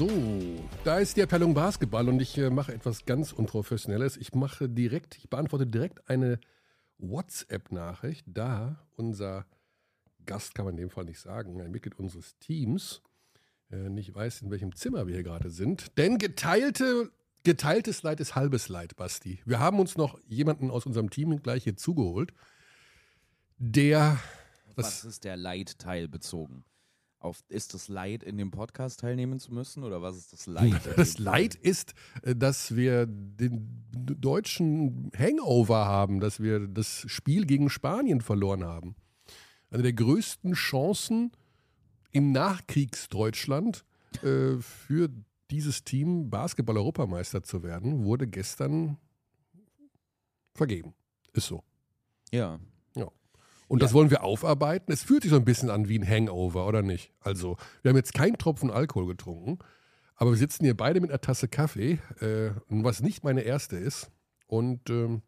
So, 0.00 0.08
da 0.82 0.98
ist 0.98 1.18
die 1.18 1.22
Abteilung 1.22 1.52
Basketball 1.52 2.08
und 2.08 2.22
ich 2.22 2.38
äh, 2.38 2.48
mache 2.48 2.72
etwas 2.72 3.04
ganz 3.04 3.32
Unprofessionelles. 3.32 4.16
Ich 4.16 4.32
mache 4.32 4.66
direkt, 4.66 5.18
ich 5.18 5.28
beantworte 5.28 5.66
direkt 5.66 6.08
eine 6.08 6.40
WhatsApp-Nachricht, 6.96 8.24
da 8.26 8.82
unser 8.96 9.44
Gast, 10.24 10.54
kann 10.54 10.64
man 10.64 10.72
in 10.72 10.80
dem 10.80 10.88
Fall 10.88 11.04
nicht 11.04 11.20
sagen, 11.20 11.60
ein 11.60 11.70
Mitglied 11.70 11.98
unseres 11.98 12.38
Teams, 12.38 13.02
äh, 13.70 13.90
nicht 13.90 14.14
weiß, 14.14 14.40
in 14.40 14.50
welchem 14.50 14.74
Zimmer 14.74 15.06
wir 15.06 15.16
hier 15.16 15.22
gerade 15.22 15.50
sind. 15.50 15.98
Denn 15.98 16.16
geteilte, 16.16 17.10
geteiltes 17.44 18.02
Leid 18.02 18.20
ist 18.20 18.34
halbes 18.34 18.70
Leid, 18.70 18.96
Basti. 18.96 19.42
Wir 19.44 19.58
haben 19.58 19.78
uns 19.78 19.98
noch 19.98 20.18
jemanden 20.26 20.70
aus 20.70 20.86
unserem 20.86 21.10
Team 21.10 21.42
gleich 21.42 21.64
hier 21.64 21.76
zugeholt, 21.76 22.32
der. 23.58 24.18
Was 24.76 25.04
ist 25.04 25.24
der 25.24 25.36
Leidteil 25.36 26.08
bezogen? 26.08 26.64
Auf, 27.20 27.44
ist 27.48 27.74
das 27.74 27.88
Leid, 27.88 28.22
in 28.22 28.38
dem 28.38 28.50
Podcast 28.50 29.00
teilnehmen 29.00 29.38
zu 29.40 29.52
müssen 29.52 29.84
oder 29.84 30.00
was 30.00 30.16
ist 30.16 30.32
das 30.32 30.46
Leid? 30.46 30.80
Das 30.96 31.18
Leid 31.18 31.54
ist, 31.54 31.92
äh, 32.22 32.34
dass 32.34 32.74
wir 32.74 33.06
den 33.06 33.84
deutschen 33.92 35.12
Hangover 35.16 35.84
haben, 35.84 36.20
dass 36.20 36.40
wir 36.40 36.66
das 36.66 37.04
Spiel 37.08 37.44
gegen 37.44 37.68
Spanien 37.68 38.22
verloren 38.22 38.64
haben. 38.64 38.96
Eine 39.70 39.82
der 39.82 39.92
größten 39.92 40.54
Chancen 40.54 41.32
im 42.10 42.32
Nachkriegsdeutschland 42.32 43.84
äh, 44.22 44.56
für 44.58 45.10
dieses 45.50 45.84
Team 45.84 46.30
Basketball-Europameister 46.30 47.42
zu 47.42 47.62
werden, 47.62 48.04
wurde 48.04 48.26
gestern 48.26 48.96
vergeben. 50.54 50.94
Ist 51.34 51.46
so. 51.46 51.62
Ja. 52.32 52.58
Und 53.70 53.82
das 53.82 53.92
wollen 53.94 54.10
wir 54.10 54.24
aufarbeiten. 54.24 54.90
Es 54.92 55.04
fühlt 55.04 55.22
sich 55.22 55.30
so 55.30 55.36
ein 55.36 55.44
bisschen 55.44 55.70
an 55.70 55.88
wie 55.88 55.96
ein 55.96 56.08
Hangover, 56.08 56.66
oder 56.66 56.82
nicht? 56.82 57.12
Also, 57.20 57.56
wir 57.82 57.90
haben 57.90 57.96
jetzt 57.96 58.14
keinen 58.14 58.36
Tropfen 58.36 58.68
Alkohol 58.68 59.06
getrunken, 59.06 59.60
aber 60.16 60.30
wir 60.32 60.38
sitzen 60.38 60.64
hier 60.64 60.76
beide 60.76 61.00
mit 61.00 61.10
einer 61.10 61.20
Tasse 61.20 61.46
Kaffee, 61.46 62.00
äh, 62.18 62.50
was 62.68 63.00
nicht 63.00 63.22
meine 63.22 63.42
erste 63.42 63.76
ist. 63.76 64.10
Und 64.48 64.90
ähm, 64.90 65.22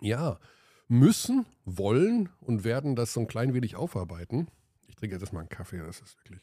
ja, 0.00 0.38
müssen, 0.86 1.46
wollen 1.64 2.28
und 2.40 2.64
werden 2.64 2.94
das 2.94 3.14
so 3.14 3.20
ein 3.20 3.26
klein 3.26 3.54
wenig 3.54 3.74
aufarbeiten. 3.74 4.48
Ich 4.86 4.94
trinke 4.96 5.14
jetzt 5.14 5.22
erstmal 5.22 5.40
einen 5.40 5.48
Kaffee, 5.48 5.78
das 5.78 6.00
ist 6.02 6.18
wirklich 6.18 6.40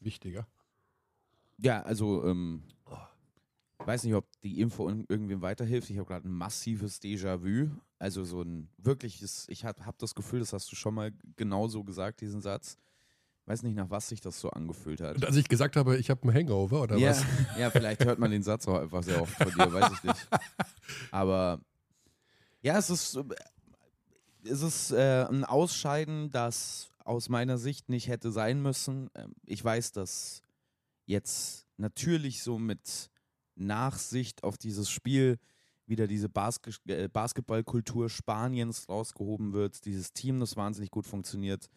wichtiger. 0.00 0.48
Ja, 1.58 1.82
also, 1.82 2.26
ähm, 2.26 2.64
weiß 3.78 4.02
nicht, 4.02 4.14
ob 4.14 4.26
die 4.42 4.60
Info 4.60 4.88
in- 4.88 5.06
irgendwem 5.08 5.42
weiterhilft. 5.42 5.90
Ich 5.90 5.98
habe 5.98 6.08
gerade 6.08 6.28
ein 6.28 6.32
massives 6.32 7.00
Déjà-vu. 7.00 7.70
Also 8.02 8.24
so 8.24 8.42
ein 8.42 8.68
wirkliches, 8.78 9.46
ich 9.48 9.64
habe 9.64 9.86
hab 9.86 9.96
das 9.98 10.16
Gefühl, 10.16 10.40
das 10.40 10.52
hast 10.52 10.72
du 10.72 10.74
schon 10.74 10.92
mal 10.92 11.12
genauso 11.36 11.84
gesagt, 11.84 12.20
diesen 12.20 12.40
Satz. 12.40 12.76
Weiß 13.46 13.62
nicht, 13.62 13.76
nach 13.76 13.90
was 13.90 14.08
sich 14.08 14.20
das 14.20 14.40
so 14.40 14.50
angefühlt 14.50 15.00
hat. 15.00 15.14
Und 15.14 15.24
als 15.24 15.36
ich 15.36 15.48
gesagt 15.48 15.76
habe, 15.76 15.96
ich 15.96 16.10
habe 16.10 16.20
einen 16.24 16.34
Hangover 16.34 16.82
oder 16.82 16.96
ja, 16.96 17.10
was? 17.10 17.24
ja, 17.60 17.70
vielleicht 17.70 18.04
hört 18.04 18.18
man 18.18 18.32
den 18.32 18.42
Satz 18.42 18.66
auch 18.66 18.80
einfach 18.80 19.04
sehr 19.04 19.22
oft 19.22 19.32
von 19.32 19.52
dir, 19.52 19.72
weiß 19.72 19.92
ich 19.92 20.02
nicht. 20.02 20.28
Aber 21.12 21.60
ja, 22.60 22.76
es 22.76 22.90
ist, 22.90 23.20
es 24.42 24.62
ist 24.62 24.90
äh, 24.90 25.24
ein 25.28 25.44
Ausscheiden, 25.44 26.28
das 26.32 26.90
aus 27.04 27.28
meiner 27.28 27.56
Sicht 27.56 27.88
nicht 27.88 28.08
hätte 28.08 28.32
sein 28.32 28.60
müssen. 28.62 29.10
Ähm, 29.14 29.36
Ich 29.46 29.62
weiß, 29.62 29.92
dass 29.92 30.42
jetzt 31.06 31.68
natürlich 31.76 32.42
so 32.42 32.58
mit 32.58 33.10
Nachsicht 33.54 34.42
auf 34.42 34.58
dieses 34.58 34.90
Spiel 34.90 35.38
wieder 35.86 36.06
diese 36.06 36.28
Basket 36.28 36.80
äh, 36.88 37.08
Basketballkultur 37.08 38.08
Spaniens 38.08 38.88
rausgehoben 38.88 39.52
wird. 39.52 39.84
Dieses 39.84 40.12
Team, 40.12 40.40
das 40.40 40.56
wahnsinnig 40.56 40.90
gut 40.90 41.06
funktioniert. 41.06 41.68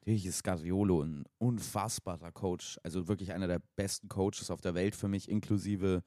Natürlich 0.00 0.26
ist 0.26 0.38
Scariolo 0.38 1.02
ein 1.02 1.24
unfassbarer 1.38 2.32
Coach, 2.32 2.78
also 2.82 3.08
wirklich 3.08 3.32
einer 3.32 3.46
der 3.46 3.60
besten 3.76 4.08
Coaches 4.08 4.50
auf 4.50 4.60
der 4.60 4.74
Welt 4.74 4.94
für 4.94 5.08
mich, 5.08 5.28
inklusive 5.28 6.02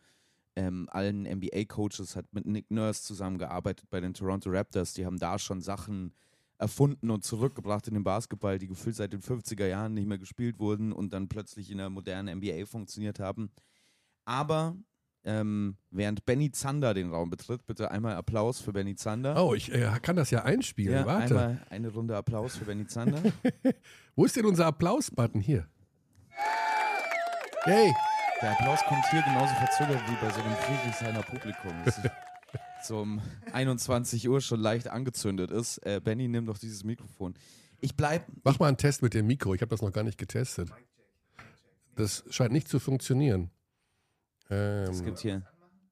ähm, 0.55 0.89
allen 0.91 1.23
NBA-Coaches, 1.23 2.15
hat 2.15 2.25
mit 2.31 2.45
Nick 2.45 2.71
Nurse 2.71 3.03
zusammengearbeitet 3.03 3.89
bei 3.89 3.99
den 3.99 4.13
Toronto 4.13 4.49
Raptors. 4.49 4.93
Die 4.93 5.05
haben 5.05 5.19
da 5.19 5.37
schon 5.37 5.61
Sachen 5.61 6.13
erfunden 6.57 7.09
und 7.09 7.23
zurückgebracht 7.23 7.87
in 7.87 7.95
den 7.95 8.03
Basketball, 8.03 8.59
die 8.59 8.67
gefühlt 8.67 8.95
seit 8.95 9.13
den 9.13 9.21
50er 9.21 9.65
Jahren 9.67 9.93
nicht 9.93 10.07
mehr 10.07 10.19
gespielt 10.19 10.59
wurden 10.59 10.93
und 10.93 11.13
dann 11.13 11.27
plötzlich 11.27 11.71
in 11.71 11.77
der 11.77 11.89
modernen 11.89 12.37
NBA 12.37 12.65
funktioniert 12.65 13.19
haben. 13.19 13.51
Aber 14.25 14.75
ähm, 15.23 15.77
während 15.91 16.25
Benny 16.25 16.51
Zander 16.51 16.93
den 16.93 17.11
Raum 17.11 17.29
betritt, 17.29 17.65
bitte 17.67 17.91
einmal 17.91 18.15
Applaus 18.15 18.59
für 18.59 18.73
Benny 18.73 18.95
Zander. 18.95 19.43
Oh, 19.43 19.53
ich 19.53 19.71
äh, 19.73 19.89
kann 20.01 20.15
das 20.15 20.31
ja 20.31 20.43
einspielen. 20.43 20.93
ja, 20.95 21.05
Warte. 21.05 21.25
einmal 21.39 21.61
eine 21.69 21.89
Runde 21.89 22.15
Applaus 22.15 22.57
für 22.57 22.65
Benny 22.65 22.87
Zander. 22.87 23.21
Wo 24.15 24.25
ist 24.25 24.35
denn 24.35 24.45
unser 24.45 24.65
Applaus-Button 24.67 25.41
hier? 25.41 25.67
Hey, 27.63 27.93
Der 28.41 28.51
Applaus 28.53 28.79
kommt 28.87 29.03
hier 29.11 29.21
genauso 29.21 29.53
verzögert 29.55 30.01
wie 30.09 30.15
bei 30.25 30.31
so 30.33 30.41
einem 30.41 30.55
Friedrichshainer 30.55 31.21
Publikum. 31.21 31.73
Das 31.85 31.97
ist 31.99 32.09
so 32.83 32.99
um 33.01 33.21
21 33.53 34.27
Uhr 34.27 34.41
schon 34.41 34.59
leicht 34.59 34.87
angezündet 34.87 35.51
ist. 35.51 35.77
Äh, 35.85 36.01
Benny, 36.03 36.27
nimm 36.27 36.47
doch 36.47 36.57
dieses 36.57 36.83
Mikrofon. 36.83 37.35
Ich 37.79 37.95
bleib. 37.95 38.25
mach 38.43 38.57
mal 38.59 38.67
einen 38.67 38.77
Test 38.77 39.03
mit 39.03 39.13
dem 39.13 39.27
Mikro. 39.27 39.53
Ich 39.53 39.61
habe 39.61 39.69
das 39.69 39.81
noch 39.83 39.91
gar 39.91 40.03
nicht 40.03 40.17
getestet. 40.17 40.69
Das 41.95 42.23
scheint 42.29 42.51
nicht 42.51 42.67
zu 42.67 42.79
funktionieren. 42.79 43.51
Ähm, 44.51 44.89
Es 44.91 45.03
gibt 45.03 45.19
hier. 45.19 45.43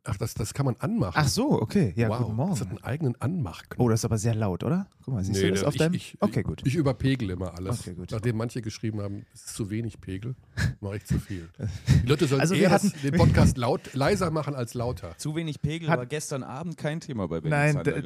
ach, 0.03 0.17
das, 0.17 0.33
das 0.33 0.53
kann 0.53 0.65
man 0.65 0.75
anmachen. 0.79 1.13
Ach 1.15 1.27
so, 1.27 1.61
okay. 1.61 1.93
Ja, 1.95 2.09
wow, 2.09 2.19
guten 2.19 2.37
das 2.49 2.59
hat 2.61 2.67
Morgen. 2.69 2.83
einen 2.83 2.83
eigenen 2.83 3.21
Anmachknopf. 3.21 3.79
Oh, 3.79 3.89
das 3.89 4.01
ist 4.01 4.05
aber 4.05 4.17
sehr 4.17 4.35
laut, 4.35 4.63
oder? 4.63 4.87
Guck 5.03 5.13
mal, 5.13 5.23
siehst 5.23 5.41
du 5.41 5.49
das 5.49 5.61
da- 5.61 5.67
auf 5.67 5.75
ich, 5.75 5.79
deinem? 5.79 5.93
ich, 5.93 6.17
okay, 6.19 6.41
gut. 6.43 6.61
Ich 6.65 6.75
überpegel 6.75 7.29
immer 7.29 7.53
alles. 7.57 7.79
Okay, 7.81 7.93
gut. 7.95 8.11
Nachdem 8.11 8.37
manche 8.37 8.61
geschrieben 8.61 9.01
haben, 9.01 9.25
es 9.33 9.45
ist 9.45 9.55
zu 9.55 9.69
wenig 9.69 10.01
Pegel, 10.01 10.35
mache 10.81 10.97
ich 10.97 11.05
zu 11.05 11.19
viel. 11.19 11.47
Die 12.03 12.07
Leute 12.07 12.27
sollen 12.27 12.41
Also 12.41 12.53
wir 12.55 12.63
eher 12.63 12.69
das, 12.69 12.83
hatten- 12.85 13.01
den 13.01 13.13
Podcast 13.15 13.57
laut, 13.57 13.93
leiser 13.93 14.29
machen 14.31 14.55
als 14.55 14.73
lauter. 14.73 15.15
Zu 15.17 15.35
wenig 15.35 15.61
Pegel 15.61 15.89
Hat- 15.89 15.99
war 15.99 16.05
gestern 16.05 16.43
Abend 16.43 16.75
kein 16.77 16.99
Thema 16.99 17.27
bei 17.27 17.39
Benny 17.39 17.51
Nein, 17.51 17.73
Zander, 17.75 18.01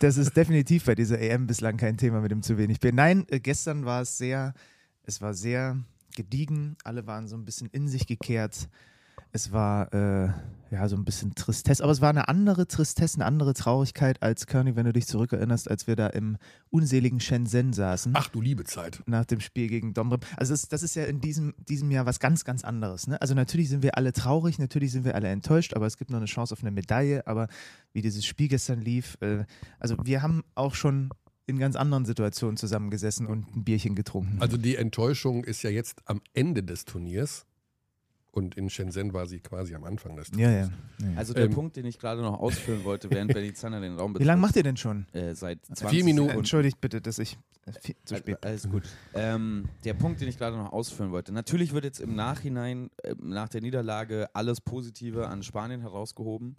das 0.00 0.16
ist 0.16 0.36
definitiv 0.36 0.84
bei 0.86 0.94
dieser 0.94 1.18
EM 1.20 1.46
bislang 1.46 1.76
kein 1.76 1.96
Thema 1.98 2.20
mit 2.20 2.30
dem 2.30 2.42
zu 2.42 2.56
wenig 2.56 2.80
Bier. 2.80 2.92
Nein, 2.92 3.26
äh, 3.28 3.40
gestern 3.40 3.84
war 3.84 4.02
es 4.02 4.16
sehr, 4.16 4.54
es 5.02 5.20
war 5.20 5.34
sehr 5.34 5.76
gediegen. 6.16 6.76
Alle 6.84 7.06
waren 7.06 7.28
so 7.28 7.36
ein 7.36 7.44
bisschen 7.44 7.68
in 7.70 7.88
sich 7.88 8.06
gekehrt. 8.06 8.68
Es 9.32 9.52
war 9.52 9.92
äh, 9.92 10.32
ja 10.70 10.88
so 10.88 10.96
ein 10.96 11.04
bisschen 11.04 11.34
Tristesse, 11.34 11.82
aber 11.82 11.92
es 11.92 12.00
war 12.00 12.10
eine 12.10 12.28
andere 12.28 12.66
Tristesse, 12.66 13.16
eine 13.16 13.26
andere 13.26 13.54
Traurigkeit 13.54 14.22
als 14.22 14.46
Kearney, 14.46 14.76
wenn 14.76 14.86
du 14.86 14.92
dich 14.92 15.06
zurückerinnerst, 15.06 15.70
als 15.70 15.86
wir 15.86 15.96
da 15.96 16.08
im 16.08 16.38
unseligen 16.70 17.20
Shenzhen 17.20 17.72
saßen. 17.72 18.12
Ach 18.14 18.28
du 18.28 18.40
liebe 18.40 18.64
Zeit. 18.64 19.02
nach 19.06 19.24
dem 19.24 19.40
Spiel 19.40 19.68
gegen 19.68 19.94
Domrep. 19.94 20.26
Also 20.36 20.52
das, 20.52 20.68
das 20.68 20.82
ist 20.82 20.96
ja 20.96 21.04
in 21.04 21.20
diesem, 21.20 21.54
diesem 21.68 21.90
Jahr 21.90 22.06
was 22.06 22.20
ganz, 22.20 22.44
ganz 22.44 22.64
anderes. 22.64 23.06
Ne? 23.06 23.20
Also 23.20 23.34
natürlich 23.34 23.68
sind 23.68 23.82
wir 23.82 23.96
alle 23.96 24.12
traurig, 24.12 24.58
natürlich 24.58 24.92
sind 24.92 25.04
wir 25.04 25.14
alle 25.14 25.28
enttäuscht, 25.28 25.74
aber 25.74 25.86
es 25.86 25.96
gibt 25.96 26.10
noch 26.10 26.18
eine 26.18 26.26
Chance 26.26 26.54
auf 26.54 26.62
eine 26.62 26.70
Medaille. 26.70 27.26
Aber 27.26 27.48
wie 27.92 28.02
dieses 28.02 28.24
Spiel 28.24 28.48
gestern 28.48 28.80
lief, 28.80 29.18
äh, 29.20 29.44
also 29.78 29.96
wir 30.04 30.22
haben 30.22 30.42
auch 30.54 30.74
schon 30.74 31.10
in 31.48 31.58
ganz 31.58 31.76
anderen 31.76 32.04
Situationen 32.04 32.56
zusammengesessen 32.56 33.26
und 33.26 33.56
ein 33.56 33.64
Bierchen 33.64 33.94
getrunken. 33.94 34.36
Also 34.40 34.58
die 34.58 34.76
Enttäuschung 34.76 35.44
ist 35.44 35.62
ja 35.62 35.70
jetzt 35.70 36.02
am 36.04 36.20
Ende 36.34 36.62
des 36.62 36.84
Turniers. 36.84 37.46
Und 38.30 38.54
in 38.56 38.68
Shenzhen 38.70 39.12
war 39.14 39.26
sie 39.26 39.40
quasi 39.40 39.74
am 39.74 39.84
Anfang 39.84 40.14
des 40.16 40.28
ja, 40.28 40.48
Turniers. 40.48 40.70
ja. 41.00 41.08
ja. 41.10 41.16
Also 41.16 41.32
der 41.34 41.44
Ähm, 41.46 41.52
Punkt, 41.52 41.76
den 41.76 41.86
ich 41.86 41.98
gerade 41.98 42.20
noch 42.22 42.38
ausführen 42.38 42.84
wollte, 42.84 43.10
während 43.10 43.32
Benny 43.32 43.52
Zander 43.54 43.80
den 43.80 43.96
Raum 43.98 44.10
Wie 44.10 44.14
betritt. 44.14 44.26
lange 44.26 44.40
macht 44.40 44.54
ihr 44.56 44.62
denn 44.62 44.76
schon? 44.76 45.06
Äh, 45.12 45.34
seit 45.34 45.64
20 45.66 45.88
Vier 45.88 46.04
Minuten. 46.04 46.26
Sekunden. 46.28 46.38
Entschuldigt 46.40 46.80
bitte, 46.80 47.00
dass 47.00 47.18
ich 47.18 47.38
äh, 47.66 47.72
viel, 47.80 47.96
zu 48.04 48.16
spät. 48.16 48.36
Al- 48.44 48.50
Alles 48.50 48.68
gut. 48.70 48.84
ähm, 49.14 49.68
der 49.84 49.94
Punkt, 49.94 50.20
den 50.20 50.28
ich 50.28 50.38
gerade 50.38 50.56
noch 50.56 50.72
ausführen 50.72 51.10
wollte. 51.10 51.32
Natürlich 51.32 51.72
wird 51.72 51.84
jetzt 51.84 52.00
im 52.00 52.14
Nachhinein, 52.14 52.90
äh, 53.02 53.14
nach 53.20 53.48
der 53.48 53.62
Niederlage, 53.62 54.28
alles 54.34 54.60
Positive 54.60 55.26
an 55.26 55.42
Spanien 55.42 55.80
herausgehoben. 55.80 56.56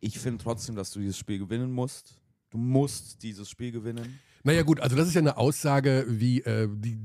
Ich 0.00 0.18
finde 0.18 0.42
trotzdem, 0.42 0.74
dass 0.74 0.90
du 0.90 0.98
dieses 1.00 1.16
Spiel 1.18 1.38
gewinnen 1.38 1.70
musst. 1.70 2.18
Du 2.50 2.58
musst 2.58 3.22
dieses 3.22 3.48
Spiel 3.48 3.70
gewinnen. 3.72 4.18
Naja 4.42 4.62
gut, 4.62 4.80
also 4.80 4.96
das 4.96 5.06
ist 5.06 5.14
ja 5.14 5.20
eine 5.20 5.36
Aussage 5.36 6.04
wie, 6.08 6.40
äh, 6.40 6.68
die, 6.70 6.98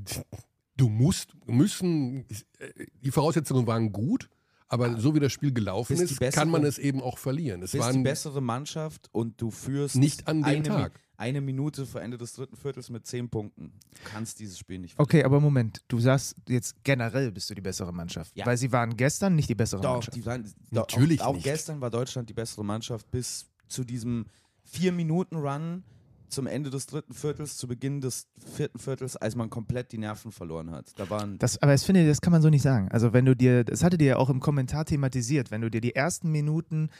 du 0.78 0.88
musst, 0.88 1.34
müssen, 1.46 2.24
die 3.04 3.10
Voraussetzungen 3.10 3.66
waren 3.66 3.92
gut, 3.92 4.30
aber 4.68 4.98
so 4.98 5.14
wie 5.14 5.20
das 5.20 5.32
Spiel 5.32 5.52
gelaufen 5.52 5.96
Bist 5.98 6.12
ist, 6.12 6.18
bessere- 6.20 6.32
kann 6.40 6.48
man 6.50 6.64
es 6.64 6.78
eben 6.78 7.02
auch 7.02 7.18
verlieren. 7.18 7.62
Es 7.62 7.72
Du 7.72 7.78
bist 7.78 7.90
die 7.90 7.94
waren 7.96 8.02
bessere 8.02 8.40
Mannschaft 8.40 9.08
und 9.12 9.40
du 9.40 9.50
führst 9.50 9.96
nicht 9.96 10.26
an 10.26 10.38
dem 10.38 10.44
eine, 10.44 10.58
Mi- 10.60 10.64
Tag. 10.68 11.00
eine 11.16 11.40
Minute 11.40 11.86
vor 11.86 12.02
Ende 12.02 12.18
des 12.18 12.34
dritten 12.34 12.54
Viertels 12.56 12.90
mit 12.90 13.06
zehn 13.06 13.28
Punkten. 13.30 13.72
Du 13.94 14.10
kannst 14.10 14.38
dieses 14.40 14.58
Spiel 14.58 14.78
nicht 14.78 14.98
Okay, 14.98 15.24
aber 15.24 15.40
Moment, 15.40 15.82
du 15.88 15.98
sagst 16.00 16.36
jetzt 16.48 16.74
generell 16.84 17.32
bist 17.32 17.48
du 17.50 17.54
die 17.54 17.62
bessere 17.62 17.92
Mannschaft. 17.92 18.36
Ja. 18.36 18.44
Weil 18.46 18.56
sie 18.58 18.70
waren 18.70 18.94
gestern 18.96 19.34
nicht 19.36 19.48
die 19.48 19.54
bessere 19.54 19.80
Doch, 19.80 19.92
Mannschaft. 19.94 20.16
die 20.16 20.26
waren, 20.26 20.44
Natürlich 20.70 21.22
auch, 21.22 21.28
auch 21.28 21.34
nicht. 21.34 21.44
gestern 21.44 21.80
war 21.80 21.90
Deutschland 21.90 22.28
die 22.28 22.34
bessere 22.34 22.64
Mannschaft 22.64 23.10
bis 23.10 23.46
zu 23.68 23.84
diesem 23.84 24.26
Vier-Minuten-Run 24.64 25.82
zum 26.28 26.46
Ende 26.46 26.70
des 26.70 26.86
dritten 26.86 27.14
Viertels, 27.14 27.56
zu 27.56 27.68
Beginn 27.68 28.00
des 28.00 28.28
vierten 28.54 28.78
Viertels, 28.78 29.16
als 29.16 29.36
man 29.36 29.50
komplett 29.50 29.92
die 29.92 29.98
Nerven 29.98 30.32
verloren 30.32 30.70
hat. 30.70 30.92
Da 30.96 31.08
waren 31.10 31.38
Das, 31.38 31.60
aber 31.62 31.74
ich 31.74 31.82
finde, 31.82 32.06
das 32.06 32.20
kann 32.20 32.32
man 32.32 32.42
so 32.42 32.50
nicht 32.50 32.62
sagen. 32.62 32.88
Also 32.90 33.12
wenn 33.12 33.24
du 33.24 33.34
dir, 33.34 33.64
das 33.64 33.82
hatte 33.82 33.98
dir 33.98 34.06
ja 34.06 34.16
auch 34.16 34.30
im 34.30 34.40
Kommentar 34.40 34.84
thematisiert, 34.84 35.50
wenn 35.50 35.60
du 35.60 35.70
dir 35.70 35.80
die 35.80 35.94
ersten 35.94 36.30
Minuten 36.30 36.90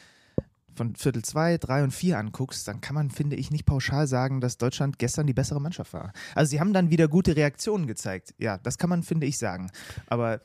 von 0.79 0.95
Viertel 0.95 1.23
zwei, 1.23 1.59
drei 1.59 1.83
und 1.83 1.93
vier 1.93 2.19
anguckst, 2.19 2.67
dann 2.69 2.81
kann 2.81 2.95
man, 2.95 3.11
finde 3.11 3.37
ich, 3.37 3.51
nicht 3.51 3.67
pauschal 3.67 4.07
sagen, 4.07 4.41
dass 4.41 4.59
Deutschland 4.59 4.99
gestern 4.99 5.27
die 5.27 5.35
bessere 5.35 5.61
Mannschaft 5.61 5.93
war. 5.93 6.13
Also 6.35 6.51
sie 6.51 6.61
haben 6.61 6.73
dann 6.73 6.91
wieder 6.91 7.09
gute 7.09 7.37
Reaktionen 7.37 7.87
gezeigt. 7.87 8.35
Ja, 8.39 8.59
das 8.59 8.79
kann 8.79 8.89
man, 8.89 9.03
finde 9.03 9.27
ich, 9.27 9.39
sagen. 9.39 9.71
Aber 10.07 10.41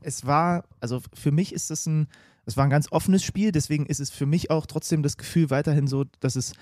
es 0.00 0.26
war, 0.26 0.64
also 0.80 1.00
für 1.14 1.32
mich 1.32 1.52
ist 1.52 1.70
das 1.70 1.86
ein, 1.86 2.06
es 2.44 2.56
war 2.56 2.64
ein 2.64 2.70
ganz 2.70 2.92
offenes 2.92 3.24
Spiel, 3.24 3.50
deswegen 3.50 3.86
ist 3.86 4.00
es 4.00 4.10
für 4.10 4.26
mich 4.26 4.50
auch 4.50 4.66
trotzdem 4.66 5.02
das 5.02 5.16
Gefühl 5.16 5.50
weiterhin 5.50 5.86
so, 5.86 6.04
dass 6.20 6.36
es, 6.36 6.52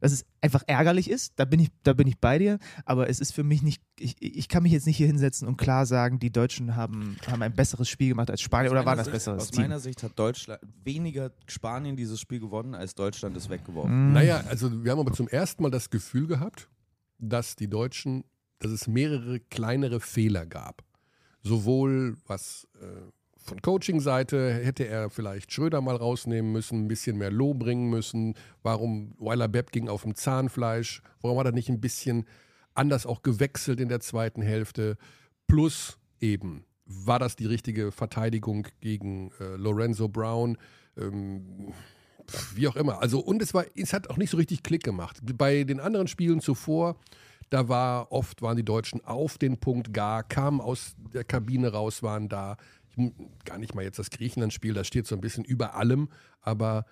dass 0.00 0.12
es 0.12 0.24
einfach 0.40 0.62
ärgerlich 0.66 1.10
ist. 1.10 1.32
Da 1.36 1.44
bin 1.44 1.60
ich, 1.60 1.68
da 1.82 1.92
bin 1.92 2.06
ich 2.06 2.18
bei 2.18 2.38
dir, 2.38 2.58
aber 2.84 3.08
es 3.08 3.20
ist 3.20 3.32
für 3.32 3.44
mich 3.44 3.62
nicht, 3.62 3.82
ich, 3.98 4.16
ich 4.20 4.48
kann 4.48 4.62
mich 4.62 4.72
jetzt 4.72 4.86
nicht 4.86 4.96
hier 4.96 5.06
hinsetzen 5.06 5.48
und 5.48 5.56
klar 5.56 5.86
sagen, 5.86 6.18
die 6.18 6.30
Deutschen 6.30 6.76
haben, 6.76 7.16
haben 7.26 7.42
ein 7.42 7.54
besseres 7.54 7.88
Spiel 7.88 8.10
gemacht 8.10 8.30
als 8.30 8.40
Spanien 8.40 8.70
oder 8.72 8.86
war 8.86 8.96
das 8.96 9.06
Sicht, 9.06 9.14
besseres 9.14 9.42
Aus 9.42 9.50
Team? 9.50 9.62
meiner 9.62 9.80
Sicht 9.80 10.02
hat 10.02 10.18
Deutschland 10.18 10.60
weniger 10.84 11.32
Spanien 11.46 11.96
dieses 11.96 12.20
Spiel 12.20 12.40
gewonnen, 12.40 12.74
als 12.74 12.94
Deutschland 12.94 13.36
es 13.36 13.48
weggeworfen. 13.48 14.08
Mhm. 14.08 14.12
Naja, 14.12 14.44
also 14.48 14.84
wir 14.84 14.92
haben 14.92 15.00
aber 15.00 15.12
zum 15.12 15.28
ersten 15.28 15.62
Mal 15.62 15.70
das 15.70 15.90
Gefühl 15.90 16.26
gehabt, 16.26 16.68
dass 17.18 17.56
die 17.56 17.68
Deutschen, 17.68 18.24
dass 18.60 18.70
es 18.70 18.86
mehrere 18.86 19.40
kleinere 19.40 20.00
Fehler 20.00 20.46
gab. 20.46 20.84
Sowohl 21.42 22.16
was 22.26 22.66
äh, 22.80 22.86
von 23.48 23.62
Coaching-Seite 23.62 24.52
hätte 24.52 24.86
er 24.86 25.10
vielleicht 25.10 25.52
Schröder 25.52 25.80
mal 25.80 25.96
rausnehmen 25.96 26.52
müssen, 26.52 26.84
ein 26.84 26.88
bisschen 26.88 27.18
mehr 27.18 27.30
Loh 27.30 27.54
bringen 27.54 27.88
müssen. 27.90 28.34
Warum 28.62 29.14
Weiler 29.18 29.48
Bepp 29.48 29.72
ging 29.72 29.88
auf 29.88 30.02
dem 30.02 30.14
Zahnfleisch? 30.14 31.02
Warum 31.22 31.38
hat 31.38 31.46
er 31.46 31.52
nicht 31.52 31.68
ein 31.68 31.80
bisschen 31.80 32.26
anders 32.74 33.06
auch 33.06 33.22
gewechselt 33.22 33.80
in 33.80 33.88
der 33.88 34.00
zweiten 34.00 34.42
Hälfte? 34.42 34.96
Plus 35.46 35.98
eben, 36.20 36.64
war 36.84 37.18
das 37.18 37.36
die 37.36 37.46
richtige 37.46 37.90
Verteidigung 37.90 38.66
gegen 38.80 39.30
äh, 39.40 39.56
Lorenzo 39.56 40.08
Brown? 40.08 40.58
Ähm, 40.96 41.72
wie 42.54 42.68
auch 42.68 42.76
immer. 42.76 43.00
Also, 43.00 43.20
und 43.20 43.40
es 43.42 43.54
war, 43.54 43.64
es 43.74 43.92
hat 43.92 44.10
auch 44.10 44.18
nicht 44.18 44.30
so 44.30 44.36
richtig 44.36 44.62
Klick 44.62 44.84
gemacht. 44.84 45.18
Bei 45.36 45.64
den 45.64 45.80
anderen 45.80 46.08
Spielen 46.08 46.40
zuvor, 46.40 46.96
da 47.50 47.68
war 47.68 48.12
oft 48.12 48.42
waren 48.42 48.56
die 48.56 48.64
Deutschen 48.64 49.04
auf 49.04 49.38
den 49.38 49.58
Punkt 49.58 49.94
gar, 49.94 50.22
kamen 50.22 50.60
aus 50.60 50.94
der 51.14 51.24
Kabine 51.24 51.72
raus, 51.72 52.02
waren 52.02 52.28
da. 52.28 52.56
Ich, 52.96 53.12
gar 53.44 53.58
nicht 53.58 53.74
mal 53.74 53.84
jetzt 53.84 53.98
das 53.98 54.10
Griechenland-Spiel, 54.10 54.74
das 54.74 54.86
steht 54.86 55.06
so 55.06 55.14
ein 55.14 55.20
bisschen 55.20 55.44
über 55.44 55.74
allem, 55.74 56.08
aber 56.40 56.84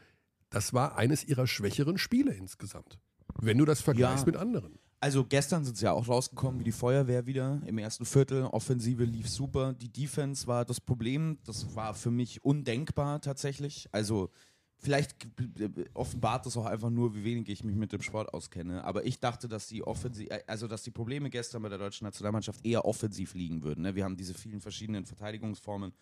das 0.51 0.73
war 0.73 0.97
eines 0.97 1.25
ihrer 1.25 1.47
schwächeren 1.47 1.99
Spiele 1.99 2.33
insgesamt. 2.33 2.99
Wenn 3.41 3.59
du 3.59 3.65
das 3.65 3.81
vergleichst 3.81 4.27
Ja. 4.27 4.33
mit 4.33 4.37
anderen. 4.37 4.79
Also 5.01 5.25
gestern 5.25 5.65
sind 5.65 5.77
sie 5.77 5.85
ja 5.85 5.93
auch 5.93 6.09
rausgekommen 6.09 6.59
wie 6.61 6.65
die 6.65 6.73
Feuerwehr 6.73 7.27
wieder 7.27 7.61
im 7.67 7.77
ersten 7.79 8.07
Viertel. 8.07 8.45
Offensive 8.45 9.05
lief 9.05 9.29
super. 9.29 9.75
Die 9.75 9.93
Defense 9.93 10.47
war 10.47 10.65
das 10.65 10.81
Problem. 10.81 11.39
Das 11.45 11.75
war 11.77 11.93
für 11.95 12.11
mich 12.11 12.43
undenkbar 12.45 13.21
tatsächlich. 13.21 13.89
Also 13.93 14.31
vielleicht 14.79 15.17
offenbart 15.95 16.47
das 16.47 16.57
auch 16.57 16.67
einfach 16.67 16.91
nur, 16.91 17.15
wie 17.15 17.25
wenig 17.25 17.49
ich 17.49 17.65
mich 17.65 17.77
mit 17.77 17.93
dem 17.93 18.03
Sport 18.03 18.33
auskenne. 18.35 18.85
Aber 18.85 19.05
ich 19.05 19.21
dachte, 19.21 19.49
dass 19.49 19.67
die 19.69 19.83
Offensiv, 19.83 20.31
äh, 20.31 20.43
also 20.47 20.69
dass 20.69 20.83
die 20.83 20.91
Probleme 20.91 21.31
gestern 21.31 21.63
bei 21.63 21.69
der 21.69 21.79
deutschen 21.79 22.05
Nationalmannschaft 22.05 22.65
eher 22.65 22.85
offensiv 22.85 23.35
liegen 23.35 23.63
würden. 23.63 23.83
Ne? 23.83 23.95
Wir 23.95 24.05
haben 24.05 24.17
diese 24.17 24.35
vielen 24.35 24.61
verschiedenen 24.61 25.07
Verteidigungsformen 25.07 25.93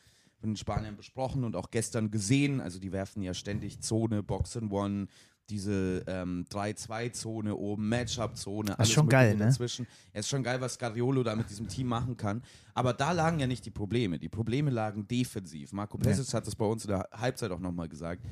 mit 0.40 0.50
den 0.50 0.56
Spaniern 0.56 0.96
besprochen 0.96 1.44
und 1.44 1.56
auch 1.56 1.70
gestern 1.70 2.10
gesehen. 2.10 2.60
Also 2.60 2.78
die 2.78 2.92
werfen 2.92 3.22
ja 3.22 3.34
ständig 3.34 3.80
Zone, 3.80 4.22
Box 4.22 4.56
and 4.56 4.72
One, 4.72 5.06
diese 5.50 6.02
ähm, 6.06 6.46
3-2-Zone 6.50 7.54
oben, 7.54 7.88
Matchup-Zone, 7.88 8.78
alles 8.78 8.90
schon 8.90 9.08
geil, 9.08 9.34
ne? 9.34 9.44
dazwischen. 9.44 9.86
Es 10.12 10.20
ist 10.20 10.30
schon 10.30 10.42
geil, 10.42 10.60
was 10.60 10.74
Scariolo 10.74 11.22
da 11.22 11.36
mit 11.36 11.50
diesem 11.50 11.68
Team 11.68 11.88
machen 11.88 12.16
kann. 12.16 12.42
Aber 12.72 12.94
da 12.94 13.12
lagen 13.12 13.38
ja 13.38 13.46
nicht 13.46 13.64
die 13.66 13.70
Probleme. 13.70 14.18
Die 14.18 14.30
Probleme 14.30 14.70
lagen 14.70 15.06
defensiv. 15.06 15.72
Marco 15.72 15.98
Pesic 15.98 16.32
hat 16.32 16.46
das 16.46 16.56
bei 16.56 16.64
uns 16.64 16.84
in 16.84 16.92
der 16.92 17.08
Halbzeit 17.12 17.50
auch 17.50 17.60
nochmal 17.60 17.88
gesagt, 17.88 18.22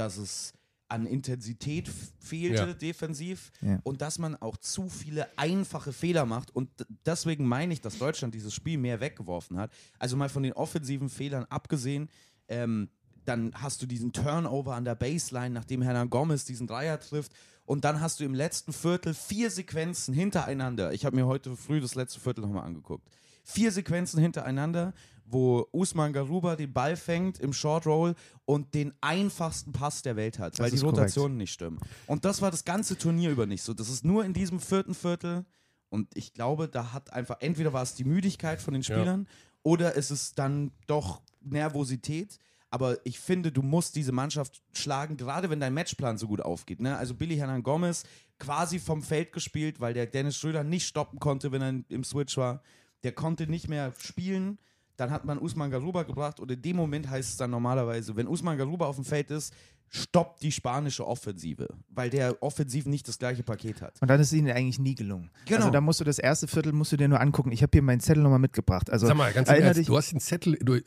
dass 0.00 0.16
es 0.16 0.54
an 0.88 1.06
Intensität 1.06 1.88
fehlte 2.18 2.66
Ja. 2.66 2.72
defensiv 2.74 3.52
Ja. 3.60 3.78
und 3.84 4.02
dass 4.02 4.18
man 4.18 4.34
auch 4.34 4.56
zu 4.56 4.88
viele 4.88 5.28
einfache 5.38 5.92
Fehler 5.92 6.26
macht. 6.26 6.50
Und 6.56 6.68
deswegen 7.06 7.46
meine 7.46 7.72
ich, 7.72 7.80
dass 7.80 7.98
Deutschland 7.98 8.34
dieses 8.34 8.52
Spiel 8.52 8.76
mehr 8.78 8.98
weggeworfen 9.00 9.56
hat. 9.56 9.70
Also 10.00 10.16
mal 10.16 10.28
von 10.28 10.42
den 10.42 10.52
offensiven 10.54 11.08
Fehlern 11.08 11.44
abgesehen, 11.48 12.08
ähm, 12.48 12.88
dann 13.24 13.52
hast 13.54 13.80
du 13.82 13.86
diesen 13.86 14.12
Turnover 14.12 14.74
an 14.74 14.84
der 14.84 14.96
Baseline, 14.96 15.50
nachdem 15.50 15.82
Hernan 15.82 16.10
Gomez 16.10 16.44
diesen 16.44 16.66
Dreier 16.66 16.98
trifft. 16.98 17.32
Und 17.66 17.84
dann 17.84 18.00
hast 18.00 18.18
du 18.18 18.24
im 18.24 18.34
letzten 18.34 18.72
Viertel 18.72 19.14
vier 19.14 19.50
Sequenzen 19.50 20.12
hintereinander. 20.12 20.92
Ich 20.92 21.04
habe 21.04 21.14
mir 21.14 21.26
heute 21.26 21.54
früh 21.56 21.80
das 21.80 21.94
letzte 21.94 22.18
Viertel 22.18 22.40
nochmal 22.40 22.64
angeguckt. 22.64 23.06
Vier 23.44 23.70
Sequenzen 23.70 24.18
hintereinander, 24.20 24.92
wo 25.32 25.66
Usman 25.72 26.12
Garuba 26.12 26.56
den 26.56 26.72
Ball 26.72 26.96
fängt 26.96 27.38
im 27.38 27.52
Short 27.52 27.86
Roll 27.86 28.14
und 28.44 28.74
den 28.74 28.92
einfachsten 29.00 29.72
Pass 29.72 30.02
der 30.02 30.16
Welt 30.16 30.38
hat, 30.38 30.58
weil 30.58 30.70
die 30.70 30.76
ist 30.76 30.82
korrekt. 30.82 30.98
Rotationen 30.98 31.36
nicht 31.36 31.52
stimmen. 31.52 31.78
Und 32.06 32.24
das 32.24 32.42
war 32.42 32.50
das 32.50 32.64
ganze 32.64 32.96
Turnier 32.98 33.30
über 33.30 33.46
nicht 33.46 33.62
so. 33.62 33.74
Das 33.74 33.88
ist 33.88 34.04
nur 34.04 34.24
in 34.24 34.32
diesem 34.32 34.60
vierten 34.60 34.94
Viertel. 34.94 35.44
Und 35.88 36.08
ich 36.16 36.34
glaube, 36.34 36.68
da 36.68 36.92
hat 36.92 37.12
einfach, 37.12 37.36
entweder 37.40 37.72
war 37.72 37.82
es 37.82 37.94
die 37.94 38.04
Müdigkeit 38.04 38.60
von 38.60 38.74
den 38.74 38.82
Ja. 38.82 38.94
Spielern 38.94 39.28
oder 39.62 39.96
es 39.96 40.10
ist 40.10 40.38
dann 40.38 40.72
doch 40.86 41.20
Nervosität. 41.40 42.38
Aber 42.72 42.98
ich 43.04 43.18
finde, 43.18 43.50
du 43.50 43.62
musst 43.62 43.96
diese 43.96 44.12
Mannschaft 44.12 44.62
schlagen, 44.72 45.16
gerade 45.16 45.50
wenn 45.50 45.58
dein 45.58 45.74
Matchplan 45.74 46.18
so 46.18 46.28
gut 46.28 46.40
aufgeht. 46.40 46.80
Ne? 46.80 46.96
Also 46.96 47.14
Billy 47.14 47.36
Hernan 47.36 47.64
Gomez 47.64 48.04
quasi 48.38 48.78
vom 48.78 49.02
Feld 49.02 49.32
gespielt, 49.32 49.80
weil 49.80 49.92
der 49.92 50.06
Dennis 50.06 50.36
Schröder 50.36 50.62
nicht 50.62 50.86
stoppen 50.86 51.18
konnte, 51.18 51.50
wenn 51.50 51.62
er 51.62 51.74
im 51.88 52.04
Switch 52.04 52.36
war. 52.36 52.62
Der 53.02 53.12
konnte 53.12 53.48
nicht 53.48 53.68
mehr 53.68 53.92
spielen. 53.98 54.58
Dann 55.00 55.10
hat 55.10 55.24
man 55.24 55.38
Usman 55.38 55.70
Garuba 55.70 56.02
gebracht 56.02 56.40
und 56.40 56.50
in 56.50 56.60
dem 56.60 56.76
Moment 56.76 57.08
heißt 57.08 57.30
es 57.30 57.36
dann 57.38 57.50
normalerweise, 57.50 58.14
wenn 58.16 58.28
Usman 58.28 58.58
Garuba 58.58 58.84
auf 58.84 58.96
dem 58.96 59.04
Feld 59.06 59.30
ist, 59.30 59.54
stoppt 59.88 60.42
die 60.42 60.52
spanische 60.52 61.06
Offensive, 61.06 61.68
weil 61.88 62.10
der 62.10 62.42
offensiv 62.42 62.84
nicht 62.84 63.08
das 63.08 63.18
gleiche 63.18 63.42
Paket 63.42 63.80
hat. 63.80 63.94
Und 64.02 64.08
dann 64.08 64.20
ist 64.20 64.26
es 64.26 64.34
ihnen 64.34 64.50
eigentlich 64.50 64.78
nie 64.78 64.94
gelungen. 64.94 65.30
Genau. 65.46 65.60
Also 65.60 65.70
da 65.70 65.80
musst 65.80 66.00
du 66.00 66.04
das 66.04 66.18
erste 66.18 66.48
Viertel 66.48 66.74
musst 66.74 66.92
du 66.92 66.98
dir 66.98 67.08
nur 67.08 67.18
angucken. 67.18 67.50
Ich 67.50 67.62
habe 67.62 67.70
hier 67.72 67.80
meinen 67.80 68.00
Zettel 68.00 68.22
nochmal 68.22 68.40
mitgebracht. 68.40 68.90
Also 68.90 69.06
Sag 69.06 69.16
mal, 69.16 69.32
ganz 69.32 69.48
ehrlich, 69.48 69.72
dich, 69.72 69.86
du 69.86 69.96
hast 69.96 70.10
einen 70.10 70.20
Zettel, 70.20 70.58
du, 70.60 70.78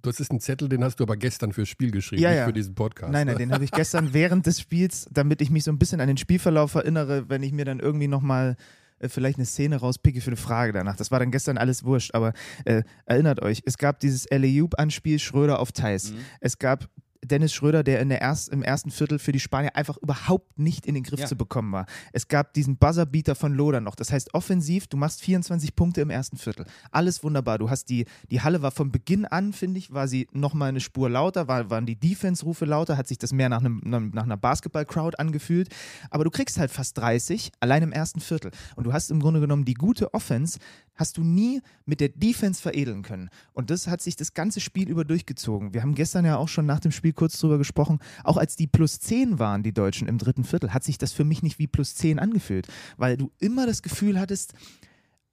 das 0.00 0.18
ist 0.18 0.32
ein 0.32 0.40
Zettel, 0.40 0.70
den 0.70 0.82
hast 0.82 0.96
du 0.96 1.04
aber 1.04 1.18
gestern 1.18 1.52
fürs 1.52 1.68
Spiel 1.68 1.90
geschrieben, 1.90 2.22
Ja, 2.22 2.30
nicht 2.30 2.38
ja. 2.38 2.46
für 2.46 2.54
diesen 2.54 2.74
Podcast. 2.74 3.12
Nein, 3.12 3.26
nein, 3.26 3.36
ne? 3.36 3.38
den 3.38 3.52
habe 3.52 3.64
ich 3.64 3.70
gestern 3.70 4.14
während 4.14 4.46
des 4.46 4.60
Spiels, 4.60 5.06
damit 5.12 5.42
ich 5.42 5.50
mich 5.50 5.64
so 5.64 5.70
ein 5.70 5.78
bisschen 5.78 6.00
an 6.00 6.08
den 6.08 6.16
Spielverlauf 6.16 6.74
erinnere, 6.74 7.28
wenn 7.28 7.42
ich 7.42 7.52
mir 7.52 7.66
dann 7.66 7.80
irgendwie 7.80 8.08
nochmal 8.08 8.56
äh, 9.02 9.08
vielleicht 9.08 9.38
eine 9.38 9.46
Szene 9.46 9.76
rauspicke 9.76 10.20
für 10.20 10.28
eine 10.28 10.36
Frage 10.36 10.72
danach. 10.72 10.96
Das 10.96 11.10
war 11.10 11.18
dann 11.18 11.30
gestern 11.30 11.58
alles 11.58 11.84
wurscht, 11.84 12.14
aber 12.14 12.32
äh, 12.64 12.82
erinnert 13.04 13.42
euch, 13.42 13.62
es 13.66 13.78
gab 13.78 14.00
dieses 14.00 14.30
Alley-Oop-Anspiel 14.30 15.18
Schröder 15.18 15.58
auf 15.58 15.72
Thais. 15.72 16.12
Mhm. 16.12 16.18
Es 16.40 16.58
gab 16.58 16.88
Dennis 17.24 17.52
Schröder, 17.54 17.82
der 17.84 18.00
in 18.00 18.08
der 18.08 18.20
erst, 18.20 18.48
im 18.48 18.62
ersten 18.62 18.90
Viertel 18.90 19.18
für 19.18 19.32
die 19.32 19.38
Spanier 19.40 19.76
einfach 19.76 19.96
überhaupt 19.98 20.58
nicht 20.58 20.86
in 20.86 20.94
den 20.94 21.04
Griff 21.04 21.20
Ja. 21.20 21.26
zu 21.26 21.36
bekommen 21.36 21.72
war. 21.72 21.86
Es 22.12 22.26
gab 22.28 22.52
diesen 22.54 22.76
Buzzerbeater 22.76 23.34
von 23.34 23.54
Loder 23.54 23.80
noch. 23.80 23.94
Das 23.94 24.10
heißt, 24.10 24.34
offensiv, 24.34 24.88
du 24.88 24.96
machst 24.96 25.20
24 25.22 25.76
Punkte 25.76 26.00
im 26.00 26.10
ersten 26.10 26.36
Viertel. 26.36 26.66
Alles 26.90 27.22
wunderbar. 27.22 27.58
Du 27.58 27.70
hast 27.70 27.88
die, 27.90 28.06
die 28.30 28.40
Halle 28.40 28.62
war 28.62 28.72
von 28.72 28.90
Beginn 28.90 29.24
an, 29.24 29.52
finde 29.52 29.78
ich, 29.78 29.92
war 29.92 30.08
sie 30.08 30.26
nochmal 30.32 30.70
eine 30.70 30.80
Spur 30.80 31.08
lauter, 31.08 31.46
war, 31.48 31.70
waren 31.70 31.86
die 31.86 31.96
Defense-Rufe 31.96 32.64
lauter, 32.64 32.96
hat 32.96 33.06
sich 33.06 33.18
das 33.18 33.32
mehr 33.32 33.48
nach, 33.48 33.60
einem, 33.60 33.80
nach 34.12 34.24
einer 34.24 34.36
Basketball-Crowd 34.36 35.16
angefühlt. 35.18 35.68
Aber 36.10 36.24
du 36.24 36.30
kriegst 36.30 36.58
halt 36.58 36.70
fast 36.72 36.98
30, 36.98 37.52
allein 37.60 37.82
im 37.84 37.92
ersten 37.92 38.20
Viertel. 38.20 38.50
Und 38.74 38.84
du 38.84 38.92
hast 38.92 39.10
im 39.10 39.20
Grunde 39.20 39.40
genommen 39.40 39.64
die 39.64 39.74
gute 39.74 40.12
Offense, 40.12 40.58
hast 40.94 41.16
du 41.16 41.22
nie 41.22 41.62
mit 41.84 42.00
der 42.00 42.08
Defense 42.08 42.60
veredeln 42.60 43.02
können. 43.02 43.30
Und 43.52 43.70
das 43.70 43.86
hat 43.86 44.00
sich 44.02 44.16
das 44.16 44.34
ganze 44.34 44.60
Spiel 44.60 44.88
über 44.88 45.04
durchgezogen. 45.04 45.74
Wir 45.74 45.82
haben 45.82 45.94
gestern 45.94 46.24
ja 46.24 46.36
auch 46.36 46.48
schon 46.48 46.66
nach 46.66 46.80
dem 46.80 46.92
Spiel 46.92 47.12
kurz 47.12 47.38
drüber 47.38 47.58
gesprochen, 47.58 47.98
auch 48.24 48.36
als 48.36 48.56
die 48.56 48.66
plus 48.66 49.00
10 49.00 49.38
waren, 49.38 49.62
die 49.62 49.72
Deutschen 49.72 50.08
im 50.08 50.18
dritten 50.18 50.44
Viertel, 50.44 50.72
hat 50.74 50.84
sich 50.84 50.98
das 50.98 51.12
für 51.12 51.24
mich 51.24 51.42
nicht 51.42 51.58
wie 51.58 51.66
plus 51.66 51.94
10 51.94 52.18
angefühlt, 52.18 52.68
weil 52.96 53.16
du 53.16 53.32
immer 53.38 53.66
das 53.66 53.82
Gefühl 53.82 54.18
hattest, 54.18 54.54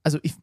also 0.03 0.19
ich, 0.23 0.33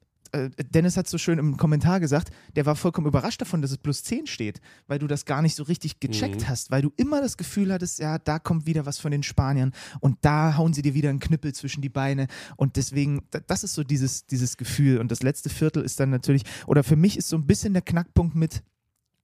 Dennis 0.72 0.96
hat 0.96 1.08
so 1.08 1.18
schön 1.18 1.38
im 1.38 1.56
Kommentar 1.56 2.00
gesagt, 2.00 2.30
der 2.54 2.66
war 2.66 2.76
vollkommen 2.76 3.06
überrascht 3.06 3.40
davon, 3.40 3.62
dass 3.62 3.70
es 3.70 3.78
plus 3.78 4.02
10 4.04 4.26
steht, 4.26 4.60
weil 4.86 4.98
du 4.98 5.06
das 5.06 5.24
gar 5.24 5.42
nicht 5.42 5.54
so 5.54 5.62
richtig 5.62 6.00
gecheckt 6.00 6.42
Mhm. 6.42 6.48
hast, 6.48 6.70
weil 6.70 6.82
du 6.82 6.92
immer 6.96 7.20
das 7.20 7.36
Gefühl 7.36 7.72
hattest, 7.72 7.98
ja, 7.98 8.18
da 8.18 8.38
kommt 8.38 8.66
wieder 8.66 8.86
was 8.86 8.98
von 8.98 9.10
den 9.10 9.22
Spaniern 9.22 9.72
und 10.00 10.18
da 10.22 10.56
hauen 10.56 10.72
sie 10.74 10.82
dir 10.82 10.94
wieder 10.94 11.10
einen 11.10 11.20
Knüppel 11.20 11.54
zwischen 11.54 11.82
die 11.82 11.88
Beine 11.88 12.26
und 12.56 12.76
deswegen, 12.76 13.22
da- 13.30 13.40
das 13.40 13.64
ist 13.64 13.74
so 13.74 13.84
dieses, 13.84 14.26
dieses 14.26 14.56
Gefühl 14.56 14.98
und 14.98 15.10
das 15.10 15.22
letzte 15.22 15.48
Viertel 15.50 15.82
ist 15.82 15.98
dann 16.00 16.10
natürlich, 16.10 16.42
oder 16.66 16.82
für 16.84 16.96
mich 16.96 17.16
ist 17.16 17.28
so 17.28 17.36
ein 17.36 17.46
bisschen 17.46 17.72
der 17.72 17.82
Knackpunkt 17.82 18.34
mit 18.34 18.62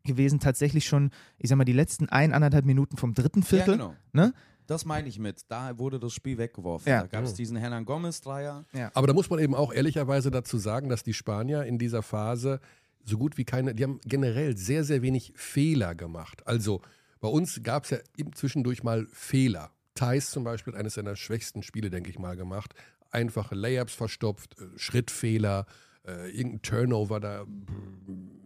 gewesen, 0.04 0.40
tatsächlich 0.40 0.86
schon, 0.86 1.10
ich 1.38 1.48
sag 1.48 1.56
mal, 1.56 1.64
die 1.64 1.72
letzten 1.72 2.08
ein, 2.08 2.32
anderthalb 2.32 2.64
Minuten 2.64 2.96
vom 2.96 3.14
dritten 3.14 3.42
Viertel. 3.44 3.68
Ja, 3.70 3.76
genau. 3.76 3.94
ne? 4.12 4.34
Das 4.72 4.84
meine 4.86 5.06
ich 5.08 5.18
mit. 5.18 5.42
Da 5.48 5.78
wurde 5.78 6.00
das 6.00 6.14
Spiel 6.14 6.38
weggeworfen. 6.38 6.88
Ja. 6.88 7.02
Da 7.02 7.06
gab 7.06 7.24
es 7.24 7.32
Oh. 7.32 7.36
diesen 7.36 7.56
Hernan 7.58 7.84
Gomez-Dreier. 7.84 8.64
Aber 8.94 9.06
da 9.06 9.12
muss 9.12 9.28
man 9.28 9.38
eben 9.38 9.54
auch 9.54 9.72
ehrlicherweise 9.72 10.30
dazu 10.30 10.56
sagen, 10.56 10.88
dass 10.88 11.02
die 11.02 11.12
Spanier 11.12 11.64
in 11.64 11.78
dieser 11.78 12.02
Phase 12.02 12.58
so 13.04 13.18
gut 13.18 13.36
wie 13.36 13.44
keine, 13.44 13.74
die 13.74 13.82
haben 13.84 14.00
generell 14.04 14.56
sehr, 14.56 14.84
sehr 14.84 15.02
wenig 15.02 15.32
Fehler 15.36 15.94
gemacht. 15.94 16.46
Also 16.46 16.80
bei 17.20 17.28
uns 17.28 17.62
gab 17.62 17.84
es 17.84 17.90
ja 17.90 17.98
eben 18.16 18.32
zwischendurch 18.32 18.82
mal 18.82 19.06
Fehler. 19.12 19.70
Thais 19.94 20.30
zum 20.30 20.44
Beispiel 20.44 20.72
hat 20.72 20.80
eines 20.80 20.94
seiner 20.94 21.16
schwächsten 21.16 21.62
Spiele, 21.62 21.90
denke 21.90 22.08
ich 22.08 22.18
mal, 22.18 22.36
gemacht. 22.36 22.74
Einfache 23.10 23.54
Layups 23.54 23.92
verstopft, 23.94 24.56
äh, 24.58 24.78
Schrittfehler, 24.78 25.66
äh, 26.06 26.30
irgendein 26.30 26.62
Turnover 26.62 27.20
da 27.20 27.44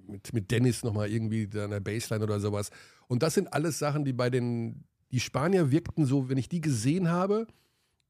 mit, 0.08 0.32
mit 0.32 0.50
Dennis 0.50 0.82
nochmal 0.82 1.08
irgendwie 1.08 1.46
da 1.46 1.64
an 1.66 1.70
der 1.70 1.80
Baseline 1.80 2.24
oder 2.24 2.40
sowas. 2.40 2.70
Und 3.06 3.22
das 3.22 3.34
sind 3.34 3.52
alles 3.52 3.78
Sachen, 3.78 4.04
die 4.04 4.12
bei 4.12 4.28
den, 4.30 4.84
die 5.16 5.20
Spanier 5.20 5.70
wirkten 5.70 6.04
so, 6.04 6.28
wenn 6.28 6.36
ich 6.36 6.50
die 6.50 6.60
gesehen 6.60 7.08
habe, 7.08 7.46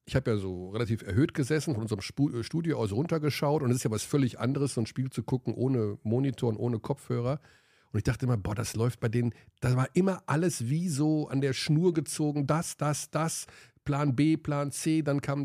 ich 0.07 0.17
habe 0.17 0.33
ja 0.33 0.37
so 0.39 0.71
relativ 0.71 1.03
erhöht 1.03 1.35
gesessen, 1.35 1.75
von 1.75 1.85
unserem 1.85 2.01
äh, 2.01 2.43
Studio 2.43 2.79
aus 2.79 2.91
runtergeschaut 2.91 3.63
und 3.63 3.71
es 3.71 3.77
ist 3.77 3.85
ja 3.85 3.93
was 3.93 4.03
völlig 4.03 4.41
anderes, 4.41 4.75
so 4.75 4.81
ein 4.81 4.87
Spiel 4.87 5.09
zu 5.11 5.23
gucken 5.23 5.55
ohne 5.55 5.99
Monitor 6.03 6.49
und 6.49 6.57
ohne 6.57 6.81
Kopfhörer. 6.81 7.39
Und 7.93 7.99
ich 7.99 8.03
dachte 8.03 8.27
immer, 8.27 8.37
boah, 8.37 8.57
das 8.57 8.75
läuft 8.75 8.99
bei 8.99 9.09
denen, 9.09 9.33
da 9.61 9.77
war 9.77 9.89
immer 9.95 10.25
alles 10.27 10.69
wie 10.69 10.89
so 10.89 11.29
an 11.29 11.41
der 11.41 11.53
Schnur 11.53 11.95
gezogen, 11.95 12.49
das, 12.49 12.77
das, 12.77 13.09
das, 13.09 13.47
Plan 13.85 14.17
B, 14.17 14.37
Plan 14.37 14.73
C, 14.73 15.03
dann 15.03 15.21
kam, 15.21 15.45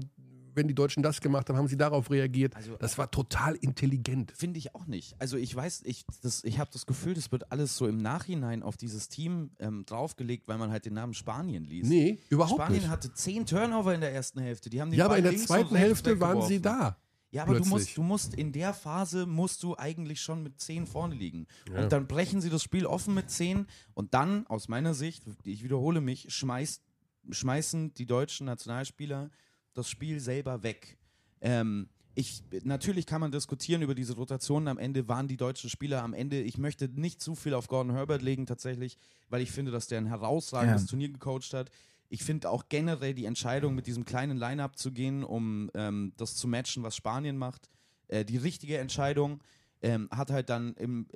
wenn 0.53 0.67
die 0.67 0.73
Deutschen 0.75 1.03
das 1.03 1.21
gemacht 1.21 1.49
haben, 1.49 1.57
haben 1.57 1.67
sie 1.67 1.77
darauf 1.77 2.09
reagiert. 2.11 2.55
Also- 2.55 2.75
das 2.77 2.97
war 2.97 3.09
total 3.11 3.55
intelligent. 3.55 4.31
Finde 4.35 4.57
ich 4.59 4.75
auch 4.75 4.85
nicht. 4.85 5.15
Also 5.19 5.37
ich 5.37 5.55
weiß, 5.55 5.81
ich, 5.85 6.05
das- 6.21 6.43
ich 6.43 6.59
habe 6.59 6.69
das 6.73 6.85
Gefühl, 6.85 7.13
das 7.13 7.31
wird 7.31 7.51
alles 7.51 7.77
so 7.77 7.87
im 7.87 7.97
Nachhinein 8.01 8.63
auf 8.63 8.77
dieses 8.77 9.09
Team 9.09 9.51
ähm, 9.59 9.85
draufgelegt, 9.85 10.47
weil 10.47 10.57
man 10.57 10.71
halt 10.71 10.85
den 10.85 10.93
Namen 10.93 11.13
Spanien 11.13 11.63
liest. 11.63 11.89
Nee, 11.89 12.19
überhaupt 12.29 12.61
Spanien 12.61 12.81
nicht. 12.81 12.89
hatte 12.89 13.13
zehn 13.13 13.45
Turnover 13.45 13.93
in 13.93 14.01
der 14.01 14.13
ersten 14.13 14.39
Hälfte. 14.41 14.69
Die 14.69 14.81
haben 14.81 14.91
den 14.91 14.99
Ja, 14.99 15.05
aber 15.05 15.15
Ball 15.15 15.25
in 15.25 15.31
der 15.37 15.45
zweiten 15.45 15.75
Hälfte 15.75 16.19
waren 16.19 16.41
sie 16.47 16.61
da. 16.61 16.97
Ja, 17.33 17.43
aber 17.43 17.57
du 17.59 17.63
musst, 17.65 17.95
du 17.95 18.03
musst 18.03 18.33
in 18.33 18.51
der 18.51 18.73
Phase 18.73 19.25
musst 19.25 19.63
du 19.63 19.77
eigentlich 19.77 20.19
schon 20.19 20.43
mit 20.43 20.59
10 20.59 20.85
vorne 20.85 21.15
liegen. 21.15 21.47
Ja. 21.73 21.81
Und 21.83 21.91
dann 21.93 22.05
brechen 22.05 22.41
sie 22.41 22.49
das 22.49 22.61
Spiel 22.61 22.85
offen 22.85 23.13
mit 23.13 23.29
10 23.29 23.67
und 23.93 24.13
dann, 24.13 24.45
aus 24.47 24.67
meiner 24.67 24.93
Sicht, 24.93 25.23
ich 25.45 25.63
wiederhole 25.63 26.01
mich, 26.01 26.25
schmeißt, 26.33 26.81
schmeißen 27.29 27.93
die 27.93 28.05
deutschen 28.05 28.45
Nationalspieler 28.47 29.29
das 29.73 29.89
Spiel 29.89 30.19
selber 30.19 30.63
weg. 30.63 30.97
Ähm, 31.41 31.89
ich, 32.13 32.43
natürlich 32.63 33.05
kann 33.05 33.21
man 33.21 33.31
diskutieren 33.31 33.81
über 33.81 33.95
diese 33.95 34.15
Rotationen. 34.15 34.67
Am 34.67 34.77
Ende 34.77 35.07
waren 35.07 35.27
die 35.27 35.37
deutschen 35.37 35.69
Spieler 35.69 36.03
am 36.03 36.13
Ende. 36.13 36.41
Ich 36.41 36.57
möchte 36.57 36.89
nicht 36.89 37.21
zu 37.21 37.35
viel 37.35 37.53
auf 37.53 37.67
Gordon 37.67 37.93
Herbert 37.93 38.21
legen, 38.21 38.45
tatsächlich, 38.45 38.97
weil 39.29 39.41
ich 39.41 39.51
finde, 39.51 39.71
dass 39.71 39.87
der 39.87 39.99
ein 39.99 40.07
herausragendes 40.07 40.83
Ja. 40.83 40.87
Turnier 40.89 41.09
gecoacht 41.09 41.53
hat. 41.53 41.71
Ich 42.09 42.23
finde 42.23 42.49
auch 42.49 42.65
generell 42.67 43.13
die 43.13 43.23
Entscheidung, 43.23 43.73
mit 43.73 43.87
diesem 43.87 44.03
kleinen 44.03 44.37
Line-Up 44.37 44.77
zu 44.77 44.91
gehen, 44.91 45.23
um 45.23 45.71
ähm, 45.73 46.11
das 46.17 46.35
zu 46.35 46.49
matchen, 46.49 46.83
was 46.83 46.97
Spanien 46.97 47.37
macht, 47.37 47.69
äh, 48.09 48.25
die 48.25 48.37
richtige 48.37 48.77
Entscheidung. 48.77 49.41
Ähm, 49.81 50.09
hat 50.11 50.29
halt 50.29 50.49
dann 50.49 50.73
im 50.75 51.07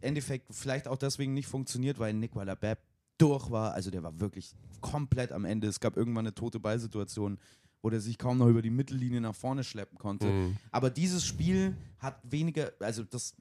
Endeffekt 0.00 0.54
vielleicht 0.54 0.86
auch 0.86 0.96
deswegen 0.96 1.34
nicht 1.34 1.48
funktioniert, 1.48 1.98
weil 1.98 2.14
Nicola 2.14 2.54
Bepp 2.54 2.78
durch 3.18 3.50
war. 3.50 3.74
Also 3.74 3.90
der 3.90 4.04
war 4.04 4.20
wirklich 4.20 4.54
komplett 4.80 5.32
am 5.32 5.44
Ende. 5.44 5.66
Es 5.66 5.80
gab 5.80 5.96
irgendwann 5.96 6.26
eine 6.26 6.34
tote 6.34 6.60
Ballsituation, 6.60 7.38
wo 7.82 7.90
der 7.90 8.00
sich 8.00 8.18
kaum 8.18 8.38
noch 8.38 8.48
über 8.48 8.62
die 8.62 8.70
Mittellinie 8.70 9.20
nach 9.20 9.34
vorne 9.34 9.64
schleppen 9.64 9.98
konnte. 9.98 10.26
Mhm. 10.26 10.56
Aber 10.70 10.90
dieses 10.90 11.24
Spiel 11.24 11.76
hat 11.98 12.20
weniger, 12.24 12.72
also 12.80 13.04
das 13.04 13.34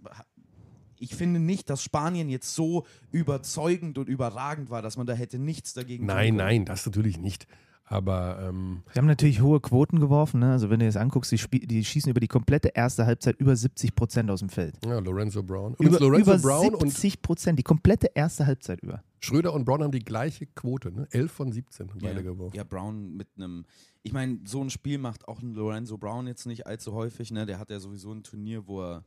ich 0.99 1.15
finde 1.15 1.39
nicht, 1.39 1.69
dass 1.69 1.83
Spanien 1.83 2.29
jetzt 2.29 2.55
so 2.55 2.85
überzeugend 3.11 3.97
und 3.97 4.09
überragend 4.09 4.69
war, 4.69 4.81
dass 4.81 4.97
man 4.97 5.05
da 5.05 5.13
hätte 5.13 5.37
nichts 5.37 5.73
dagegen 5.73 6.05
Nein, 6.05 6.35
nein, 6.35 6.65
das 6.65 6.85
natürlich 6.85 7.19
nicht. 7.19 7.47
Aber 7.89 8.39
ähm, 8.49 8.83
Sie 8.93 8.99
haben 8.99 9.07
natürlich 9.07 9.41
hohe 9.41 9.61
Quoten 9.61 9.99
geworfen. 10.01 10.41
Ne? 10.41 10.51
Also 10.51 10.69
wenn 10.69 10.79
du 10.79 10.85
jetzt 10.85 10.97
anguckst, 10.97 11.31
die, 11.31 11.67
die 11.67 11.85
schießen 11.85 12.09
über 12.09 12.19
die 12.19 12.27
komplette 12.27 12.67
erste 12.69 13.05
Halbzeit 13.05 13.37
über 13.39 13.55
70 13.55 13.95
Prozent 13.95 14.29
aus 14.29 14.39
dem 14.39 14.49
Feld. 14.49 14.77
ja, 14.85 14.99
Lorenzo 14.99 15.41
Brown. 15.41 15.73
Und 15.75 15.85
Über, 15.85 15.99
Lorenzo 15.99 16.33
über 16.33 16.41
Brown 16.41 16.73
und 16.75 16.89
70 16.91 17.21
Prozent, 17.21 17.57
die 17.59 17.63
komplette 17.63 18.07
erste 18.13 18.45
Halbzeit 18.45 18.81
über. 18.81 19.03
Schröder 19.21 19.53
und 19.53 19.63
Brown 19.63 19.81
haben 19.83 19.91
die 19.91 19.99
gleiche 19.99 20.45
Quote, 20.47 20.91
ne? 20.91 21.07
11 21.11 21.31
von 21.31 21.51
17 21.51 21.89
haben 21.89 21.99
beide 21.99 22.15
Ja, 22.17 22.21
geworfen. 22.21 22.55
ja, 22.57 22.63
Brown 22.65 23.15
mit 23.15 23.29
einem. 23.37 23.65
Ich 24.03 24.11
meine, 24.13 24.39
so 24.45 24.61
ein 24.61 24.69
Spiel 24.69 24.97
macht 24.97 25.27
auch 25.27 25.41
ein 25.41 25.53
Lorenzo 25.53 25.97
Brown 25.97 26.27
jetzt 26.27 26.45
nicht 26.45 26.67
allzu 26.67 26.93
häufig. 26.93 27.31
Ne? 27.31 27.45
Der 27.45 27.57
hat 27.57 27.69
ja 27.69 27.79
sowieso 27.79 28.11
ein 28.13 28.23
Turnier, 28.23 28.67
wo 28.67 28.81
er 28.83 29.03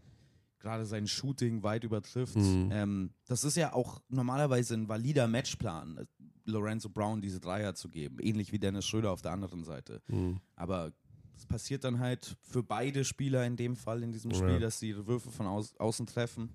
gerade 0.60 0.86
sein 0.86 1.06
Shooting 1.06 1.62
weit 1.62 1.84
übertrifft. 1.84 2.36
Mhm. 2.36 2.68
Ähm, 2.72 3.10
das 3.26 3.44
ist 3.44 3.56
ja 3.56 3.72
auch 3.72 4.00
normalerweise 4.08 4.74
ein 4.74 4.88
valider 4.88 5.26
Matchplan, 5.26 5.96
äh, 5.98 6.06
Lorenzo 6.44 6.88
Brown 6.88 7.20
diese 7.20 7.40
Dreier 7.40 7.74
zu 7.74 7.88
geben. 7.88 8.18
Ähnlich 8.20 8.52
wie 8.52 8.58
Dennis 8.58 8.86
Schröder 8.86 9.10
auf 9.10 9.22
der 9.22 9.32
anderen 9.32 9.64
Seite. 9.64 10.02
Mhm. 10.08 10.40
Aber 10.56 10.92
es 11.36 11.46
passiert 11.46 11.84
dann 11.84 11.98
halt 11.98 12.36
für 12.42 12.62
beide 12.62 13.04
Spieler 13.04 13.44
in 13.46 13.56
dem 13.56 13.76
Fall 13.76 14.02
in 14.02 14.12
diesem 14.12 14.32
Spiel, 14.34 14.52
Ja. 14.54 14.58
dass 14.58 14.78
sie 14.78 14.90
ihre 14.90 15.06
Würfe 15.06 15.30
von 15.30 15.46
au 15.46 15.64
außen 15.78 16.06
treffen. 16.06 16.50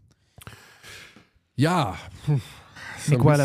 Ja. 1.55 1.97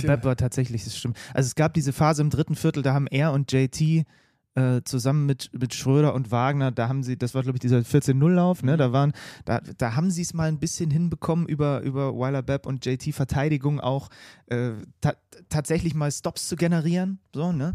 bisschen- 0.01 0.07
Bepp 0.07 0.25
war 0.25 0.37
tatsächlich, 0.37 0.85
das 0.85 0.97
stimmt. 0.97 1.17
Also 1.33 1.47
es 1.47 1.55
gab 1.55 1.75
diese 1.75 1.93
Phase 1.93 2.23
im 2.23 2.31
dritten 2.31 2.57
Viertel, 2.57 2.83
da 2.83 2.93
haben 2.95 3.07
er 3.07 3.33
und 3.33 3.51
JT 3.53 4.05
äh, 4.55 4.83
zusammen 4.85 5.27
mit, 5.27 5.51
mit 5.53 5.75
Schröder 5.75 6.15
und 6.15 6.31
Wagner, 6.31 6.73
da 6.73 6.89
haben 6.89 7.03
sie, 7.03 7.17
das 7.17 7.35
war 7.35 7.43
glaube 7.43 7.57
ich 7.57 7.61
dieser 7.61 7.79
14-0-Lauf, 7.79 8.63
ne? 8.63 8.77
Da 8.77 8.93
waren, 8.93 9.13
da, 9.45 9.61
da 9.79 9.95
haben 9.95 10.11
sie 10.11 10.23
es 10.23 10.35
mal 10.35 10.49
ein 10.49 10.59
bisschen 10.59 10.91
hinbekommen 10.91 11.47
über, 11.47 11.81
über 11.83 12.19
Weiler 12.19 12.43
Bepp 12.43 12.67
und 12.67 12.85
JT 12.85 13.15
Verteidigung 13.15 13.81
auch 13.81 14.09
äh, 14.47 14.73
ta 15.01 15.15
tatsächlich 15.49 15.95
mal 15.95 16.11
Stops 16.11 16.49
zu 16.49 16.57
generieren. 16.57 17.19
So, 17.35 17.53
ne? 17.53 17.75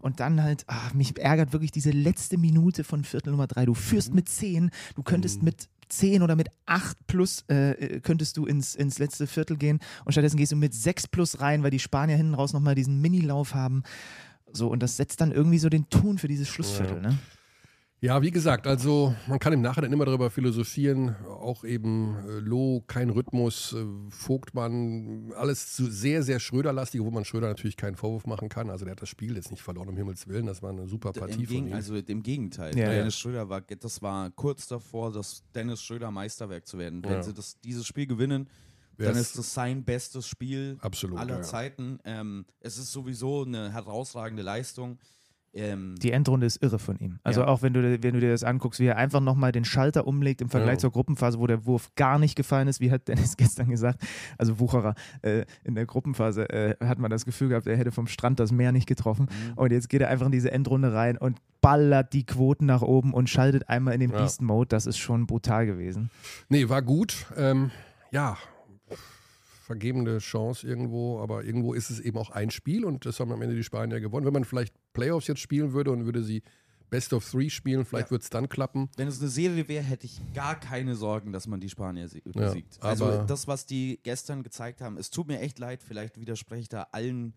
Und 0.00 0.20
dann 0.20 0.42
halt, 0.42 0.64
ah, 0.66 0.90
mich 0.94 1.18
ärgert 1.18 1.52
wirklich 1.52 1.70
diese 1.70 1.90
letzte 1.90 2.38
Minute 2.38 2.84
von 2.84 3.04
Viertel 3.04 3.30
Nummer 3.30 3.46
drei. 3.46 3.64
Du 3.64 3.74
führst 3.74 4.12
mit 4.12 4.28
10, 4.28 4.70
du 4.94 5.02
könntest 5.02 5.38
Mhm. 5.38 5.44
mit 5.44 5.68
10 5.88 6.22
oder 6.22 6.34
mit 6.34 6.48
8 6.66 7.06
plus 7.06 7.44
äh, 7.48 7.70
äh, 7.70 8.00
könntest 8.00 8.36
du 8.36 8.46
ins, 8.46 8.74
ins 8.74 8.98
letzte 8.98 9.26
Viertel 9.26 9.56
gehen 9.56 9.78
und 10.04 10.12
stattdessen 10.12 10.36
gehst 10.36 10.52
du 10.52 10.56
mit 10.56 10.74
6 10.74 11.06
plus 11.08 11.40
rein, 11.40 11.62
weil 11.62 11.70
die 11.70 11.78
Spanier 11.78 12.16
hinten 12.16 12.34
raus 12.34 12.52
nochmal 12.52 12.74
diesen 12.74 13.00
Mini-Lauf 13.00 13.54
haben. 13.54 13.84
So, 14.56 14.68
und 14.68 14.82
das 14.82 14.96
setzt 14.96 15.20
dann 15.20 15.32
irgendwie 15.32 15.58
so 15.58 15.68
den 15.68 15.88
Ton 15.90 16.18
für 16.18 16.28
dieses 16.28 16.48
Schlussviertel, 16.48 17.00
ne? 17.00 17.18
Ja, 18.02 18.20
wie 18.20 18.30
gesagt, 18.30 18.66
also 18.66 19.14
man 19.26 19.38
kann 19.38 19.54
im 19.54 19.62
Nachhinein 19.62 19.90
immer 19.90 20.04
darüber 20.04 20.28
philosophieren, 20.28 21.16
auch 21.26 21.64
eben 21.64 22.14
äh, 22.28 22.40
Loh, 22.40 22.82
kein 22.86 23.08
Rhythmus, 23.08 23.72
äh, 23.72 23.84
Vogtmann, 24.10 25.32
alles 25.34 25.74
zu 25.74 25.90
sehr, 25.90 26.22
sehr 26.22 26.38
Schröderlastig, 26.38 27.00
wo 27.00 27.10
man 27.10 27.24
Schröder 27.24 27.48
natürlich 27.48 27.76
keinen 27.78 27.96
Vorwurf 27.96 28.26
machen 28.26 28.50
kann. 28.50 28.68
Also 28.68 28.84
der 28.84 28.92
hat 28.92 29.02
das 29.02 29.08
Spiel 29.08 29.34
jetzt 29.34 29.50
nicht 29.50 29.62
verloren, 29.62 29.88
um 29.88 29.96
Himmels 29.96 30.28
Willen, 30.28 30.44
das 30.44 30.62
war 30.62 30.70
eine 30.70 30.86
super 30.86 31.12
Partie 31.12 31.44
Im 31.44 31.46
von 31.46 31.66
ihm. 31.68 31.72
also 31.72 31.96
im 31.96 32.22
Gegenteil. 32.22 32.76
Ja, 32.78 32.90
Dennis 32.90 33.18
Schröder 33.18 33.48
war, 33.48 33.62
das 33.62 34.02
war 34.02 34.30
kurz 34.30 34.68
davor, 34.68 35.10
das 35.10 35.42
Dennis 35.54 35.82
Schröder 35.82 36.10
Meisterwerk 36.10 36.66
zu 36.66 36.76
werden. 36.76 37.02
Wenn 37.02 37.12
Ja. 37.12 37.22
sie 37.22 37.32
das, 37.32 37.58
dieses 37.62 37.86
Spiel 37.86 38.06
gewinnen, 38.06 38.46
Wär's- 38.96 39.12
dann 39.12 39.20
ist 39.20 39.38
das 39.38 39.52
sein 39.54 39.84
bestes 39.84 40.26
Spiel 40.26 40.78
Absolut, 40.80 41.18
aller 41.18 41.36
ja. 41.36 41.42
Zeiten. 41.42 41.98
Ähm, 42.04 42.46
es 42.60 42.78
ist 42.78 42.92
sowieso 42.92 43.44
eine 43.44 43.72
herausragende 43.72 44.42
Leistung. 44.42 44.98
Ähm, 45.58 45.94
Die 46.02 46.12
Endrunde 46.12 46.44
ist 46.46 46.62
irre 46.62 46.78
von 46.78 46.98
ihm. 46.98 47.18
Also 47.22 47.40
Ja. 47.40 47.46
auch 47.48 47.62
wenn 47.62 47.72
du, 47.72 47.80
dir- 47.80 48.02
wenn 48.02 48.12
du 48.12 48.20
dir 48.20 48.30
das 48.30 48.44
anguckst, 48.44 48.78
wie 48.78 48.84
er 48.86 48.98
einfach 48.98 49.20
nochmal 49.20 49.52
den 49.52 49.64
Schalter 49.64 50.06
umlegt 50.06 50.42
im 50.42 50.50
Vergleich 50.50 50.74
Ja. 50.74 50.78
zur 50.80 50.92
Gruppenphase, 50.92 51.38
wo 51.38 51.46
der 51.46 51.64
Wurf 51.64 51.94
gar 51.94 52.18
nicht 52.18 52.36
gefallen 52.36 52.68
ist, 52.68 52.80
wie 52.80 52.90
hat 52.90 53.08
Dennis 53.08 53.36
gestern 53.38 53.70
gesagt, 53.70 54.02
also 54.36 54.60
Wucherer, 54.60 54.94
äh, 55.22 55.46
in 55.64 55.74
der 55.74 55.86
Gruppenphase 55.86 56.50
äh, 56.50 56.76
hat 56.84 56.98
man 56.98 57.10
das 57.10 57.24
Gefühl 57.24 57.48
gehabt, 57.48 57.66
er 57.66 57.76
hätte 57.78 57.90
vom 57.90 58.06
Strand 58.06 58.38
das 58.38 58.52
Meer 58.52 58.70
nicht 58.72 58.86
getroffen. 58.86 59.28
Mhm. 59.30 59.52
Und 59.54 59.72
jetzt 59.72 59.88
geht 59.88 60.02
er 60.02 60.08
einfach 60.08 60.26
in 60.26 60.32
diese 60.32 60.50
Endrunde 60.52 60.92
rein 60.92 61.16
und 61.16 61.38
ballert 61.62 62.12
die 62.12 62.26
Quoten 62.26 62.66
nach 62.66 62.82
oben 62.82 63.14
und 63.14 63.30
schaltet 63.30 63.66
einmal 63.70 63.94
in 63.94 64.00
den 64.00 64.10
Ja. 64.10 64.18
Beast-Mode. 64.18 64.68
Das 64.68 64.84
ist 64.84 64.98
schon 64.98 65.26
brutal 65.26 65.64
gewesen. 65.64 66.10
Nee, 66.50 66.68
war 66.68 66.82
gut. 66.82 67.26
Ähm, 67.34 67.70
ja, 68.10 68.36
vergebene 69.64 70.18
Chance 70.18 70.66
irgendwo, 70.66 71.18
aber 71.20 71.44
irgendwo 71.44 71.74
ist 71.74 71.90
es 71.90 71.98
eben 72.00 72.16
auch 72.18 72.30
ein 72.30 72.50
Spiel 72.50 72.84
und 72.84 73.04
das 73.04 73.18
haben 73.18 73.32
am 73.32 73.42
Ende 73.42 73.56
die 73.56 73.64
Spanier 73.64 74.00
gewonnen. 74.00 74.24
Wenn 74.24 74.32
man 74.32 74.44
vielleicht 74.44 74.74
Playoffs 74.92 75.26
jetzt 75.26 75.40
spielen 75.40 75.72
würde 75.72 75.90
und 75.90 76.04
würde 76.04 76.22
sie 76.22 76.42
Best 76.88 77.12
of 77.12 77.28
Three 77.28 77.50
spielen, 77.50 77.84
vielleicht 77.84 78.06
Ja. 78.08 78.10
würde 78.12 78.22
es 78.22 78.30
dann 78.30 78.48
klappen. 78.48 78.88
Wenn 78.96 79.08
es 79.08 79.18
eine 79.20 79.28
Serie 79.28 79.66
wäre, 79.66 79.82
hätte 79.82 80.06
ich 80.06 80.20
gar 80.34 80.54
keine 80.60 80.94
Sorgen, 80.94 81.32
dass 81.32 81.48
man 81.48 81.58
die 81.60 81.68
Spanier 81.68 82.08
sie- 82.08 82.22
Ja, 82.26 82.46
besiegt. 82.46 82.78
also 82.80 83.24
das, 83.24 83.48
was 83.48 83.66
die 83.66 83.98
gestern 84.04 84.44
gezeigt 84.44 84.80
haben, 84.80 84.96
es 84.96 85.10
tut 85.10 85.26
mir 85.26 85.40
echt 85.40 85.58
leid, 85.58 85.82
vielleicht 85.82 86.20
widerspreche 86.20 86.62
ich 86.62 86.68
da 86.68 86.86
allen 86.92 87.34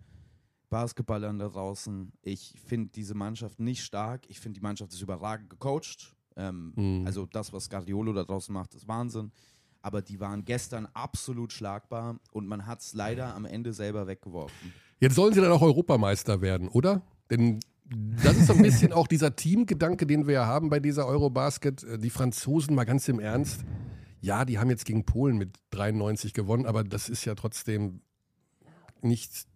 Basketballern 0.69 1.39
da 1.39 1.49
draußen. 1.49 2.11
Ich 2.21 2.53
finde 2.63 2.91
diese 2.93 3.15
Mannschaft 3.15 3.59
nicht 3.59 3.83
stark. 3.83 4.25
Ich 4.27 4.39
finde, 4.39 4.59
die 4.59 4.63
Mannschaft 4.63 4.93
ist 4.93 5.01
überragend 5.01 5.49
gecoacht. 5.49 6.15
Ähm, 6.35 6.73
Mhm. 6.75 7.07
Also 7.07 7.25
das, 7.25 7.51
was 7.51 7.71
Guardiolo 7.71 8.13
da 8.13 8.23
draußen 8.23 8.53
macht, 8.53 8.75
ist 8.75 8.87
Wahnsinn. 8.87 9.31
Aber 9.81 10.01
die 10.01 10.19
waren 10.19 10.43
gestern 10.45 10.87
absolut 10.93 11.53
schlagbar 11.53 12.19
und 12.31 12.47
man 12.47 12.65
hat 12.67 12.81
es 12.81 12.93
leider 12.93 13.33
am 13.35 13.45
Ende 13.45 13.73
selber 13.73 14.07
weggeworfen. 14.07 14.73
Jetzt 14.99 15.15
sollen 15.15 15.33
sie 15.33 15.41
dann 15.41 15.51
auch 15.51 15.61
Europameister 15.61 16.41
werden, 16.41 16.67
oder? 16.67 17.01
Denn 17.29 17.59
das 18.23 18.37
ist 18.37 18.47
so 18.47 18.53
ein 18.53 18.61
bisschen 18.61 18.93
auch 18.93 19.07
dieser 19.07 19.35
Teamgedanke, 19.35 20.05
den 20.05 20.27
wir 20.27 20.33
ja 20.35 20.45
haben 20.45 20.69
bei 20.69 20.79
dieser 20.79 21.07
Eurobasket. 21.07 21.83
Äh, 21.83 21.97
Die 21.97 22.09
Franzosen 22.09 22.75
mal 22.75 22.83
ganz 22.83 23.07
im 23.07 23.19
Ernst. 23.19 23.65
Ja, 24.21 24.45
die 24.45 24.59
haben 24.59 24.69
jetzt 24.69 24.85
gegen 24.85 25.05
Polen 25.05 25.37
mit 25.37 25.55
93 25.71 26.33
gewonnen, 26.33 26.65
aber 26.65 26.83
das 26.83 27.09
ist 27.09 27.23
ja 27.25 27.35
trotzdem 27.35 28.01
nicht 29.01 29.47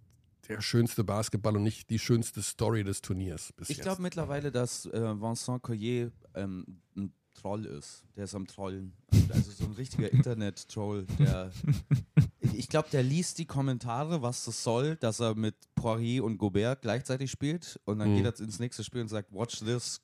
der 0.48 0.62
schönste 0.62 1.04
Basketball 1.04 1.56
und 1.56 1.64
nicht 1.64 1.90
die 1.90 2.00
schönste 2.00 2.42
Story 2.42 2.84
des 2.84 3.02
Turniers 3.02 3.54
bis 3.54 3.70
Ich 3.70 3.82
glaube 3.82 4.02
mittlerweile, 4.02 4.52
dass 4.52 4.86
äh, 4.86 5.22
Vincent 5.22 5.62
Collier 5.62 6.12
ähm, 6.34 6.82
ein 6.96 7.14
Troll 7.34 7.66
ist. 7.66 8.04
Der 8.16 8.26
ist 8.26 8.36
am 8.36 8.48
Trollen. 8.48 8.94
Also 9.34 9.52
so 9.52 9.66
ein 9.66 9.74
richtiger 9.74 10.12
Internet-Troll. 10.14 11.06
Der, 11.20 11.52
ich 12.42 12.54
ich 12.60 12.70
glaube, 12.70 12.88
der 12.92 13.04
liest 13.04 13.38
die 13.40 13.46
Kommentare, 13.46 14.22
was 14.22 14.46
das 14.46 14.64
soll, 14.64 14.96
dass 14.98 15.20
er 15.20 15.36
mit 15.36 15.56
Poirier 15.76 16.24
und 16.24 16.38
Gobert 16.38 16.82
gleichzeitig 16.82 17.30
spielt. 17.32 17.80
Und 17.86 18.00
dann 18.00 18.12
Mhm. 18.14 18.18
geht 18.24 18.26
er 18.26 18.40
ins 18.40 18.60
nächste 18.60 18.84
Spiel 18.84 19.02
und 19.02 19.08
sagt, 19.10 19.32
watch 19.34 19.60
this. 19.60 20.02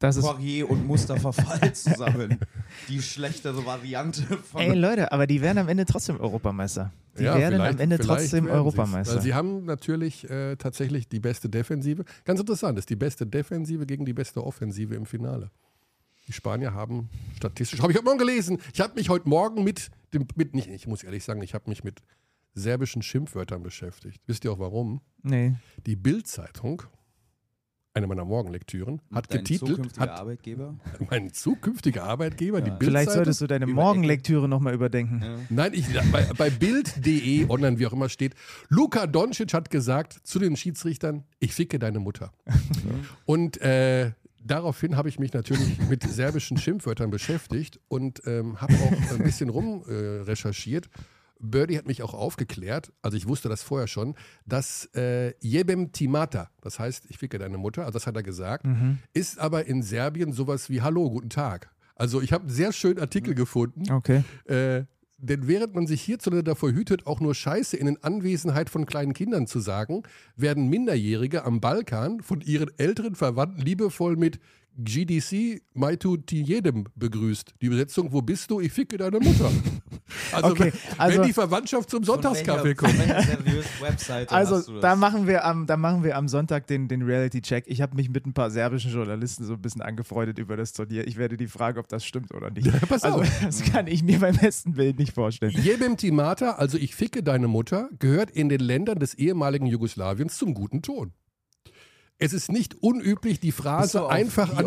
Das 0.00 0.16
ist, 0.16 0.22
Poirier 0.24 0.70
und 0.70 0.86
Mustafa 0.86 1.32
Fall 1.32 1.74
zusammen. 1.74 2.38
Die 2.88 3.02
schlechtere 3.02 3.66
Variante 3.66 4.22
von... 4.38 4.60
ey 4.60 4.72
Leute, 4.74 5.10
aber 5.10 5.26
die 5.26 5.40
werden 5.40 5.58
am 5.58 5.68
Ende 5.68 5.84
trotzdem 5.86 6.20
Europameister. 6.20 6.92
Die 7.18 7.24
Ja, 7.24 7.36
werden 7.36 7.60
am 7.60 7.78
Ende 7.80 7.98
trotzdem. 7.98 8.46
Europameister. 8.46 9.16
Weil 9.16 9.22
sie 9.22 9.34
haben 9.34 9.64
natürlich 9.64 10.28
äh, 10.30 10.54
tatsächlich 10.54 11.08
die 11.08 11.18
beste 11.18 11.48
Defensive. 11.48 12.04
Ganz 12.24 12.38
interessant, 12.38 12.78
ist 12.78 12.88
die 12.90 12.94
beste 12.96 13.26
Defensive 13.26 13.86
gegen 13.86 14.04
die 14.04 14.12
beste 14.12 14.44
Offensive 14.44 14.94
im 14.94 15.04
Finale. 15.04 15.50
Die 16.28 16.32
Spanier 16.34 16.74
haben 16.74 17.08
statistisch, 17.36 17.80
habe 17.80 17.90
ich 17.90 17.96
heute 17.96 18.04
Morgen 18.04 18.18
gelesen, 18.18 18.58
ich 18.74 18.80
habe 18.80 18.94
mich 18.94 19.08
heute 19.08 19.28
Morgen 19.28 19.64
mit 19.64 19.90
dem, 20.12 20.26
mit, 20.36 20.54
nicht, 20.54 20.68
ich 20.68 20.86
muss 20.86 21.02
ehrlich 21.02 21.24
sagen, 21.24 21.40
ich 21.42 21.54
habe 21.54 21.68
mich 21.70 21.84
mit 21.84 22.02
serbischen 22.54 23.02
Schimpfwörtern 23.02 23.62
beschäftigt. 23.62 24.20
Wisst 24.26 24.44
ihr 24.44 24.52
auch 24.52 24.58
warum? 24.58 25.00
Nee. 25.22 25.54
Die 25.86 25.96
Bild-Zeitung, 25.96 26.82
eine 27.94 28.06
meiner 28.06 28.26
Morgenlektüren, 28.26 29.00
hat 29.12 29.32
Dein 29.32 29.38
getitelt, 29.38 29.70
zukünftiger 29.70 30.00
hat 30.02 30.10
Arbeitgeber? 30.10 30.74
mein 31.10 31.32
zukünftiger 31.32 32.04
Arbeitgeber, 32.04 32.60
die 32.60 32.70
Ja. 32.70 32.76
Bild-Zeitung. 32.76 32.90
Vielleicht 32.90 33.10
solltest 33.12 33.40
du 33.40 33.46
deine 33.46 33.66
Morgenlektüre 33.66 34.48
nochmal 34.48 34.74
überdenken. 34.74 35.22
Ja. 35.22 35.38
Nein, 35.48 35.72
ich, 35.72 35.86
bei, 36.12 36.24
bei 36.36 36.50
Bild.de, 36.50 37.48
online, 37.48 37.78
wie 37.78 37.86
auch 37.86 37.92
immer 37.94 38.10
steht, 38.10 38.34
Luka 38.68 39.06
Doncic 39.06 39.54
hat 39.54 39.70
gesagt 39.70 40.12
zu 40.24 40.38
den 40.38 40.56
Schiedsrichtern, 40.56 41.24
ich 41.38 41.54
ficke 41.54 41.78
deine 41.78 42.00
Mutter. 42.00 42.32
und 43.24 43.60
äh, 43.62 44.12
daraufhin 44.44 44.96
habe 44.96 45.08
ich 45.08 45.18
mich 45.18 45.32
natürlich 45.32 45.78
mit 45.88 46.02
serbischen 46.02 46.56
Schimpfwörtern 46.56 47.10
beschäftigt 47.10 47.80
und 47.88 48.22
ähm, 48.26 48.60
habe 48.60 48.74
auch 48.74 49.12
ein 49.12 49.22
bisschen 49.22 49.48
rum 49.48 49.84
äh, 49.88 49.92
recherchiert. 50.22 50.88
Birdie 51.40 51.78
hat 51.78 51.86
mich 51.86 52.02
auch 52.02 52.14
aufgeklärt, 52.14 52.92
also 53.00 53.16
ich 53.16 53.28
wusste 53.28 53.48
das 53.48 53.62
vorher 53.62 53.86
schon, 53.86 54.16
dass 54.44 54.86
äh, 54.96 55.34
Jebem 55.38 55.92
Timata, 55.92 56.50
das 56.62 56.80
heißt, 56.80 57.04
ich 57.08 57.18
ficke 57.18 57.38
deine 57.38 57.58
Mutter, 57.58 57.82
also 57.84 57.92
das 57.92 58.08
hat 58.08 58.16
er 58.16 58.24
gesagt, 58.24 58.64
Mhm. 58.64 58.98
ist 59.14 59.38
aber 59.38 59.66
in 59.66 59.82
Serbien 59.82 60.32
sowas 60.32 60.68
wie 60.68 60.82
Hallo, 60.82 61.08
guten 61.10 61.30
Tag. 61.30 61.70
Also 61.94 62.20
ich 62.20 62.32
habe 62.32 62.42
einen 62.44 62.50
sehr 62.52 62.72
schönen 62.72 62.98
Artikel 62.98 63.34
gefunden, 63.36 63.88
Okay. 63.90 64.24
äh, 64.46 64.84
denn 65.18 65.48
während 65.48 65.74
man 65.74 65.86
sich 65.86 66.00
hierzulande 66.02 66.44
davor 66.44 66.70
hütet, 66.70 67.06
auch 67.06 67.20
nur 67.20 67.34
Scheiße 67.34 67.76
in 67.76 67.88
Anwesenheit 68.02 68.70
von 68.70 68.86
kleinen 68.86 69.14
Kindern 69.14 69.46
zu 69.46 69.58
sagen, 69.58 70.04
werden 70.36 70.68
Minderjährige 70.68 71.44
am 71.44 71.60
Balkan 71.60 72.20
von 72.20 72.40
ihren 72.40 72.70
älteren 72.78 73.16
Verwandten 73.16 73.60
liebevoll 73.60 74.16
mit 74.16 74.38
GDC 74.78 75.60
Maitu 75.74 76.16
jedem 76.30 76.86
begrüßt. 76.94 77.54
Die 77.60 77.66
Übersetzung, 77.66 78.12
wo 78.12 78.22
bist 78.22 78.50
du? 78.50 78.60
Ich 78.60 78.72
ficke 78.72 78.96
deine 78.96 79.18
Mutter. 79.20 79.50
Also, 80.32 80.48
Okay, 80.48 80.72
wenn, 80.72 80.98
also- 81.00 81.18
wenn 81.18 81.26
die 81.26 81.32
Verwandtschaft 81.34 81.90
zum 81.90 82.02
Sonntagskaffee 82.02 82.74
kommt. 82.74 82.94
Also 84.30 84.80
da 84.80 84.96
machen 84.96 85.26
wir 85.26 85.44
am, 85.44 85.66
da 85.66 85.76
machen 85.76 86.02
wir 86.02 86.16
am 86.16 86.28
Sonntag 86.28 86.66
den, 86.66 86.88
den 86.88 87.02
Reality-Check. 87.02 87.64
Ich 87.66 87.82
habe 87.82 87.94
mich 87.94 88.08
mit 88.08 88.26
ein 88.26 88.32
paar 88.32 88.50
serbischen 88.50 88.90
Journalisten 88.90 89.44
so 89.44 89.52
ein 89.54 89.60
bisschen 89.60 89.82
angefreundet 89.82 90.38
über 90.38 90.56
das 90.56 90.72
Turnier. 90.72 91.06
Ich 91.06 91.18
werde 91.18 91.36
die 91.36 91.46
Frage, 91.46 91.78
ob 91.78 91.88
das 91.88 92.06
stimmt 92.06 92.32
oder 92.34 92.50
nicht. 92.50 92.66
Ja, 92.68 92.78
pass 92.86 93.02
also 93.02 93.20
auf. 93.20 93.40
das 93.42 93.62
kann 93.64 93.86
ich 93.86 94.02
mir 94.02 94.18
beim 94.18 94.36
besten 94.36 94.72
Bild 94.74 94.98
nicht 94.98 95.14
vorstellen. 95.14 95.52
Jebem 95.52 95.96
Timata, 95.96 96.52
also 96.52 96.76
ich 96.78 96.94
ficke 96.94 97.22
deine 97.22 97.48
Mutter, 97.48 97.88
gehört 97.98 98.30
in 98.30 98.48
den 98.48 98.60
Ländern 98.60 98.98
des 98.98 99.14
ehemaligen 99.14 99.66
Jugoslawiens 99.66 100.36
zum 100.38 100.54
guten 100.54 100.82
Ton. 100.82 101.12
Es 102.18 102.32
ist 102.32 102.50
nicht 102.50 102.82
unüblich, 102.82 103.38
die 103.38 103.52
Phrase 103.52 104.08
einfach 104.08 104.56
an, 104.56 104.66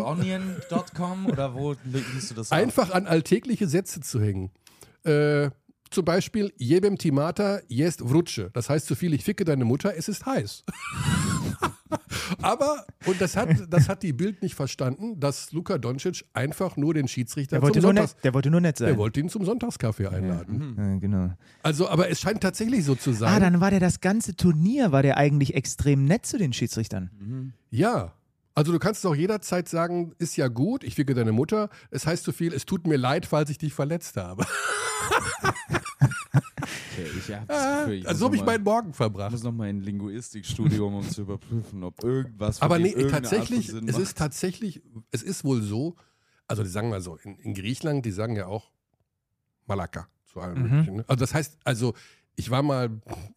oder 1.26 1.54
wo 1.54 1.74
liest 1.84 2.30
du 2.30 2.34
das 2.34 2.50
einfach 2.50 2.90
an 2.92 3.06
alltägliche 3.06 3.68
Sätze 3.68 4.00
zu 4.00 4.20
hängen. 4.20 4.50
Äh, 5.04 5.50
zum 5.92 6.04
Beispiel, 6.04 6.52
jebem 6.56 6.98
timata 6.98 7.60
jest 7.68 8.00
vrutsche. 8.00 8.50
Das 8.52 8.68
heißt 8.68 8.86
so 8.86 8.94
viel, 8.94 9.14
ich 9.14 9.24
ficke 9.24 9.44
deine 9.44 9.64
Mutter, 9.64 9.94
es 9.96 10.08
ist 10.08 10.26
heiß. 10.26 10.64
Aber, 12.42 12.86
und 13.06 13.20
das 13.20 13.36
hat, 13.36 13.50
das 13.68 13.88
hat 13.88 14.02
die 14.02 14.12
Bild 14.12 14.42
nicht 14.42 14.54
verstanden, 14.54 15.20
dass 15.20 15.52
Luka 15.52 15.78
Doncic 15.78 16.24
einfach 16.32 16.76
nur 16.76 16.94
den 16.94 17.06
Schiedsrichter 17.08 17.56
Der 17.56 17.62
wollte, 17.62 17.80
zum 17.80 17.82
nur 17.82 17.88
Sonntags, 17.90 18.14
nett, 18.14 18.24
der 18.24 18.34
wollte 18.34 18.50
nur 18.50 18.60
nett 18.60 18.78
sein. 18.78 18.88
der 18.88 18.96
wollte 18.96 19.20
ihn 19.20 19.28
zum 19.28 19.44
Sonntagskaffee 19.44 20.06
einladen. 20.08 20.74
Ja, 20.76 20.96
genau. 20.96 21.30
Also, 21.62 21.88
aber 21.88 22.08
es 22.08 22.20
scheint 22.20 22.40
tatsächlich 22.40 22.84
so 22.84 22.94
zu 22.94 23.12
sein. 23.12 23.32
Ah, 23.32 23.40
dann 23.40 23.60
war 23.60 23.70
der 23.70 23.80
das 23.80 24.00
ganze 24.00 24.34
Turnier, 24.34 24.92
war 24.92 25.02
der 25.02 25.18
eigentlich 25.18 25.54
extrem 25.54 26.04
nett 26.06 26.26
zu 26.26 26.38
den 26.38 26.52
Schiedsrichtern. 26.52 27.10
Mhm. 27.20 27.52
Ja. 27.70 28.14
Also 28.54 28.72
du 28.72 28.78
kannst 28.78 29.06
auch 29.06 29.14
jederzeit 29.14 29.68
sagen, 29.68 30.14
ist 30.18 30.36
ja 30.36 30.48
gut, 30.48 30.84
ich 30.84 30.94
ficke 30.94 31.14
deine 31.14 31.32
Mutter. 31.32 31.70
Es 31.90 32.06
heißt 32.06 32.24
so 32.24 32.32
viel, 32.32 32.52
es 32.52 32.66
tut 32.66 32.86
mir 32.86 32.98
leid, 32.98 33.24
falls 33.24 33.48
ich 33.48 33.56
dich 33.58 33.72
verletzt 33.72 34.16
habe. 34.18 34.44
Okay, 36.92 37.06
ich 37.18 37.30
hab 37.34 37.46
das 37.48 37.78
Gefühl, 37.84 37.94
ich 37.94 38.08
also 38.08 38.18
so 38.20 38.24
habe 38.26 38.36
ich 38.36 38.44
meinen 38.44 38.64
Morgen 38.64 38.90
Ich 38.90 38.96
verbracht. 38.96 39.32
muss 39.32 39.42
nochmal 39.42 39.68
in 39.70 39.78
ein 39.78 39.82
Linguistikstudium, 39.82 40.94
um 40.94 41.08
zu 41.08 41.22
überprüfen, 41.22 41.82
ob 41.84 42.02
irgendwas 42.02 42.60
Aber 42.62 42.78
nee, 42.78 42.92
tatsächlich, 43.08 43.66
von 43.70 43.80
Sinn 43.80 43.88
es 43.88 43.94
macht. 43.94 44.02
ist 44.02 44.18
tatsächlich, 44.18 44.82
es 45.10 45.22
ist 45.22 45.44
wohl 45.44 45.62
so, 45.62 45.96
also 46.48 46.62
die 46.62 46.68
sagen 46.68 46.90
mal 46.90 47.00
so, 47.00 47.16
in, 47.16 47.36
in 47.38 47.54
Griechenland, 47.54 48.04
die 48.04 48.10
sagen 48.10 48.36
ja 48.36 48.46
auch 48.46 48.70
Malaka 49.66 50.08
zu 50.26 50.40
allem 50.40 50.56
Mhm. 50.62 50.62
möglichen. 50.70 50.96
ne? 50.96 51.04
Also 51.08 51.20
das 51.20 51.34
heißt, 51.34 51.58
also 51.64 51.94
ich 52.34 52.50
war 52.50 52.62
mal, 52.62 52.88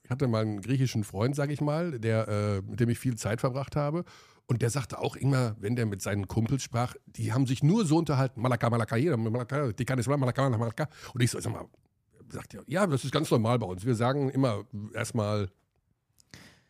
ich 0.04 0.10
hatte 0.10 0.28
mal 0.28 0.42
einen 0.42 0.62
griechischen 0.62 1.04
Freund, 1.04 1.36
sage 1.36 1.52
ich 1.54 1.62
mal, 1.62 2.00
der, 2.00 2.28
äh, 2.28 2.62
mit 2.62 2.80
dem 2.80 2.90
ich 2.90 3.00
viel 3.00 3.16
Zeit 3.16 3.42
verbracht 3.42 3.76
habe. 3.76 4.06
Und 4.48 4.62
der 4.62 4.70
sagte 4.70 5.00
auch 5.00 5.16
immer, 5.16 5.56
wenn 5.60 5.76
der 5.76 5.86
mit 5.88 6.02
seinen 6.02 6.28
Kumpels 6.28 6.62
sprach, 6.64 6.96
die 7.08 7.34
haben 7.34 7.48
sich 7.48 7.64
nur 7.64 7.84
so 7.86 7.98
unterhalten, 7.98 8.40
Malaka, 8.42 8.70
Malaka, 8.70 8.96
jeder, 8.96 9.18
Malaka, 9.18 9.72
die 9.74 9.86
kann 9.86 9.98
es 10.00 10.08
Malaka, 10.08 10.50
Malaka. 10.50 10.88
Und 11.14 11.22
ich 11.24 11.32
so, 11.32 11.40
sag 11.40 11.52
mal, 11.52 11.66
sagt 12.30 12.54
er, 12.54 12.64
ja, 12.68 12.86
das 12.88 13.04
ist 13.06 13.12
ganz 13.12 13.30
normal 13.32 13.60
bei 13.60 13.66
uns. 13.68 13.86
Wir 13.86 13.96
sagen 13.96 14.30
immer 14.30 14.64
erstmal, 14.94 15.50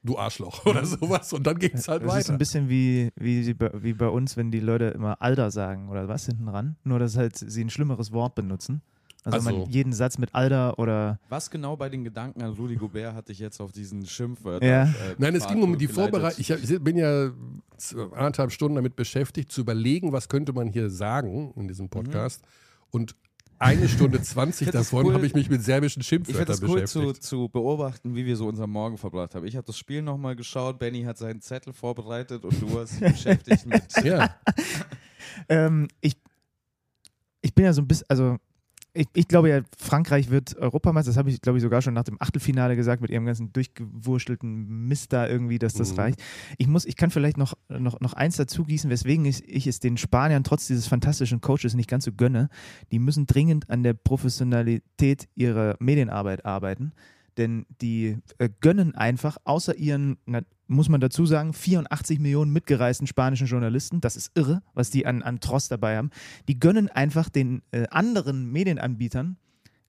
du 0.03 0.17
Arschloch 0.17 0.65
oder 0.65 0.85
sowas. 0.85 1.33
Und 1.33 1.47
dann 1.47 1.57
geht 1.57 1.73
es 1.75 1.87
halt 1.87 2.03
Das 2.03 2.09
ist 2.15 2.17
weiter. 2.25 2.33
ein 2.33 2.37
bisschen 2.37 2.69
wie, 2.69 3.09
wie, 3.15 3.53
bei- 3.53 3.71
wie 3.75 3.93
bei 3.93 4.07
uns, 4.07 4.37
wenn 4.37 4.51
die 4.51 4.59
Leute 4.59 4.85
immer 4.85 5.21
Alter 5.21 5.49
sagen 5.51 5.89
oder 5.89 6.07
was 6.07 6.25
hinten 6.27 6.47
ran. 6.47 6.75
Nur, 6.83 6.99
dass 6.99 7.17
halt 7.17 7.35
sie 7.37 7.63
ein 7.63 7.69
schlimmeres 7.69 8.11
Wort 8.11 8.35
benutzen. 8.35 8.81
Also, 9.23 9.37
Also- 9.49 9.59
man 9.61 9.69
jeden 9.71 9.91
Satz 9.91 10.19
mit 10.19 10.35
Alter 10.35 10.77
oder 10.77 11.19
Was 11.29 11.49
genau 11.49 11.75
bei 11.75 11.89
den 11.89 12.03
Gedanken 12.03 12.43
an 12.43 12.53
Rudi 12.53 12.75
Gobert 12.75 13.15
hatte 13.15 13.31
ich 13.31 13.39
jetzt 13.39 13.59
auf 13.59 13.71
diesen 13.71 14.05
Schimpfwörter? 14.05 14.63
Ja. 14.67 14.83
äh, 14.83 15.15
Nein, 15.17 15.33
es 15.35 15.47
ging 15.47 15.63
um 15.63 15.75
die? 15.79 15.87
Vorbereitung. 15.87 16.39
Ich, 16.39 16.51
ich 16.51 16.83
bin 16.83 16.95
ja 16.97 17.31
anderthalb 18.13 18.51
Stunden 18.51 18.75
damit 18.75 18.95
beschäftigt, 18.95 19.51
zu 19.51 19.61
überlegen, 19.61 20.11
was 20.11 20.29
könnte 20.29 20.53
man 20.53 20.67
hier 20.67 20.91
sagen 20.91 21.51
in 21.55 21.67
diesem 21.67 21.89
Podcast. 21.89 22.43
Und 22.91 23.15
eine 23.59 23.87
Stunde 23.87 24.21
zwanzig 24.21 24.67
Ich 24.67 24.71
find 24.71 24.75
das 24.75 24.89
davon 24.89 25.05
cool. 25.07 25.13
habe 25.13 25.25
ich 25.25 25.33
mich 25.33 25.49
mit 25.49 25.63
serbischen 25.63 26.01
Ich 26.01 26.07
finde 26.07 26.25
Schimpfwörtern 26.25 26.55
es 26.55 26.61
cool 26.61 26.87
zu, 26.87 26.99
beschäftigt. 26.99 27.23
zu 27.23 27.49
beobachten, 27.49 28.15
wie 28.15 28.25
wir 28.25 28.35
so 28.35 28.47
unseren 28.47 28.69
Morgen 28.69 28.97
verbracht 28.97 29.35
haben. 29.35 29.45
Ich 29.45 29.55
habe 29.55 29.65
das 29.65 29.77
Spiel 29.77 30.01
nochmal 30.01 30.35
geschaut, 30.35 30.79
Benny 30.79 31.03
hat 31.03 31.17
seinen 31.17 31.41
Zettel 31.41 31.73
vorbereitet 31.73 32.43
und 32.45 32.61
du 32.61 32.79
hast 32.79 32.99
dich 32.99 33.11
beschäftigt 33.11 33.65
mit. 33.65 33.83
ja, 34.03 34.35
Ähm, 35.49 35.87
ich, 36.01 36.15
ich 37.41 37.53
bin 37.53 37.65
ja 37.65 37.73
so 37.73 37.81
ein 37.81 37.87
bisschen, 37.87 38.05
also 38.09 38.37
ich, 38.95 39.07
ich 39.13 39.27
glaube 39.27 39.49
ja, 39.49 39.61
Frankreich 39.77 40.29
wird 40.29 40.55
Europameister. 40.55 41.09
Das 41.11 41.17
habe 41.17 41.29
ich, 41.29 41.41
glaube 41.41 41.57
ich, 41.57 41.61
sogar 41.61 41.81
schon 41.81 41.93
nach 41.93 42.03
dem 42.03 42.19
Achtelfinale 42.21 42.75
gesagt, 42.75 43.01
mit 43.01 43.11
ihrem 43.11 43.25
ganzen 43.25 43.51
durchgewurschtelten 43.53 44.87
Mist 44.87 45.11
da 45.13 45.27
irgendwie, 45.27 45.59
dass 45.59 45.73
das 45.73 45.91
Mhm. 45.91 45.99
reicht. 45.99 46.23
Ich 46.57 46.67
muss, 46.67 46.85
ich 46.85 46.95
kann 46.95 47.11
vielleicht 47.11 47.37
noch, 47.37 47.53
noch, 47.67 47.99
noch 47.99 48.13
eins 48.13 48.37
dazu 48.37 48.63
gießen, 48.63 48.89
weswegen 48.89 49.25
ich, 49.25 49.47
ich 49.47 49.67
es 49.67 49.79
den 49.79 49.97
Spaniern 49.97 50.43
trotz 50.43 50.67
dieses 50.67 50.87
fantastischen 50.87 51.41
Coaches 51.41 51.75
nicht 51.75 51.89
ganz 51.89 52.05
so 52.05 52.13
gönne. 52.13 52.49
Die 52.91 52.99
müssen 52.99 53.27
dringend 53.27 53.69
an 53.69 53.83
der 53.83 53.93
Professionalität 53.93 55.27
ihrer 55.35 55.75
Medienarbeit 55.79 56.45
arbeiten. 56.45 56.93
Denn 57.37 57.65
die 57.81 58.17
äh, 58.37 58.49
gönnen 58.61 58.95
einfach, 58.95 59.37
außer 59.43 59.75
ihren, 59.75 60.17
na, 60.25 60.41
muss 60.67 60.89
man 60.89 60.99
dazu 61.01 61.25
sagen, 61.25 61.53
84 61.53 62.19
Millionen 62.19 62.51
mitgereisten 62.51 63.07
spanischen 63.07 63.47
Journalisten, 63.47 64.01
das 64.01 64.15
ist 64.15 64.31
irre, 64.35 64.61
was 64.73 64.89
die 64.89 65.05
an, 65.05 65.21
an 65.21 65.39
Trost 65.39 65.71
dabei 65.71 65.97
haben, 65.97 66.09
die 66.47 66.59
gönnen 66.59 66.89
einfach 66.89 67.29
den 67.29 67.61
äh, 67.71 67.87
anderen 67.89 68.51
Medienanbietern 68.51 69.37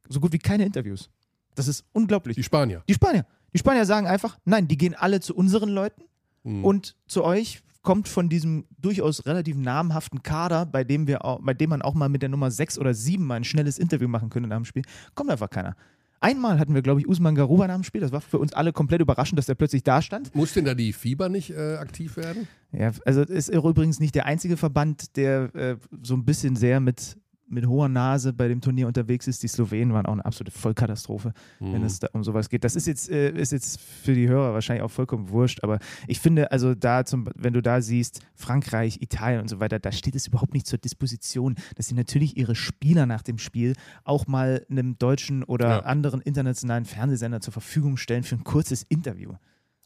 so 0.09 0.21
gut 0.21 0.33
wie 0.33 0.39
keine 0.39 0.65
Interviews. 0.65 1.11
Das 1.55 1.69
ist 1.69 1.85
unglaublich. 1.93 2.37
die 2.37 2.43
Spanier. 2.43 2.83
Die 2.89 2.95
Spanier. 2.95 3.25
Die 3.55 3.59
Spanier 3.59 3.87
sagen 3.87 4.07
einfach, 4.07 4.39
nein, 4.45 4.69
die 4.69 4.77
gehen 4.77 4.95
alle 4.95 5.21
zu 5.21 5.35
unseren 5.35 5.71
Leuten 5.71 6.03
Mhm. 6.45 6.65
und 6.65 6.97
zu 7.09 7.25
euch 7.25 7.63
kommt 7.83 8.07
von 8.09 8.29
diesem 8.29 8.67
durchaus 8.79 9.27
relativ 9.27 9.57
namhaften 9.57 10.23
Kader, 10.23 10.65
bei 10.65 10.85
dem 10.85 11.07
wir 11.09 11.25
auch, 11.25 11.41
bei 11.43 11.55
dem 11.55 11.71
man 11.71 11.83
auch 11.83 11.95
mal 11.95 12.09
mit 12.09 12.23
der 12.23 12.29
Nummer 12.29 12.51
6 12.53 12.79
oder 12.79 12.95
7 12.95 13.25
mal 13.25 13.35
ein 13.35 13.45
schnelles 13.45 13.79
Interview 13.79 14.07
machen 14.07 14.31
könnte 14.31 14.49
nach 14.49 14.57
dem 14.57 14.65
Spiel, 14.65 14.83
kommt 15.17 15.31
einfach 15.31 15.51
keiner. 15.51 15.75
Einmal 16.21 16.59
hatten 16.59 16.75
wir, 16.75 16.83
glaube 16.83 17.01
ich, 17.01 17.09
Usman 17.09 17.35
Garuba 17.35 17.67
nach 17.67 17.75
dem 17.75 17.85
Spiel. 17.85 18.01
Das 18.01 18.13
war 18.13 18.21
für 18.21 18.39
uns 18.39 18.53
alle 18.53 18.73
komplett 18.73 19.01
überraschend, 19.01 19.39
dass 19.39 19.47
der 19.47 19.55
plötzlich 19.55 19.83
da 19.83 20.03
stand. 20.03 20.35
Muss 20.35 20.53
denn 20.55 20.65
da 20.65 20.75
die 20.75 20.93
Fieber 20.93 21.29
nicht 21.29 21.51
äh, 21.51 21.77
aktiv 21.77 22.17
werden? 22.17 22.49
Ja, 22.73 22.91
also 23.05 23.23
ist 23.23 23.49
übrigens 23.49 24.01
nicht 24.01 24.15
der 24.15 24.27
einzige 24.27 24.57
Verband, 24.57 25.17
der 25.17 25.55
äh, 25.55 25.77
so 26.03 26.15
ein 26.15 26.25
bisschen 26.25 26.57
sehr 26.57 26.81
mit, 26.81 27.17
mit 27.49 27.67
hoher 27.67 27.89
Nase 27.89 28.33
bei 28.33 28.49
dem 28.49 28.61
Turnier 28.61 28.87
unterwegs 28.89 29.27
ist. 29.29 29.43
Die 29.43 29.49
Slowenen 29.49 29.93
waren 29.93 30.07
auch 30.07 30.13
eine 30.13 30.25
absolute 30.25 30.51
Vollkatastrophe, 30.51 31.33
wenn 31.61 31.79
Mhm. 31.81 31.85
es 31.85 32.01
da 32.01 32.09
um 32.13 32.25
sowas 32.25 32.49
geht. 32.49 32.65
Das 32.65 32.75
ist 32.75 32.87
jetzt, 32.87 33.09
äh, 33.11 33.31
ist 33.31 33.53
jetzt 33.53 33.81
für 33.81 34.15
die 34.15 34.29
Hörer 34.29 34.53
wahrscheinlich 34.53 34.83
auch 34.83 34.91
vollkommen 34.91 35.29
wurscht, 35.31 35.63
aber 35.63 35.79
ich 36.09 36.19
finde, 36.21 36.51
also 36.51 36.75
da 36.75 37.05
zum, 37.05 37.29
wenn 37.37 37.53
du 37.53 37.63
da 37.63 37.81
siehst, 37.81 38.21
Frankreich, 38.35 39.01
Italien 39.01 39.41
und 39.41 39.49
so 39.49 39.61
weiter, 39.61 39.79
da 39.79 39.93
steht 39.93 40.17
es 40.17 40.27
überhaupt 40.27 40.55
nicht 40.55 40.67
zur 40.67 40.79
Disposition, 40.79 41.55
dass 41.77 41.87
sie 41.87 41.95
natürlich 41.95 42.37
ihre 42.37 42.55
Spieler 42.55 43.07
nach 43.07 43.23
dem 43.23 43.39
Spiel 43.39 43.75
auch 44.05 44.27
mal 44.27 44.65
einem 44.71 44.99
deutschen 44.99 45.45
oder 45.45 45.69
Ja. 45.69 45.79
anderen 45.81 46.21
internationalen 46.23 46.85
Fernsehsender 46.85 47.41
zur 47.41 47.53
Verfügung 47.53 47.97
stellen 47.97 48.23
für 48.25 48.35
ein 48.37 48.45
kurzes 48.45 48.83
Interview. 48.89 49.35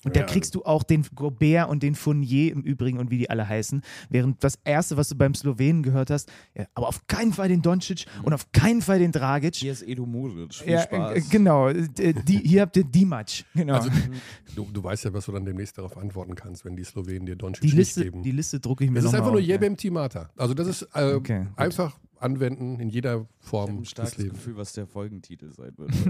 Und 0.05 0.17
da 0.17 0.21
Ja. 0.21 0.27
kriegst 0.27 0.55
du 0.55 0.65
auch 0.65 0.83
den 0.83 1.05
Gobert 1.15 1.69
und 1.69 1.83
den 1.83 1.95
Fournier 1.95 2.53
im 2.53 2.63
Übrigen 2.63 2.99
und 2.99 3.11
wie 3.11 3.19
die 3.19 3.31
alle 3.31 3.47
heißen. 3.47 3.83
Während 4.09 4.43
das 4.43 4.59
Erste, 4.65 4.97
was 4.97 5.11
du 5.11 5.15
beim 5.15 5.35
Slowenen 5.35 5.83
gehört 5.83 6.11
hast, 6.11 6.33
ja, 6.57 6.65
aber 6.75 6.89
auf 6.89 7.07
keinen 7.07 7.33
Fall 7.35 7.49
den 7.49 7.61
Doncic 7.63 8.07
und 8.23 8.33
auf 8.33 8.51
keinen 8.53 8.81
Fall 8.81 8.99
den 8.99 9.13
Dragic. 9.13 9.55
Hier 9.57 9.73
ist 9.73 9.83
Edu 9.83 10.07
Muric. 10.07 10.55
Viel 10.55 10.73
Ja, 10.73 10.83
Spaß. 10.83 11.17
äh, 11.19 11.21
genau. 11.31 11.69
äh, 11.69 12.15
Die, 12.27 12.39
hier 12.39 12.63
habt 12.63 12.77
ihr 12.79 12.85
die 12.85 13.05
Match. 13.05 13.45
Genau. 13.55 13.75
Also, 13.75 13.91
du, 14.57 14.67
du 14.73 14.83
weißt 14.83 15.05
ja, 15.05 15.13
was 15.13 15.27
du 15.27 15.33
dann 15.33 15.45
demnächst 15.45 15.77
darauf 15.77 15.99
antworten 15.99 16.35
kannst, 16.35 16.65
wenn 16.65 16.77
die 16.77 16.85
Slowenen 16.85 17.27
dir 17.27 17.37
Doncic 17.37 17.61
die, 17.61 17.67
nicht 17.69 17.77
Liste, 17.77 18.05
geben. 18.05 18.23
die 18.23 18.33
Liste 18.33 18.59
drucke 18.61 18.85
ich 18.85 18.91
mir 18.91 19.01
das 19.01 19.13
ist 19.13 19.15
einfach 19.15 19.33
nur. 19.33 19.41
Jebem 19.41 19.77
Timata. 19.77 20.31
Also 20.37 20.55
das 20.55 20.67
ist 20.67 20.83
äh, 20.95 21.13
Okay, 21.15 21.47
einfach 21.57 21.99
anwenden 22.19 22.81
in 22.81 22.89
jeder 22.89 23.11
Ich 23.13 23.19
habe 23.19 23.29
Form 23.39 23.79
ein 23.79 23.85
starkes. 23.85 24.17
Gefühl, 24.17 24.57
was 24.57 24.73
der 24.73 24.87
Folgentitel 24.87 25.53
sein 25.53 25.73
wird. 25.77 25.91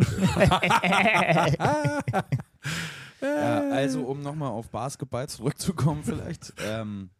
ja, 3.21 3.71
also, 3.71 4.03
um 4.05 4.23
nochmal 4.23 4.51
auf 4.51 4.71
Basketball 4.71 5.29
zurückzukommen, 5.29 6.03
vielleicht. 6.05 6.53
Ähm, 6.65 7.11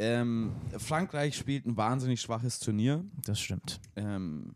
ähm, 0.00 0.52
Frankreich 0.78 1.36
spielt 1.36 1.66
ein 1.66 1.76
wahnsinnig 1.76 2.20
schwaches 2.20 2.60
Turnier. 2.60 3.04
Das 3.24 3.40
stimmt. 3.40 3.80
Ähm, 3.96 4.54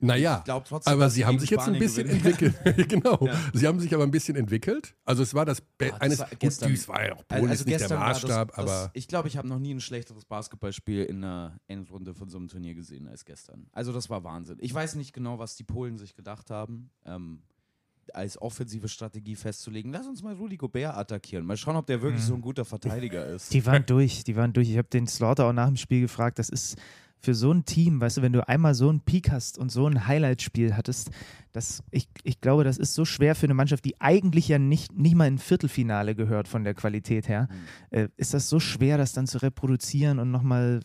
Naja, 0.00 0.42
trotzdem, 0.46 0.92
aber 0.92 1.10
sie 1.10 1.26
haben 1.26 1.38
sich 1.40 1.50
jetzt 1.50 1.60
ein 1.68 1.74
Spanien 1.74 1.80
bisschen 1.80 2.06
gewinnen. 2.06 2.24
entwickelt. 2.24 2.88
genau. 2.88 3.18
Ja. 3.26 3.34
Sie 3.52 3.66
haben 3.66 3.80
sich 3.80 3.92
aber 3.92 4.04
ein 4.04 4.10
bisschen 4.10 4.36
entwickelt. 4.36 4.94
Also 5.04 5.22
es 5.24 5.34
war 5.34 5.44
das, 5.44 5.60
Be 5.60 5.86
Ah, 5.86 5.90
das 5.90 6.00
eines 6.00 6.18
war 6.20 6.28
gut, 6.30 6.38
gestern- 6.40 6.68
dies 6.70 6.88
war 6.88 7.04
ja 7.04 7.16
auch 7.16 7.26
Polen 7.28 7.50
ist 7.50 7.66
nicht 7.66 7.80
der 7.80 7.98
Maßstab, 7.98 8.48
das, 8.48 8.56
das, 8.56 8.64
aber 8.64 8.90
ich 8.94 9.08
glaube, 9.08 9.28
ich 9.28 9.36
habe 9.36 9.48
noch 9.48 9.58
nie 9.58 9.74
ein 9.74 9.80
schlechteres 9.80 10.24
Basketballspiel 10.24 11.02
in 11.04 11.24
einer 11.24 11.58
Endrunde 11.66 12.14
von 12.14 12.30
so 12.30 12.38
einem 12.38 12.48
Turnier 12.48 12.74
gesehen 12.74 13.08
als 13.08 13.24
gestern. 13.24 13.66
Also 13.72 13.92
das 13.92 14.08
war 14.08 14.22
Wahnsinn. 14.24 14.56
Ich 14.60 14.72
weiß 14.72 14.94
nicht 14.94 15.12
genau, 15.12 15.38
was 15.38 15.56
die 15.56 15.64
Polen 15.64 15.98
sich 15.98 16.14
gedacht 16.14 16.50
haben, 16.50 16.90
ähm, 17.04 17.42
als 18.14 18.40
offensive 18.40 18.88
Strategie 18.88 19.36
festzulegen. 19.36 19.92
Lass 19.92 20.06
uns 20.06 20.22
mal 20.22 20.34
Rudy 20.34 20.56
Gobert 20.56 20.96
attackieren. 20.96 21.44
Mal 21.44 21.56
schauen, 21.56 21.76
ob 21.76 21.86
der 21.86 22.02
wirklich 22.02 22.22
so 22.22 22.34
ein 22.34 22.40
guter 22.40 22.64
Verteidiger 22.64 23.26
ist. 23.26 23.52
Die 23.52 23.64
waren 23.66 23.84
durch, 23.86 24.24
die 24.24 24.36
waren 24.36 24.52
durch. 24.52 24.70
Ich 24.70 24.78
habe 24.78 24.88
den 24.88 25.06
Slaughter 25.06 25.46
auch 25.46 25.52
nach 25.52 25.66
dem 25.66 25.76
Spiel 25.76 26.00
gefragt, 26.00 26.38
das 26.38 26.48
ist 26.48 26.76
für 27.20 27.34
so 27.34 27.52
ein 27.52 27.64
Team, 27.64 28.00
weißt 28.00 28.18
du, 28.18 28.22
wenn 28.22 28.32
du 28.32 28.46
einmal 28.46 28.74
so 28.74 28.88
einen 28.88 29.00
Peak 29.00 29.30
hast 29.30 29.58
und 29.58 29.72
so 29.72 29.86
ein 29.86 30.06
Highlight-Spiel 30.06 30.76
hattest, 30.76 31.10
das, 31.52 31.82
ich, 31.90 32.08
ich 32.22 32.40
glaube, 32.40 32.64
das 32.64 32.78
ist 32.78 32.94
so 32.94 33.04
schwer 33.04 33.34
für 33.34 33.46
eine 33.46 33.54
Mannschaft, 33.54 33.84
die 33.84 34.00
eigentlich 34.00 34.48
ja 34.48 34.58
nicht, 34.58 34.96
nicht 34.96 35.16
mal 35.16 35.26
in 35.26 35.38
Viertelfinale 35.38 36.14
gehört 36.14 36.46
von 36.46 36.64
der 36.64 36.74
Qualität 36.74 37.28
her, 37.28 37.48
äh, 37.90 38.08
ist 38.16 38.34
das 38.34 38.48
so 38.48 38.60
schwer, 38.60 38.98
das 38.98 39.12
dann 39.12 39.26
zu 39.26 39.42
reproduzieren 39.42 40.18
und 40.18 40.30
nochmal 40.30 40.80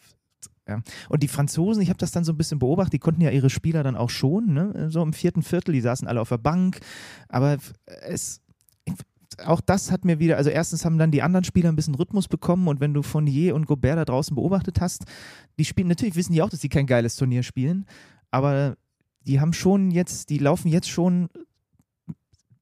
ja. 0.68 0.82
Und 1.10 1.24
die 1.24 1.28
Franzosen, 1.28 1.82
ich 1.84 1.90
habe 1.90 2.00
das 2.00 2.12
dann 2.12 2.24
so 2.24 2.32
ein 2.32 2.38
bisschen 2.38 2.60
beobachtet, 2.60 2.94
die 2.94 3.00
konnten 3.00 3.22
ja 3.22 3.32
ihre 3.32 3.50
Spieler 3.50 3.84
dann 3.84 3.98
auch 3.98 4.10
schon, 4.10 4.54
ne? 4.54 4.90
so 4.90 5.02
im 5.02 5.14
vierten 5.14 5.44
Viertel, 5.44 5.74
die 5.74 5.82
saßen 5.82 6.08
alle 6.08 6.22
auf 6.22 6.30
der 6.30 6.38
Bank, 6.38 6.80
aber 7.28 7.58
es, 8.02 8.42
auch 9.44 9.60
das 9.60 9.92
hat 9.92 10.06
mir 10.06 10.20
wieder, 10.20 10.38
also 10.38 10.50
erstens 10.50 10.86
haben 10.86 10.98
dann 10.98 11.12
die 11.12 11.22
anderen 11.22 11.44
Spieler 11.44 11.70
ein 11.70 11.76
bisschen 11.76 11.96
Rhythmus 11.96 12.28
bekommen 12.28 12.68
und 12.68 12.80
wenn 12.80 12.94
du 12.94 13.02
Fournier 13.02 13.56
und 13.56 13.66
Gobert 13.66 13.98
da 13.98 14.06
draußen 14.06 14.36
beobachtet 14.36 14.80
hast, 14.80 15.04
die 15.58 15.66
spielen, 15.66 15.90
natürlich 15.90 16.16
wissen 16.16 16.34
die 16.34 16.42
auch, 16.42 16.50
dass 16.50 16.62
sie 16.62 16.70
kein 16.70 16.88
geiles 16.88 17.18
Turnier 17.18 17.44
spielen, 17.44 17.86
aber 18.32 18.78
die 19.26 19.42
haben 19.42 19.54
schon 19.54 19.92
jetzt, 19.92 20.30
die 20.30 20.38
laufen 20.38 20.70
jetzt 20.70 20.90
schon 20.90 21.30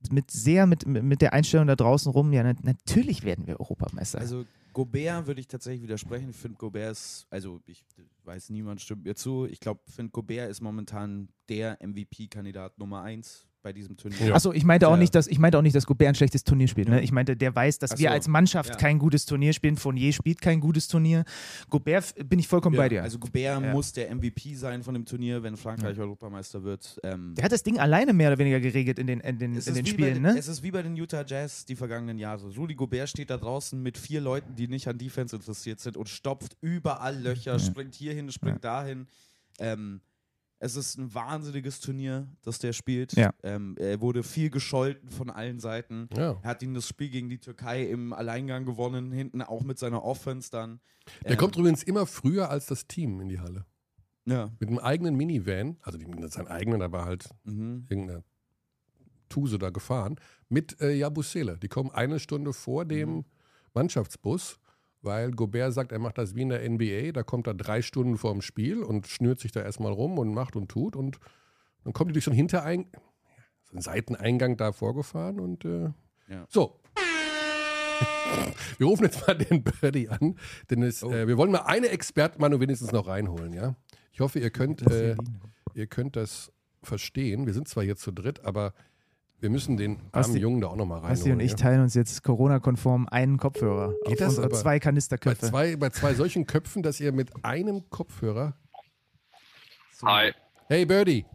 mit 0.09 0.31
sehr 0.31 0.65
mit, 0.65 0.87
mit 0.87 1.21
der 1.21 1.33
Einstellung 1.33 1.67
da 1.67 1.75
draußen 1.75 2.11
rum, 2.11 2.33
ja, 2.33 2.41
na, 2.43 2.53
natürlich 2.63 3.23
werden 3.23 3.45
wir 3.45 3.59
Europameister. 3.59 4.19
Also 4.19 4.45
Gobert 4.73 5.27
würde 5.27 5.41
ich 5.41 5.47
tatsächlich 5.47 5.83
widersprechen. 5.83 6.29
Ich 6.29 6.35
finde 6.35 6.57
Gobert 6.57 6.91
ist, 6.91 7.27
also 7.29 7.61
ich 7.65 7.83
weiß, 8.23 8.49
niemand 8.49 8.81
stimmt 8.81 9.03
mir 9.03 9.15
zu. 9.15 9.45
Ich 9.45 9.59
glaube, 9.59 9.81
finde 9.87 10.11
Gobert 10.11 10.49
ist 10.49 10.61
momentan 10.61 11.29
der 11.49 11.77
MVP-Kandidat 11.81 12.77
Nummer 12.77 13.01
eins 13.01 13.47
bei 13.61 13.73
diesem 13.73 13.95
Turnier. 13.97 14.17
Ja. 14.27 14.33
Achso, 14.35 14.51
ich 14.53 14.63
meinte 14.63 14.87
auch 14.87 14.91
Ja. 14.93 14.97
nicht, 14.97 15.13
dass 15.15 15.27
ich 15.27 15.39
meinte 15.39 15.57
auch 15.57 15.61
nicht, 15.61 15.75
dass 15.75 15.85
Gobert 15.85 16.09
ein 16.09 16.15
schlechtes 16.15 16.43
Turnier 16.43 16.67
spielt. 16.67 16.89
Ne? 16.89 17.01
Ich 17.01 17.11
meinte, 17.11 17.35
der 17.37 17.55
weiß, 17.55 17.79
dass 17.79 17.91
Ach 17.93 17.97
wir 17.99 18.09
so. 18.09 18.13
als 18.13 18.27
Mannschaft 18.27 18.69
Ja. 18.71 18.75
kein 18.75 18.99
gutes 18.99 19.25
Turnier 19.25 19.53
spielen. 19.53 19.77
Fournier 19.77 20.11
spielt 20.13 20.41
kein 20.41 20.59
gutes 20.59 20.87
Turnier. 20.87 21.23
Gobert 21.69 22.13
bin 22.27 22.39
ich 22.39 22.47
vollkommen 22.47 22.75
bei 22.75 22.89
dir. 22.89 23.03
Also 23.03 23.19
Gobert 23.19 23.61
Ja. 23.61 23.71
muss 23.71 23.91
der 23.93 24.09
MVP 24.09 24.55
sein 24.55 24.83
von 24.83 24.93
dem 24.93 25.05
Turnier, 25.05 25.43
wenn 25.43 25.57
Frankreich 25.57 25.97
Europameister 25.99 26.63
wird. 26.63 26.99
Ähm, 27.03 27.35
der 27.35 27.45
hat 27.45 27.51
das 27.51 27.63
Ding 27.63 27.79
alleine 27.79 28.13
mehr 28.13 28.29
oder 28.29 28.37
weniger 28.39 28.59
geregelt 28.59 28.99
in 28.99 29.07
den, 29.07 29.19
in 29.19 29.37
den, 29.37 29.55
in 29.55 29.73
den 29.73 29.85
Spielen, 29.85 30.13
den- 30.15 30.23
ne? 30.23 30.37
es 30.37 30.47
ist 30.47 30.63
wie 30.63 30.71
bei 30.71 30.81
den 30.81 30.95
Utah 30.95 31.23
Jazz 31.25 31.65
die 31.65 31.75
vergangenen 31.75 32.17
Jahre. 32.17 32.53
Rudy 32.55 32.75
Gobert 32.75 33.09
steht 33.09 33.29
da 33.29 33.37
draußen 33.37 33.81
mit 33.81 33.97
vier 33.97 34.21
Leuten, 34.21 34.55
die 34.55 34.67
nicht 34.67 34.87
an 34.87 34.97
Defense 34.97 35.35
interessiert 35.35 35.79
sind 35.79 35.97
und 35.97 36.09
stopft 36.09 36.57
überall 36.61 37.19
Löcher, 37.21 37.59
springt 37.59 37.95
hierhin, 37.95 38.31
springt 38.31 38.63
dahin. 38.63 39.07
Ähm, 39.59 40.01
es 40.63 40.75
ist 40.75 40.97
ein 40.97 41.13
wahnsinniges 41.13 41.79
Turnier, 41.79 42.27
das 42.43 42.59
der 42.59 42.71
spielt. 42.73 43.13
Ja. 43.13 43.31
Ähm, 43.43 43.75
er 43.79 43.99
wurde 43.99 44.21
viel 44.23 44.49
gescholten 44.49 45.09
von 45.09 45.29
allen 45.29 45.59
Seiten. 45.59 46.07
ja. 46.15 46.37
Er 46.41 46.49
hat 46.49 46.61
ihn 46.63 46.73
das 46.73 46.87
Spiel 46.87 47.09
gegen 47.09 47.29
die 47.29 47.39
Türkei 47.39 47.83
im 47.85 48.13
Alleingang 48.13 48.65
gewonnen, 48.65 49.11
hinten 49.11 49.41
auch 49.41 49.63
mit 49.63 49.79
seiner 49.79 50.03
Offense 50.03 50.49
dann. 50.51 50.79
Der 51.23 51.31
Ähm, 51.31 51.37
kommt 51.37 51.55
übrigens 51.57 51.81
immer 51.83 52.05
früher 52.05 52.49
als 52.49 52.67
das 52.67 52.85
Team 52.87 53.19
in 53.21 53.27
die 53.29 53.39
Halle. 53.39 53.65
Ja. 54.25 54.51
Mit 54.59 54.69
einem 54.69 54.77
eigenen 54.77 55.15
Minivan, 55.15 55.77
also 55.81 55.97
die, 55.97 56.05
sein 56.29 56.47
eigenen, 56.47 56.81
aber 56.83 57.05
halt 57.05 57.27
Mhm. 57.43 57.85
irgendeine 57.89 58.23
Tuse 59.29 59.57
da 59.57 59.71
gefahren, 59.71 60.17
mit 60.47 60.79
äh, 60.79 60.91
Jabusele. 60.93 61.57
Die 61.57 61.69
kommen 61.69 61.89
eine 61.89 62.19
Stunde 62.19 62.53
vor 62.53 62.85
dem 62.85 63.09
Mhm. 63.15 63.25
Mannschaftsbus, 63.73 64.59
weil 65.01 65.31
Gobert 65.31 65.73
sagt, 65.73 65.91
er 65.91 65.99
macht 65.99 66.17
das 66.17 66.35
wie 66.35 66.41
in 66.43 66.49
der 66.49 66.67
NBA. 66.69 67.11
Da 67.11 67.23
kommt 67.23 67.47
er 67.47 67.53
drei 67.53 67.81
Stunden 67.81 68.17
vor 68.17 68.31
dem 68.31 68.41
Spiel 68.41 68.83
und 68.83 69.07
schnürt 69.07 69.39
sich 69.39 69.51
da 69.51 69.61
erstmal 69.61 69.91
rum 69.91 70.17
und 70.19 70.33
macht 70.33 70.55
und 70.55 70.69
tut. 70.69 70.95
Und 70.95 71.19
dann 71.83 71.93
kommt 71.93 72.09
die 72.09 72.13
durch 72.13 72.25
so 72.25 72.31
einen 72.31 72.37
Hinterein 72.37 72.85
so 73.63 73.73
einen 73.73 73.81
Seiteneingang 73.81 74.57
da 74.57 74.71
vorgefahren 74.71 75.39
und 75.39 75.65
äh, 75.65 75.89
Ja. 76.27 76.45
so. 76.49 76.79
Wir 78.77 78.87
rufen 78.87 79.03
jetzt 79.03 79.25
mal 79.27 79.35
den 79.37 79.63
Birdie 79.63 80.09
an, 80.09 80.35
denn 80.69 80.81
es, 80.83 81.03
Oh. 81.03 81.11
äh, 81.11 81.27
wir 81.27 81.37
wollen 81.37 81.51
mal 81.51 81.63
eine 81.65 81.89
Expertmeinung 81.89 82.59
wenigstens 82.59 82.91
noch 82.91 83.07
reinholen, 83.07 83.53
ja? 83.53 83.75
Ich 84.13 84.19
hoffe, 84.21 84.39
ihr 84.39 84.49
könnt, 84.49 84.81
äh, 84.89 85.15
ihr 85.73 85.87
könnt 85.87 86.15
das 86.15 86.51
verstehen. 86.83 87.45
Wir 87.45 87.53
sind 87.53 87.67
zwar 87.67 87.83
jetzt 87.83 88.01
zu 88.01 88.11
dritt, 88.11 88.43
aber 88.43 88.73
wir 89.41 89.49
müssen 89.49 89.75
den 89.75 89.97
armen 89.97 90.11
Basti- 90.11 90.37
Jungen 90.39 90.61
da 90.61 90.67
auch 90.67 90.75
nochmal 90.75 90.99
reinholen. 90.99 91.17
Basti 91.17 91.31
und 91.31 91.39
ich 91.41 91.51
ja? 91.51 91.57
teilen 91.57 91.81
uns 91.81 91.93
jetzt 91.95 92.23
Corona-konform 92.23 93.07
einen 93.09 93.37
Kopfhörer 93.37 93.93
Geht 94.05 94.13
auf 94.13 94.15
das 94.19 94.29
unsere 94.29 94.45
aber? 94.47 94.55
zwei 94.55 94.75
bei, 94.75 94.79
Kanisterköpfe. 94.79 95.47
zwei, 95.49 95.75
bei 95.75 95.89
zwei 95.89 96.13
solchen 96.13 96.45
Köpfen, 96.45 96.83
dass 96.83 96.99
ihr 96.99 97.11
mit 97.11 97.31
einem 97.43 97.89
Kopfhörer. 97.89 98.53
Hi. 100.05 100.31
Hey 100.67 100.85
Birdie, 100.85 101.25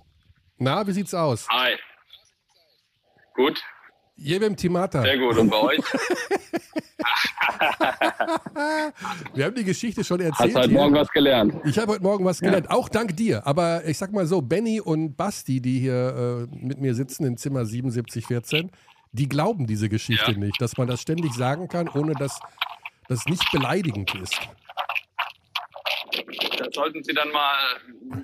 na, 0.59 0.87
wie 0.87 0.93
sieht's 0.93 1.13
aus? 1.15 1.47
Hi. 1.51 1.77
Gut, 3.35 3.63
Jebem 4.17 4.57
Timata. 4.57 5.03
sehr 5.03 5.19
gut. 5.19 5.37
Und 5.37 5.51
bei 5.51 5.61
euch? 5.61 5.81
Wir 9.35 9.45
haben 9.45 9.55
die 9.55 9.65
Geschichte 9.65 10.03
schon 10.05 10.21
Hast 10.21 10.41
erzählt. 10.41 10.55
heute 10.57 10.69
hier. 10.71 10.79
Morgen 10.79 10.95
was 10.95 11.09
gelernt. 11.11 11.55
Ich 11.65 11.79
habe 11.79 11.93
heute 11.93 12.03
Morgen 12.03 12.25
was 12.25 12.41
gelernt, 12.41 12.71
auch 12.71 12.89
dank 12.89 13.17
dir. 13.17 13.47
Aber 13.47 13.85
ich 13.87 13.99
sag 13.99 14.13
mal 14.13 14.27
so, 14.27 14.41
Benny 14.43 14.81
und 14.81 15.17
Basti, 15.17 15.61
die 15.61 15.79
hier 15.81 16.49
äh, 16.53 16.57
mit 16.65 16.81
mir 16.81 16.95
sitzen 16.95 17.25
im 17.27 17.37
Zimmer 17.37 17.65
7714, 17.67 18.71
die 19.13 19.29
glauben 19.29 19.67
diese 19.67 19.89
Geschichte 19.89 20.33
Ja. 20.33 20.39
nicht, 20.39 20.61
dass 20.61 20.77
man 20.77 20.89
das 20.89 21.01
ständig 21.03 21.33
sagen 21.35 21.69
kann, 21.69 21.89
ohne 21.89 22.15
dass 22.15 22.39
das 23.09 23.25
nicht 23.27 23.51
beleidigend 23.53 24.15
ist. 24.17 24.39
Da 26.57 26.67
sollten 26.73 27.03
Sie 27.03 27.13
dann 27.13 27.31
mal 27.33 27.55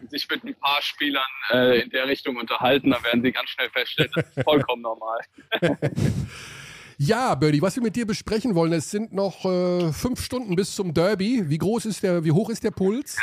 sich 0.09 0.29
mit 0.29 0.45
ein 0.45 0.55
paar 0.55 0.81
Spielern 0.83 1.23
äh, 1.51 1.81
in 1.83 1.90
der 1.90 2.07
Richtung 2.09 2.37
unterhalten. 2.37 2.90
Da 2.90 3.03
werden 3.05 3.23
Sie 3.23 3.33
ganz 3.33 3.51
schnell 3.51 3.68
feststellen, 3.71 4.11
das 4.14 4.25
ist 4.37 4.45
vollkommen 4.45 4.83
normal. 4.83 5.21
Ja, 6.99 7.35
Birdie, 7.35 7.61
was 7.61 7.75
wir 7.75 7.83
mit 7.83 7.97
dir 7.97 8.07
besprechen 8.07 8.55
wollen, 8.55 8.73
es 8.73 8.88
sind 8.88 9.12
noch 9.12 9.45
äh, 9.45 9.92
fünf 9.92 10.23
Stunden 10.23 10.55
bis 10.55 10.77
zum 10.77 10.95
Derby. 10.95 11.51
Wie 11.51 11.59
groß 11.59 11.87
ist 11.87 12.05
der, 12.05 12.23
wie 12.23 12.31
hoch 12.31 12.49
ist 12.49 12.62
der 12.62 12.71
Puls? 12.71 13.16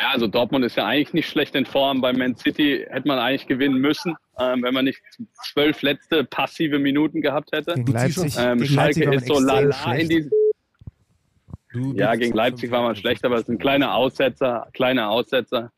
Ja, 0.00 0.10
also 0.10 0.28
Dortmund 0.28 0.64
ist 0.64 0.76
ja 0.76 0.86
eigentlich 0.86 1.14
nicht 1.14 1.28
schlecht 1.28 1.56
in 1.56 1.66
Form. 1.66 2.00
Bei 2.00 2.12
Man 2.12 2.36
City 2.36 2.86
hätte 2.88 3.08
man 3.08 3.18
eigentlich 3.18 3.48
gewinnen 3.48 3.78
müssen, 3.78 4.14
ähm, 4.38 4.62
wenn 4.62 4.72
man 4.72 4.84
nicht 4.84 5.00
zwölf 5.52 5.82
letzte 5.82 6.22
passive 6.22 6.78
Minuten 6.78 7.22
gehabt 7.22 7.50
hätte. 7.50 7.74
Leipzig, 7.92 8.36
Ähm, 8.38 8.58
Leipzig 8.58 8.70
Schalke 8.74 9.14
ist 9.16 9.26
so 9.26 9.40
lala 9.40 9.94
in 9.94 10.08
diesem. 10.08 10.30
Du, 11.72 11.92
Ja, 11.94 12.14
gegen 12.16 12.34
Leipzig 12.34 12.70
war 12.70 12.82
man 12.82 12.96
schlecht, 12.96 13.24
aber 13.24 13.36
es 13.36 13.46
sind 13.46 13.60
kleine 13.60 13.92
Aussetzer, 13.94 14.68
kleine 14.72 15.08
Aussetzer. 15.08 15.70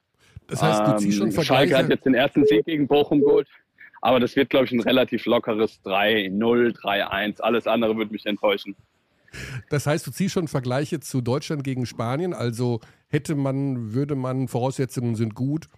das 0.47 0.63
heißt, 0.63 0.87
du 0.87 0.97
ziehst 0.99 1.19
schon 1.19 1.29
Ähm, 1.29 1.33
Schalke 1.33 1.53
hat 1.55 1.69
Vergleiche. 1.87 1.93
jetzt 1.93 2.07
den 2.07 2.15
ersten 2.15 2.47
Sieg 2.47 2.65
gegen 2.65 2.87
Bochum 2.89 3.21
geholt. 3.21 3.49
Aber 4.01 4.19
das 4.19 4.35
wird, 4.35 4.51
glaube 4.51 4.65
ich, 4.67 4.73
ein 4.73 4.81
relativ 4.81 5.27
lockeres 5.27 5.81
3-0, 5.85 6.75
3-1. 6.77 7.41
Alles 7.41 7.67
andere 7.67 7.97
würde 7.97 8.11
mich 8.13 8.27
enttäuschen. 8.27 8.75
Das 9.71 9.87
heißt, 9.87 10.07
du 10.07 10.11
ziehst 10.11 10.35
schon 10.35 10.49
Vergleiche 10.49 10.99
zu 11.01 11.21
Deutschland 11.21 11.63
gegen 11.65 11.87
Spanien. 11.87 12.35
Also 12.35 12.81
hätte 13.09 13.35
man, 13.35 13.95
würde 13.95 14.17
man, 14.17 14.49
Voraussetzungen 14.49 15.15
sind 15.15 15.35
gut. 15.35 15.69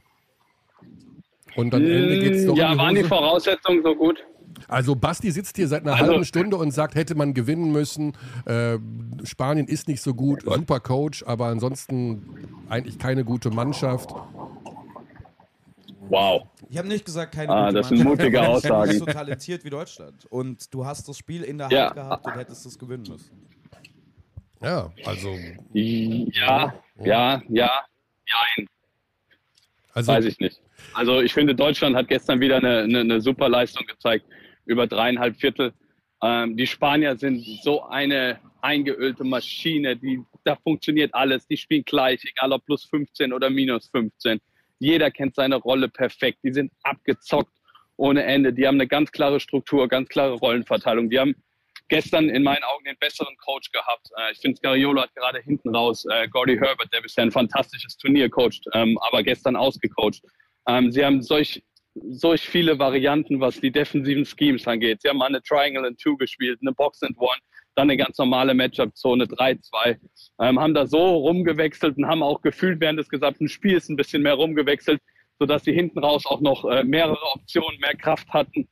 Und 1.57 1.75
am 1.75 1.83
Ende 1.85 2.19
geht 2.19 2.33
es 2.35 2.47
doch 2.47 2.55
Mm, 2.55 2.59
ja, 2.59 2.77
waren 2.77 2.95
die. 2.95 3.05
Voraussetzungen 3.05 3.83
so 3.83 3.95
gut? 3.95 4.25
Also 4.69 4.95
Basti 4.97 5.31
sitzt 5.31 5.57
hier 5.57 5.69
seit 5.69 5.83
einer 5.83 5.93
Also- 5.95 6.07
halben 6.13 6.25
Stunde 6.25 6.57
und 6.57 6.71
sagt, 6.73 6.95
hätte 6.95 7.15
man 7.15 7.35
gewinnen 7.35 7.73
müssen. 7.73 8.13
Äh, 8.47 8.79
Spanien 9.25 9.67
ist 9.67 9.89
nicht 9.89 10.01
so 10.03 10.15
gut, 10.15 10.43
super 10.43 10.81
Coach, 10.81 11.23
aber 11.27 11.47
ansonsten 11.47 12.27
eigentlich 12.69 12.99
keine 12.99 13.25
gute 13.25 13.51
Mannschaft. 13.51 14.11
Wow. 16.09 16.47
Ich 16.69 16.77
habe 16.79 16.89
nicht 16.89 17.05
gesagt, 17.05 17.35
keine 17.35 17.53
Ah, 17.53 17.67
gute 17.67 17.75
das 17.79 17.89
sind 17.89 17.99
Mannschaft. 17.99 18.19
mutige 18.21 18.41
aber 18.43 18.49
Aussagen. 18.51 18.89
Nicht 18.91 18.99
so 18.99 19.07
talentiert 19.07 19.65
wie 19.65 19.71
Deutschland. 19.71 20.27
Und 20.31 20.73
du 20.75 20.85
hast 20.85 21.09
das 21.09 21.17
Spiel 21.17 21.43
in 21.43 21.59
der 21.59 21.67
Hand 21.67 21.73
Ja. 21.73 21.91
gehabt 21.93 22.27
und 22.27 22.35
hättest 22.37 22.67
es 22.67 22.79
gewinnen 22.79 23.05
müssen. 23.09 23.31
Ja, 24.63 24.91
also, 25.05 25.29
Ja, 25.75 26.73
ja, 27.03 27.43
ja, 27.49 27.71
nein, 28.57 28.67
also 29.93 30.13
weiß 30.13 30.25
ich 30.25 30.39
nicht. 30.39 30.61
Also 30.95 31.21
ich 31.21 31.35
finde, 31.35 31.55
Deutschland 31.55 31.95
hat 31.97 32.09
gestern 32.09 32.41
wieder 32.41 32.57
eine, 32.57 32.79
eine, 32.81 33.01
eine 33.01 33.21
super 33.21 33.49
Leistung 33.51 33.87
gezeigt, 33.87 34.25
über 34.67 34.87
dreieinhalb 34.87 35.37
Viertel. 35.37 35.73
Ähm, 36.23 36.57
die 36.57 36.67
Spanier 36.67 37.17
sind 37.17 37.45
so 37.63 37.83
eine 37.85 38.39
eingeölte 38.63 39.25
Maschine, 39.25 39.97
die, 39.97 40.23
da 40.45 40.57
funktioniert 40.57 41.15
alles, 41.15 41.47
die 41.47 41.57
spielen 41.57 41.85
gleich, 41.85 42.25
egal 42.25 42.53
ob 42.53 42.65
plus 42.65 42.85
15 42.87 43.33
oder 43.33 43.51
minus 43.51 43.89
15. 43.89 44.41
Jeder 44.79 45.11
kennt 45.11 45.35
seine 45.35 45.57
Rolle 45.57 45.89
perfekt, 45.89 46.39
die 46.43 46.53
sind 46.53 46.73
abgezockt 46.83 47.53
ohne 47.97 48.25
Ende, 48.25 48.53
die 48.53 48.67
haben 48.67 48.77
eine 48.77 48.89
ganz 48.89 49.13
klare 49.13 49.39
Struktur, 49.39 49.89
ganz 49.89 50.09
klare 50.09 50.35
Rollenverteilung, 50.35 51.11
die 51.11 51.19
haben 51.19 51.35
gestern 51.89 52.29
in 52.29 52.43
meinen 52.43 52.63
Augen 52.65 52.85
den 52.85 52.97
besseren 52.99 53.37
Coach 53.37 53.71
gehabt. 53.71 54.09
Äh, 54.17 54.33
ich 54.33 54.39
finde, 54.39 54.57
Scariolo 54.57 55.03
hat 55.03 55.15
gerade 55.15 55.41
hinten 55.41 55.75
raus 55.75 56.05
äh, 56.11 56.29
Gordy 56.29 56.57
Herbert, 56.57 56.93
der 56.93 57.03
bisher 57.03 57.25
ein 57.25 57.31
fantastisches 57.31 57.97
Turnier 57.97 58.29
coacht, 58.31 58.65
ähm, 58.73 58.99
aber 59.03 59.23
gestern 59.23 59.57
ausgecoacht. 59.57 60.23
Ähm, 60.67 60.91
sie 60.91 61.05
haben 61.05 61.23
solch, 61.23 61.63
solch 61.95 62.49
viele 62.49 62.79
Varianten, 62.79 63.41
was 63.41 63.61
die 63.61 63.71
defensiven 63.71 64.25
Schemes 64.25 64.67
angeht. 64.67 65.03
Sie 65.03 65.09
haben 65.09 65.19
mal 65.19 65.27
eine 65.27 65.43
Triangle 65.43 65.87
and 65.87 65.99
Two 65.99 66.17
gespielt, 66.17 66.59
eine 66.61 66.73
Box 66.73 67.03
and 67.03 67.17
One, 67.19 67.39
dann 67.75 67.89
eine 67.91 67.97
ganz 67.97 68.19
normale 68.19 68.55
Matchup-Zone 68.55 69.25
3-2. 69.25 69.97
Ähm, 70.41 70.61
haben 70.61 70.75
da 70.75 70.87
so 70.87 71.17
rumgewechselt 71.17 71.97
und 71.97 72.07
haben 72.07 72.23
auch 72.23 72.41
gefühlt 72.43 72.81
während 72.81 72.99
des 72.99 73.09
gesamten 73.09 73.49
Spiels 73.49 73.89
ein 73.89 73.97
bisschen 73.97 74.23
mehr 74.23 74.35
rumgewechselt, 74.35 75.01
sodass 75.39 75.65
sie 75.65 75.73
hinten 75.73 75.99
raus 75.99 76.25
auch 76.27 76.41
noch 76.41 76.65
äh, 76.65 76.85
mehrere 76.85 77.23
Optionen, 77.35 77.79
mehr 77.81 77.95
Kraft 77.95 78.29
hatten. 78.31 78.69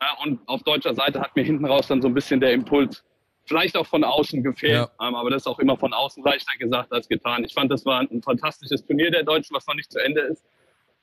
Ja, 0.00 0.16
und 0.22 0.40
auf 0.46 0.62
deutscher 0.62 0.94
Seite 0.94 1.20
hat 1.20 1.34
mir 1.36 1.44
hinten 1.44 1.64
raus 1.64 1.88
dann 1.88 2.02
so 2.02 2.08
ein 2.08 2.14
bisschen 2.14 2.40
der 2.40 2.52
Impuls, 2.52 3.02
vielleicht 3.46 3.76
auch 3.76 3.86
von 3.86 4.04
außen 4.04 4.42
gefehlt. 4.42 4.88
Ähm, 5.00 5.14
aber 5.14 5.30
das 5.30 5.42
ist 5.42 5.46
auch 5.46 5.58
immer 5.58 5.76
von 5.76 5.92
außen 5.92 6.22
leichter 6.22 6.52
gesagt 6.58 6.92
als 6.92 7.08
getan. 7.08 7.44
Ich 7.44 7.54
fand, 7.54 7.70
das 7.70 7.86
war 7.86 8.00
ein 8.00 8.22
fantastisches 8.22 8.84
Turnier 8.84 9.10
der 9.10 9.22
Deutschen, 9.22 9.54
was 9.54 9.66
noch 9.66 9.74
nicht 9.74 9.90
zu 9.90 9.98
Ende 9.98 10.20
ist. 10.22 10.44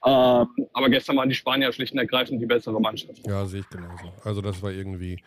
Ähm, 0.05 0.47
aber 0.73 0.89
gestern 0.89 1.17
waren 1.17 1.29
die 1.29 1.35
Spanier 1.35 1.71
schlicht 1.71 1.93
und 1.93 1.99
ergreifend 1.99 2.41
die 2.41 2.45
bessere 2.45 2.79
Mannschaft. 2.79 3.25
Ja, 3.25 3.45
sehe 3.45 3.61
ich 3.61 3.69
genauso. 3.69 4.11
Also 4.23 4.41
das 4.41 4.61
war 4.61 4.71
irgendwie. 4.71 5.21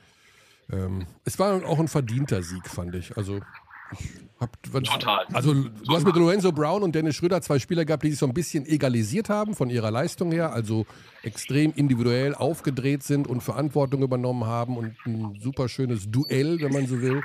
Ähm, 0.70 1.06
es 1.24 1.38
war 1.38 1.64
auch 1.64 1.78
ein 1.78 1.88
verdienter 1.88 2.42
Sieg, 2.42 2.68
fand 2.68 2.94
ich. 2.94 3.16
Also 3.16 3.40
ich 3.92 4.00
hab, 4.40 4.50
was, 4.70 4.82
Total. 4.82 5.24
Also 5.32 5.54
du 5.54 5.94
hast 5.94 6.04
mit 6.04 6.16
Lorenzo 6.16 6.52
Brown 6.52 6.82
und 6.82 6.94
Dennis 6.94 7.16
Schröder 7.16 7.40
zwei 7.40 7.58
Spieler 7.58 7.84
gehabt, 7.84 8.02
die 8.02 8.10
sich 8.10 8.18
so 8.18 8.26
ein 8.26 8.34
bisschen 8.34 8.66
egalisiert 8.66 9.28
haben 9.28 9.54
von 9.54 9.70
ihrer 9.70 9.90
Leistung 9.90 10.32
her, 10.32 10.52
also 10.52 10.86
extrem 11.22 11.72
individuell 11.74 12.34
aufgedreht 12.34 13.02
sind 13.02 13.28
und 13.28 13.42
Verantwortung 13.42 14.02
übernommen 14.02 14.44
haben 14.44 14.76
und 14.76 14.94
ein 15.06 15.38
super 15.40 15.68
schönes 15.68 16.10
Duell, 16.10 16.60
wenn 16.60 16.72
man 16.72 16.86
so 16.86 17.00
will. 17.00 17.22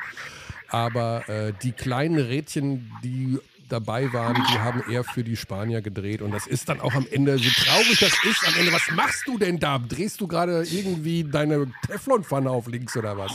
Aber 0.69 1.27
äh, 1.27 1.51
die 1.63 1.73
kleinen 1.73 2.17
Rädchen, 2.17 2.89
die 3.03 3.39
dabei 3.71 4.12
waren, 4.13 4.36
die 4.36 4.60
haben 4.60 4.84
eher 4.89 5.03
für 5.03 5.23
die 5.23 5.36
Spanier 5.36 5.81
gedreht. 5.81 6.21
Und 6.21 6.31
das 6.31 6.47
ist 6.47 6.69
dann 6.69 6.79
auch 6.81 6.93
am 6.93 7.05
Ende, 7.12 7.38
so 7.38 7.49
traurig 7.63 7.99
das 7.99 8.13
ist, 8.23 8.47
am 8.47 8.60
Ende, 8.60 8.71
was 8.73 8.89
machst 8.95 9.27
du 9.27 9.38
denn 9.38 9.60
da? 9.60 9.77
Drehst 9.79 10.19
du 10.21 10.27
gerade 10.27 10.63
irgendwie 10.63 11.23
deine 11.23 11.71
Teflonpfanne 11.88 12.49
auf 12.49 12.67
links 12.67 12.95
oder 12.97 13.17
was? 13.17 13.31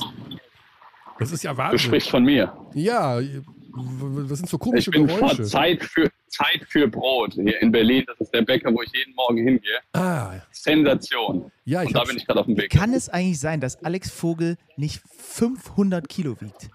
Das 1.18 1.32
ist 1.32 1.42
ja 1.44 1.52
Du 1.52 1.58
Wahnsinn. 1.58 1.78
sprichst 1.78 2.10
von 2.10 2.24
mir. 2.24 2.52
Ja, 2.74 3.18
das 3.20 4.38
sind 4.38 4.48
so 4.48 4.56
Ich 4.56 4.60
komische 4.60 4.90
bin 4.90 5.08
vor 5.08 5.18
Geräusche. 5.20 5.44
Zeit 5.44 5.82
für, 5.82 6.10
Zeit 6.28 6.64
für 6.68 6.88
Brot 6.88 7.34
hier 7.34 7.60
in 7.62 7.70
Berlin. 7.72 8.04
Das 8.06 8.18
ist 8.20 8.32
der 8.32 8.42
Bäcker, 8.42 8.72
wo 8.72 8.82
ich 8.82 8.90
jeden 8.94 9.14
Morgen 9.14 9.38
hingehe. 9.38 9.78
Ah, 9.92 10.34
Sensation. 10.50 11.50
ja, 11.64 11.82
ich 11.82 11.88
Und 11.88 11.96
da 11.96 12.04
bin 12.04 12.16
ich 12.16 12.26
gerade 12.26 12.40
auf 12.40 12.46
dem 12.46 12.56
Weg. 12.56 12.70
Kann 12.70 12.92
es 12.92 13.08
eigentlich 13.08 13.38
sein, 13.40 13.60
dass 13.60 13.82
Alex 13.84 14.10
Vogel 14.10 14.56
nicht 14.76 15.02
500 15.18 16.08
Kilo 16.08 16.36
wiegt? 16.40 16.68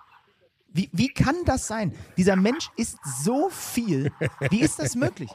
Wie, 0.73 0.89
wie 0.93 1.09
kann 1.09 1.35
das 1.45 1.67
sein? 1.67 1.93
Dieser 2.17 2.35
Mensch 2.35 2.69
isst 2.77 2.97
so 3.23 3.49
viel. 3.49 4.11
Wie 4.49 4.61
ist 4.61 4.79
das 4.79 4.95
möglich? 4.95 5.29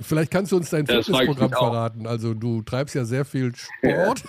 Vielleicht 0.00 0.30
kannst 0.30 0.52
du 0.52 0.56
uns 0.56 0.70
dein 0.70 0.84
Das 0.84 1.06
Fitnessprogramm 1.06 1.50
verraten. 1.50 2.06
Also 2.06 2.34
du 2.34 2.62
treibst 2.62 2.94
ja 2.94 3.04
sehr 3.04 3.24
viel 3.24 3.52
Sport. 3.54 4.24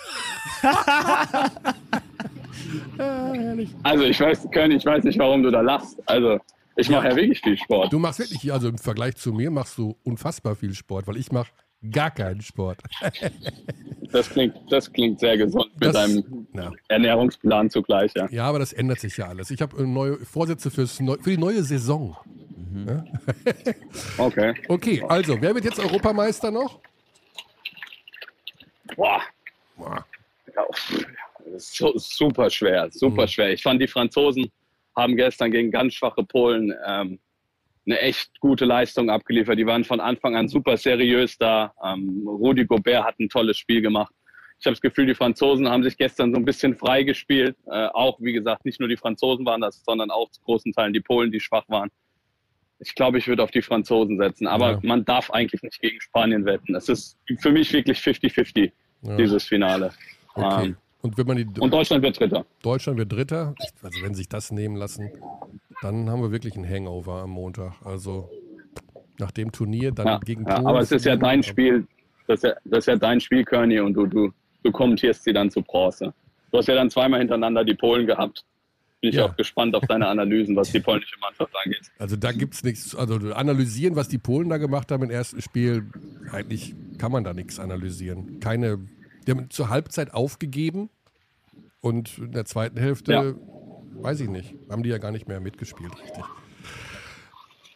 Also 3.84 4.04
ich 4.04 4.20
weiß, 4.20 4.48
Köln, 4.52 4.72
ich 4.72 4.86
weiß 4.86 5.04
nicht, 5.04 5.18
warum 5.20 5.44
du 5.44 5.52
da 5.52 5.62
lachst. 5.62 5.98
Also 6.06 6.40
ich 6.76 6.90
mache 6.90 7.10
ja 7.10 7.16
wirklich 7.16 7.42
viel 7.42 7.58
Sport. 7.58 7.94
Du 7.94 8.00
machst 8.00 8.20
wirklich, 8.20 8.52
also 8.52 8.70
im 8.70 8.78
Vergleich 8.78 9.16
zu 9.16 9.32
mir 9.32 9.52
machst 9.52 9.78
du 9.78 9.96
unfassbar 10.04 10.56
viel 10.56 10.74
Sport, 10.74 11.08
weil 11.08 11.18
ich 11.18 11.32
mache 11.32 11.52
gar 11.92 12.12
keinen 12.12 12.42
Sport. 12.42 12.80
Das 14.12 14.30
klingt, 14.30 14.56
das 14.72 14.92
klingt 14.92 15.20
sehr 15.20 15.38
gesund 15.38 15.68
mit 15.80 15.84
Das- 15.90 15.94
deinem 15.94 16.48
Na. 16.54 16.72
Ernährungsplan 16.88 17.70
zugleich, 17.70 18.12
ja. 18.16 18.28
Ja, 18.32 18.46
aber 18.46 18.60
das 18.60 18.74
ändert 18.74 19.00
sich 19.00 19.16
ja 19.18 19.28
alles. 19.28 19.52
Ich 19.52 19.62
habe 19.62 19.86
neue 19.88 20.18
Vorsätze 20.26 20.72
fürs 20.72 21.00
Neu 21.00 21.18
für 21.22 21.30
die 21.32 21.38
neue 21.38 21.64
Saison. 21.64 22.18
Okay. 24.18 24.54
Okay, 24.68 25.04
also, 25.08 25.42
wer 25.42 25.54
wird 25.56 25.66
jetzt 25.66 25.80
Europameister 25.80 26.52
noch? 26.52 26.80
Boah. 28.96 29.22
Boah. 29.78 30.06
Ja, 30.56 30.66
so, 31.58 31.94
super 31.98 32.50
schwer, 32.50 32.90
super 32.92 33.24
Mhm. 33.24 33.28
schwer. 33.28 33.54
Ich 33.54 33.62
fand, 33.64 33.82
die 33.82 33.88
Franzosen 33.88 34.52
haben 34.96 35.16
gestern 35.16 35.52
gegen 35.52 35.72
ganz 35.72 35.94
schwache 35.96 36.24
Polen 36.24 36.74
ähm, 36.86 37.20
eine 37.86 38.00
echt 38.00 38.40
gute 38.40 38.66
Leistung 38.66 39.10
abgeliefert. 39.10 39.58
Die 39.58 39.66
waren 39.66 39.84
von 39.84 40.00
Anfang 40.00 40.36
an 40.36 40.48
super 40.48 40.78
seriös 40.78 41.38
da. 41.38 41.74
Ähm, 41.84 42.24
Rudi 42.28 42.66
Gobert 42.66 43.04
hat 43.06 43.20
ein 43.20 43.30
tolles 43.30 43.58
Spiel 43.58 43.82
gemacht. 43.82 44.14
Ich 44.60 44.66
habe 44.66 44.74
das 44.74 44.82
Gefühl, 44.82 45.06
die 45.06 45.16
Franzosen 45.16 45.70
haben 45.70 45.84
sich 45.84 45.98
gestern 45.98 46.34
so 46.34 46.38
ein 46.38 46.46
bisschen 46.46 46.76
frei 46.76 47.04
gespielt. 47.04 47.56
Äh, 47.68 47.88
auch, 47.88 48.20
wie 48.20 48.34
gesagt, 48.34 48.66
nicht 48.66 48.80
nur 48.80 48.90
die 48.90 48.98
Franzosen 48.98 49.46
waren 49.46 49.62
das, 49.62 49.82
sondern 49.86 50.12
auch 50.12 50.30
zu 50.32 50.42
großen 50.42 50.74
Teilen 50.74 50.92
die 50.94 51.00
Polen, 51.00 51.32
die 51.32 51.40
schwach 51.40 51.64
waren. 51.70 51.90
Ich 52.82 52.94
glaube, 52.96 53.18
ich 53.18 53.28
würde 53.28 53.44
auf 53.44 53.52
die 53.52 53.62
Franzosen 53.62 54.18
setzen. 54.18 54.48
Aber 54.48 54.72
Ja. 54.72 54.80
man 54.84 55.06
darf 55.06 55.32
eigentlich 55.32 55.62
nicht 55.64 55.80
gegen 55.82 56.00
Spanien 56.02 56.46
wetten. 56.46 56.76
Es 56.76 56.90
ist 56.90 57.18
für 57.40 57.52
mich 57.52 57.72
wirklich 57.72 58.00
50-50, 58.00 58.72
Ja, 59.02 59.16
dieses 59.18 59.46
Finale. 59.46 59.92
okay. 60.36 60.66
Ähm, 60.66 60.78
Und 61.02 61.18
wenn 61.18 61.28
man 61.28 61.38
die 61.38 61.48
und 61.60 61.74
Deutschland 61.74 62.04
wird 62.04 62.20
Dritter. 62.20 62.46
Deutschland 62.62 62.98
wird 62.98 63.12
Dritter, 63.12 63.56
also 63.82 64.02
wenn 64.04 64.14
sich 64.14 64.28
das 64.28 64.52
nehmen 64.52 64.76
lassen, 64.76 65.10
dann 65.82 66.10
haben 66.10 66.22
wir 66.22 66.32
wirklich 66.32 66.56
einen 66.56 66.68
Hangover 66.70 67.22
am 67.22 67.30
Montag. 67.32 67.74
Also 67.86 68.30
nach 69.18 69.32
dem 69.32 69.52
Turnier 69.52 69.92
dann 69.92 70.08
Ja, 70.08 70.20
gegen 70.20 70.46
ja, 70.46 70.56
Polen. 70.56 70.68
aber 70.68 70.80
es 70.80 70.92
ist 70.92 71.06
ja 71.06 71.16
dein 71.16 71.42
Spiel, 71.44 71.88
das 72.28 72.40
ist 72.40 72.44
ja, 72.50 72.56
das 72.66 72.80
ist 72.80 72.86
ja 72.88 72.96
dein 72.98 73.20
Spiel, 73.22 73.44
Körny, 73.44 73.80
und 73.80 73.94
du, 73.94 74.06
du, 74.06 74.32
du 74.64 74.72
kommentierst 74.72 75.24
sie 75.24 75.34
dann 75.34 75.50
zu 75.50 75.62
Bronze. 75.62 76.14
Du 76.52 76.58
hast 76.58 76.68
ja 76.68 76.76
dann 76.76 76.90
zweimal 76.90 77.20
hintereinander 77.20 77.64
die 77.64 77.76
Polen 77.76 78.06
gehabt. 78.06 78.44
Bin 79.02 79.12
ich 79.12 79.16
Ja. 79.16 79.26
auch 79.28 79.36
gespannt 79.38 79.76
auf 79.76 79.86
deine 79.88 80.08
Analysen, 80.08 80.56
was 80.58 80.72
die 80.74 80.82
polnische 80.82 81.18
Mannschaft 81.22 81.54
angeht. 81.64 81.90
Also 82.00 82.18
da 82.18 82.34
gibt 82.34 82.56
es 82.56 82.64
nichts, 82.64 82.94
also 82.96 83.16
analysieren, 83.34 83.96
was 83.96 84.10
die 84.10 84.18
Polen 84.18 84.50
da 84.50 84.58
gemacht 84.58 84.92
haben 84.92 85.04
im 85.04 85.10
ersten 85.10 85.42
Spiel, 85.42 85.86
eigentlich 86.34 86.76
kann 86.98 87.12
man 87.14 87.24
da 87.24 87.34
nichts 87.34 87.60
analysieren. 87.60 88.42
Keine, 88.42 88.80
die 89.28 89.32
haben 89.32 89.50
zur 89.50 89.70
Halbzeit 89.70 90.14
aufgegeben 90.14 90.90
und 91.82 92.18
in 92.18 92.32
der 92.32 92.46
zweiten 92.46 92.78
Hälfte, 92.80 93.14
Ja. 93.14 93.34
weiß 94.04 94.20
ich 94.22 94.30
nicht, 94.30 94.54
haben 94.70 94.84
die 94.84 94.90
ja 94.90 94.98
gar 94.98 95.12
nicht 95.12 95.28
mehr 95.28 95.40
mitgespielt, 95.40 95.92
richtig. 96.02 96.24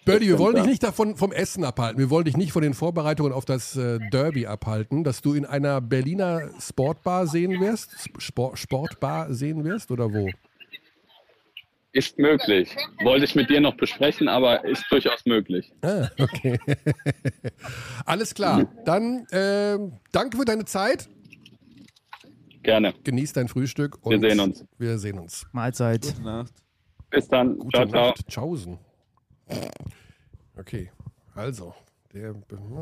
Birdie, 0.06 0.28
wir 0.28 0.38
wollen 0.40 0.56
dich 0.56 0.66
nicht 0.66 0.84
davon 0.84 1.16
vom 1.16 1.32
Essen 1.32 1.64
abhalten. 1.64 1.98
Wir 1.98 2.10
wollen 2.10 2.26
dich 2.26 2.36
nicht 2.36 2.52
von 2.52 2.62
den 2.62 2.74
Vorbereitungen 2.74 3.32
auf 3.32 3.46
das 3.46 3.78
äh, 3.78 4.00
Derby 4.12 4.46
abhalten, 4.48 5.06
dass 5.06 5.22
du 5.22 5.34
in 5.34 5.46
einer 5.46 5.80
Berliner 5.80 6.50
Sportbar 6.60 7.26
sehen 7.26 7.62
wirst, 7.62 7.96
Sport, 8.18 8.60
Sportbar 8.60 9.34
sehen 9.34 9.64
wirst 9.64 9.92
oder 9.92 10.14
wo? 10.14 10.30
Ist 11.94 12.18
möglich. 12.18 12.76
Wollte 13.04 13.24
ich 13.24 13.36
mit 13.36 13.50
dir 13.50 13.62
noch 13.62 13.78
besprechen, 13.78 14.28
aber 14.28 14.66
ist 14.66 14.84
durchaus 14.90 15.26
möglich. 15.26 15.72
Ah, 15.84 16.10
okay. 16.20 16.60
Alles 18.06 18.34
klar. 18.34 18.66
Dann 18.84 19.26
ähm, 19.32 19.94
danke 20.12 20.38
für 20.38 20.44
deine 20.46 20.66
Zeit. 20.66 21.08
Gerne. 22.64 22.94
Genieß 23.04 23.34
dein 23.34 23.48
Frühstück. 23.48 23.98
Und 24.02 24.22
Wir 24.22 24.30
sehen 24.30 24.40
uns. 24.40 24.66
Wir 24.78 24.98
sehen 24.98 25.20
uns. 25.20 25.46
Mahlzeit. 25.52 26.02
Gute 26.02 26.22
Nacht. 26.24 26.54
Bis 27.10 27.28
dann. 27.28 27.58
Gute 27.60 27.78
ciao, 27.78 27.88
ciao. 27.88 28.08
Nacht. 28.08 28.28
Tschaußen. 28.28 28.80
Okay. 30.58 30.90
Also, 31.36 31.74
der, 32.14 32.36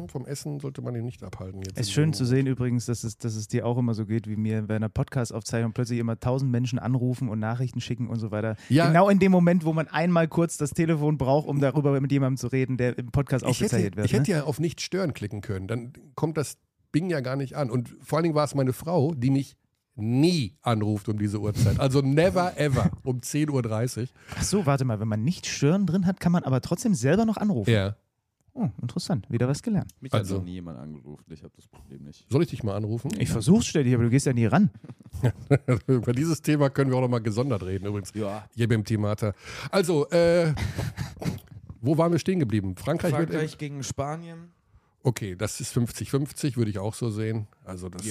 vom 0.07 0.25
Essen 0.25 0.59
sollte 0.59 0.81
man 0.81 0.93
ihn 0.95 1.05
nicht 1.05 1.23
abhalten. 1.23 1.61
Jetzt 1.61 1.79
Es 1.79 1.87
ist 1.87 1.93
schön 1.93 2.13
zu 2.13 2.25
sehen 2.25 2.47
übrigens, 2.47 2.85
dass 2.85 3.03
es, 3.03 3.17
dass 3.17 3.35
es 3.35 3.47
dir 3.47 3.65
auch 3.65 3.77
immer 3.77 3.93
so 3.93 4.05
geht 4.05 4.27
wie 4.27 4.35
mir 4.35 4.61
bei 4.63 4.75
einer 4.75 4.89
Podcast-Aufzeichnung 4.89 5.71
plötzlich 5.71 5.99
immer 5.99 6.19
tausend 6.19 6.51
Menschen 6.51 6.79
anrufen 6.79 7.29
und 7.29 7.39
Nachrichten 7.39 7.79
schicken 7.81 8.07
und 8.07 8.19
so 8.19 8.31
weiter. 8.31 8.57
Ja. 8.69 8.87
Genau 8.87 9.09
in 9.09 9.19
dem 9.19 9.31
Moment, 9.31 9.65
wo 9.65 9.73
man 9.73 9.87
einmal 9.87 10.27
kurz 10.27 10.57
das 10.57 10.71
Telefon 10.71 11.17
braucht, 11.17 11.47
um 11.47 11.59
darüber 11.59 11.99
mit 11.99 12.11
jemandem 12.11 12.37
zu 12.37 12.47
reden, 12.47 12.77
der 12.77 12.97
im 12.97 13.11
Podcast 13.11 13.43
Ich 13.43 13.49
aufgezeichnet 13.49 13.85
hätte, 13.85 13.97
wird. 13.97 14.05
ich 14.05 14.13
hätte 14.13 14.31
ne? 14.31 14.37
ja 14.37 14.43
auf 14.43 14.59
nicht 14.59 14.81
stören 14.81 15.13
klicken 15.13 15.41
können. 15.41 15.67
Dann 15.67 15.93
kommt 16.15 16.37
das 16.37 16.57
Bing 16.91 17.09
ja 17.09 17.21
gar 17.21 17.37
nicht 17.37 17.55
an. 17.55 17.71
Und 17.71 17.95
vor 18.01 18.17
allen 18.17 18.23
Dingen 18.23 18.35
war 18.35 18.43
es 18.43 18.53
meine 18.53 18.73
Frau, 18.73 19.13
die 19.13 19.29
mich 19.29 19.55
nie 20.01 20.57
anruft 20.61 21.07
um 21.09 21.17
diese 21.17 21.39
Uhrzeit. 21.39 21.79
Also 21.79 22.01
never 22.01 22.57
ever 22.57 22.91
um 23.03 23.19
10.30 23.19 24.01
Uhr. 24.01 24.07
Ach 24.37 24.43
so, 24.43 24.65
warte 24.65 24.83
mal, 24.85 24.99
wenn 24.99 25.07
man 25.07 25.23
nicht 25.23 25.45
Stören 25.45 25.85
drin 25.85 26.05
hat, 26.05 26.19
kann 26.19 26.31
man 26.31 26.43
aber 26.43 26.61
trotzdem 26.61 26.93
selber 26.93 27.25
noch 27.25 27.37
anrufen. 27.37 27.71
Ja. 27.71 27.95
Oh, 28.53 28.67
interessant. 28.81 29.29
Wieder 29.29 29.47
was 29.47 29.63
gelernt. 29.63 29.93
Mich 30.01 30.13
Also- 30.13 30.35
hat 30.35 30.41
noch 30.41 30.45
nie 30.45 30.55
jemand 30.55 30.77
angerufen, 30.77 31.23
ich 31.29 31.41
habe 31.41 31.53
das 31.55 31.67
Problem 31.67 32.03
nicht. 32.03 32.25
Soll 32.29 32.43
ich 32.43 32.49
dich 32.49 32.63
mal 32.63 32.75
anrufen? 32.75 33.09
Ich 33.17 33.29
versuch's 33.29 33.67
ständig, 33.67 33.93
aber 33.93 34.03
du 34.03 34.09
gehst 34.09 34.25
ja 34.25 34.33
nie 34.33 34.45
ran. 34.45 34.69
Über 35.87 36.11
dieses 36.11 36.41
Thema 36.41 36.69
können 36.69 36.91
wir 36.91 36.97
auch 36.97 37.01
noch 37.01 37.07
mal 37.09 37.19
gesondert 37.21 37.63
reden, 37.63 37.85
übrigens. 37.85 38.11
Ja. 38.13 38.45
Hier 38.53 38.67
beim 38.67 38.83
Themata. 38.83 39.33
Also, 39.71 40.09
äh, 40.09 40.53
wo 41.79 41.97
waren 41.97 42.11
wir 42.11 42.19
stehen 42.19 42.39
geblieben? 42.39 42.75
Frankreich, 42.75 43.17
wird. 43.17 43.29
Frankreich 43.29 43.57
gegen 43.57 43.83
Spanien. 43.83 44.51
Okay, 45.03 45.35
das 45.35 45.61
ist 45.61 45.75
50-50, 45.75 46.57
würde 46.57 46.71
ich 46.71 46.77
auch 46.77 46.93
so 46.93 47.09
sehen. 47.09 47.47
Also, 47.63 47.87
das. 47.89 48.05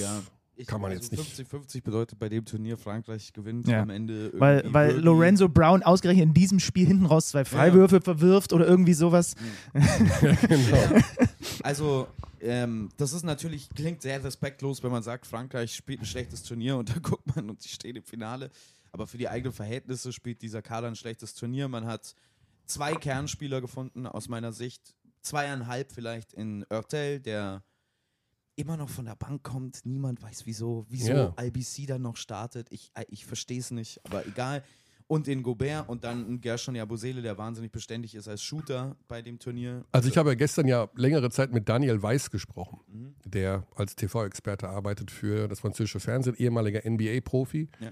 Ich, 0.61 0.67
Kann 0.67 0.79
man 0.81 0.91
also 0.91 1.01
jetzt 1.11 1.11
nicht- 1.11 1.49
50-50 1.51 1.81
bedeutet 1.83 2.19
bei 2.19 2.29
dem 2.29 2.45
Turnier, 2.45 2.77
Frankreich 2.77 3.33
gewinnt 3.33 3.67
Ja. 3.67 3.81
am 3.81 3.89
Ende. 3.89 4.31
Weil, 4.39 4.57
irgendwie 4.59 4.73
weil. 4.73 4.99
Lorenzo 4.99 5.49
Brown 5.49 5.81
ausgerechnet 5.83 6.25
in 6.27 6.33
diesem 6.33 6.59
Spiel 6.59 6.87
hinten 6.87 7.05
raus 7.07 7.29
zwei 7.29 7.45
Freiwürfe 7.45 7.99
verwirft 8.01 8.53
oder 8.53 8.67
irgendwie 8.67 8.93
sowas. 8.93 9.35
genau. 9.73 11.01
Also, 11.63 12.07
ähm, 12.41 12.89
das 12.97 13.13
ist 13.13 13.23
natürlich, 13.23 13.69
klingt 13.69 14.01
sehr 14.01 14.23
respektlos, 14.23 14.83
wenn 14.83 14.91
man 14.91 15.03
sagt, 15.03 15.25
Frankreich 15.25 15.75
spielt 15.75 16.01
ein 16.01 16.05
schlechtes 16.05 16.43
Turnier 16.43 16.77
und 16.77 16.89
dann 16.95 17.01
guckt 17.01 17.35
man 17.35 17.49
und 17.49 17.61
sie 17.61 17.69
stehen 17.69 17.95
im 17.95 18.03
Finale. 18.03 18.49
Aber 18.91 19.07
für 19.07 19.17
die 19.17 19.29
eigenen 19.29 19.53
Verhältnisse 19.53 20.11
spielt 20.11 20.41
dieser 20.41 20.61
Kader 20.61 20.87
ein 20.87 20.95
schlechtes 20.95 21.33
Turnier. 21.33 21.67
Man 21.67 21.85
hat 21.85 22.13
zwei 22.65 22.93
Kernspieler 22.93 23.61
gefunden, 23.61 24.05
aus 24.05 24.27
meiner 24.27 24.51
Sicht. 24.51 24.95
Zweieinhalb 25.21 25.91
vielleicht 25.91 26.33
in 26.33 26.65
Oertel, 26.69 27.19
der 27.19 27.63
immer 28.61 28.77
noch 28.77 28.89
von 28.89 29.05
der 29.05 29.15
Bank 29.15 29.43
kommt. 29.43 29.81
Niemand 29.85 30.21
weiß 30.21 30.45
wieso, 30.45 30.85
wieso 30.89 31.11
Ja. 31.11 31.35
IBC 31.41 31.85
dann 31.87 32.01
noch 32.03 32.15
startet. 32.15 32.67
Ich, 32.71 32.91
äh, 32.95 33.03
ich 33.09 33.25
verstehe 33.25 33.59
es 33.59 33.71
nicht, 33.71 33.99
aber 34.05 34.25
egal. 34.25 34.63
Und 35.07 35.27
in 35.27 35.43
Gobert 35.43 35.89
und 35.89 36.05
dann 36.05 36.39
Gershon 36.39 36.73
Jabusele, 36.75 37.21
der 37.21 37.37
wahnsinnig 37.37 37.69
beständig 37.73 38.15
ist 38.15 38.29
als 38.29 38.41
Shooter 38.41 38.95
bei 39.09 39.21
dem 39.21 39.39
Turnier. 39.39 39.83
Also, 39.91 40.07
ich 40.07 40.17
habe 40.17 40.29
ja 40.29 40.35
gestern 40.35 40.67
ja 40.69 40.87
längere 40.95 41.29
Zeit 41.29 41.51
mit 41.51 41.67
Daniel 41.67 42.01
Weiß 42.01 42.31
gesprochen, 42.31 42.79
Mhm. 42.87 43.15
der 43.25 43.67
als 43.75 43.97
TV-Experte 43.97 44.69
arbeitet 44.69 45.11
für 45.11 45.49
das 45.49 45.59
französische 45.59 45.99
Fernsehen, 45.99 46.35
ehemaliger 46.37 46.85
NBA-Profi. 46.85 47.67
Ja. 47.81 47.91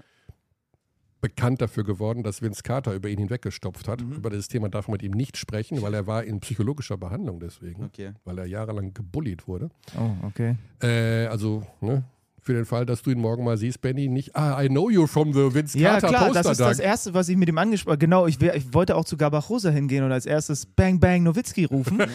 Bekannt 1.20 1.60
dafür 1.60 1.84
geworden, 1.84 2.22
dass 2.22 2.40
Vince 2.40 2.62
Carter 2.62 2.94
über 2.94 3.08
ihn 3.08 3.18
hinweggestopft 3.18 3.88
hat. 3.88 4.00
Mhm. 4.02 4.12
Über 4.12 4.30
dieses 4.30 4.48
Thema 4.48 4.68
darf 4.70 4.88
man 4.88 4.92
mit 4.94 5.02
ihm 5.02 5.12
nicht 5.12 5.36
sprechen, 5.36 5.82
weil 5.82 5.92
er 5.94 6.06
war 6.06 6.24
in 6.24 6.40
psychologischer 6.40 6.96
Behandlung 6.96 7.40
deswegen, 7.40 7.84
Okay. 7.84 8.12
weil 8.24 8.38
er 8.38 8.46
jahrelang 8.46 8.94
gebullied 8.94 9.46
wurde. 9.46 9.68
Oh, 9.98 10.26
okay. 10.26 10.56
Äh, 10.82 11.26
also, 11.26 11.62
ne, 11.80 12.04
für 12.42 12.52
den 12.52 12.64
Fall, 12.64 12.86
dass 12.86 13.02
du 13.02 13.10
ihn 13.10 13.20
morgen 13.20 13.44
mal 13.44 13.56
siehst, 13.56 13.80
Benny, 13.80 14.08
nicht, 14.08 14.34
ah, 14.34 14.62
I 14.62 14.68
know 14.68 14.90
you 14.90 15.06
from 15.06 15.32
the 15.32 15.54
Vince 15.54 15.78
Ja, 15.78 15.92
Carter 15.92 16.08
klar, 16.08 16.24
Poster 16.26 16.42
das 16.42 16.52
ist 16.52 16.60
das 16.60 16.78
Erste, 16.78 17.14
was 17.14 17.28
ich 17.28 17.36
mit 17.36 17.48
ihm 17.48 17.58
angesprochen 17.58 17.98
Genau, 17.98 18.26
ich, 18.26 18.40
wär, 18.40 18.56
ich 18.56 18.72
wollte 18.72 18.96
auch 18.96 19.04
zu 19.04 19.16
Gabachosa 19.16 19.70
hingehen 19.70 20.04
und 20.04 20.12
als 20.12 20.26
erstes 20.26 20.66
Bang 20.66 21.00
Bang 21.00 21.22
Nowitzki 21.22 21.64
rufen. 21.64 22.00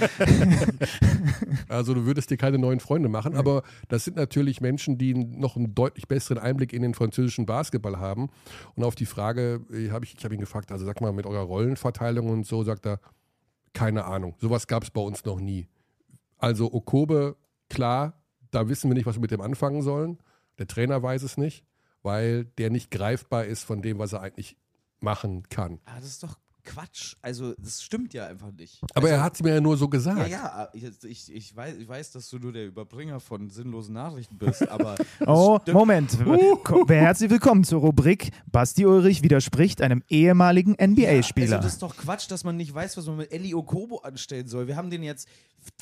Also 1.67 1.93
du 1.93 2.05
würdest 2.05 2.29
dir 2.29 2.37
keine 2.37 2.57
neuen 2.57 2.79
Freunde 2.79 3.09
machen, 3.09 3.35
aber 3.35 3.63
das 3.87 4.05
sind 4.05 4.17
natürlich 4.17 4.61
Menschen, 4.61 4.97
die 4.97 5.13
noch 5.13 5.55
einen 5.55 5.73
deutlich 5.73 6.07
besseren 6.07 6.37
Einblick 6.37 6.73
in 6.73 6.81
den 6.81 6.93
französischen 6.93 7.45
Basketball 7.45 7.97
haben. 7.99 8.29
Und 8.75 8.83
auf 8.83 8.95
die 8.95 9.05
Frage 9.05 9.61
äh, 9.71 9.89
habe 9.89 10.05
ich, 10.05 10.15
ich 10.17 10.23
habe 10.23 10.33
ihn 10.33 10.39
gefragt, 10.39 10.71
also 10.71 10.85
sag 10.85 11.01
mal 11.01 11.11
mit 11.11 11.25
eurer 11.25 11.43
Rollenverteilung 11.43 12.29
und 12.29 12.45
so, 12.45 12.63
sagt 12.63 12.85
er, 12.85 12.99
keine 13.73 14.05
Ahnung, 14.05 14.35
sowas 14.39 14.67
gab 14.67 14.83
es 14.83 14.91
bei 14.91 15.01
uns 15.01 15.25
noch 15.25 15.39
nie. 15.39 15.67
Also 16.37 16.71
Okobe, 16.71 17.35
klar, 17.69 18.21
da 18.55 18.69
wissen 18.69 18.89
wir 18.89 18.95
nicht, 18.95 19.05
was 19.05 19.15
wir 19.15 19.21
mit 19.21 19.31
dem 19.31 19.41
anfangen 19.41 19.81
sollen. 19.81 20.17
Der 20.57 20.67
Trainer 20.67 21.03
weiß 21.03 21.23
es 21.23 21.37
nicht, 21.37 21.65
weil 22.03 22.45
der 22.57 22.69
nicht 22.69 22.89
greifbar 22.89 23.45
ist 23.45 23.63
von 23.63 23.81
dem, 23.81 23.99
was 23.99 24.13
er 24.13 24.21
eigentlich 24.21 24.57
machen 24.99 25.43
kann. 25.49 25.79
Ah, 25.85 25.97
das 25.97 26.05
ist 26.05 26.23
doch 26.23 26.37
Quatsch. 26.65 27.15
Also, 27.21 27.53
das 27.57 27.81
stimmt 27.83 28.13
ja 28.13 28.27
einfach 28.27 28.51
nicht. 28.51 28.81
Aber 28.93 29.05
also, 29.07 29.15
er 29.15 29.23
hat 29.23 29.35
es 29.35 29.43
mir 29.43 29.53
ja 29.55 29.61
nur 29.61 29.77
so 29.77 29.85
Ja, 29.85 29.89
gesagt. 29.89 30.29
ja, 30.29 30.69
ich, 30.73 30.83
ich, 31.05 31.33
ich, 31.33 31.55
weiß, 31.55 31.75
ich 31.77 31.87
weiß, 31.87 32.11
dass 32.11 32.29
du 32.29 32.37
nur 32.39 32.51
der 32.51 32.65
Überbringer 32.67 33.19
von 33.19 33.49
sinnlosen 33.49 33.93
Nachrichten 33.93 34.37
bist, 34.37 34.67
aber. 34.69 34.95
Oh, 35.27 35.59
stimmt. 35.61 35.77
Moment. 35.77 36.17
Ko- 36.63 36.85
Herzlich 36.87 37.29
willkommen 37.29 37.63
zur 37.63 37.79
Rubrik 37.81 38.31
Basti 38.51 38.85
Ulrich 38.85 39.21
widerspricht 39.23 39.81
einem 39.81 40.03
ehemaligen 40.09 40.71
NBA-Spieler. 40.73 41.55
Also 41.57 41.63
das 41.63 41.73
ist 41.73 41.81
doch 41.81 41.95
Quatsch, 41.95 42.29
dass 42.29 42.43
man 42.43 42.57
nicht 42.57 42.73
weiß, 42.73 42.97
was 42.97 43.05
man 43.05 43.17
mit 43.17 43.31
Eli 43.31 43.53
Okobo 43.55 43.99
anstellen 43.99 44.47
soll. 44.47 44.67
Wir 44.67 44.75
haben 44.75 44.89
den 44.89 45.03
jetzt 45.03 45.27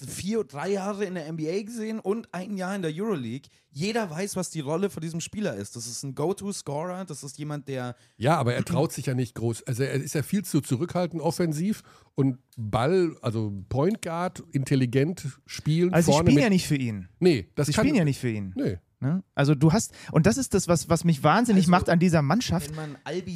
vier, 0.08 0.44
drei 0.44 0.70
Jahre 0.72 1.06
in 1.06 1.16
der 1.16 1.32
NBA 1.32 1.64
gesehen 1.64 2.00
und 2.00 2.34
ein 2.34 2.58
Jahr 2.58 2.76
in 2.76 2.82
der 2.82 2.92
Euroleague. 2.94 3.50
Jeder 3.74 4.10
weiß, 4.10 4.36
was 4.36 4.52
die 4.52 4.60
Rolle 4.60 4.90
von 4.90 5.02
diesem 5.02 5.20
Spieler 5.20 5.56
ist. 5.56 5.76
Das 5.76 5.88
ist 5.88 6.04
ein 6.04 6.14
Go-To-Scorer, 6.14 7.06
das 7.06 7.24
ist 7.24 7.38
jemand, 7.40 7.68
der 7.68 7.96
Ja, 8.18 8.38
aber 8.38 8.54
er 8.54 8.64
traut 8.64 8.94
sich 8.94 9.08
ja 9.08 9.16
nicht 9.16 9.34
groß. 9.36 9.64
Also 9.64 9.84
er 9.84 9.94
ist 9.94 10.14
ja 10.14 10.22
viel 10.22 10.46
zu 10.46 10.62
zurückhaltend 10.62 11.22
offensiv 11.22 11.82
und 12.16 12.38
Ball, 12.56 13.16
also 13.22 13.52
Point 13.70 14.02
Guard, 14.04 14.44
intelligent 14.52 15.40
spielen. 15.48 15.94
also 15.94 16.12
sie 16.12 16.18
spielen 16.20 16.38
ja 16.38 16.50
nicht 16.50 16.68
für 16.68 16.76
ihn. 16.76 17.10
Nee, 17.20 17.50
das 17.56 17.68
Sie 17.68 17.74
kann, 17.74 17.84
spielen 17.86 17.96
ja 17.96 18.06
nicht 18.06 18.20
für 18.20 18.30
ihn. 18.30 18.54
Nee. 18.56 18.78
Ne? 19.00 19.24
Also 19.36 19.56
du 19.56 19.74
hast, 19.74 19.94
und 20.12 20.26
das 20.28 20.38
ist 20.38 20.54
das, 20.54 20.68
was, 20.68 20.88
was 20.88 21.04
mich 21.04 21.24
wahnsinnig 21.24 21.64
Also, 21.64 21.72
macht 21.72 21.90
an 21.90 22.00
dieser 22.00 22.22
Mannschaft. 22.22 22.70
Wenn 22.70 22.76
man 22.76 22.98
Albc, 23.04 23.28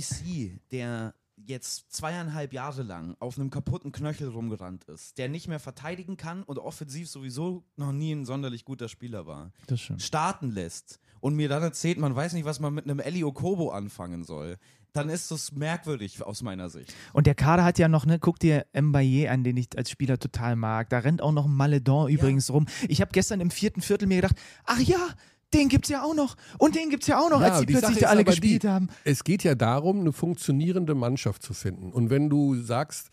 der 0.71 1.13
jetzt 1.45 1.91
zweieinhalb 1.91 2.53
Jahre 2.53 2.83
lang 2.83 3.15
auf 3.19 3.37
einem 3.37 3.49
kaputten 3.49 3.91
Knöchel 3.91 4.27
rumgerannt 4.27 4.85
ist, 4.85 5.17
der 5.17 5.29
nicht 5.29 5.47
mehr 5.47 5.59
verteidigen 5.59 6.17
kann 6.17 6.43
und 6.43 6.57
offensiv 6.57 7.09
sowieso 7.09 7.63
noch 7.75 7.91
nie 7.91 8.11
ein 8.11 8.25
sonderlich 8.25 8.65
guter 8.65 8.89
Spieler 8.89 9.27
war, 9.27 9.51
starten 9.97 10.51
lässt 10.51 10.99
und 11.19 11.35
mir 11.35 11.49
dann 11.49 11.63
erzählt, 11.63 11.99
man 11.99 12.15
weiß 12.15 12.33
nicht, 12.33 12.45
was 12.45 12.59
man 12.59 12.73
mit 12.73 12.85
einem 12.85 12.99
Eli 12.99 13.23
Okobo 13.23 13.69
anfangen 13.69 14.23
soll, 14.23 14.57
dann 14.93 15.09
ist 15.09 15.29
das 15.29 15.51
merkwürdig 15.51 16.23
aus 16.23 16.41
meiner 16.41 16.69
Sicht. 16.69 16.93
Und 17.13 17.27
der 17.27 17.35
Kader 17.35 17.63
hat 17.63 17.77
ja 17.77 17.87
noch, 17.87 18.05
ne, 18.05 18.17
guck 18.19 18.39
dir 18.39 18.65
Mbaye 18.73 19.29
an, 19.29 19.43
den 19.43 19.55
ich 19.57 19.67
als 19.77 19.91
Spieler 19.91 20.17
total 20.17 20.55
mag. 20.55 20.89
Da 20.89 20.99
rennt 20.99 21.21
auch 21.21 21.31
noch 21.31 21.45
ein 21.45 21.53
Maledon 21.53 22.09
übrigens 22.09 22.49
rum. 22.49 22.65
Ich 22.87 22.99
habe 23.01 23.11
gestern 23.11 23.39
im 23.39 23.51
vierten 23.51 23.81
Viertel 23.81 24.07
mir 24.07 24.15
gedacht, 24.15 24.37
ach 24.65 24.79
ja, 24.79 25.09
den 25.57 25.69
gibt's 25.69 25.89
ja 25.89 26.03
auch 26.03 26.13
noch. 26.13 26.35
Und 26.57 26.75
den 26.75 26.89
gibt's 26.89 27.07
ja 27.07 27.19
auch 27.19 27.29
noch, 27.29 27.41
Ja, 27.41 27.49
als 27.49 27.59
die 27.61 27.65
die 27.65 27.73
plötzlich 27.73 27.99
da 27.99 28.07
alle 28.07 28.23
gespielt 28.23 28.63
die, 28.63 28.67
haben. 28.67 28.89
Es 29.03 29.23
geht 29.23 29.43
ja 29.43 29.55
darum, 29.55 29.99
eine 29.99 30.13
funktionierende 30.13 30.95
Mannschaft 30.95 31.43
zu 31.43 31.53
finden. 31.53 31.91
Und 31.91 32.09
wenn 32.09 32.29
du 32.29 32.55
sagst, 32.55 33.09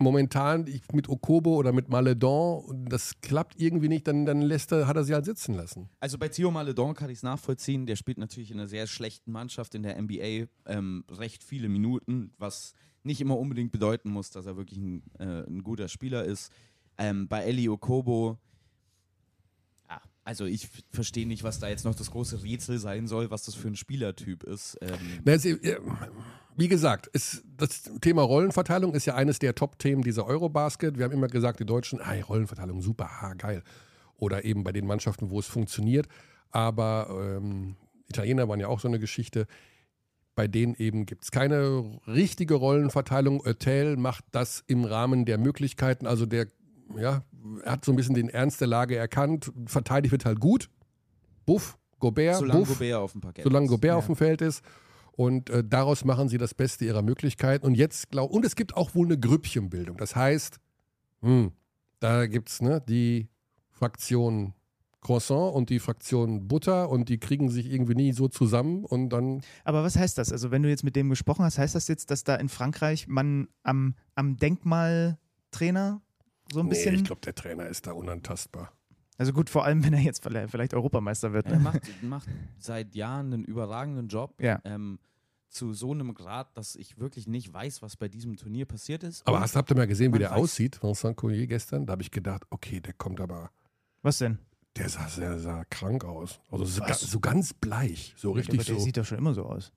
momentan 0.00 0.66
ich, 0.66 0.82
mit 0.92 1.08
Okobo 1.08 1.56
oder 1.56 1.72
mit 1.72 1.88
Maledon, 1.88 2.86
das 2.88 3.20
klappt 3.20 3.60
irgendwie 3.60 3.88
nicht, 3.88 4.08
dann, 4.08 4.24
dann 4.26 4.42
lässt 4.42 4.72
er, 4.72 4.86
hat 4.86 4.96
er 4.96 5.04
sie 5.04 5.14
halt 5.14 5.24
sitzen 5.24 5.54
lassen. 5.54 5.88
Also 6.00 6.18
bei 6.18 6.28
Theo 6.28 6.50
Maledon 6.50 6.94
kann 6.94 7.10
ich 7.10 7.18
es 7.18 7.22
nachvollziehen. 7.22 7.86
Der 7.86 7.96
spielt 7.96 8.18
natürlich 8.18 8.50
in 8.50 8.58
einer 8.58 8.68
sehr 8.68 8.86
schlechten 8.86 9.30
Mannschaft 9.30 9.74
in 9.74 9.82
der 9.82 10.00
NBA 10.00 10.46
ähm, 10.66 11.04
recht 11.10 11.44
viele 11.44 11.68
Minuten, 11.68 12.32
was 12.38 12.72
nicht 13.02 13.20
immer 13.20 13.38
unbedingt 13.38 13.72
bedeuten 13.72 14.10
muss, 14.10 14.30
dass 14.30 14.46
er 14.46 14.56
wirklich 14.56 14.78
ein, 14.78 15.02
äh, 15.18 15.46
ein 15.46 15.62
guter 15.62 15.88
Spieler 15.88 16.24
ist. 16.24 16.50
Ähm, 16.98 17.28
bei 17.28 17.42
Eli 17.44 17.68
Okobo, 17.68 18.38
also 20.30 20.44
ich 20.44 20.68
verstehe 20.92 21.26
nicht, 21.26 21.42
was 21.42 21.58
da 21.58 21.68
jetzt 21.68 21.84
noch 21.84 21.96
das 21.96 22.12
große 22.12 22.44
Rätsel 22.44 22.78
sein 22.78 23.08
soll, 23.08 23.32
was 23.32 23.46
das 23.46 23.56
für 23.56 23.66
ein 23.66 23.74
Spielertyp 23.74 24.44
ist. 24.44 24.78
Ähm, 24.80 24.94
ja, 25.60 25.76
Wie 26.56 26.68
gesagt, 26.68 27.10
es, 27.12 27.42
das 27.56 27.90
Thema 28.00 28.22
Rollenverteilung 28.22 28.94
ist 28.94 29.06
ja 29.06 29.16
eines 29.16 29.40
der 29.40 29.56
Top-Themen 29.56 30.04
dieser 30.04 30.24
Eurobasket. 30.26 30.98
Wir 30.98 31.06
haben 31.06 31.12
immer 31.12 31.26
gesagt, 31.26 31.58
die 31.58 31.66
Deutschen, 31.66 32.00
ah, 32.00 32.14
Rollenverteilung, 32.28 32.80
super, 32.80 33.10
ah, 33.20 33.34
geil. 33.34 33.64
Oder 34.18 34.44
eben 34.44 34.62
bei 34.62 34.70
den 34.70 34.86
Mannschaften, 34.86 35.30
wo 35.30 35.40
es 35.40 35.48
funktioniert. 35.48 36.06
Aber 36.52 37.08
ähm, 37.10 37.74
Italiener 38.08 38.48
waren 38.48 38.60
ja 38.60 38.68
auch 38.68 38.78
so 38.78 38.86
eine 38.86 39.00
Geschichte. 39.00 39.48
Bei 40.36 40.46
denen 40.46 40.76
eben 40.76 41.06
gibt 41.06 41.24
es 41.24 41.32
keine 41.32 41.98
richtige 42.06 42.54
Rollenverteilung. 42.54 43.40
Oetel 43.40 43.96
macht 43.96 44.26
das 44.30 44.62
im 44.68 44.84
Rahmen 44.84 45.24
der 45.24 45.38
Möglichkeiten. 45.38 46.06
Also 46.06 46.24
der, 46.24 46.46
ja, 46.96 47.24
hat 47.64 47.84
so 47.84 47.92
ein 47.92 47.96
bisschen 47.96 48.14
den 48.14 48.28
Ernst 48.28 48.60
der 48.60 48.68
Lage 48.68 48.96
erkannt. 48.96 49.52
Verteidigt 49.66 50.12
wird 50.12 50.24
halt 50.24 50.40
gut. 50.40 50.68
Buff, 51.46 51.78
Gobert, 51.98 52.36
solange 52.36 52.60
Buff 52.60 52.68
Gobert 52.78 52.94
auf 52.96 53.12
dem 53.12 53.20
Parkett 53.20 53.44
solange 53.44 53.64
ist. 53.66 53.70
Gobert 53.70 53.90
Ja. 53.90 53.96
auf 53.96 54.06
dem 54.06 54.16
Feld 54.16 54.40
ist. 54.42 54.62
Und 55.12 55.50
äh, 55.50 55.62
daraus 55.64 56.04
machen 56.04 56.28
sie 56.28 56.38
das 56.38 56.54
Beste 56.54 56.84
ihrer 56.84 57.02
Möglichkeiten. 57.02 57.66
Und 57.66 57.74
jetzt 57.74 58.10
glaub, 58.10 58.30
und 58.30 58.44
es 58.44 58.56
gibt 58.56 58.76
auch 58.76 58.94
wohl 58.94 59.06
eine 59.06 59.18
Grüppchenbildung. 59.18 59.96
Das 59.98 60.16
heißt, 60.16 60.58
hm, 61.20 61.52
da 61.98 62.26
gibt 62.26 62.48
es 62.48 62.62
ne, 62.62 62.80
die 62.80 63.28
Fraktion 63.70 64.54
Croissant 65.02 65.54
und 65.54 65.70
die 65.70 65.78
Fraktion 65.78 66.46
Butter 66.46 66.90
und 66.90 67.08
die 67.08 67.18
kriegen 67.18 67.48
sich 67.48 67.70
irgendwie 67.72 67.94
nie 67.94 68.12
so 68.12 68.28
zusammen 68.28 68.84
und 68.84 69.08
dann. 69.10 69.40
Aber 69.64 69.82
was 69.82 69.96
heißt 69.96 70.16
das? 70.18 70.30
Also 70.30 70.50
wenn 70.50 70.62
du 70.62 70.68
jetzt 70.68 70.84
mit 70.84 70.94
dem 70.94 71.08
gesprochen 71.08 71.44
hast, 71.44 71.58
heißt 71.58 71.74
das 71.74 71.88
jetzt, 71.88 72.10
dass 72.10 72.22
da 72.22 72.34
in 72.36 72.48
Frankreich 72.50 73.08
man 73.08 73.48
am, 73.62 73.94
am 74.14 74.36
Denkmaltrainer 74.36 76.02
so 76.52 76.60
ein 76.60 76.66
Nee, 76.66 76.70
bisschen. 76.70 76.94
ich 76.94 77.04
glaube, 77.04 77.20
der 77.22 77.34
Trainer 77.34 77.66
ist 77.66 77.86
da 77.86 77.92
unantastbar. 77.92 78.72
also 79.18 79.32
gut, 79.32 79.50
vor 79.50 79.64
allem 79.64 79.84
wenn 79.84 79.92
er 79.92 80.00
jetzt 80.00 80.22
vielleicht 80.24 80.74
Europameister 80.74 81.32
wird. 81.32 81.46
Er 81.46 81.56
Ne? 81.56 81.60
macht, 81.60 82.02
macht 82.02 82.28
seit 82.58 82.94
Jahren 82.94 83.32
einen 83.32 83.44
überragenden 83.44 84.08
Job. 84.08 84.34
Ja. 84.40 84.60
Ähm, 84.64 84.98
zu 85.48 85.72
so 85.72 85.90
einem 85.90 86.14
Grad, 86.14 86.56
dass 86.56 86.76
ich 86.76 86.98
wirklich 86.98 87.26
nicht 87.26 87.52
weiß, 87.52 87.82
was 87.82 87.96
bei 87.96 88.06
diesem 88.08 88.36
Turnier 88.36 88.66
passiert 88.66 89.02
ist. 89.02 89.26
Aber 89.26 89.40
hast, 89.40 89.56
habt 89.56 89.68
ihr 89.72 89.76
mal 89.76 89.88
gesehen, 89.88 90.14
wie 90.14 90.18
der 90.20 90.30
weiß- 90.32 90.36
aussieht, 90.36 90.80
Vincent 90.80 91.16
Collier 91.16 91.48
gestern? 91.48 91.86
Da 91.86 91.92
habe 91.92 92.02
ich 92.02 92.12
gedacht, 92.12 92.44
okay, 92.50 92.80
der 92.80 92.92
kommt 92.92 93.20
aber, 93.20 93.50
Was 94.02 94.18
denn? 94.18 94.38
der 94.76 94.88
sah, 94.88 95.08
sehr 95.08 95.40
sah 95.40 95.64
krank 95.68 96.04
aus. 96.04 96.38
Also 96.52 96.64
so, 96.64 96.84
so 96.92 97.18
ganz 97.18 97.52
bleich, 97.52 98.14
so 98.16 98.30
aber 98.30 98.38
richtig 98.38 98.64
der 98.64 98.76
so. 98.76 98.80
sieht 98.80 98.96
doch 98.96 99.04
schon 99.04 99.18
immer 99.18 99.34
so 99.34 99.44
aus. 99.44 99.72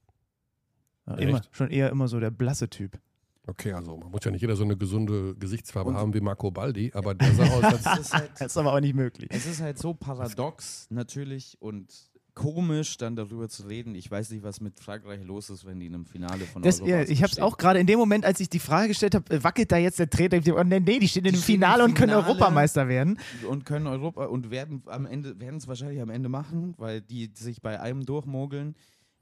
Ja, 1.07 1.15
immer, 1.15 1.41
schon 1.51 1.71
eher 1.71 1.89
immer 1.89 2.07
so 2.07 2.19
der 2.19 2.29
blasse 2.29 2.69
Typ. 2.69 2.99
Okay, 3.45 3.73
also 3.73 3.97
man 3.97 4.09
muss 4.09 4.23
ja 4.23 4.31
nicht 4.31 4.41
jeder 4.41 4.55
so 4.55 4.63
eine 4.63 4.77
gesunde 4.77 5.35
Gesichtsfarbe 5.35 5.89
Und 5.89 5.97
haben 5.97 6.13
wie 6.13 6.21
Marco 6.21 6.49
Baldi, 6.49 6.91
aber 6.93 7.13
der 7.13 7.33
sah 7.33 7.43
aus, 7.43 7.63
als. 7.63 7.83
das, 7.83 7.99
ist 7.99 8.13
halt, 8.13 8.31
das 8.39 8.41
ist 8.47 8.57
aber 8.57 8.73
auch 8.73 8.79
nicht 8.79 8.95
möglich. 8.95 9.29
Es 9.33 9.45
ist 9.45 9.61
halt 9.61 9.77
so 9.77 9.93
paradox 9.93 10.87
natürlich 10.89 11.57
und 11.59 11.91
komisch, 12.35 12.97
dann 12.97 13.15
darüber 13.15 13.47
zu 13.49 13.63
reden. 13.63 13.95
Ich 13.95 14.09
weiß 14.09 14.31
nicht, 14.31 14.43
was 14.43 14.59
mit 14.59 14.79
Frankreich 14.79 15.23
los 15.23 15.49
ist, 15.49 15.65
wenn 15.65 15.79
die 15.79 15.87
in 15.87 15.93
einem 15.93 16.05
Finale 16.05 16.45
von 16.45 16.61
das, 16.61 16.79
ja, 16.79 17.01
Ich 17.01 17.21
habe 17.21 17.31
es 17.31 17.39
auch 17.39 17.57
gerade 17.57 17.79
in 17.79 17.87
dem 17.87 17.99
Moment, 17.99 18.25
als 18.25 18.39
ich 18.39 18.49
die 18.49 18.59
Frage 18.59 18.87
gestellt 18.87 19.15
habe, 19.15 19.35
äh, 19.35 19.43
wackelt 19.43 19.71
da 19.71 19.77
jetzt 19.77 19.99
der 19.99 20.09
Trainer? 20.09 20.41
Oh, 20.55 20.63
nee, 20.63 20.79
nee, 20.79 20.99
die 20.99 21.07
stehen 21.07 21.25
in 21.25 21.33
dem 21.33 21.41
Finale, 21.41 21.83
und 21.83 21.93
können 21.93 22.13
Europameister 22.13 22.87
werden. 22.87 23.19
Und 23.47 23.65
können 23.65 23.87
Europa 23.87 24.25
und 24.25 24.51
werden 24.51 24.83
am 24.87 25.05
Ende 25.05 25.39
werden 25.39 25.57
es 25.57 25.67
wahrscheinlich 25.67 26.01
am 26.01 26.09
Ende 26.09 26.29
machen, 26.29 26.73
weil 26.77 27.01
die 27.01 27.31
sich 27.33 27.61
bei 27.61 27.79
einem 27.79 28.05
durchmogeln. 28.05 28.75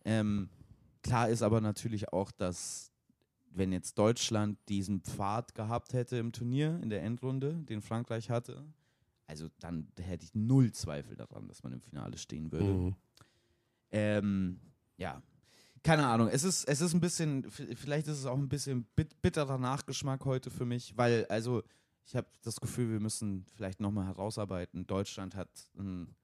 Ähm, 0.06 0.50
klar 1.04 1.30
ist 1.30 1.42
aber 1.42 1.60
natürlich 1.60 2.14
auch, 2.14 2.32
dass 2.32 2.91
wenn 3.54 3.72
jetzt 3.72 3.98
Deutschland 3.98 4.58
diesen 4.70 5.02
Pfad 5.02 5.56
gehabt 5.56 5.94
hätte 5.94 6.18
im 6.18 6.32
Turnier 6.32 6.80
in 6.82 6.90
der 6.90 7.04
Endrunde, 7.04 7.54
den 7.70 7.82
Frankreich 7.82 8.30
hatte, 8.30 8.66
also 9.28 9.48
dann 9.60 9.88
hätte 9.98 10.26
ich 10.26 10.36
null 10.36 10.72
Zweifel 10.72 11.16
daran, 11.16 11.48
dass 11.48 11.64
man 11.64 11.74
im 11.74 11.82
Finale 11.82 12.18
stehen 12.18 12.52
würde. 12.52 12.66
Mhm. 12.66 12.96
Ähm, 13.92 14.60
ja, 14.98 15.22
keine 15.84 16.06
Ahnung. 16.06 16.28
Es 16.28 16.44
ist, 16.44 16.66
es 16.66 16.82
ist 16.82 16.94
ein 16.94 17.00
bisschen, 17.00 17.50
vielleicht 17.50 18.08
ist 18.08 18.20
es 18.20 18.26
auch 18.26 18.38
ein 18.38 18.50
bisschen 18.50 18.86
bitterer 19.22 19.58
Nachgeschmack 19.58 20.26
heute 20.26 20.50
für 20.52 20.66
mich, 20.66 20.98
weil, 20.98 21.26
also, 21.26 21.64
ich 22.06 22.16
habe 22.16 22.28
das 22.44 22.60
Gefühl, 22.60 22.92
wir 22.92 23.00
müssen 23.00 23.46
vielleicht 23.56 23.80
nochmal 23.80 24.06
herausarbeiten. 24.08 24.86
Deutschland 24.86 25.36
hat 25.36 25.50
ein 25.78 26.16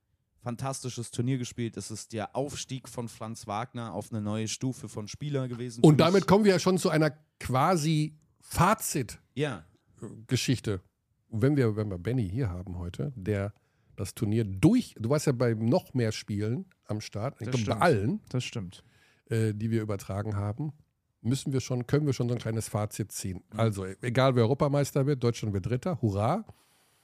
fantastisches 0.47 1.11
Turnier 1.11 1.37
gespielt. 1.37 1.77
Es 1.77 1.91
ist 1.91 2.13
der 2.13 2.35
Aufstieg 2.35 2.89
von 2.89 3.07
Franz 3.07 3.45
Wagner 3.47 3.93
auf 3.93 4.11
eine 4.11 4.21
neue 4.21 4.47
Stufe 4.47 4.89
von 4.89 5.07
Spieler 5.07 5.47
gewesen. 5.47 5.83
Und 5.83 5.99
damit 5.99 6.27
kommen 6.27 6.45
wir 6.45 6.53
ja 6.53 6.59
schon 6.59 6.77
zu 6.77 6.89
einer 6.89 7.11
quasi 7.39 8.15
Fazit-Geschichte. 8.41 10.71
Ja 10.71 10.79
wenn 11.29 11.57
wir, 11.57 11.75
wenn 11.75 11.89
wir 11.89 11.97
Benny 11.97 12.29
hier 12.29 12.49
haben 12.49 12.77
heute, 12.77 13.11
der 13.15 13.53
das 13.95 14.13
Turnier 14.13 14.45
durch, 14.45 14.95
du 14.97 15.09
warst 15.09 15.25
ja 15.25 15.31
bei 15.31 15.53
noch 15.53 15.93
mehr 15.93 16.11
Spielen 16.11 16.65
am 16.85 17.01
Start, 17.01 17.41
ich 17.41 17.49
glaube 17.49 17.65
bei 17.65 17.77
allen, 17.77 18.21
das 18.29 18.43
stimmt, 18.43 18.83
äh, 19.29 19.53
die 19.53 19.71
wir 19.71 19.81
übertragen 19.81 20.35
haben, 20.35 20.73
müssen 21.21 21.51
wir 21.51 21.61
schon, 21.61 21.87
können 21.87 22.05
wir 22.05 22.13
schon 22.13 22.29
so 22.29 22.35
ein 22.35 22.39
kleines 22.39 22.69
Fazit 22.69 23.11
ziehen. 23.11 23.43
Mhm. 23.51 23.59
Also, 23.59 23.85
egal 24.01 24.35
wer 24.35 24.43
Europameister 24.43 25.05
wird, 25.05 25.23
Deutschland 25.23 25.53
wird 25.53 25.65
Dritter, 25.65 25.99
hurra. 26.01 26.45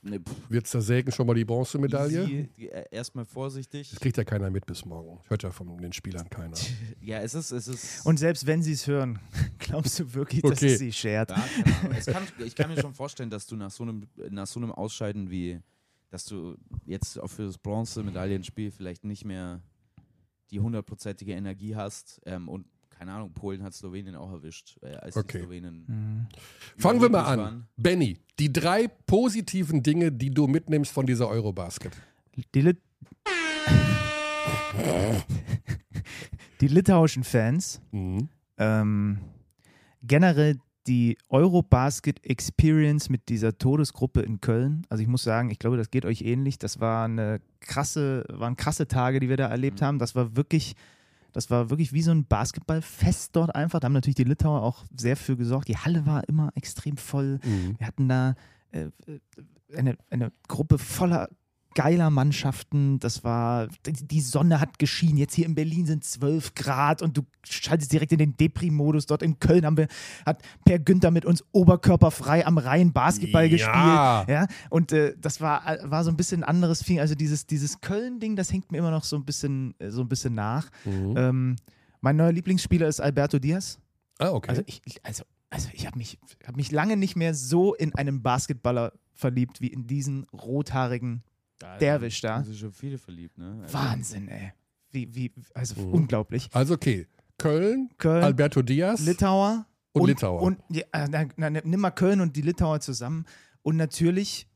Nee, 0.06 0.20
Wird 0.50 0.68
zersägen 0.68 1.14
schon 1.14 1.26
mal 1.26 1.34
die 1.34 1.46
Bronzemedaille? 1.46 2.50
Äh, 2.58 2.86
erstmal 2.92 3.24
vorsichtig. 3.24 3.90
Das 3.90 4.00
kriegt 4.02 4.18
ja 4.18 4.26
keiner 4.26 4.50
mit 4.50 4.66
bis 4.66 4.84
morgen. 4.84 5.20
Hört 5.30 5.44
ja 5.44 5.52
von 5.52 5.78
den 5.78 5.94
Spielern 5.94 6.30
keiner. 6.30 6.58
ja, 7.02 7.20
es 7.20 7.34
ist, 7.34 7.52
es 7.52 7.70
ist. 7.70 8.06
Und 8.06 8.18
selbst 8.18 8.46
wenn 8.46 8.62
sie 8.62 8.74
es 8.74 8.86
hören, 8.86 9.20
glaubst 9.60 10.00
du 10.00 10.14
wirklich, 10.14 10.44
okay. 10.44 10.54
dass 10.54 10.62
es 10.62 10.80
sie 10.80 10.92
schert? 10.92 11.30
Ja, 11.30 12.12
kann, 12.12 12.24
ich 12.46 12.54
kann 12.54 12.70
mir 12.70 12.82
schon 12.82 12.94
vorstellen, 12.94 13.30
dass 13.30 13.48
du 13.48 13.56
nach 13.56 13.72
so 13.72 13.84
einem, 13.84 14.06
nach 14.30 14.48
so 14.48 14.60
einem 14.60 14.74
Ausscheiden 14.74 15.30
wie, 15.30 15.62
dass 16.10 16.26
du 16.26 16.58
jetzt 16.86 17.18
auch 17.18 17.30
für 17.30 17.46
das 17.46 17.58
Bronzemedaillenspiel 17.58 18.72
vielleicht 18.72 19.06
nicht 19.06 19.24
mehr 19.24 19.62
die 20.52 20.60
hundertprozentige 20.60 21.32
Energie 21.32 21.78
hast 21.78 22.20
ähm, 22.26 22.50
und 22.50 22.66
keine 22.90 23.14
Ahnung, 23.14 23.34
Polen 23.34 23.64
hat 23.64 23.74
Slowenien 23.74 24.16
auch 24.16 24.32
erwischt, 24.32 24.78
äh, 24.82 24.96
als 24.96 25.18
okay. 25.18 25.40
die 25.40 25.44
Slowenen. 25.44 25.86
Mhm. 25.88 26.28
Fangen 26.78 27.02
wir 27.02 27.10
mal 27.10 27.24
an. 27.24 27.68
Benny, 27.76 28.18
die 28.40 28.52
drei 28.52 28.88
positiven 28.88 29.84
Dinge, 29.84 30.12
die 30.12 30.32
du 30.32 30.48
mitnimmst 30.48 30.92
von 30.92 31.06
dieser 31.06 31.30
Eurobasket. 31.30 31.92
Die, 32.36 32.76
die 36.62 36.68
litauischen 36.68 37.24
Fans, 37.24 37.82
mhm. 37.92 38.30
ähm, 38.58 39.20
generell 40.02 40.58
die 40.88 41.18
Eurobasket 41.30 42.26
Experience 42.26 43.10
mit 43.10 43.30
dieser 43.30 43.58
Todesgruppe 43.58 44.22
in 44.22 44.42
Köln. 44.42 44.86
Also 44.90 45.02
ich 45.02 45.08
muss 45.08 45.24
sagen, 45.24 45.50
ich 45.50 45.60
glaube, 45.60 45.78
das 45.78 45.92
geht 45.92 46.06
euch 46.06 46.22
ähnlich. 46.22 46.58
Das 46.58 46.80
war 46.80 47.06
eine 47.06 47.40
krasse, 47.62 48.26
waren 48.30 48.58
krasse 48.58 48.88
Tage, 48.88 49.20
die 49.20 49.30
wir 49.30 49.38
da 49.38 49.48
erlebt 49.48 49.80
mhm. 49.82 49.86
haben. 49.86 50.00
Das 50.00 50.16
war 50.16 50.36
wirklich 50.36 50.76
das 51.34 51.50
war 51.50 51.70
wirklich 51.70 51.92
wie 51.94 52.02
so 52.02 52.12
ein 52.12 52.26
Basketballfest 52.26 53.36
dort 53.36 53.54
einfach. 53.56 53.80
Da 53.80 53.86
haben 53.86 53.94
natürlich 53.94 54.16
die 54.16 54.24
Litauer 54.24 54.62
auch 54.62 54.86
sehr 54.96 55.18
für 55.18 55.36
gesorgt. 55.36 55.68
Die 55.68 55.78
Halle 55.78 56.06
war 56.06 56.28
immer 56.30 56.52
extrem 56.56 56.98
voll. 56.98 57.40
Mhm. 57.44 57.76
Wir 57.78 57.88
hatten 57.88 58.08
da 58.08 58.36
äh, 58.72 58.86
äh 59.08 59.20
eine, 59.76 59.98
eine 60.12 60.32
Gruppe 60.48 60.78
voller 60.78 61.30
geiler 61.74 62.10
Mannschaften. 62.10 63.00
Das 63.00 63.24
war, 63.24 63.68
die 63.86 64.22
Sonne 64.22 64.60
hat 64.60 64.80
geschienen. 64.80 65.18
Jetzt 65.18 65.34
hier 65.34 65.46
in 65.46 65.56
Berlin 65.56 65.86
sind 65.86 66.04
12 66.04 66.56
Grad 66.56 67.02
und 67.02 67.18
du 67.18 67.24
schaltest 67.44 67.92
direkt 67.92 68.12
in 68.12 68.18
den 68.18 68.38
Depri-Modus. 68.38 69.06
Dort 69.06 69.22
in 69.22 69.40
Köln 69.40 69.66
haben 69.66 69.78
wir, 69.78 69.88
hat 70.26 70.42
Per 70.66 70.80
Günther 70.80 71.12
mit 71.12 71.26
uns 71.26 71.44
oberkörperfrei 71.52 72.46
am 72.46 72.58
Rhein 72.58 72.94
Basketball 72.94 73.46
ja. 73.46 73.50
gespielt. 73.50 74.36
Ja, 74.36 74.48
und 74.70 74.92
äh, 74.92 75.16
das 75.20 75.42
war, 75.42 75.78
war 75.84 76.04
so 76.04 76.10
ein 76.10 76.18
bisschen 76.18 76.44
ein 76.44 76.50
anderes 76.50 76.84
Feeling. 76.84 77.02
Also 77.02 77.16
dieses, 77.16 77.46
dieses 77.46 77.82
Köln-Ding, 77.82 78.36
das 78.36 78.52
hängt 78.52 78.72
mir 78.72 78.80
immer 78.80 78.92
noch 78.92 79.04
so 79.04 79.16
ein 79.16 79.26
bisschen, 79.26 79.76
äh, 79.80 79.90
so 79.90 80.02
ein 80.02 80.10
bisschen 80.10 80.34
nach. 80.34 80.70
Mhm. 80.86 81.14
Ähm, 81.18 81.56
mein 82.02 82.16
neuer 82.16 82.32
Lieblingsspieler 82.32 82.88
ist 82.88 83.00
Alberto 83.00 83.40
Diaz. 83.40 83.80
Ah, 84.20 84.32
okay. 84.32 84.50
Also 84.50 84.64
ich, 84.66 84.82
also, 85.04 85.24
also 85.50 85.70
ich 85.74 85.86
habe 85.88 85.98
mich, 85.98 86.20
hab 86.46 86.56
mich 86.56 86.72
lange 86.72 86.98
nicht 86.98 87.16
mehr 87.16 87.34
so 87.34 87.74
in 87.74 87.96
einen 87.96 88.22
Basketballer 88.22 88.94
verliebt 89.14 89.62
wie 89.62 89.68
in 89.68 89.88
diesen 89.88 90.26
rothaarigen 90.34 91.24
da 91.64 91.78
Derwisch 91.78 92.22
da. 92.22 92.40
Da 92.40 92.44
sind 92.44 92.58
schon 92.58 92.72
viele 92.72 92.98
verliebt, 92.98 93.38
ne? 93.38 93.60
Also 93.62 93.74
Wahnsinn, 93.74 94.28
ey. 94.28 94.54
Wie, 94.92 95.14
wie, 95.16 95.32
also 95.54 95.82
mhm. 95.82 95.94
unglaublich. 95.94 96.50
Also 96.54 96.76
okay, 96.76 97.08
Köln, 97.38 97.90
Köln, 97.98 98.24
Alberto 98.24 98.62
Diaz. 98.62 99.02
Litauer. 99.02 99.66
Und, 99.94 100.02
und 100.02 100.08
Litauer. 100.10 100.42
Und, 100.42 100.60
ja, 100.70 100.84
na, 100.94 101.26
na, 101.36 101.50
nimm 101.50 101.80
mal 101.80 101.92
Köln 101.92 102.22
und 102.22 102.36
die 102.36 102.42
Litauer 102.42 102.80
zusammen. 102.80 103.26
Und 103.62 103.78
natürlich 103.78 104.48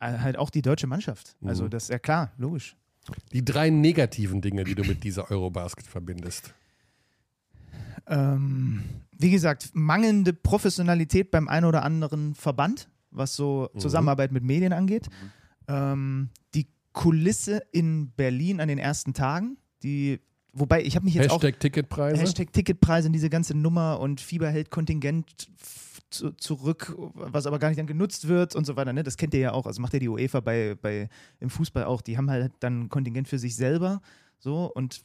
äh, 0.00 0.18
halt 0.18 0.36
auch 0.36 0.50
die 0.50 0.62
deutsche 0.62 0.86
Mannschaft. 0.86 1.36
Also 1.44 1.64
mhm. 1.64 1.70
das 1.70 1.84
ist 1.84 1.88
ja 1.90 1.98
klar, 1.98 2.32
logisch. 2.36 2.76
Die 3.32 3.44
drei 3.44 3.70
negativen 3.70 4.40
Dinge, 4.40 4.64
die 4.64 4.74
du 4.74 4.84
mit 4.84 5.04
dieser 5.04 5.30
Eurobasket 5.30 5.86
verbindest. 5.86 6.54
Ähm, 8.06 8.82
wie 9.16 9.30
gesagt, 9.30 9.70
mangelnde 9.72 10.32
Professionalität 10.32 11.30
beim 11.30 11.48
einen 11.48 11.66
oder 11.66 11.82
anderen 11.82 12.34
Verband, 12.34 12.88
was 13.10 13.34
so 13.36 13.70
mhm. 13.72 13.78
Zusammenarbeit 13.78 14.32
mit 14.32 14.44
Medien 14.44 14.72
angeht. 14.72 15.08
Mhm. 15.08 15.30
Ähm, 15.68 16.30
die 16.54 16.68
Kulisse 16.92 17.62
in 17.72 18.10
Berlin 18.12 18.60
an 18.60 18.68
den 18.68 18.78
ersten 18.78 19.14
Tagen, 19.14 19.58
die 19.82 20.20
Wobei, 20.52 20.82
ich 20.82 20.96
habe 20.96 21.04
mich 21.04 21.14
jetzt 21.14 21.30
Hashtag 21.30 21.54
auch. 21.54 21.58
Ticketpreise. 21.58 22.20
Hashtag 22.20 22.52
Ticketpreise 22.52 23.06
und 23.06 23.12
diese 23.12 23.30
ganze 23.30 23.54
Nummer 23.56 24.00
und 24.00 24.20
Fieber 24.20 24.48
hält 24.48 24.70
Kontingent 24.70 25.48
zu, 26.10 26.32
zurück, 26.32 26.94
was 27.14 27.46
aber 27.46 27.58
gar 27.58 27.68
nicht 27.68 27.78
dann 27.78 27.86
genutzt 27.86 28.26
wird 28.26 28.56
und 28.56 28.66
so 28.66 28.76
weiter. 28.76 28.92
Ne? 28.92 29.02
Das 29.02 29.16
kennt 29.16 29.32
ihr 29.34 29.40
ja 29.40 29.52
auch. 29.52 29.66
Also 29.66 29.80
macht 29.80 29.92
ja 29.92 30.00
die 30.00 30.08
UEFA 30.08 30.40
bei, 30.40 30.76
bei, 30.80 31.08
im 31.38 31.50
Fußball 31.50 31.84
auch. 31.84 32.00
Die 32.00 32.16
haben 32.16 32.30
halt 32.30 32.52
dann 32.60 32.88
Kontingent 32.88 33.28
für 33.28 33.38
sich 33.38 33.54
selber. 33.54 34.00
So 34.38 34.70
und 34.72 35.02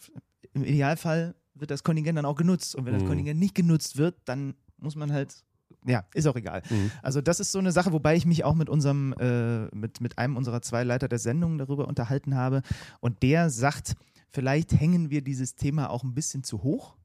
im 0.53 0.63
Idealfall 0.63 1.35
wird 1.53 1.69
das 1.69 1.83
Kontingent 1.83 2.17
dann 2.17 2.25
auch 2.25 2.35
genutzt. 2.35 2.75
Und 2.75 2.85
wenn 2.85 2.93
mhm. 2.93 2.99
das 2.99 3.07
Kontingent 3.07 3.39
nicht 3.39 3.55
genutzt 3.55 3.97
wird, 3.97 4.15
dann 4.25 4.55
muss 4.77 4.95
man 4.95 5.11
halt 5.11 5.43
ja, 5.85 6.03
ist 6.13 6.27
auch 6.27 6.35
egal. 6.35 6.61
Mhm. 6.69 6.91
Also 7.01 7.21
das 7.21 7.39
ist 7.39 7.51
so 7.51 7.59
eine 7.59 7.71
Sache, 7.71 7.91
wobei 7.91 8.15
ich 8.15 8.25
mich 8.25 8.43
auch 8.43 8.55
mit 8.55 8.69
unserem, 8.69 9.13
äh, 9.19 9.65
mit, 9.75 10.01
mit 10.01 10.17
einem 10.17 10.35
unserer 10.35 10.61
zwei 10.61 10.83
Leiter 10.83 11.07
der 11.07 11.19
Sendung 11.19 11.57
darüber 11.57 11.87
unterhalten 11.87 12.35
habe. 12.35 12.61
Und 12.99 13.21
der 13.23 13.49
sagt, 13.49 13.95
vielleicht 14.31 14.79
hängen 14.79 15.09
wir 15.09 15.21
dieses 15.21 15.55
Thema 15.55 15.89
auch 15.89 16.03
ein 16.03 16.13
bisschen 16.13 16.43
zu 16.43 16.63
hoch. 16.63 16.95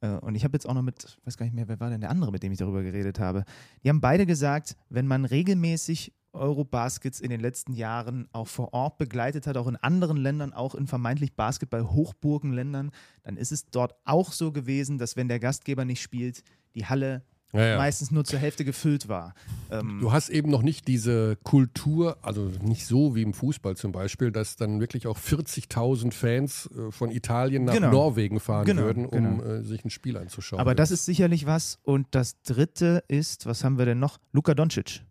Äh, 0.00 0.10
und 0.18 0.34
ich 0.34 0.44
habe 0.44 0.54
jetzt 0.54 0.68
auch 0.68 0.74
noch 0.74 0.82
mit, 0.82 1.18
weiß 1.24 1.36
gar 1.36 1.46
nicht 1.46 1.54
mehr, 1.54 1.68
wer 1.68 1.80
war 1.80 1.90
denn 1.90 2.00
der 2.00 2.10
andere, 2.10 2.30
mit 2.30 2.42
dem 2.42 2.52
ich 2.52 2.58
darüber 2.58 2.82
geredet 2.82 3.18
habe. 3.18 3.44
Die 3.82 3.88
haben 3.88 4.00
beide 4.00 4.26
gesagt, 4.26 4.76
wenn 4.88 5.06
man 5.06 5.24
regelmäßig 5.24 6.12
Eurobaskets 6.32 7.20
in 7.20 7.28
den 7.28 7.40
letzten 7.40 7.74
Jahren 7.74 8.28
auch 8.32 8.46
vor 8.46 8.72
Ort 8.72 8.98
begleitet 8.98 9.46
hat, 9.46 9.56
auch 9.56 9.66
in 9.66 9.76
anderen 9.76 10.16
Ländern, 10.16 10.52
auch 10.52 10.74
in 10.74 10.86
vermeintlich 10.86 11.34
Basketball-Hochburgenländern, 11.34 12.90
dann 13.22 13.36
ist 13.36 13.52
es 13.52 13.68
dort 13.68 13.94
auch 14.04 14.32
so 14.32 14.50
gewesen, 14.50 14.96
dass 14.96 15.16
wenn 15.16 15.28
der 15.28 15.40
Gastgeber 15.40 15.84
nicht 15.84 16.00
spielt, 16.00 16.42
die 16.74 16.86
Halle 16.86 17.22
ja, 17.52 17.66
ja. 17.66 17.76
meistens 17.76 18.10
nur 18.10 18.24
zur 18.24 18.38
Hälfte 18.38 18.64
gefüllt 18.64 19.08
war. 19.08 19.34
Ähm 19.70 19.98
du 20.00 20.12
hast 20.12 20.28
eben 20.30 20.50
noch 20.50 20.62
nicht 20.62 20.88
diese 20.88 21.36
Kultur, 21.42 22.16
also 22.22 22.50
nicht 22.62 22.86
so 22.86 23.14
wie 23.14 23.22
im 23.22 23.34
Fußball 23.34 23.76
zum 23.76 23.92
Beispiel, 23.92 24.30
dass 24.30 24.56
dann 24.56 24.80
wirklich 24.80 25.06
auch 25.06 25.18
40.000 25.18 26.12
Fans 26.12 26.70
äh, 26.76 26.90
von 26.90 27.10
Italien 27.10 27.64
nach 27.64 27.74
genau. 27.74 27.90
Norwegen 27.90 28.40
fahren 28.40 28.64
genau, 28.64 28.82
würden, 28.82 29.06
um 29.06 29.38
genau. 29.38 29.44
äh, 29.44 29.62
sich 29.62 29.84
ein 29.84 29.90
Spiel 29.90 30.16
anzuschauen. 30.16 30.60
Aber 30.60 30.74
das 30.74 30.90
ist 30.90 31.04
sicherlich 31.04 31.46
was. 31.46 31.78
Und 31.82 32.06
das 32.12 32.40
dritte 32.42 33.04
ist, 33.08 33.46
was 33.46 33.64
haben 33.64 33.78
wir 33.78 33.84
denn 33.84 33.98
noch? 33.98 34.18
Luka 34.32 34.54
Doncic. 34.54 35.02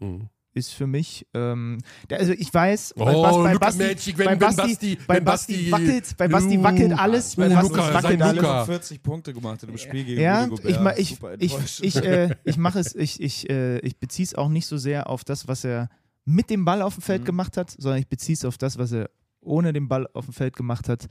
Mhm 0.00 0.28
ist 0.56 0.72
für 0.72 0.86
mich, 0.86 1.26
ähm, 1.34 1.78
der, 2.08 2.18
also 2.18 2.32
ich 2.32 2.52
weiß, 2.52 2.94
bei, 2.96 3.14
oh, 3.14 3.22
Bas, 3.22 3.36
bei, 3.36 3.58
Basti, 3.58 3.82
Magic, 3.82 4.18
wenn, 4.18 4.26
bei, 4.26 4.36
Basti, 4.36 4.62
Basti, 4.62 4.98
bei 5.06 5.20
Basti, 5.20 5.70
wackelt, 5.70 6.16
bei 6.16 6.28
Basti 6.28 6.62
wackelt 6.62 6.98
alles, 6.98 7.36
bei 7.36 7.48
Basti 7.48 7.68
Luca, 7.68 7.94
wackelt 7.94 8.22
alles. 8.22 8.42
Luca. 8.42 8.64
40 8.64 9.02
Punkte 9.02 9.32
gemacht 9.34 9.62
in 9.62 9.68
dem 9.68 9.78
Spiel 9.78 10.04
gegen 10.04 10.20
ja, 10.20 10.48
ich, 10.96 11.18
ich, 11.38 11.54
ich, 11.54 11.82
ich, 11.82 11.96
äh, 11.96 12.34
ich 12.44 12.56
mache 12.56 12.78
es, 12.78 12.94
ich, 12.94 13.20
ich, 13.20 13.50
äh, 13.50 13.78
ich 13.80 13.98
beziehe 13.98 14.24
es 14.24 14.34
auch 14.34 14.48
nicht 14.48 14.66
so 14.66 14.78
sehr 14.78 15.10
auf 15.10 15.24
das, 15.24 15.46
was 15.46 15.62
er 15.64 15.90
mit 16.24 16.48
dem 16.48 16.64
Ball 16.64 16.80
auf 16.80 16.94
dem 16.94 17.02
Feld 17.02 17.22
mhm. 17.22 17.26
gemacht 17.26 17.56
hat, 17.58 17.70
sondern 17.70 18.00
ich 18.00 18.08
beziehe 18.08 18.34
es 18.34 18.44
auf 18.44 18.56
das, 18.56 18.78
was 18.78 18.92
er 18.92 19.10
ohne 19.40 19.74
den 19.74 19.88
Ball 19.88 20.08
auf 20.14 20.24
dem 20.24 20.34
Feld 20.34 20.56
gemacht 20.56 20.88
hat. 20.88 21.06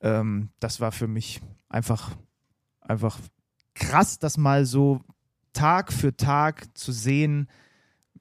Ähm, 0.00 0.50
das 0.58 0.80
war 0.80 0.90
für 0.90 1.06
mich 1.06 1.40
einfach, 1.68 2.10
einfach 2.80 3.18
krass, 3.74 4.18
das 4.18 4.36
mal 4.36 4.66
so 4.66 5.00
Tag 5.52 5.92
für 5.92 6.16
Tag 6.16 6.66
zu 6.76 6.92
sehen, 6.92 7.48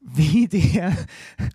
wie 0.04 0.48
der 0.50 0.96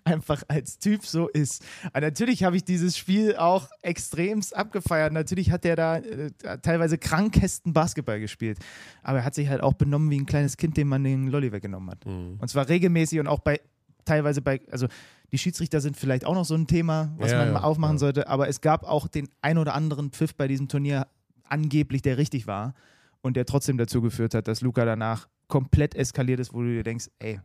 einfach 0.03 0.43
als 0.47 0.79
Typ 0.79 1.05
so 1.05 1.27
ist. 1.27 1.63
Aber 1.93 2.01
natürlich 2.01 2.43
habe 2.43 2.55
ich 2.55 2.63
dieses 2.63 2.97
Spiel 2.97 3.35
auch 3.35 3.69
extremst 3.81 4.55
abgefeiert. 4.55 5.13
Natürlich 5.13 5.51
hat 5.51 5.65
er 5.65 5.75
da 5.75 5.97
äh, 5.97 6.31
teilweise 6.61 6.97
krankhesten 6.97 7.73
Basketball 7.73 8.19
gespielt. 8.19 8.57
Aber 9.03 9.19
er 9.19 9.25
hat 9.25 9.35
sich 9.35 9.49
halt 9.49 9.61
auch 9.61 9.73
benommen 9.73 10.09
wie 10.09 10.19
ein 10.19 10.25
kleines 10.25 10.57
Kind, 10.57 10.77
dem 10.77 10.87
man 10.87 11.03
den 11.03 11.27
Lolli 11.27 11.51
weggenommen 11.51 11.91
hat. 11.91 12.05
Mhm. 12.05 12.37
Und 12.39 12.47
zwar 12.49 12.67
regelmäßig 12.67 13.19
und 13.19 13.27
auch 13.27 13.39
bei 13.39 13.61
teilweise 14.05 14.41
bei, 14.41 14.61
also 14.71 14.87
die 15.31 15.37
Schiedsrichter 15.37 15.81
sind 15.81 15.95
vielleicht 15.95 16.25
auch 16.25 16.33
noch 16.33 16.45
so 16.45 16.55
ein 16.55 16.65
Thema, 16.65 17.13
was 17.17 17.31
Ja, 17.31 17.37
man 17.37 17.47
ja, 17.47 17.53
mal 17.53 17.59
aufmachen 17.61 17.95
ja. 17.95 17.99
sollte. 17.99 18.27
Aber 18.27 18.47
es 18.47 18.61
gab 18.61 18.83
auch 18.83 19.07
den 19.07 19.29
ein 19.41 19.59
oder 19.59 19.75
anderen 19.75 20.09
Pfiff 20.09 20.33
bei 20.35 20.47
diesem 20.47 20.67
Turnier 20.67 21.07
angeblich, 21.43 22.01
der 22.01 22.17
richtig 22.17 22.47
war 22.47 22.73
und 23.21 23.37
der 23.37 23.45
trotzdem 23.45 23.77
dazu 23.77 24.01
geführt 24.01 24.33
hat, 24.33 24.47
dass 24.47 24.61
Luca 24.61 24.85
danach 24.85 25.27
komplett 25.47 25.93
eskaliert 25.93 26.39
ist, 26.39 26.53
wo 26.53 26.61
du 26.61 26.69
dir 26.69 26.83
denkst, 26.83 27.09
ey, 27.19 27.39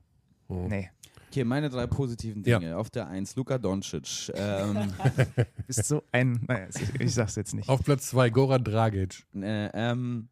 Mhm. 0.48 0.66
nee, 0.68 0.90
Okay, 1.30 1.42
meine 1.42 1.68
drei 1.68 1.88
positiven 1.88 2.44
Ja. 2.44 2.60
Dinge. 2.60 2.76
Auf 2.76 2.90
der 2.90 3.08
1, 3.08 3.34
Luka 3.34 3.58
Doncic. 3.58 4.30
Ähm, 4.36 4.92
bist 5.66 5.84
so 5.84 6.04
ein, 6.12 6.44
naja, 6.46 6.68
ich 7.00 7.12
sag's 7.12 7.34
jetzt 7.34 7.54
nicht. 7.54 7.68
Auf 7.68 7.82
Platz 7.82 8.06
2 8.10 8.30
Goran 8.30 8.62
Dragic. 8.62 9.26
äh, 9.34 9.66
ähm, 9.74 10.28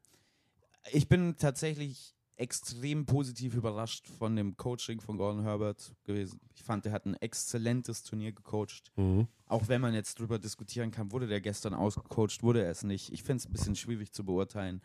ich 0.92 1.08
bin 1.08 1.34
tatsächlich 1.36 2.14
extrem 2.36 3.04
positiv 3.04 3.54
überrascht 3.56 4.06
von 4.16 4.36
dem 4.36 4.56
Coaching 4.56 5.00
von 5.00 5.16
Gordon 5.16 5.42
Herbert 5.42 5.92
gewesen. 6.04 6.40
Ich 6.54 6.62
fand, 6.62 6.86
er 6.86 6.92
hat 6.92 7.04
ein 7.06 7.14
exzellentes 7.14 8.04
Turnier 8.04 8.30
gecoacht. 8.32 8.92
Mhm. 8.96 9.26
Auch 9.46 9.66
wenn 9.66 9.80
man 9.80 9.94
jetzt 9.94 10.20
drüber 10.20 10.38
diskutieren 10.38 10.92
kann, 10.92 11.10
wurde 11.10 11.26
der 11.26 11.40
gestern 11.40 11.74
ausgecoacht, 11.74 12.44
wurde 12.44 12.62
er 12.64 12.70
es 12.70 12.84
nicht. 12.84 13.12
Ich 13.12 13.24
finde 13.24 13.38
es 13.38 13.46
ein 13.48 13.52
bisschen 13.52 13.74
schwierig 13.74 14.12
zu 14.12 14.24
beurteilen 14.24 14.80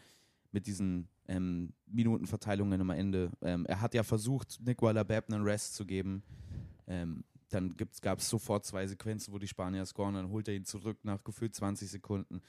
mit 0.57 0.65
diesen 0.65 1.07
ähm, 1.27 1.71
Minutenverteilungen 1.85 2.81
am 2.81 2.89
Ende. 2.89 3.29
Ähm, 3.41 3.67
er 3.67 3.79
hat 3.79 3.93
ja 3.93 4.01
versucht, 4.01 4.59
Nicola 4.65 5.03
Babb 5.03 5.31
einen 5.31 5.43
Rest 5.43 5.75
zu 5.75 5.85
geben. 5.85 6.23
Ähm, 6.87 7.23
dann 7.49 7.75
gab 8.01 8.17
es 8.17 8.27
sofort 8.27 8.65
zwei 8.65 8.87
Sequenzen, 8.87 9.31
wo 9.31 9.37
die 9.37 9.47
Spanier 9.47 9.85
scoren, 9.85 10.15
dann 10.15 10.29
holt 10.29 10.47
er 10.47 10.55
ihn 10.55 10.65
zurück 10.65 10.97
nach 11.03 11.23
gefühlt 11.23 11.53
20 11.53 11.91
Sekunden. 11.91 12.41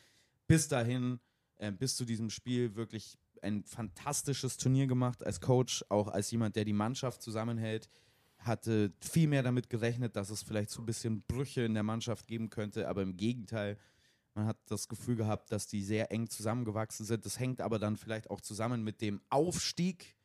Bis 0.46 0.68
dahin, 0.68 1.20
ähm, 1.58 1.76
bis 1.76 1.96
zu 1.96 2.06
diesem 2.06 2.30
Spiel, 2.30 2.76
wirklich 2.76 3.18
ein 3.42 3.62
fantastisches 3.64 4.56
Turnier 4.56 4.86
gemacht 4.86 5.22
als 5.22 5.42
Coach, 5.42 5.84
auch 5.90 6.08
als 6.08 6.30
jemand, 6.30 6.56
der 6.56 6.64
die 6.64 6.72
Mannschaft 6.72 7.20
zusammenhält. 7.20 7.90
Hatte 8.38 8.94
viel 9.02 9.28
mehr 9.28 9.42
damit 9.42 9.68
gerechnet, 9.68 10.16
dass 10.16 10.30
es 10.30 10.42
vielleicht 10.42 10.70
so 10.70 10.80
ein 10.80 10.86
bisschen 10.86 11.24
Brüche 11.28 11.60
in 11.60 11.74
der 11.74 11.82
Mannschaft 11.82 12.26
geben 12.26 12.48
könnte, 12.48 12.88
aber 12.88 13.02
im 13.02 13.18
Gegenteil, 13.18 13.76
man 14.38 14.46
hat 14.46 14.58
das 14.66 14.88
Gefühl 14.88 15.16
gehabt, 15.16 15.50
dass 15.50 15.66
die 15.66 15.82
sehr 15.82 16.12
eng 16.12 16.28
zusammengewachsen 16.28 17.04
sind. 17.04 17.26
Das 17.26 17.40
hängt 17.40 17.60
aber 17.60 17.78
dann 17.78 17.96
vielleicht 17.96 18.30
auch 18.30 18.40
zusammen 18.40 18.84
mit 18.84 19.00
dem 19.00 19.20
Aufstieg 19.30 20.16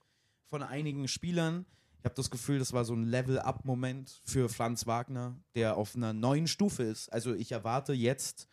von 0.49 0.61
einigen 0.61 1.07
Spielern. 1.07 1.65
Ich 1.97 2.05
habe 2.05 2.15
das 2.15 2.29
Gefühl, 2.29 2.59
das 2.59 2.73
war 2.73 2.85
so 2.85 2.93
ein 2.93 3.05
Level-Up-Moment 3.05 4.21
für 4.23 4.49
Franz 4.49 4.85
Wagner, 4.85 5.35
der 5.55 5.77
auf 5.77 5.95
einer 5.95 6.13
neuen 6.13 6.47
Stufe 6.47 6.83
ist. 6.83 7.11
Also 7.11 7.33
ich 7.33 7.51
erwarte 7.51 7.93
jetzt 7.93 8.47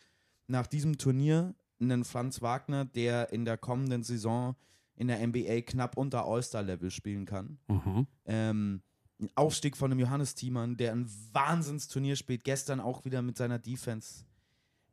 nach 0.46 0.66
diesem 0.66 0.96
Turnier 0.96 1.54
einen 1.78 2.04
Franz 2.04 2.40
Wagner, 2.40 2.86
der 2.86 3.32
in 3.32 3.44
der 3.44 3.58
kommenden 3.58 4.02
Saison 4.02 4.56
in 4.96 5.08
der 5.08 5.26
NBA 5.26 5.62
knapp 5.62 5.96
unter 5.98 6.24
All-Star-Level 6.24 6.90
spielen 6.90 7.26
kann. 7.26 7.58
Mhm. 7.68 8.06
Ähm, 8.24 8.82
ein 9.20 9.30
Aufstieg 9.34 9.76
von 9.76 9.90
einem 9.90 10.00
Johannes 10.00 10.34
Thiemann, 10.34 10.78
der 10.78 10.92
ein 10.92 11.06
Wahnsinnsturnier 11.32 12.16
spielt, 12.16 12.44
gestern 12.44 12.80
auch 12.80 13.04
wieder 13.04 13.20
mit 13.20 13.36
seiner 13.36 13.58
Defense. 13.58 14.24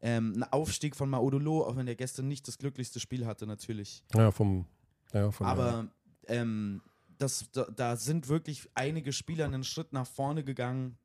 Ähm, 0.01 0.33
ein 0.37 0.43
Aufstieg 0.43 0.95
von 0.95 1.09
Maudolo, 1.09 1.65
auch 1.65 1.75
wenn 1.75 1.85
der 1.85 1.95
gestern 1.95 2.27
nicht 2.27 2.47
das 2.47 2.57
glücklichste 2.57 2.99
Spiel 2.99 3.25
hatte, 3.25 3.47
natürlich. 3.47 4.03
Ja, 4.13 4.31
vom. 4.31 4.65
Ja, 5.13 5.31
von 5.31 5.47
Aber 5.47 5.87
ähm, 6.27 6.81
das, 7.17 7.49
da, 7.51 7.65
da 7.65 7.95
sind 7.95 8.27
wirklich 8.27 8.69
einige 8.75 9.13
Spieler 9.13 9.45
einen 9.45 9.63
Schritt 9.63 9.93
nach 9.93 10.05
vorne 10.05 10.43
gegangen, 10.43 10.97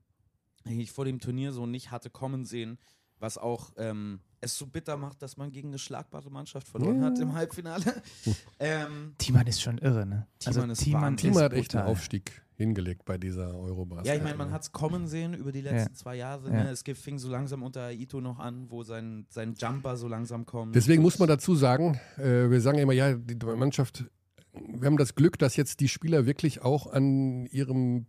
die 0.64 0.82
ich 0.82 0.92
vor 0.92 1.04
dem 1.04 1.20
Turnier 1.20 1.52
so 1.52 1.66
nicht 1.66 1.90
hatte 1.90 2.10
kommen 2.10 2.44
sehen, 2.44 2.78
was 3.18 3.38
auch 3.38 3.70
ähm, 3.76 4.20
es 4.40 4.58
so 4.58 4.66
bitter 4.66 4.96
macht, 4.96 5.22
dass 5.22 5.36
man 5.36 5.50
gegen 5.52 5.68
eine 5.68 5.78
schlagbare 5.78 6.30
Mannschaft 6.30 6.68
verloren 6.68 7.02
hat 7.02 7.18
im 7.18 7.32
Halbfinale. 7.32 8.02
ähm, 8.58 9.14
Thiemann 9.18 9.46
ist 9.46 9.62
schon 9.62 9.78
irre, 9.78 10.04
ne? 10.04 10.26
Thiemann 10.38 10.70
ist 10.70 10.82
Thiemann 10.82 11.02
Wahnsinn. 11.02 11.30
Thiemann 11.30 11.44
hat 11.44 11.52
echt 11.52 11.74
einen. 11.76 11.86
Aufstieg 11.86 12.42
hingelegt 12.62 13.04
bei 13.04 13.18
dieser 13.18 13.54
Eurobasket. 13.58 14.06
ja, 14.06 14.14
ich 14.14 14.22
meine, 14.22 14.36
man 14.36 14.52
hat 14.52 14.62
es 14.62 14.72
kommen 14.72 15.06
sehen 15.06 15.34
über 15.34 15.52
die 15.52 15.60
letzten 15.60 15.92
Ja. 15.92 15.94
zwei 15.94 16.16
Jahre. 16.16 16.48
Ja. 16.50 16.64
Ne? 16.64 16.70
Es 16.70 16.82
fing 16.98 17.18
so 17.18 17.28
langsam 17.30 17.62
unter 17.62 17.82
Aito 17.86 18.20
noch 18.20 18.38
an, 18.38 18.70
wo 18.70 18.82
sein, 18.82 19.26
sein 19.28 19.54
Jumper 19.58 19.96
so 19.96 20.08
langsam 20.08 20.46
kommt. 20.46 20.74
Deswegen 20.74 21.02
muss 21.02 21.18
man 21.18 21.28
dazu 21.28 21.54
sagen, 21.54 21.98
äh, 22.16 22.50
wir 22.50 22.60
sagen 22.60 22.78
immer, 22.78 22.92
ja, 22.92 23.14
die 23.14 23.34
Mannschaft, 23.34 24.04
wir 24.52 24.86
haben 24.86 24.96
das 24.96 25.14
Glück, 25.14 25.38
dass 25.38 25.56
jetzt 25.56 25.80
die 25.80 25.88
Spieler 25.88 26.26
wirklich 26.26 26.62
auch 26.62 26.86
an 26.86 27.46
ihrem 27.46 28.06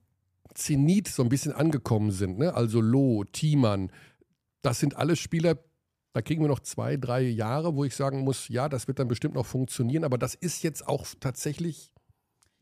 Zenit 0.54 1.08
so 1.08 1.24
ein 1.24 1.30
bisschen 1.30 1.54
angekommen 1.54 2.12
sind. 2.12 2.38
Ne? 2.38 2.54
Also 2.54 2.82
Loh, 2.82 3.24
Thiemann, 3.24 3.92
das 4.62 4.80
sind 4.80 4.96
alles 4.98 5.20
Spieler, 5.20 5.58
da 6.14 6.22
kriegen 6.22 6.42
wir 6.44 6.48
noch 6.48 6.60
zwei, 6.60 6.98
drei 6.98 7.22
Jahre, 7.22 7.76
wo 7.76 7.86
ich 7.86 7.96
sagen 7.96 8.20
muss, 8.20 8.48
ja, 8.50 8.70
das 8.70 8.88
wird 8.88 9.00
dann 9.00 9.08
bestimmt 9.08 9.34
noch 9.36 9.46
funktionieren, 9.46 10.04
aber 10.04 10.18
das 10.18 10.36
ist 10.36 10.62
jetzt 10.64 10.88
auch 10.88 11.08
tatsächlich 11.20 11.93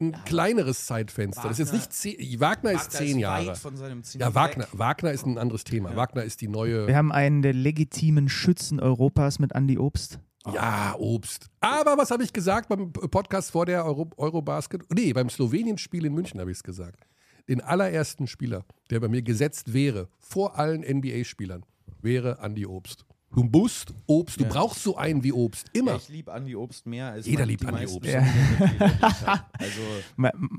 ein 0.02 0.12
kleineres 0.26 0.86
Zeitfenster. 0.86 1.44
das 1.48 1.60
ist 1.60 1.60
jetzt 1.60 1.68
Wagner- 1.70 1.80
nicht 1.80 1.94
zehn, 1.94 2.40
Wagner 2.40 2.72
ist 2.74 2.92
zehn 2.92 3.20
Jahre. 3.20 3.48
Weit 3.48 3.58
von 3.58 3.78
seinem 3.78 4.04
Zenit 4.04 4.26
Ja, 4.28 4.36
Wagner, 4.36 4.64
weg. 4.64 4.70
Wagner 4.80 5.12
ist 5.12 5.26
ein 5.26 5.38
anderes 5.38 5.64
Thema. 5.64 5.92
Ja. 5.92 5.96
Wagner 5.96 6.24
ist 6.24 6.42
die 6.42 6.48
neue. 6.48 6.88
Wir 6.88 6.98
haben 6.98 7.12
einen 7.12 7.42
der 7.42 7.54
legitimen 7.54 8.28
Schützen 8.30 8.80
Europas 8.80 9.40
mit 9.40 9.54
Andy 9.54 9.78
Obst. 9.78 10.20
Ja, 10.52 10.96
Obst. 10.98 11.50
Aber 11.60 11.98
was 11.98 12.10
habe 12.10 12.24
ich 12.24 12.34
gesagt 12.34 12.68
beim 12.70 12.92
Podcast 12.92 13.52
vor 13.52 13.66
der 13.68 13.86
Euro 13.86 14.10
Eurobasket? 14.18 14.84
Nee, 14.92 15.14
beim 15.14 15.30
Slowenien-Spiel 15.30 16.06
in 16.06 16.14
München 16.14 16.40
habe 16.40 16.50
ich 16.52 16.58
es 16.58 16.64
gesagt. 16.64 17.06
Den 17.48 17.62
allerersten 17.62 18.26
Spieler, 18.28 18.66
der 18.90 19.00
bei 19.00 19.08
mir 19.08 19.22
gesetzt 19.22 19.74
wäre, 19.74 20.08
vor 20.18 20.58
allen 20.58 20.82
NBA-Spielern, 20.84 21.64
wäre 22.02 22.40
Andy 22.42 22.66
Obst. 22.66 23.06
Du 23.34 23.44
musst 23.44 23.94
Obst, 24.08 24.40
du 24.40 24.44
Ja. 24.44 24.50
brauchst 24.50 24.84
so 24.84 24.98
einen 24.98 25.24
wie 25.24 25.32
Obst. 25.32 25.68
Ja, 25.74 25.80
Immer. 25.82 25.96
ich 25.96 26.10
liebe 26.10 26.34
Andi 26.34 26.56
Obst 26.56 26.86
mehr 26.86 27.12
als 27.12 27.26
Jeder 27.26 27.46
liebt 27.46 27.64
die 27.64 27.68
Andi 27.68 27.86
Obst. 27.88 28.10
Ja. 28.12 28.26
Also 29.58 29.82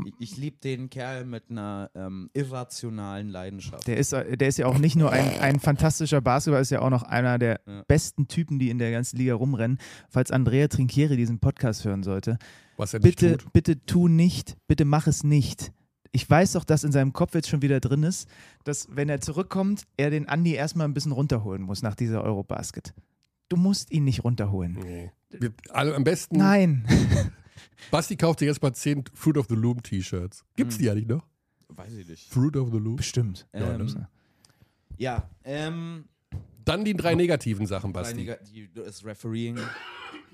ich, 0.06 0.14
ich 0.30 0.36
liebe 0.36 0.56
den 0.58 0.88
Kerl 0.88 1.24
mit 1.24 1.50
einer 1.50 1.90
ähm, 1.94 2.30
irrationalen 2.34 3.28
Leidenschaft. 3.28 3.86
Der 3.86 3.96
ist, 3.96 4.12
der 4.12 4.40
ist 4.48 4.58
ja 4.58 4.66
auch 4.66 4.78
nicht 4.78 4.96
nur 4.96 5.10
ein, 5.10 5.38
ein 5.40 5.60
fantastischer 5.60 6.20
Basketballer, 6.20 6.60
ist 6.62 6.70
ja 6.70 6.80
auch 6.80 6.90
noch 6.90 7.02
einer 7.02 7.38
der 7.38 7.60
Ja. 7.66 7.82
besten 7.88 8.28
Typen, 8.28 8.58
die 8.58 8.70
in 8.70 8.78
der 8.78 8.90
ganzen 8.92 9.16
Liga 9.18 9.34
rumrennen. 9.34 9.78
Falls 10.08 10.30
Andrea 10.30 10.68
Trinchieri 10.68 11.16
diesen 11.16 11.40
Podcast 11.40 11.84
hören 11.84 12.02
sollte, 12.02 12.38
was 12.76 12.94
er 12.94 13.00
nicht 13.00 13.18
bitte, 13.20 13.36
tut. 13.38 13.52
bitte 13.52 13.84
tu 13.84 14.08
nicht, 14.08 14.56
bitte 14.68 14.84
mach 14.84 15.06
es 15.06 15.24
nicht. 15.24 15.72
Ich 16.14 16.28
weiß 16.28 16.52
doch, 16.52 16.64
dass 16.64 16.84
in 16.84 16.92
seinem 16.92 17.12
Kopf 17.14 17.34
jetzt 17.34 17.48
schon 17.48 17.62
wieder 17.62 17.80
drin 17.80 18.02
ist, 18.02 18.28
dass 18.64 18.86
wenn 18.94 19.08
er 19.08 19.20
zurückkommt, 19.22 19.84
er 19.96 20.10
den 20.10 20.28
Andi 20.28 20.52
erstmal 20.52 20.86
ein 20.86 20.92
bisschen 20.94 21.12
runterholen 21.12 21.62
muss 21.62 21.82
nach 21.82 21.94
dieser 21.94 22.22
Eurobasket. 22.22 22.92
Du 23.48 23.56
musst 23.56 23.90
ihn 23.90 24.04
nicht 24.04 24.22
runterholen. 24.22 24.74
Nee. 24.74 25.10
Wir, 25.30 25.52
alle, 25.70 25.94
am 25.94 26.04
besten, 26.04 26.36
Nein. 26.36 26.86
Basti 27.90 28.16
kauft 28.16 28.38
sich 28.40 28.46
jetzt 28.46 28.62
mal 28.62 28.72
10 28.74 29.04
Fruit 29.14 29.38
of 29.38 29.46
the 29.48 29.54
Loom 29.54 29.82
T-Shirts. 29.82 30.44
Gibt's 30.56 30.78
die 30.78 30.90
eigentlich 30.90 31.08
noch? 31.08 31.26
Weiß 31.68 31.92
ich 31.94 32.06
nicht. 32.06 32.28
Fruit 32.30 32.56
of 32.56 32.70
the 32.70 32.78
Loom? 32.78 32.96
Bestimmt. 32.96 33.46
Ja, 33.54 33.74
Ähm, 33.74 33.86
ne? 33.86 34.08
ja, 34.98 35.30
ähm, 35.44 36.04
Dann 36.64 36.84
die 36.84 36.94
drei 36.94 37.14
negativen 37.14 37.66
Sachen, 37.66 37.92
Basti. 37.92 38.12
Reiniger, 38.14 38.36
die, 38.36 38.70
das 38.72 39.04
Refereeing, 39.04 39.58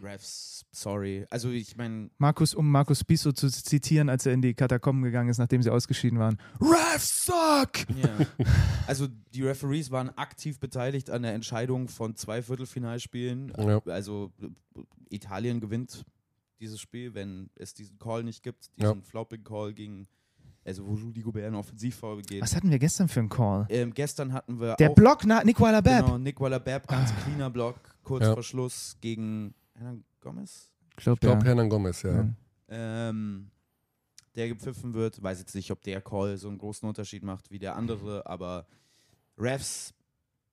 Refs, 0.02 0.64
sorry. 0.72 1.26
Also 1.30 1.50
ich 1.50 1.76
meine, 1.76 2.10
Markus, 2.18 2.54
um 2.54 2.70
Markus 2.70 3.04
Bisso 3.04 3.32
zu 3.32 3.48
zitieren, 3.50 4.08
als 4.08 4.26
er 4.26 4.32
in 4.32 4.42
die 4.42 4.54
Katakomben 4.54 5.02
gegangen 5.02 5.28
ist, 5.28 5.38
nachdem 5.38 5.62
sie 5.62 5.70
ausgeschieden 5.70 6.18
waren. 6.18 6.38
Refs 6.60 7.24
suck! 7.24 7.86
ja. 7.96 8.44
also 8.86 9.08
die 9.34 9.42
Referees 9.42 9.90
waren 9.90 10.10
aktiv 10.16 10.58
beteiligt 10.60 11.10
an 11.10 11.22
der 11.22 11.34
Entscheidung 11.34 11.88
von 11.88 12.14
zwei 12.16 12.42
Viertelfinalspielen. 12.42 13.52
Ja. 13.58 13.80
Also 13.86 14.32
Italien 15.10 15.60
gewinnt 15.60 16.04
dieses 16.60 16.80
Spiel, 16.80 17.14
wenn 17.14 17.50
es 17.54 17.74
diesen 17.74 17.98
Call 17.98 18.24
nicht 18.24 18.42
gibt, 18.42 18.70
diesen 18.78 19.02
Flopping 19.02 19.44
Call 19.44 19.72
gegen, 19.72 20.06
also 20.64 20.86
wo 20.86 20.94
Rudy 20.94 21.22
Gobert 21.22 21.44
einen 21.44 21.54
Offensivfoul 21.54 22.16
begeht. 22.16 22.42
Was 22.42 22.56
hatten 22.56 22.70
wir 22.70 22.78
gestern 22.78 23.08
für 23.08 23.20
einen 23.20 23.28
Call? 23.28 23.66
Ähm, 23.68 23.94
gestern 23.94 24.32
hatten 24.32 24.60
wir 24.60 24.74
Der 24.76 24.90
auch 24.90 24.94
Block 24.94 25.24
nach 25.24 25.44
Nicola 25.44 25.80
Babb. 25.80 26.04
Genau, 26.06 26.18
Nicola 26.18 26.58
Babb, 26.58 26.88
ganz 26.88 27.12
cleaner 27.22 27.50
Block, 27.50 27.76
kurz 28.02 28.24
Ja. 28.24 28.34
vor 28.34 28.42
Schluss 28.42 28.96
gegen 29.00 29.54
Hernan 29.78 30.04
Gomez. 30.20 30.72
Ich 30.90 31.04
glaube, 31.04 31.16
Ich 31.16 31.20
glaube, 31.20 31.40
ja. 31.40 31.44
Hernan 31.46 31.70
Gomez, 31.70 32.02
ja. 32.02 32.12
Ja. 32.22 32.28
Ähm, 32.68 33.50
der 34.34 34.48
gepfiffen 34.48 34.92
wird. 34.94 35.22
Weiß 35.22 35.38
jetzt 35.38 35.54
nicht, 35.54 35.70
ob 35.70 35.80
der 35.82 36.00
Call 36.00 36.36
so 36.36 36.48
einen 36.48 36.58
großen 36.58 36.86
Unterschied 36.88 37.22
macht 37.22 37.50
wie 37.50 37.58
der 37.58 37.76
andere, 37.76 38.26
aber 38.26 38.66
Refs 39.38 39.94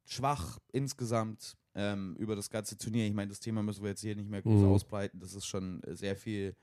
schwach 0.05 0.59
insgesamt 0.71 1.57
ähm, 1.73 2.15
über 2.17 2.36
das 2.36 2.49
ganze 2.49 2.78
Turnier. 2.78 3.05
Ich 3.07 3.13
meine, 3.13 3.30
das 3.30 3.39
Thema 3.39 3.63
müssen 3.63 3.82
wir 3.84 3.89
jetzt 3.89 4.01
hier 4.01 4.15
nicht 4.15 4.30
mehr 4.30 4.41
groß 4.41 4.61
Mhm. 4.61 4.67
ausbreiten. 4.69 5.19
Das 5.19 5.34
ist 5.34 5.45
schon 5.45 5.82
sehr 5.88 6.15
viel, 6.15 6.55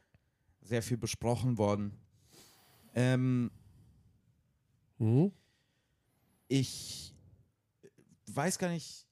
sehr 0.63 0.83
viel 0.83 0.97
besprochen 0.97 1.59
worden. 1.59 1.93
Ähm, 2.95 3.51
Mhm. 4.99 5.33
ich 6.49 7.13
weiß 8.27 8.59
gar 8.59 8.69
nicht. 8.69 9.07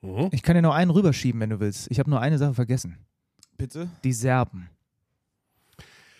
Mhm. 0.00 0.28
Ich 0.32 0.42
kann 0.42 0.54
dir 0.54 0.62
noch 0.62 0.74
einen 0.74 0.90
rüberschieben, 0.90 1.40
wenn 1.40 1.50
du 1.50 1.60
willst. 1.60 1.90
Ich 1.90 1.98
habe 1.98 2.08
nur 2.10 2.20
eine 2.20 2.38
Sache 2.38 2.54
vergessen. 2.54 2.96
Bitte? 3.56 3.88
Die 4.04 4.12
Serben. 4.12 4.68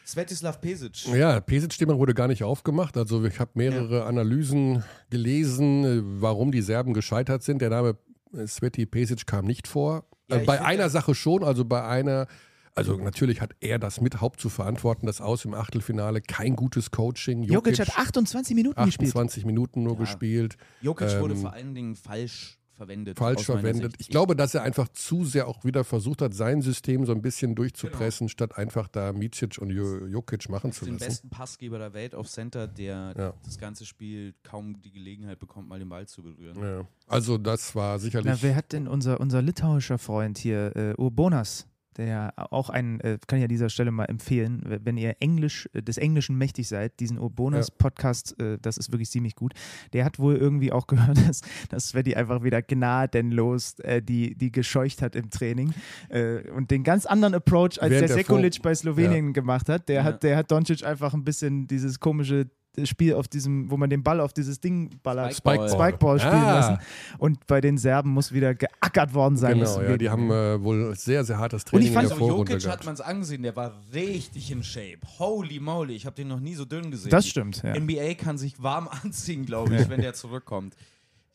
Svetislav 0.07 0.61
Pesic. 0.61 1.07
Ja, 1.15 1.39
Pesic-Thema 1.41 1.99
wurde 1.99 2.15
gar 2.15 2.29
nicht 2.29 2.43
aufgemacht. 2.43 2.97
Also 2.97 3.25
ich 3.25 3.39
habe 3.41 3.51
mehrere 3.55 4.07
Analysen 4.07 4.83
gelesen, 5.11 5.85
äh, 5.85 6.01
warum 6.23 6.51
die 6.51 6.63
Serben 6.63 6.95
gescheitert 6.95 7.43
sind. 7.43 7.61
Der 7.61 7.69
Name 7.71 7.97
äh, 8.33 8.47
Sveti 8.47 8.87
Pesic 8.87 9.27
kam 9.27 9.45
nicht 9.45 9.69
vor. 9.69 10.07
Ja, 10.31 10.37
Äh, 10.39 10.45
bei 10.45 10.63
einer 10.63 10.89
Sache 10.89 11.15
schon, 11.15 11.45
also 11.45 11.65
bei 11.67 11.85
einer, 11.85 12.27
also 12.75 12.97
natürlich 12.97 13.43
hat 13.43 13.55
er 13.61 13.79
das 13.79 14.01
mit 14.01 14.21
Haupt 14.23 14.41
zu 14.41 14.49
verantworten, 14.49 15.07
das 15.07 15.21
Aus 15.21 15.45
im 15.45 15.53
Achtelfinale, 15.53 16.23
kein 16.23 16.57
gutes 16.57 16.91
Coaching. 16.91 17.43
Jokic 17.43 17.79
hat 17.79 17.97
28 17.99 18.55
Minuten 18.57 18.83
gespielt. 18.85 19.11
28 19.11 19.45
Minuten 19.45 19.83
nur 19.83 19.93
Ja. 19.95 19.99
gespielt, 20.01 20.57
Jokic 20.81 21.21
wurde 21.21 21.35
Ähm, 21.35 21.41
vor 21.41 21.53
allen 21.53 21.75
Dingen 21.75 21.97
falsch 21.97 22.58
verwendet. 22.79 23.19
falsch 23.19 23.45
verwendet. 23.45 23.93
Sicht. 23.93 24.01
Ich 24.01 24.09
glaube, 24.09 24.35
dass 24.35 24.55
er 24.55 24.63
einfach 24.63 24.89
zu 24.89 25.25
sehr 25.27 25.47
auch 25.49 25.65
wieder 25.65 25.85
versucht 25.85 26.23
hat, 26.23 26.33
sein 26.33 26.63
System 26.63 27.05
so 27.05 27.13
ein 27.13 27.21
bisschen 27.21 27.55
durchzupressen, 27.55 28.31
statt 28.31 28.57
einfach 28.57 28.89
da 28.89 29.13
Micic 29.13 29.59
und 29.59 29.69
Jo- 29.71 30.07
Jokic 30.07 30.49
machen 30.49 30.73
zu 30.73 30.87
den 30.87 30.95
lassen. 30.95 31.07
besten 31.07 31.29
Passgeber 31.29 31.79
der 31.79 31.93
Welt 31.93 32.15
auf 32.15 32.29
Center, 32.29 32.67
der 32.67 33.15
Ja. 33.19 33.35
das 33.45 33.59
ganze 33.59 33.85
Spiel 33.85 34.35
kaum 34.43 34.81
die 34.81 34.93
Gelegenheit 34.93 35.39
bekommt, 35.39 35.69
mal 35.69 35.79
den 35.79 35.91
Ball 35.91 36.07
zu 36.09 36.23
berühren. 36.23 36.59
Ja. 36.63 36.89
Also 37.07 37.37
das 37.37 37.75
war 37.75 37.99
sicherlich. 37.99 38.33
Na, 38.33 38.39
wer 38.41 38.57
hat 38.57 38.73
denn 38.73 38.89
unser, 38.89 39.21
unser 39.21 39.43
litauischer 39.43 39.99
Freund 39.99 40.39
hier, 40.39 40.75
äh, 40.77 40.95
Urbonas, 40.97 41.67
der 41.97 42.07
ja 42.07 42.33
auch 42.37 42.71
einen, 42.71 43.01
äh, 43.01 43.19
kann 43.27 43.39
ich 43.39 43.45
an 43.45 43.49
dieser 43.49 43.71
Stelle 43.71 43.91
mal 43.91 44.05
empfehlen, 44.05 44.63
wenn 44.85 44.97
ihr 44.97 45.17
Englisch, 45.21 45.69
äh, 45.73 45.83
des 45.83 45.99
Englischen 45.99 46.37
mächtig 46.39 46.69
seid, 46.69 47.01
diesen 47.01 47.19
Urbonas-Podcast, 47.19 48.41
äh, 48.41 48.59
das 48.61 48.77
ist 48.77 48.93
wirklich 48.93 49.11
ziemlich 49.11 49.35
gut. 49.35 49.53
Der 49.93 50.05
hat 50.05 50.19
wohl 50.19 50.37
irgendwie 50.37 50.71
auch 50.73 50.87
gehört, 50.87 51.19
dass, 51.29 51.41
dass 51.71 51.89
Sveti 51.89 52.15
einfach 52.15 52.43
wieder 52.43 52.63
gnadenlos 52.63 53.79
äh, 53.81 54.03
die, 54.03 54.35
die 54.37 54.53
gescheucht 54.53 55.03
hat 55.03 55.17
im 55.17 55.31
Training 55.31 55.73
äh, 56.09 56.49
und 56.51 56.71
den 56.71 56.85
ganz 56.85 57.07
anderen 57.07 57.35
Approach, 57.35 57.81
als 57.81 57.91
Während 57.91 58.09
der 58.09 58.17
der 58.17 58.17
Sekulic 58.25 58.63
bei 58.63 58.75
Slowenien 58.75 59.33
gemacht 59.33 59.69
hat. 59.69 59.89
Der, 59.89 59.97
Ja. 59.97 60.05
hat. 60.05 60.23
der 60.23 60.37
hat 60.37 60.51
Doncic 60.51 60.85
einfach 60.85 61.15
ein 61.15 61.25
bisschen 61.25 61.67
dieses 61.67 61.99
komische 62.01 62.47
Spiel 62.87 63.15
auf 63.15 63.29
diesem, 63.29 63.71
wo 63.71 63.77
man 63.77 63.91
den 63.91 64.03
Ball 64.03 64.21
auf 64.21 64.33
dieses 64.33 64.61
Ding 64.61 64.91
ballert, 65.03 65.35
Spikeball. 65.35 65.69
Spikeball 65.69 66.19
spielen 66.19 66.35
Ah. 66.35 66.55
lassen. 66.55 66.79
Und 67.19 67.47
bei 67.47 67.61
den 67.61 67.79
Serben 67.79 68.11
muss 68.11 68.33
wieder 68.33 68.55
geackert 68.55 69.15
worden 69.15 69.37
sein. 69.37 69.59
Genau, 69.59 69.63
müssen 69.71 69.83
ja, 69.83 69.89
wir- 69.89 69.99
die 69.99 70.11
haben 70.11 70.31
äh, 70.31 70.63
wohl 70.63 70.95
sehr, 70.97 71.25
sehr 71.25 71.39
hartes 71.39 71.65
Und 71.73 71.81
ich 71.83 71.93
Training 71.93 71.93
fand- 71.95 72.03
in 72.05 72.09
der 72.11 72.19
Vorrunde 72.19 72.53
Jokic 72.53 72.69
hat 72.71 72.85
man 72.85 72.95
es 72.95 73.01
angesehen, 73.01 73.43
der 73.43 73.57
war 73.57 73.73
richtig 73.93 74.51
in 74.51 74.63
Shape. 74.63 74.99
Holy 75.19 75.61
moly, 75.61 75.95
ich 75.95 76.07
habe 76.07 76.17
den 76.17 76.29
noch 76.29 76.41
nie 76.41 76.55
so 76.55 76.65
dünn 76.65 76.91
gesehen. 76.91 77.11
Das 77.11 77.27
stimmt, 77.27 77.63
ja. 77.63 77.75
NBA 77.75 78.15
kann 78.15 78.39
sich 78.39 78.63
warm 78.63 78.89
anziehen, 79.05 79.47
glaube 79.47 79.77
ich, 79.77 79.89
wenn 79.89 80.01
der 80.01 80.15
zurückkommt. 80.15 80.75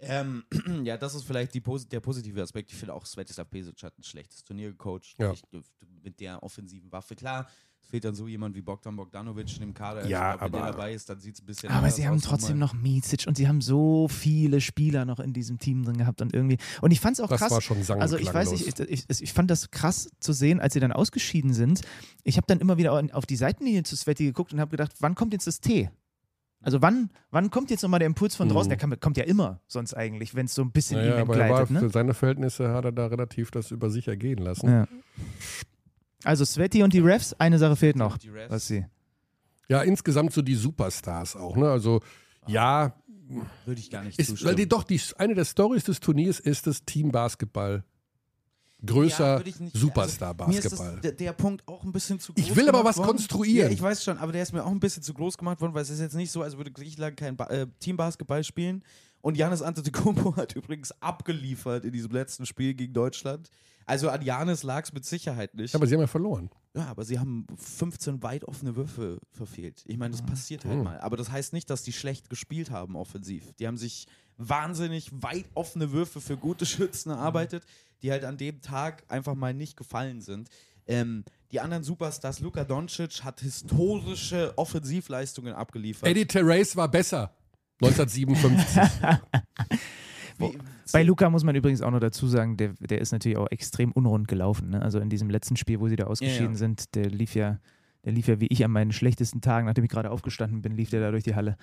Ähm, 0.05 0.43
ja, 0.83 0.97
das 0.97 1.15
ist 1.15 1.23
vielleicht 1.23 1.53
die, 1.53 1.61
posi- 1.61 1.87
der 1.87 2.01
positive 2.01 2.41
Aspekt. 2.41 2.71
Ich 2.71 2.77
finde 2.77 2.93
auch, 2.93 3.05
Svetislav 3.05 3.49
Pesic 3.49 3.81
hat 3.83 3.97
ein 3.97 4.03
schlechtes 4.03 4.43
Turnier 4.43 4.69
gecoacht. 4.71 5.15
Ja. 5.17 5.31
Ich, 5.31 5.41
mit 6.03 6.19
der 6.19 6.43
offensiven 6.43 6.91
Waffe. 6.91 7.15
Klar, 7.15 7.47
es 7.83 7.89
fehlt 7.89 8.05
dann 8.05 8.15
so 8.15 8.27
jemand 8.27 8.55
wie 8.55 8.61
Bogdan 8.61 8.95
Bogdanovic 8.95 9.53
in 9.55 9.59
dem 9.59 9.73
Kader. 9.73 10.07
Ja, 10.07 10.33
Ich 10.33 10.39
glaub, 10.39 10.45
wenn 10.47 10.51
der 10.53 10.61
aber- 10.63 10.71
dabei 10.71 10.93
ist, 10.93 11.09
dann 11.09 11.19
sieht 11.19 11.35
es 11.35 11.41
ein 11.41 11.45
bisschen 11.45 11.69
Aber 11.69 11.91
sie 11.91 12.07
haben 12.07 12.15
aus 12.15 12.21
trotzdem 12.23 12.57
nochmal. 12.57 12.75
noch 12.81 12.81
Micic 12.89 13.25
und 13.27 13.37
sie 13.37 13.47
haben 13.47 13.61
so 13.61 14.07
viele 14.07 14.61
Spieler 14.61 15.05
noch 15.05 15.19
in 15.19 15.33
diesem 15.33 15.59
Team 15.59 15.83
drin 15.83 15.97
gehabt 15.97 16.21
und 16.21 16.33
irgendwie. 16.33 16.57
Und 16.81 16.91
ich 16.91 16.99
fand 16.99 17.17
es 17.17 17.19
auch 17.23 17.29
Das 17.29 17.39
krass. 17.41 17.51
war 17.51 17.61
schon 17.61 17.77
Also 17.99 18.17
ich 18.17 18.33
weiß 18.33 18.51
nicht, 18.51 18.79
ich, 18.79 19.05
ich, 19.09 19.21
ich 19.21 19.33
fand 19.33 19.51
das 19.51 19.69
krass 19.69 20.09
zu 20.19 20.33
sehen, 20.33 20.59
als 20.59 20.73
sie 20.73 20.79
dann 20.79 20.91
ausgeschieden 20.91 21.53
sind. 21.53 21.81
Ich 22.23 22.37
habe 22.37 22.47
dann 22.47 22.59
immer 22.59 22.77
wieder 22.77 22.93
auf 23.13 23.25
die 23.25 23.35
Seitenlinie 23.35 23.83
zu 23.83 23.95
Sveti 23.95 24.25
geguckt 24.25 24.53
und 24.53 24.59
habe 24.59 24.71
gedacht, 24.71 24.93
wann 24.99 25.13
kommt 25.15 25.33
jetzt 25.33 25.45
das 25.47 25.59
T? 25.59 25.89
Also 26.65 26.81
wann, 26.81 27.09
wann 27.29 27.49
kommt 27.51 27.69
jetzt 27.71 27.81
nochmal 27.81 27.99
der 27.99 28.07
Impuls 28.07 28.37
von 28.37 28.47
draußen? 28.47 28.67
Mhm. 28.67 28.69
Der 28.69 28.77
kann, 28.77 28.99
kommt 29.01 29.17
ja 29.17 29.25
immer 29.25 29.59
sonst 29.67 29.93
eigentlich, 29.93 30.33
wenn 30.33 30.45
es 30.45 30.53
so 30.55 30.61
ein 30.61 30.71
bisschen 30.71 30.97
Naja, 30.97 31.17
ihm 31.17 31.21
aber 31.23 31.33
er 31.33 31.49
war, 31.49 31.59
entgleitet. 31.59 31.77
für 31.79 31.85
Ne? 31.87 31.89
seine 31.91 32.13
Verhältnisse 32.13 32.69
hat 32.73 32.85
er 32.85 32.93
da 32.93 33.07
relativ 33.07 33.51
das 33.51 33.71
über 33.71 33.89
sich 33.89 34.07
ergehen 34.07 34.37
lassen. 34.39 34.69
Ja. 34.69 34.87
Also 36.23 36.45
Sveti 36.45 36.83
und 36.83 36.93
die 36.93 36.99
Refs, 36.99 37.33
eine 37.33 37.57
Sache 37.59 37.75
fehlt 37.75 37.95
noch. 37.95 38.17
Was 38.49 38.67
sie. 38.67 38.85
Ja, 39.69 39.81
insgesamt 39.81 40.33
so 40.33 40.41
die 40.41 40.55
Superstars 40.55 41.35
auch. 41.35 41.55
Ne? 41.55 41.69
Also 41.69 42.01
ja, 42.47 42.93
Würde 43.65 43.79
ich 43.79 43.89
gar 43.89 44.03
nicht 44.03 44.19
ist, 44.19 44.29
weil 44.29 44.35
zustimmen. 44.35 44.55
die, 44.57 44.67
doch 44.69 44.83
die, 44.83 44.99
eine 45.17 45.33
der 45.35 45.45
Stories 45.45 45.83
des 45.85 45.99
Turniers 45.99 46.39
ist 46.39 46.67
das 46.67 46.83
Teambasketball. 46.85 47.83
Ja, 48.85 48.93
Größer 48.93 49.45
ich 49.45 49.59
nicht- 49.61 49.77
Superstar-Basketball. 49.77 50.55
Also, 50.71 50.83
mir 50.83 50.97
ist 50.97 51.05
das, 51.05 51.15
der, 51.15 51.31
Punkt 51.31 51.65
auch 51.69 51.85
ein 51.85 51.93
bisschen 51.93 52.19
zu 52.19 52.33
groß 52.33 52.43
Ich 52.45 52.53
will 52.53 52.67
aber 52.67 52.83
was 52.83 52.97
worden. 52.97 53.07
konstruieren. 53.07 53.69
Ja, 53.69 53.73
ich 53.73 53.81
weiß 53.81 54.03
schon, 54.03 54.17
aber 54.17 54.33
der 54.33 54.43
ist 54.43 54.51
mir 54.51 54.61
auch 54.65 54.71
ein 54.71 54.81
bisschen 54.81 55.01
zu 55.03 55.13
groß 55.13 55.37
gemacht 55.37 55.61
worden, 55.61 55.73
weil 55.73 55.83
es 55.83 55.89
ist 55.89 56.01
jetzt 56.01 56.15
nicht 56.15 56.31
so, 56.31 56.41
als 56.41 56.57
würde 56.57 56.69
Griechenland 56.71 57.15
kein 57.15 57.37
ba 57.37 57.45
äh, 57.45 57.67
Teambasketball 57.79 58.43
spielen. 58.43 58.83
Und 59.23 59.37
Janis 59.37 59.61
Antetokounmpo 59.61 60.35
hat 60.35 60.53
übrigens 60.53 60.91
abgeliefert 61.01 61.85
in 61.85 61.93
diesem 61.93 62.11
letzten 62.11 62.45
Spiel 62.45 62.73
gegen 62.73 62.91
Deutschland. 62.93 63.49
Also 63.85 64.09
an 64.09 64.21
Janis 64.21 64.63
lag 64.63 64.83
es 64.83 64.91
mit 64.91 65.05
Sicherheit 65.05 65.55
nicht. 65.55 65.73
Ja, 65.73 65.79
aber 65.79 65.87
sie 65.87 65.93
haben 65.95 66.01
ja 66.01 66.07
verloren. 66.07 66.49
Ja, 66.75 66.87
aber 66.87 67.05
sie 67.05 67.17
haben 67.19 67.45
15 67.57 68.21
weit 68.21 68.43
offene 68.43 68.75
Würfe 68.75 69.19
verfehlt. 69.31 69.81
Ich 69.87 69.97
meine, 69.97 70.11
das 70.11 70.21
passiert 70.25 70.65
halt 70.65 70.77
Mhm. 70.79 70.83
mal. 70.83 70.99
Aber 70.99 71.15
das 71.15 71.31
heißt 71.31 71.53
nicht, 71.53 71.69
dass 71.69 71.83
die 71.83 71.93
schlecht 71.93 72.29
gespielt 72.29 72.69
haben 72.69 72.97
offensiv. 72.97 73.53
Die 73.59 73.67
haben 73.67 73.77
sich 73.77 74.07
wahnsinnig 74.37 75.09
weit 75.21 75.45
offene 75.53 75.91
Würfe 75.93 76.19
für 76.19 76.35
gute 76.35 76.65
Schützen 76.65 77.11
erarbeitet, 77.11 77.63
die 78.01 78.11
halt 78.11 78.25
an 78.25 78.35
dem 78.37 78.59
Tag 78.61 79.03
einfach 79.07 79.35
mal 79.35 79.53
nicht 79.53 79.77
gefallen 79.77 80.19
sind. 80.19 80.49
Ähm, 80.85 81.23
die 81.53 81.61
anderen 81.61 81.83
Superstars, 81.85 82.41
Luka 82.41 82.65
Doncic 82.65 83.23
hat 83.23 83.39
historische 83.39 84.53
Offensivleistungen 84.57 85.53
abgeliefert. 85.53 86.09
Eddie 86.09 86.25
Terrace 86.25 86.75
war 86.75 86.89
besser. 86.89 87.33
1957. 87.81 88.81
Wie- 90.39 90.57
Bei 90.91 91.03
Luca 91.03 91.29
muss 91.29 91.43
man 91.43 91.55
übrigens 91.55 91.81
auch 91.81 91.91
noch 91.91 91.99
dazu 91.99 92.27
sagen, 92.27 92.57
der, 92.57 92.73
der 92.79 92.99
ist 93.01 93.11
natürlich 93.11 93.37
auch 93.37 93.49
extrem 93.51 93.91
unrund 93.91 94.27
gelaufen. 94.27 94.69
Ne? 94.71 94.81
Also 94.81 94.99
in 94.99 95.09
diesem 95.09 95.29
letzten 95.29 95.55
Spiel, 95.55 95.79
wo 95.79 95.87
sie 95.87 95.95
da 95.95 96.05
ausgeschieden 96.05 96.51
ja. 96.53 96.57
sind, 96.57 96.95
der 96.95 97.09
lief 97.09 97.35
ja, 97.35 97.59
der 98.03 98.11
lief 98.13 98.27
ja 98.27 98.39
wie 98.39 98.47
ich 98.47 98.63
an 98.65 98.71
meinen 98.71 98.91
schlechtesten 98.91 99.41
Tagen, 99.41 99.65
nachdem 99.67 99.83
ich 99.83 99.89
gerade 99.89 100.11
aufgestanden 100.11 100.61
bin, 100.61 100.75
lief 100.75 100.89
der 100.89 101.01
da 101.01 101.11
durch 101.11 101.23
die 101.23 101.35
Halle. 101.35 101.57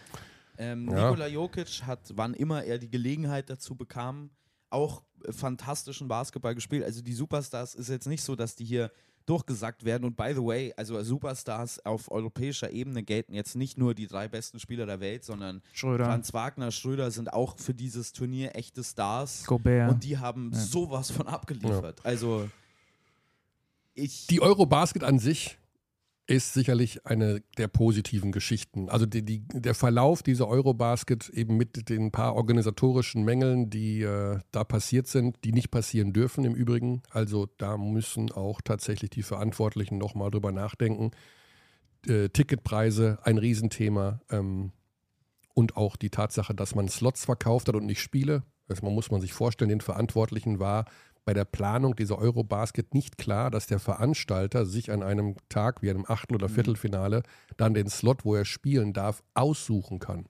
Ähm, 0.58 0.88
Ja. 0.90 1.11
Nikola 1.11 1.26
Jokic 1.26 1.82
hat, 1.86 2.12
wann 2.14 2.34
immer 2.34 2.64
er 2.64 2.78
die 2.78 2.90
Gelegenheit 2.90 3.50
dazu 3.50 3.74
bekam, 3.76 4.30
auch 4.70 5.02
fantastischen 5.30 6.08
Basketball 6.08 6.54
gespielt. 6.54 6.84
Also 6.84 7.02
die 7.02 7.12
Superstars 7.12 7.74
ist 7.74 7.88
jetzt 7.88 8.06
nicht 8.06 8.22
so, 8.22 8.36
dass 8.36 8.54
die 8.56 8.64
hier 8.64 8.90
durchgesackt 9.30 9.84
werden. 9.84 10.04
Und 10.04 10.16
by 10.16 10.32
the 10.34 10.42
way, 10.42 10.74
also 10.76 11.00
Superstars 11.02 11.84
auf 11.86 12.10
europäischer 12.10 12.70
Ebene 12.70 13.02
gelten 13.04 13.32
jetzt 13.32 13.54
nicht 13.54 13.78
nur 13.78 13.94
die 13.94 14.08
drei 14.08 14.26
besten 14.26 14.58
Spieler 14.58 14.86
der 14.86 15.00
Welt, 15.00 15.24
sondern 15.24 15.62
Schröder, 15.72 16.06
Franz 16.06 16.34
Wagner, 16.34 16.72
Schröder 16.72 17.10
sind 17.10 17.32
auch 17.32 17.56
für 17.56 17.72
dieses 17.72 18.12
Turnier 18.12 18.56
echte 18.56 18.82
Stars. 18.82 19.44
Gobert. 19.46 19.90
Und 19.90 20.02
die 20.02 20.18
haben 20.18 20.52
sowas 20.52 21.10
von 21.12 21.28
abgeliefert. 21.28 22.04
Also 22.04 22.48
ich. 23.94 24.26
Die 24.26 24.42
Eurobasket 24.42 25.04
an 25.04 25.18
sich 25.20 25.59
ist 26.30 26.54
sicherlich 26.54 27.04
eine 27.06 27.42
der 27.58 27.66
positiven 27.66 28.30
Geschichten. 28.30 28.88
Also 28.88 29.04
die, 29.04 29.24
die, 29.24 29.42
der 29.48 29.74
Verlauf 29.74 30.22
dieser 30.22 30.46
Eurobasket 30.46 31.28
eben 31.30 31.56
mit 31.56 31.88
den 31.88 32.12
paar 32.12 32.36
organisatorischen 32.36 33.24
Mängeln, 33.24 33.68
die 33.68 34.02
äh, 34.02 34.38
da 34.52 34.62
passiert 34.62 35.08
sind, 35.08 35.36
die 35.44 35.52
nicht 35.52 35.72
passieren 35.72 36.12
dürfen 36.12 36.44
im 36.44 36.54
Übrigen. 36.54 37.02
Also 37.10 37.48
da 37.58 37.76
müssen 37.76 38.30
auch 38.30 38.60
tatsächlich 38.60 39.10
die 39.10 39.24
Verantwortlichen 39.24 39.98
nochmal 39.98 40.30
drüber 40.30 40.52
nachdenken. 40.52 41.10
Äh, 42.06 42.28
Ticketpreise, 42.28 43.18
ein 43.24 43.36
Riesenthema. 43.36 44.20
Ähm, 44.30 44.70
und 45.52 45.76
auch 45.76 45.96
die 45.96 46.10
Tatsache, 46.10 46.54
dass 46.54 46.76
man 46.76 46.88
Slots 46.88 47.24
verkauft 47.24 47.66
hat 47.66 47.74
und 47.74 47.86
nicht 47.86 48.00
Spiele. 48.00 48.44
Das 48.68 48.82
man 48.82 48.94
muss 48.94 49.10
man 49.10 49.20
sich 49.20 49.32
vorstellen, 49.32 49.68
den 49.68 49.80
Verantwortlichen 49.80 50.60
war 50.60 50.84
bei 51.24 51.34
der 51.34 51.44
Planung 51.44 51.94
dieser 51.96 52.18
Eurobasket 52.18 52.94
nicht 52.94 53.18
klar, 53.18 53.50
dass 53.50 53.66
der 53.66 53.78
Veranstalter 53.78 54.66
sich 54.66 54.90
an 54.90 55.02
einem 55.02 55.36
Tag 55.48 55.82
wie 55.82 55.90
einem 55.90 56.04
Achtel- 56.06 56.36
oder 56.36 56.48
Viertelfinale 56.48 57.22
dann 57.56 57.74
den 57.74 57.88
Slot, 57.88 58.24
wo 58.24 58.34
er 58.34 58.44
spielen 58.44 58.92
darf, 58.92 59.22
aussuchen 59.34 59.98
kann. 59.98 60.26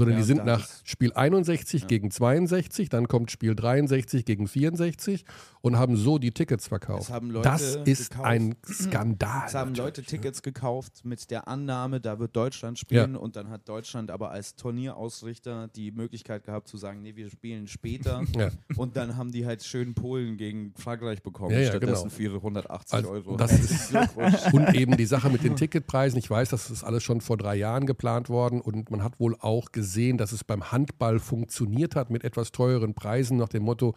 Sondern 0.00 0.16
Ja, 0.16 0.20
die 0.22 0.26
sind 0.26 0.44
nach 0.44 0.66
Spiel 0.84 1.12
61 1.14 1.82
Ja. 1.82 1.86
gegen 1.88 2.10
62, 2.10 2.88
dann 2.88 3.06
kommt 3.08 3.30
Spiel 3.30 3.54
63 3.54 4.24
gegen 4.24 4.48
64 4.48 5.24
und 5.60 5.76
haben 5.78 5.96
so 5.96 6.18
die 6.18 6.32
Tickets 6.32 6.66
verkauft. 6.68 7.04
Es 7.04 7.10
haben 7.10 7.30
Leute 7.30 7.48
das 7.48 7.76
ist 7.84 8.10
gekauft. 8.10 8.26
ein 8.28 8.54
Skandal. 8.66 9.42
Es 9.46 9.54
haben 9.54 9.70
Leute 9.74 9.82
natürlich, 10.00 10.12
ne? 10.12 10.18
Tickets 10.18 10.42
gekauft 10.42 11.04
mit 11.04 11.30
der 11.30 11.46
Annahme, 11.48 12.00
da 12.00 12.18
wird 12.18 12.34
Deutschland 12.34 12.78
spielen 12.78 13.14
und 13.16 13.36
dann 13.36 13.48
hat 13.50 13.68
Deutschland 13.68 14.10
aber 14.10 14.30
als 14.30 14.56
Turnierausrichter 14.56 15.68
die 15.68 15.90
Möglichkeit 15.92 16.44
gehabt 16.44 16.68
zu 16.68 16.76
sagen, 16.76 17.02
nee, 17.02 17.14
wir 17.16 17.30
spielen 17.30 17.66
später 17.66 18.22
Ja. 18.36 18.48
und 18.76 18.96
dann 18.96 19.16
haben 19.16 19.30
die 19.32 19.46
halt 19.46 19.62
schön 19.64 19.94
Polen 19.94 20.36
gegen 20.36 20.72
Frankreich 20.76 21.22
bekommen, 21.22 21.52
Ja, 21.52 21.60
ja, 21.60 21.68
stattdessen 21.68 22.04
genau. 22.04 22.14
für 22.14 22.22
ihre 22.22 22.36
180 22.36 22.94
Also, 22.94 23.10
Euro. 23.10 23.36
das 23.36 23.52
ist-. 23.52 23.92
Und 24.52 24.74
eben 24.74 24.96
die 24.96 25.04
Sache 25.06 25.28
mit 25.30 25.42
den 25.44 25.56
Ticketpreisen. 25.56 26.18
Ich 26.18 26.28
weiß, 26.30 26.48
das 26.48 26.70
ist 26.70 26.84
alles 26.84 27.02
schon 27.02 27.20
vor 27.20 27.36
drei 27.36 27.54
Jahren 27.56 27.86
geplant 27.86 28.28
worden 28.28 28.60
und 28.60 28.90
man 28.90 29.02
hat 29.02 29.18
wohl 29.20 29.36
auch 29.38 29.72
gesehen, 29.72 29.89
dass 30.16 30.32
es 30.32 30.44
beim 30.44 30.72
Handball 30.72 31.18
funktioniert 31.18 31.96
hat 31.96 32.10
mit 32.10 32.24
etwas 32.24 32.52
teureren 32.52 32.94
Preisen 32.94 33.36
nach 33.36 33.48
dem 33.48 33.64
Motto, 33.64 33.94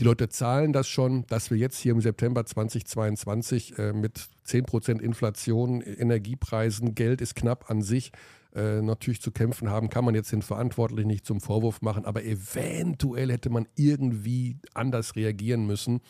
Die 0.00 0.04
Leute 0.04 0.28
zahlen 0.28 0.72
das 0.72 0.88
schon, 0.88 1.26
dass 1.26 1.50
wir 1.50 1.58
jetzt 1.58 1.78
hier 1.78 1.92
im 1.92 2.00
September 2.00 2.44
2022 2.44 3.78
äh, 3.78 3.92
mit 3.92 4.26
10% 4.46 5.00
Inflation, 5.00 5.80
Energiepreisen, 5.82 6.94
Geld 6.94 7.20
ist 7.20 7.36
knapp 7.36 7.70
an 7.70 7.82
sich, 7.82 8.10
äh, 8.54 8.82
natürlich 8.82 9.20
zu 9.22 9.30
kämpfen 9.30 9.70
haben, 9.70 9.88
kann 9.88 10.04
man 10.04 10.14
jetzt 10.14 10.32
den 10.32 10.42
Verantwortlichen 10.42 11.08
nicht 11.08 11.24
zum 11.24 11.40
Vorwurf 11.40 11.82
machen, 11.82 12.04
aber 12.04 12.24
eventuell 12.24 13.30
hätte 13.30 13.50
man 13.50 13.66
irgendwie 13.76 14.58
anders 14.74 15.16
reagieren 15.16 15.66
müssen. 15.66 16.00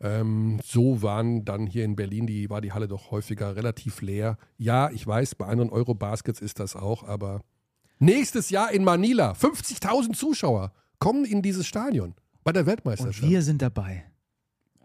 Ähm, 0.00 0.58
so 0.64 1.02
waren 1.02 1.44
dann 1.44 1.66
hier 1.66 1.84
in 1.84 1.96
Berlin, 1.96 2.26
die, 2.26 2.50
war 2.50 2.60
die 2.60 2.72
Halle 2.72 2.88
doch 2.88 3.10
häufiger 3.10 3.56
relativ 3.56 4.02
leer. 4.02 4.36
Ja, 4.58 4.90
ich 4.90 5.06
weiß, 5.06 5.36
bei 5.36 5.46
anderen 5.46 5.70
Euro-Baskets 5.70 6.40
ist 6.40 6.60
das 6.60 6.74
auch, 6.76 7.04
aber 7.04 7.42
nächstes 7.98 8.50
Jahr 8.50 8.70
in 8.72 8.84
Manila, 8.84 9.32
50.000 9.32 10.14
Zuschauer 10.14 10.72
kommen 10.98 11.24
in 11.24 11.42
dieses 11.42 11.66
Stadion 11.66 12.14
bei 12.44 12.52
der 12.52 12.62
Und 12.62 12.66
Weltmeisterschaft. 12.68 13.22
wir 13.28 13.42
sind 13.42 13.62
dabei. 13.62 14.04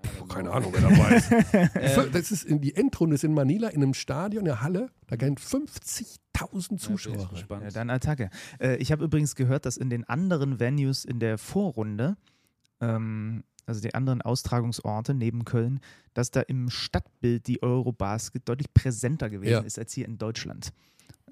Puh, 0.02 0.26
keine 0.26 0.52
Ahnung, 0.52 0.74
wer 0.76 0.82
dabei 0.90 1.70
ist. 2.06 2.16
das 2.16 2.32
ist 2.32 2.44
in, 2.44 2.60
die 2.60 2.76
Endrunde 2.76 3.14
ist 3.16 3.24
in 3.24 3.34
Manila 3.34 3.68
in 3.70 3.84
einem 3.84 3.94
Stadion, 3.94 4.42
in 4.42 4.46
der 4.46 4.62
Halle, 4.62 4.90
da 5.08 5.16
gehen 5.16 5.36
50.000 5.38 6.78
Zuschauer 6.78 7.18
rein. 7.20 7.28
gespannt. 7.30 7.64
Ja, 7.64 7.70
dann 7.70 7.90
Attacke. 7.90 8.30
Äh, 8.60 8.78
ich 8.78 8.92
habe 8.92 9.04
übrigens 9.04 9.36
gehört, 9.36 9.66
dass 9.66 9.78
in 9.78 9.90
den 9.90 10.04
anderen 10.10 10.60
Venues 10.60 11.06
in 11.06 11.20
der 11.20 11.38
Vorrunde, 11.38 12.18
ähm, 12.80 13.44
also 13.68 13.80
die 13.80 13.94
anderen 13.94 14.22
Austragungsorte 14.24 15.14
neben 15.14 15.46
Köln, 15.46 15.80
dass 16.16 16.32
da 16.32 16.42
im 16.42 16.70
Stadtbild 16.72 17.46
die 17.48 17.62
Eurobasket 17.62 18.50
deutlich 18.50 18.74
präsenter 18.74 19.30
gewesen 19.30 19.52
Ja. 19.52 19.60
ist 19.60 19.78
als 19.78 19.94
hier 19.94 20.08
in 20.08 20.18
Deutschland. 20.18 20.72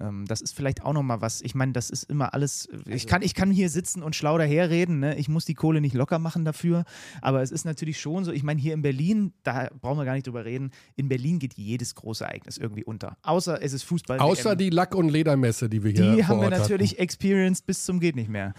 Ähm, 0.00 0.24
das 0.26 0.40
ist 0.40 0.56
vielleicht 0.56 0.82
auch 0.82 0.92
nochmal 0.92 1.20
was. 1.20 1.42
Ich 1.42 1.54
meine, 1.54 1.72
das 1.72 1.90
ist 1.90 2.04
immer 2.10 2.32
alles. 2.34 2.68
Ich, 2.86 2.92
Also- 2.92 3.08
kann, 3.08 3.22
ich 3.22 3.34
kann 3.34 3.50
hier 3.50 3.68
sitzen 3.68 4.02
und 4.02 4.16
schlau 4.16 4.38
daherreden. 4.38 5.00
Ne? 5.00 5.16
Ich 5.16 5.28
muss 5.28 5.44
die 5.44 5.54
Kohle 5.54 5.80
nicht 5.80 5.94
locker 5.94 6.18
machen 6.18 6.44
dafür. 6.44 6.84
Aber 7.20 7.42
es 7.42 7.50
ist 7.50 7.64
natürlich 7.64 8.00
schon 8.00 8.24
so. 8.24 8.32
Ich 8.32 8.42
meine, 8.42 8.60
hier 8.60 8.74
in 8.74 8.82
Berlin, 8.82 9.32
da 9.42 9.68
brauchen 9.80 9.98
wir 9.98 10.04
gar 10.04 10.14
nicht 10.14 10.26
drüber 10.26 10.44
reden. 10.44 10.70
In 10.96 11.08
Berlin 11.08 11.38
geht 11.38 11.54
jedes 11.54 11.94
große 11.94 12.24
Ereignis 12.24 12.56
irgendwie 12.56 12.84
unter. 12.84 13.16
Außer 13.22 13.62
es 13.62 13.72
ist 13.72 13.82
Fußball. 13.84 14.18
Außer 14.18 14.56
die 14.56 14.70
Lack- 14.70 14.94
und 14.94 15.08
Ledermesse, 15.08 15.68
die 15.68 15.82
wir 15.84 15.90
hier 15.92 16.16
Die 16.16 16.22
vor 16.22 16.36
haben 16.36 16.42
wir 16.42 16.50
natürlich 16.50 16.92
hatten. 16.92 17.02
experienced 17.02 17.66
bis 17.66 17.84
zum 17.84 18.00
geht 18.00 18.16
nicht 18.16 18.28
mehr. 18.30 18.54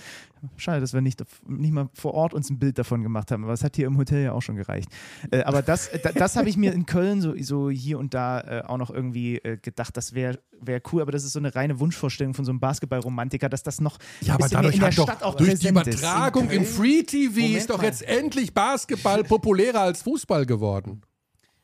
Schade, 0.58 0.80
dass 0.82 0.94
wir 0.94 1.02
nicht, 1.02 1.24
nicht 1.48 1.72
mal 1.72 1.90
vor 1.94 2.14
Ort 2.14 2.34
uns 2.34 2.50
ein 2.50 2.58
Bild 2.60 2.78
davon 2.78 3.04
gemacht 3.04 3.32
haben, 3.32 3.44
aber 3.44 3.54
es 3.54 3.64
hat 3.64 3.76
hier 3.76 3.88
im 3.88 3.98
Hotel 3.98 4.24
ja 4.24 4.32
auch 4.34 4.42
schon 4.42 4.56
gereicht. 4.56 4.90
Äh, 5.32 5.44
aber 5.44 5.62
das, 5.62 5.90
da, 6.04 6.12
das 6.12 6.36
habe 6.36 6.50
ich 6.50 6.58
mir 6.58 6.74
in 6.74 6.86
Köln 6.86 7.22
so, 7.22 7.36
so 7.42 7.70
hier 7.70 8.00
und 8.00 8.14
da 8.14 8.42
äh, 8.42 8.64
auch 8.66 8.78
noch 8.78 8.90
irgendwie 8.90 9.38
äh, 9.38 9.58
gedacht, 9.58 9.96
das 9.98 10.14
wäre 10.14 10.40
wär 10.60 10.82
cool, 10.92 11.02
aber 11.02 11.12
das 11.12 11.24
ist 11.24 11.34
so 11.34 11.40
eine 11.40 11.54
reine 11.56 11.80
Wunschvorstellung 11.80 12.34
von 12.34 12.46
so 12.46 12.52
einem 12.52 12.60
Basketballromantiker, 12.60 13.50
dass 13.50 13.64
das 13.64 13.82
noch 13.82 13.98
Ja, 14.22 14.34
ein 14.36 14.44
aber 14.44 14.50
dadurch 14.50 14.76
in 14.76 14.82
der 14.82 14.90
hat 14.92 14.98
doch 14.98 15.04
Stadt 15.04 15.24
auch 15.24 15.36
durch 15.36 15.60
die. 15.60 15.68
Übertragung 15.70 16.50
im 16.50 16.66
Free 16.66 17.04
TV 17.04 17.34
Moment 17.40 17.56
ist 17.58 17.70
doch 17.70 17.78
mal. 17.80 17.86
jetzt 17.86 18.04
endlich 18.04 18.54
Basketball 18.54 19.24
populärer 19.24 19.82
als 19.82 20.02
Fußball 20.04 20.46
geworden. 20.46 21.02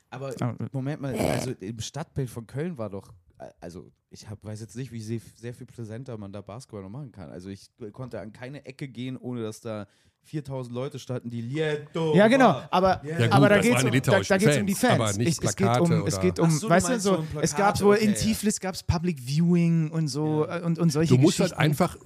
Aber 0.09 0.33
Ah, 0.39 0.55
Moment 0.71 1.01
mal, 1.01 1.13
also 1.15 1.51
im 1.59 1.79
Stadtbild 1.79 2.29
von 2.29 2.47
Köln 2.47 2.77
war 2.77 2.89
doch, 2.89 3.11
also 3.59 3.91
ich 4.09 4.29
hab, 4.29 4.43
weiß 4.43 4.61
jetzt 4.61 4.75
nicht, 4.75 4.91
wie 4.91 5.01
sehr, 5.01 5.19
sehr 5.35 5.53
viel 5.53 5.67
präsenter 5.67 6.17
man 6.17 6.31
da 6.31 6.41
Basketball 6.41 6.81
noch 6.81 6.89
machen 6.89 7.11
kann. 7.11 7.29
Also 7.29 7.49
ich 7.49 7.69
konnte 7.91 8.19
an 8.19 8.33
keine 8.33 8.65
Ecke 8.65 8.87
gehen, 8.87 9.17
ohne 9.17 9.43
dass 9.43 9.61
da 9.61 9.87
4000 10.23 10.73
Leute 10.73 10.99
standen, 10.99 11.29
die 11.29 11.41
Lieto. 11.41 12.15
Ja, 12.15 12.27
genau, 12.27 12.61
aber, 12.69 13.01
Ja, 13.05 13.17
gut, 13.17 13.31
aber 13.31 13.49
da 13.49 13.59
geht 13.59 13.77
es 13.77 13.83
um, 13.83 13.91
da, 13.91 14.19
da 14.19 14.37
geht's 14.37 14.57
um 14.57 14.65
die 14.65 14.75
Fans, 14.75 14.93
aber 14.93 15.13
nicht 15.13 15.41
es, 15.41 15.49
es 15.49 15.55
geht 15.55 15.67
Plakate 15.67 15.83
um, 15.83 16.07
es 16.07 16.19
geht 16.19 16.39
um, 16.39 16.49
so, 16.51 16.69
weißt 16.69 16.89
du, 16.89 16.99
so, 16.99 17.15
so 17.15 17.21
es 17.39 17.53
Plakate, 17.53 17.57
gab 17.57 17.77
so 17.77 17.93
in 17.93 18.09
okay, 18.09 18.19
ja. 18.19 18.25
Tiflis 18.25 18.59
gab 18.59 18.75
es 18.75 18.83
Public 18.83 19.19
Viewing 19.19 19.89
und 19.89 20.09
so 20.09 20.45
äh, 20.45 20.61
und, 20.61 20.79
und 20.79 20.89
solche 20.91 21.15
Du 21.15 21.21
musst 21.21 21.39
halt 21.39 21.53
einfach 21.53 21.97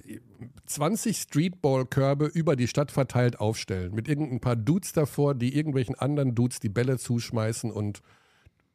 20 0.66 1.16
Streetball-Körbe 1.16 2.26
über 2.26 2.54
die 2.54 2.68
Stadt 2.68 2.92
verteilt 2.92 3.40
aufstellen. 3.40 3.92
Mit 3.92 4.08
irgendein 4.08 4.40
paar 4.40 4.56
Dudes 4.56 4.92
davor, 4.92 5.34
die 5.34 5.56
irgendwelchen 5.56 5.96
anderen 5.96 6.34
Dudes 6.34 6.60
die 6.60 6.68
Bälle 6.68 6.98
zuschmeißen 6.98 7.70
und 7.72 8.02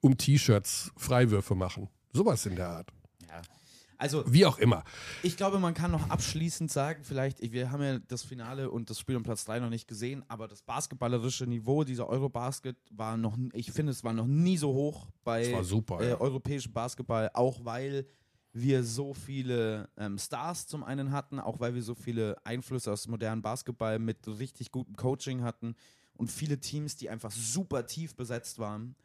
um 0.01 0.17
T-Shirts 0.17 0.91
Freiwürfe 0.97 1.55
machen. 1.55 1.89
Sowas 2.17 2.45
in 2.47 2.55
der 2.55 2.67
Art. 2.67 2.91
Also 3.99 4.23
Wie 4.27 4.45
auch 4.45 4.59
immer. 4.59 4.83
Ich 5.23 5.37
glaube, 5.37 5.59
man 5.59 5.73
kann 5.73 5.91
noch 5.91 6.09
abschließend 6.09 6.71
sagen, 6.71 7.03
vielleicht, 7.03 7.41
wir 7.51 7.71
haben 7.71 7.81
ja 7.81 7.99
das 7.99 8.23
Finale 8.23 8.69
und 8.69 8.89
das 8.89 8.99
Spiel 8.99 9.15
um 9.15 9.23
Platz 9.23 9.45
3 9.45 9.59
noch 9.59 9.71
nicht 9.71 9.87
gesehen, 9.87 10.23
aber 10.27 10.47
das 10.47 10.61
basketballerische 10.61 11.47
Niveau 11.47 11.83
dieser 11.83 12.07
Eurobasket 12.07 12.77
war 12.91 13.17
noch, 13.17 13.35
ich 13.53 13.71
finde, 13.71 13.91
es 13.91 14.03
war 14.03 14.13
noch 14.13 14.27
nie 14.27 14.57
so 14.57 14.71
hoch 14.71 15.07
bei 15.23 15.63
super, 15.63 15.99
äh, 15.99 16.09
ja. 16.09 16.21
europäischem 16.21 16.73
Basketball, 16.73 17.31
auch 17.33 17.65
weil 17.65 18.05
wir 18.53 18.83
so 18.83 19.13
viele 19.13 19.89
ähm, 19.97 20.19
Stars 20.19 20.67
zum 20.67 20.83
einen 20.83 21.11
hatten, 21.11 21.39
auch 21.39 21.59
weil 21.59 21.73
wir 21.73 21.81
so 21.81 21.95
viele 21.95 22.37
Einflüsse 22.43 22.91
aus 22.91 23.07
modernen 23.07 23.41
Basketball 23.41 23.97
mit 23.97 24.27
richtig 24.27 24.71
gutem 24.71 24.95
Coaching 24.95 25.41
hatten 25.41 25.75
und 26.13 26.31
viele 26.31 26.59
Teams, 26.59 26.95
die 26.97 27.09
einfach 27.09 27.31
super 27.31 27.85
tief 27.87 28.15
besetzt 28.15 28.59
waren. 28.59 28.95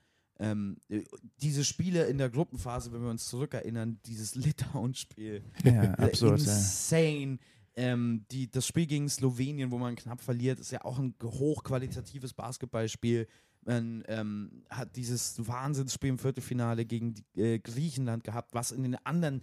Ähm, 0.42 0.76
äh, 0.88 1.04
diese 1.40 1.64
Spiele 1.64 2.04
in 2.06 2.18
der 2.18 2.28
Gruppenphase, 2.28 2.92
wenn 2.92 3.02
wir 3.02 3.10
uns 3.10 3.28
zurückerinnern, 3.28 4.00
dieses 4.06 4.34
Litauen-Spiel, 4.34 5.44
ja, 5.64 5.94
äh, 5.94 6.12
ja. 6.12 6.28
insane. 6.32 7.38
Ähm, 7.74 8.26
die, 8.30 8.50
das 8.50 8.66
Spiel 8.66 8.86
gegen 8.86 9.08
Slowenien, 9.08 9.70
wo 9.70 9.78
man 9.78 9.94
knapp 9.96 10.20
verliert, 10.20 10.60
ist 10.60 10.72
ja 10.72 10.84
auch 10.84 10.98
ein 10.98 11.14
hochqualitatives 11.22 12.34
Basketballspiel. 12.34 13.28
Man 13.64 14.02
ähm, 14.08 14.64
hat 14.68 14.96
dieses 14.96 15.46
Wahnsinnsspiel 15.46 16.10
im 16.10 16.18
Viertelfinale 16.18 16.84
gegen 16.84 17.14
die, 17.14 17.40
äh, 17.40 17.58
Griechenland 17.60 18.24
gehabt, 18.24 18.52
was 18.52 18.72
in 18.72 18.82
den 18.82 18.96
anderen, 19.06 19.42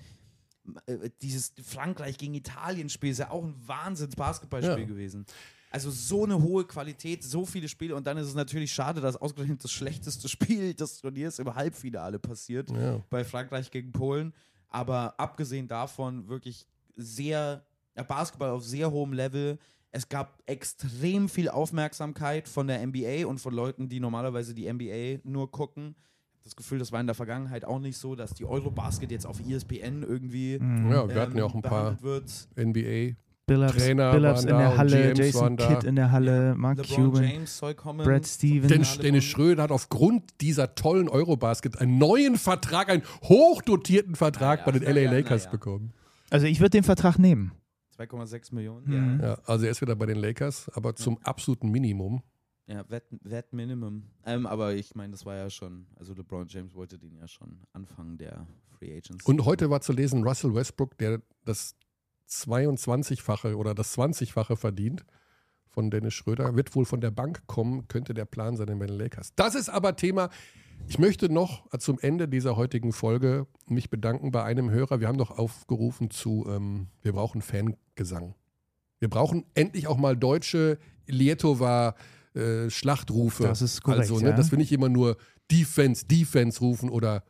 äh, 0.86 1.10
dieses 1.22 1.54
Frankreich 1.64 2.18
gegen 2.18 2.34
Italien-Spiel 2.36 3.12
ist 3.12 3.20
ja 3.20 3.32
auch 3.32 3.44
ein 3.46 3.56
Wahnsinns-Basketballspiel 3.66 4.80
Ja. 4.80 4.86
gewesen. 4.86 5.26
Also 5.72 5.92
so 5.92 6.24
eine 6.24 6.42
hohe 6.42 6.66
Qualität, 6.66 7.24
so 7.24 7.46
viele 7.46 7.68
Spiele 7.68 7.96
und 7.96 8.08
dann 8.08 8.18
ist 8.18 8.28
es 8.28 8.34
natürlich 8.34 8.72
schade, 8.72 9.02
dass 9.02 9.16
ausgerechnet 9.16 9.64
das 9.64 9.72
schlechteste 9.72 10.28
Spiel 10.30 10.74
des 10.74 11.00
Turniers 11.00 11.38
im 11.40 11.54
Halbfinale 11.54 12.18
passiert 12.20 12.72
Ja. 12.72 13.04
bei 13.10 13.24
Frankreich 13.24 13.70
gegen 13.70 13.92
Polen. 13.92 14.34
Aber 14.70 15.20
abgesehen 15.20 15.68
davon 15.68 16.28
wirklich 16.28 16.66
sehr, 16.96 17.64
Basketball 18.08 18.52
auf 18.52 18.64
sehr 18.64 18.92
hohem 18.92 19.14
Level. 19.14 19.58
Es 19.92 20.08
gab 20.08 20.42
extrem 20.46 21.28
viel 21.30 21.50
Aufmerksamkeit 21.50 22.48
von 22.48 22.68
der 22.68 22.86
NBA 22.86 23.26
und 23.28 23.40
von 23.40 23.54
Leuten, 23.54 23.90
die 23.90 24.00
normalerweise 24.00 24.54
die 24.54 24.72
NBA 24.72 25.20
nur 25.24 25.52
gucken. 25.52 25.96
Das 26.44 26.56
Gefühl, 26.56 26.80
das 26.80 26.92
war 26.92 27.00
in 27.02 27.08
der 27.08 27.16
Vergangenheit 27.16 27.66
auch 27.66 27.80
nicht 27.80 27.98
so, 27.98 28.16
dass 28.16 28.34
die 28.34 28.46
Eurobasket 28.46 29.12
jetzt 29.12 29.26
auf 29.26 29.40
ESPN 29.40 30.04
irgendwie. 30.04 30.54
Ja, 30.54 31.08
wir 31.10 31.22
hatten 31.22 31.38
ja 31.38 31.44
ähm, 31.44 31.50
auch 31.50 31.56
ein 31.56 31.62
paar 31.62 32.02
wird. 32.02 32.48
NBA. 32.56 33.16
Billups, 33.50 33.76
Trainer 33.76 34.12
Billups 34.12 34.36
waren 34.36 34.44
in 34.44 34.50
da 34.50 34.60
der 34.60 34.72
und 34.72 34.78
Halle, 34.78 35.02
GMs 35.02 35.20
Jason 35.20 35.42
waren 35.42 35.58
da. 35.58 35.68
Kidd 35.68 35.88
in 35.88 35.96
der 35.96 36.12
Halle, 36.12 36.56
Mark 36.56 36.78
LeBron 36.78 37.12
Cuban, 37.12 37.24
James 37.24 37.58
soll 37.58 37.74
kommen. 37.74 38.06
Brad 38.06 38.26
Stevens. 38.26 38.72
Dennis, 38.72 38.98
Dennis 38.98 39.24
Schröder 39.26 39.64
hat 39.64 39.72
aufgrund 39.72 40.42
dieser 40.42 40.76
tollen 40.76 41.10
Eurobasket 41.10 41.80
einen 41.80 41.98
neuen 41.98 42.38
Vertrag, 42.38 42.90
einen 42.90 43.04
hochdotierten 43.24 44.16
Vertrag 44.16 44.60
ja, 44.60 44.66
bei 44.66 44.72
den 44.72 44.84
LA 44.84 45.02
ja, 45.02 45.12
Lakers 45.12 45.46
ja. 45.46 45.52
bekommen. 45.52 45.94
Also 46.30 46.46
ich 46.46 46.60
würde 46.60 46.72
den 46.72 46.84
Vertrag 46.84 47.18
nehmen. 47.18 47.52
2,6 47.98 48.56
Millionen. 48.56 48.86
Mhm. 48.88 49.20
Ja. 49.22 49.28
Ja, 49.28 49.38
also 49.46 49.66
er 49.66 49.72
ist 49.72 49.82
wieder 49.82 49.96
bei 49.96 50.06
den 50.06 50.18
Lakers, 50.18 50.70
aber 50.74 50.96
zum 50.96 51.18
absoluten 51.24 51.70
Minimum. 51.70 52.22
Ja, 52.68 52.88
Wett, 52.88 53.06
Wett 53.24 53.52
Minimum. 53.52 54.04
Ähm, 54.26 54.46
aber 54.46 54.76
ich 54.76 54.94
meine, 54.94 55.12
das 55.12 55.26
war 55.26 55.36
ja 55.36 55.50
schon, 55.50 55.88
also 55.96 56.14
LeBron 56.14 56.48
James 56.48 56.76
wollte 56.76 57.00
den 57.00 57.16
ja 57.16 57.28
schon 57.28 57.64
Anfang 57.74 58.18
der 58.18 58.46
Free 58.78 58.96
Agents. 58.96 59.26
Und 59.26 59.44
heute 59.44 59.72
war 59.72 59.82
zu 59.82 59.92
lesen, 59.92 60.24
Russell 60.24 60.54
Westbrook, 60.54 60.96
der 61.00 61.20
das 61.46 61.76
22-fache 62.30 63.56
oder 63.56 63.74
das 63.74 63.98
20-fache 63.98 64.56
verdient 64.56 65.06
von 65.68 65.92
Dennis 65.92 66.14
Schröder, 66.14 66.56
wird 66.56 66.76
wohl 66.76 66.86
von 66.86 67.02
der 67.02 67.12
Bank 67.12 67.44
kommen, 67.48 67.88
könnte 67.88 68.14
der 68.14 68.26
Plan 68.26 68.56
sein 68.58 68.80
bei 68.80 68.86
den 68.88 68.98
Lakers. 68.98 69.34
Das 69.36 69.56
ist 69.56 69.70
aber 69.70 69.96
Thema. 69.96 70.30
Ich 70.88 70.98
möchte 70.98 71.30
noch 71.32 71.70
zum 71.78 72.00
Ende 72.00 72.28
dieser 72.28 72.56
heutigen 72.56 72.94
Folge 72.94 73.46
mich 73.68 73.90
bedanken 73.90 74.32
bei 74.32 74.44
einem 74.44 74.72
Hörer. 74.72 75.00
Wir 75.00 75.08
haben 75.08 75.18
doch 75.18 75.32
aufgerufen 75.38 76.10
zu, 76.10 76.46
ähm, 76.50 76.88
wir 77.02 77.14
brauchen 77.14 77.42
Fangesang. 77.42 78.34
Wir 79.00 79.10
brauchen 79.10 79.46
endlich 79.54 79.88
auch 79.88 79.98
mal 79.98 80.18
deutsche 80.18 80.80
Lietova 81.08 81.96
äh, 82.34 82.70
Schlachtrufe. 82.70 83.44
Das 83.44 83.62
ist 83.62 83.84
korrekt, 83.84 84.02
Also, 84.02 84.20
ne, 84.20 84.30
ja. 84.30 84.36
dass 84.36 84.52
wir 84.52 84.58
nicht 84.58 84.72
immer 84.72 84.90
nur 84.90 85.18
Defense, 85.52 86.06
Defense 86.06 86.60
rufen 86.60 86.90
oder 86.90 87.24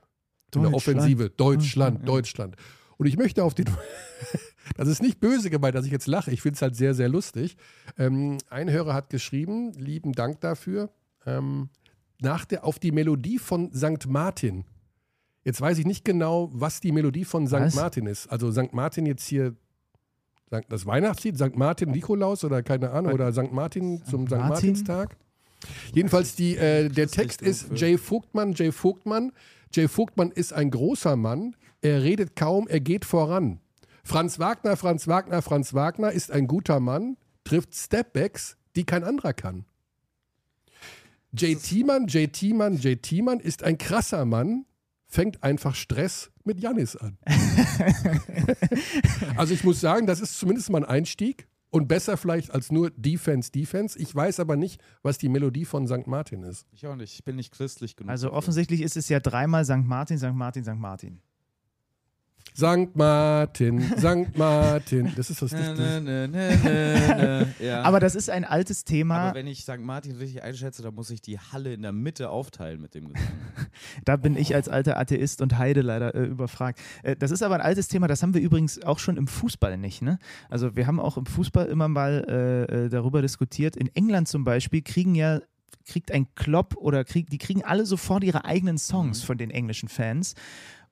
in 0.56 0.62
der 0.62 0.72
Deutschland. 0.72 0.76
Offensive 0.76 1.30
Deutschland, 1.30 2.00
Ja. 2.00 2.06
Deutschland. 2.06 2.56
Und 2.98 3.06
ich 3.08 3.18
möchte 3.18 3.44
auf 3.44 3.54
den, 3.54 3.66
das 4.76 4.88
ist 4.88 5.02
nicht 5.02 5.20
böse 5.20 5.50
gemeint, 5.50 5.76
dass 5.76 5.86
ich 5.86 5.92
jetzt 5.92 6.08
lache, 6.08 6.32
ich 6.32 6.42
finde 6.42 6.56
es 6.56 6.62
halt 6.62 6.76
sehr, 6.76 6.94
sehr 6.94 7.10
lustig. 7.10 7.58
Ähm, 7.98 8.38
ein 8.50 8.70
Hörer 8.70 8.94
hat 8.94 9.10
geschrieben, 9.10 9.74
lieben 9.74 10.14
Dank 10.14 10.42
dafür, 10.42 10.90
ähm, 11.26 11.70
nach 12.22 12.46
der, 12.46 12.66
auf 12.66 12.80
die 12.80 12.92
Melodie 12.92 13.40
von 13.40 13.72
St. 13.74 14.08
Martin. 14.08 14.66
Jetzt 15.44 15.62
weiß 15.62 15.78
ich 15.78 15.86
nicht 15.86 16.04
genau, 16.04 16.50
was 16.52 16.82
die 16.82 16.92
Melodie 16.92 17.26
von 17.26 17.48
St. 17.48 17.76
Martin 17.76 18.06
ist. 18.06 18.28
Also 18.28 18.52
St. 18.52 18.74
Martin 18.74 19.06
jetzt 19.06 19.26
hier, 19.26 19.56
das 20.68 20.86
Weihnachtslied, 20.86 21.38
St. 21.38 21.56
Martin 21.56 21.92
Nikolaus 21.92 22.44
oder 22.44 22.62
keine 22.62 22.92
Ahnung, 22.92 23.14
oder 23.14 23.32
St. 23.32 23.52
Martin 23.52 24.04
zum 24.06 24.28
St. 24.28 24.32
Martin? 24.32 24.50
Martinstag. 24.50 25.16
Jedenfalls 25.94 26.36
die, 26.36 26.58
äh, 26.58 26.90
der 26.90 27.08
Text 27.08 27.42
ist. 27.42 27.70
Jay 27.76 27.98
Vogtmann, 27.98 28.54
Jay 28.54 28.72
Vogtmann. 28.72 29.32
Jay 29.72 29.88
Vogtmann 29.88 30.32
ist 30.32 30.54
ein 30.54 30.72
großer 30.72 31.16
Mann. 31.16 31.56
Er 31.82 32.04
redet 32.04 32.36
kaum, 32.36 32.68
er 32.68 32.80
geht 32.80 33.06
voran. 33.06 33.60
Franz 34.10 34.40
Wagner, 34.40 34.76
Franz 34.76 35.08
Wagner, 35.08 35.44
Franz 35.44 35.76
Wagner 35.76 36.12
ist 36.12 36.32
ein 36.32 36.48
guter 36.48 36.80
Mann, 36.80 37.16
trifft 37.44 37.76
Stepbacks, 37.76 38.58
die 38.76 38.84
kein 38.84 39.04
anderer 39.04 39.34
kann. 39.34 39.66
JT 41.32 41.86
Mann, 41.86 42.08
JT 42.08 42.56
Mann, 42.56 42.78
JT 42.78 43.22
Mann 43.22 43.40
ist 43.40 43.62
ein 43.62 43.78
krasser 43.78 44.26
Mann, 44.26 44.66
fängt 45.06 45.44
einfach 45.44 45.76
Stress 45.76 46.32
mit 46.44 46.60
Janis 46.60 46.96
an. 46.96 47.20
also 49.38 49.54
ich 49.54 49.64
muss 49.64 49.80
sagen, 49.80 50.08
das 50.08 50.22
ist 50.22 50.40
zumindest 50.40 50.72
mal 50.72 50.80
ein 50.80 50.90
Einstieg 50.90 51.48
und 51.70 51.88
besser 51.88 52.18
vielleicht 52.18 52.50
als 52.50 52.72
nur 52.72 52.90
Defense, 52.90 53.52
Defense. 53.52 54.00
Ich 54.00 54.16
weiß 54.16 54.40
aber 54.40 54.56
nicht, 54.56 54.82
was 55.04 55.20
die 55.20 55.30
Melodie 55.30 55.66
von 55.66 55.88
St. 55.88 56.08
Martin 56.08 56.42
ist. 56.42 56.66
Ich 56.72 56.88
auch 56.88 56.96
nicht. 56.96 57.14
Ich 57.14 57.24
bin 57.24 57.36
nicht 57.36 57.52
christlich 57.52 57.96
genug. 57.96 58.10
Also 58.10 58.34
offensichtlich 58.34 58.82
ist 58.82 58.98
es 58.98 59.08
ja 59.08 59.20
dreimal 59.20 59.66
St. 59.66 59.84
Martin, 59.84 60.18
St. 60.18 60.34
Martin, 60.34 60.64
St. 60.64 60.78
Martin. 60.78 61.22
St. 62.56 62.96
Martin, 62.96 63.82
St. 63.98 64.38
Martin. 64.38 65.12
Das 65.16 65.30
ist 65.30 65.42
das. 65.42 65.52
das. 65.52 67.48
Ja. 67.60 67.82
Aber 67.84 68.00
das 68.00 68.16
ist 68.16 68.30
ein 68.30 68.46
altes 68.46 68.84
Thema. 68.84 69.18
Aber 69.18 69.36
wenn 69.36 69.48
ich 69.48 69.62
St. 69.64 69.80
Martin 69.80 70.16
richtig 70.16 70.44
einschätze, 70.44 70.82
dann 70.82 70.94
muss 70.96 71.10
ich 71.10 71.22
die 71.22 71.40
Halle 71.40 71.74
in 71.74 71.82
der 71.82 71.92
Mitte 71.92 72.30
aufteilen 72.30 72.82
mit 72.82 72.96
dem 72.96 73.14
Gesang. 73.14 73.28
Da 74.06 74.16
bin 74.18 74.36
ich 74.36 74.56
als 74.56 74.68
alter 74.68 74.98
Atheist 74.98 75.42
und 75.42 75.58
Heide 75.58 75.82
leider 75.82 76.16
äh, 76.16 76.26
überfragt. 76.26 76.80
Äh, 77.04 77.16
das 77.16 77.32
ist 77.32 77.44
aber 77.44 77.56
ein 77.56 77.62
altes 77.62 77.88
Thema, 77.88 78.08
das 78.08 78.24
haben 78.24 78.34
wir 78.34 78.42
übrigens 78.42 78.82
auch 78.84 79.00
schon 79.00 79.18
im 79.18 79.28
Fußball 79.28 79.78
nicht. 79.78 80.02
Ne? 80.02 80.20
Also 80.50 80.76
wir 80.76 80.88
haben 80.88 81.00
auch 81.00 81.18
im 81.18 81.26
Fußball 81.26 81.68
immer 81.68 81.88
mal 81.88 82.26
äh, 82.28 82.86
äh, 82.86 82.90
darüber 82.90 83.22
diskutiert. 83.22 83.76
In 83.76 83.94
England 83.96 84.28
zum 84.28 84.44
Beispiel 84.44 84.82
kriegen 84.82 85.16
ja 85.16 85.40
kriegt 85.90 86.12
ein 86.12 86.28
Klopp 86.36 86.76
oder 86.78 87.04
krieg, 87.04 87.30
die 87.30 87.38
kriegen 87.40 87.64
alle 87.64 87.86
sofort 87.86 88.24
ihre 88.24 88.46
eigenen 88.46 88.78
Songs 88.78 89.24
von 89.24 89.38
den 89.38 89.50
englischen 89.50 89.90
Fans. 89.90 90.36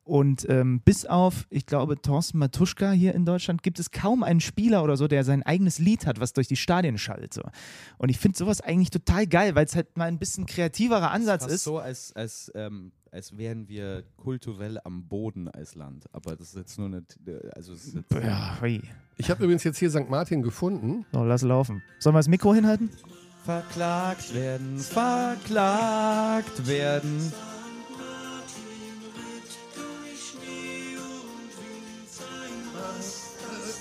Und 0.08 0.48
ähm, 0.50 0.80
bis 0.86 1.06
auf, 1.06 1.48
ich 1.50 1.66
glaube, 1.66 2.02
Thorsten 2.02 2.38
Matuschka 2.38 2.92
hier 2.92 3.14
in 3.14 3.26
Deutschland 3.26 3.62
gibt 3.62 3.78
es 3.78 3.92
kaum 3.92 4.24
einen 4.24 4.40
Spieler 4.40 4.82
oder 4.84 4.96
so, 4.96 5.10
der 5.10 5.26
sein 5.26 5.44
eigenes 5.44 5.80
Lied 5.80 6.06
hat, 6.06 6.22
was 6.22 6.32
durch 6.32 6.48
die 6.48 6.56
Stadien 6.56 6.98
schallt. 6.98 7.34
So. 7.34 7.42
Und 7.98 8.08
ich 8.08 8.18
finde 8.18 8.38
sowas 8.38 8.62
eigentlich 8.62 8.90
total 8.90 9.28
geil, 9.28 9.54
weil 9.56 9.66
es 9.66 9.76
halt 9.76 9.98
mal 9.98 10.06
ein 10.06 10.18
bisschen 10.18 10.46
kreativerer 10.46 11.12
Ansatz 11.12 11.44
Fast 11.44 11.56
ist. 11.56 11.64
so, 11.66 11.80
als, 11.80 12.16
als, 12.16 12.50
ähm, 12.56 12.94
als 13.12 13.38
wären 13.38 13.68
wir 13.68 14.04
kulturell 14.16 14.80
am 14.86 15.08
Boden 15.10 15.50
als 15.50 15.76
Land. 15.76 16.06
Aber 16.14 16.38
das 16.38 16.50
ist 16.50 16.56
jetzt 16.56 16.78
nur 16.80 16.88
eine. 16.88 17.04
Also 17.54 17.74
es 17.74 17.86
ist 17.88 17.96
jetzt, 17.96 18.14
Ja. 18.14 18.58
Ich 19.18 19.30
habe 19.30 19.44
übrigens 19.44 19.66
jetzt 19.66 19.78
hier 19.78 19.90
St. 19.90 20.10
Martin 20.10 20.42
gefunden. 20.42 21.06
So, 21.12 21.24
lass 21.26 21.42
laufen. 21.42 21.84
Sollen 22.00 22.16
wir 22.16 22.20
das 22.20 22.30
Mikro 22.30 22.54
hinhalten? 22.54 22.92
Verklagt 23.44 24.34
werden, 24.34 24.78
verklagt 24.78 26.66
werden. 26.68 27.34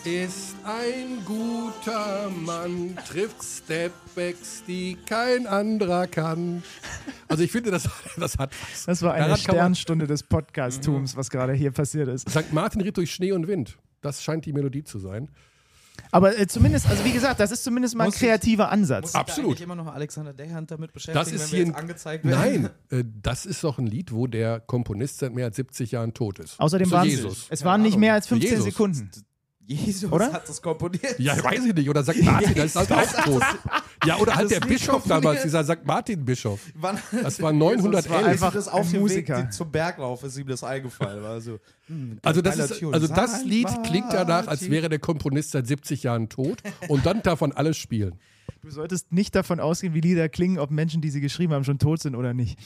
Ist 0.06 0.54
ein 0.64 1.24
guter 1.24 2.30
Mann, 2.30 2.96
trifft 3.08 3.42
Stepbacks, 3.42 4.62
die 4.64 4.96
kein 5.04 5.48
anderer 5.48 6.06
kann. 6.06 6.62
Also 7.26 7.42
ich 7.42 7.50
finde, 7.50 7.72
das, 7.72 7.88
das 8.16 8.38
hat 8.38 8.52
was. 8.70 8.84
Das 8.84 9.02
war 9.02 9.14
eine 9.14 9.24
Daran 9.24 9.38
Sternstunde 9.40 10.06
des 10.06 10.22
Podcast-Tums, 10.22 11.16
was 11.16 11.28
gerade 11.28 11.54
hier 11.54 11.72
passiert 11.72 12.06
ist. 12.06 12.30
St. 12.30 12.52
Martin 12.52 12.82
ritt 12.82 12.96
durch 12.98 13.12
Schnee 13.12 13.32
und 13.32 13.48
Wind. 13.48 13.78
Das 14.00 14.22
scheint 14.22 14.46
die 14.46 14.52
Melodie 14.52 14.84
zu 14.84 15.00
sein. 15.00 15.28
Aber 16.12 16.38
äh, 16.38 16.46
zumindest, 16.46 16.86
also 16.88 17.04
wie 17.04 17.10
gesagt, 17.12 17.40
das 17.40 17.50
ist 17.50 17.64
zumindest 17.64 17.96
mal 17.96 18.04
ein 18.04 18.08
Muss 18.08 18.14
ich- 18.16 18.20
kreativer 18.28 18.70
Ansatz. 18.70 19.02
Muss 19.02 19.10
ich 19.10 19.12
da 19.14 19.18
Absolut. 19.20 19.60
immer 19.60 19.74
noch 19.74 19.92
Alexander 19.92 20.32
Dehant 20.32 20.70
damit 20.70 20.92
beschäftigen, 20.92 21.18
Das 21.18 21.32
ist 21.32 21.50
wenn 21.50 21.50
wir 21.50 21.56
hier 21.56 21.66
jetzt 21.66 21.74
ein, 21.74 21.80
angezeigt 21.82 22.24
werden? 22.24 22.62
Nein, 22.62 22.70
äh, 23.00 23.04
das 23.22 23.44
ist 23.44 23.64
doch 23.64 23.78
ein 23.78 23.88
Lied, 23.88 24.12
wo 24.12 24.28
der 24.28 24.60
Komponist 24.60 25.18
seit 25.18 25.34
mehr 25.34 25.46
als 25.46 25.56
70 25.56 25.90
Jahren 25.90 26.14
tot 26.14 26.38
ist. 26.38 26.60
Außerdem 26.60 26.92
waren 26.92 27.08
Jesus. 27.08 27.46
es 27.50 27.64
waren 27.64 27.82
nicht 27.82 27.98
mehr 27.98 28.12
als 28.14 28.28
15 28.28 28.50
Jesus. 28.50 28.64
Sekunden. 28.66 29.10
Jesus 29.66 30.12
Oder? 30.12 30.32
hat 30.32 30.48
das 30.48 30.62
komponiert. 30.62 31.18
Ja, 31.18 31.42
weiß 31.42 31.64
ich 31.64 31.74
nicht. 31.74 31.88
Oder 31.90 32.04
St. 32.04 32.22
Martin, 32.22 32.54
das 32.54 32.66
ist 32.66 32.76
halt 32.76 32.92
auch 32.92 33.24
tot. 33.24 33.42
Ja, 34.04 34.16
oder 34.18 34.36
halt 34.36 34.50
der 34.50 34.60
Bischof 34.60 35.04
damals, 35.08 35.42
dieser 35.42 35.64
St. 35.64 35.84
Martin-Bischof. 35.84 36.60
Das 36.80 37.42
war 37.42 37.50
Das 37.52 37.58
911. 37.58 38.08
war 38.10 38.24
einfach 38.24 38.52
das 38.52 38.68
auf 38.68 38.88
dem 38.90 39.00
Musiker. 39.00 39.38
Weg 39.38 39.52
zum 39.52 39.70
Berglauf 39.72 40.22
ist 40.22 40.38
ihm 40.38 40.46
das 40.46 40.62
eingefallen. 40.62 41.22
War 41.22 41.40
so, 41.40 41.58
hm, 41.88 42.18
Also 42.22 42.42
das, 42.42 42.58
ist, 42.58 42.82
also 42.84 43.08
das. 43.08 43.44
Lied 43.44 43.68
klingt 43.84 44.12
danach, 44.12 44.46
als 44.46 44.70
wäre 44.70 44.88
der 44.88 45.00
Komponist 45.00 45.50
seit 45.50 45.66
70 45.66 46.04
Jahren 46.04 46.28
tot 46.28 46.58
und 46.88 47.04
dann 47.04 47.22
davon 47.22 47.52
alles 47.52 47.76
spielen. 47.76 48.14
Du 48.62 48.70
solltest 48.70 49.12
nicht 49.12 49.34
davon 49.34 49.58
ausgehen, 49.58 49.94
wie 49.94 50.00
Lieder 50.00 50.28
klingen, 50.28 50.58
ob 50.58 50.70
Menschen, 50.70 51.00
die 51.00 51.10
sie 51.10 51.20
geschrieben 51.20 51.52
haben, 51.54 51.64
schon 51.64 51.78
tot 51.78 52.00
sind 52.00 52.14
oder 52.14 52.34
nicht. 52.34 52.58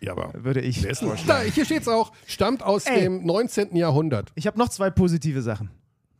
Ja, 0.00 0.12
aber 0.12 0.32
Würde 0.44 0.60
ich. 0.60 0.82
Da, 1.26 1.40
hier 1.40 1.64
steht 1.64 1.82
es 1.82 1.88
auch, 1.88 2.12
stammt 2.26 2.62
aus 2.62 2.86
Ey. 2.86 3.02
dem 3.02 3.24
19. 3.26 3.76
Jahrhundert. 3.76 4.30
Ich 4.36 4.46
habe 4.46 4.58
noch 4.58 4.68
zwei 4.68 4.90
positive 4.90 5.42
Sachen. 5.42 5.70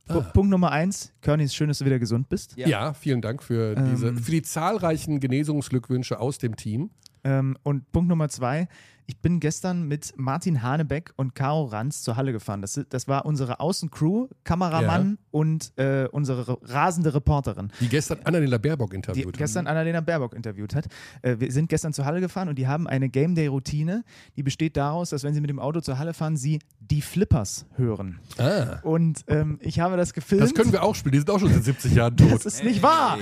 Pu- 0.09 0.33
Punkt 0.33 0.51
Nummer 0.51 0.71
eins, 0.73 1.13
Körny, 1.21 1.45
ist 1.45 1.55
schön, 1.55 1.69
dass 1.69 1.79
du 1.79 1.85
wieder 1.85 1.99
gesund 1.99 2.29
bist. 2.29 2.57
Ja. 2.57 2.67
Ja, 2.69 2.93
vielen 2.95 3.21
Dank 3.21 3.43
für, 3.43 3.75
diese, 3.75 4.15
für 4.15 4.31
die 4.31 4.43
zahlreichen 4.43 5.21
Genesungsglückwünsche 5.21 6.19
aus 6.21 6.39
dem 6.39 6.57
Team. 6.57 6.91
Ähm, 7.25 7.57
und 7.63 7.91
Punkt 7.93 8.09
Nummer 8.09 8.29
zwei, 8.29 8.69
ich 9.09 9.23
bin 9.23 9.41
gestern 9.41 9.85
mit 9.89 10.13
Martin 10.17 10.63
Hanebeck 10.63 11.15
und 11.17 11.35
Caro 11.35 11.65
Ranz 11.65 12.03
zur 12.03 12.17
Halle 12.19 12.31
gefahren. 12.31 12.61
Das, 12.61 12.79
das 12.91 13.09
war 13.09 13.25
unsere 13.25 13.59
Außencrew, 13.59 14.29
Kameramann 14.45 15.17
und 15.31 15.73
äh, 15.79 16.07
unsere 16.13 16.59
rasende 16.63 17.15
Reporterin. 17.15 17.73
Die 17.81 17.89
gestern 17.89 18.19
Annalena 18.25 18.59
Baerbock 18.59 18.91
die 18.91 18.97
interviewt 18.97 19.39
gestern 19.39 19.67
Annalena 19.67 20.03
Baerbock 20.03 20.35
interviewt 20.35 20.75
hat. 20.75 20.89
Äh, 21.23 21.37
wir 21.39 21.51
sind 21.51 21.71
gestern 21.71 21.95
zur 21.95 22.05
Halle 22.05 22.21
gefahren 22.21 22.51
und 22.51 22.59
die 22.59 22.67
haben 22.67 22.87
eine 22.87 23.09
Game 23.09 23.35
Day 23.35 23.47
Routine, 23.47 24.05
die 24.37 24.43
besteht 24.43 24.77
daraus, 24.77 25.09
dass 25.09 25.25
wenn 25.25 25.33
sie 25.33 25.41
mit 25.41 25.49
dem 25.49 25.59
Auto 25.59 25.81
zur 25.81 25.99
Halle 25.99 26.13
fahren, 26.13 26.37
sie 26.37 26.59
die 26.79 27.01
Flippers 27.01 27.65
hören. 27.77 28.21
Ah, 28.37 28.81
Und 28.83 29.25
ähm, 29.29 29.59
ich 29.63 29.81
habe 29.81 29.97
das 29.97 30.13
gefilmt. 30.13 30.45
das 30.45 30.53
können 30.55 30.73
wir 30.73 30.83
auch 30.83 30.95
spielen. 30.95 31.13
Die 31.13 31.19
sind 31.19 31.31
auch 31.31 31.39
schon 31.41 31.51
seit 31.51 31.65
70 31.65 31.95
Jahren 31.95 32.15
tot. 32.15 32.33
Das 32.33 32.45
ist 32.45 32.63
nicht 32.63 32.83
wahr. 32.83 33.19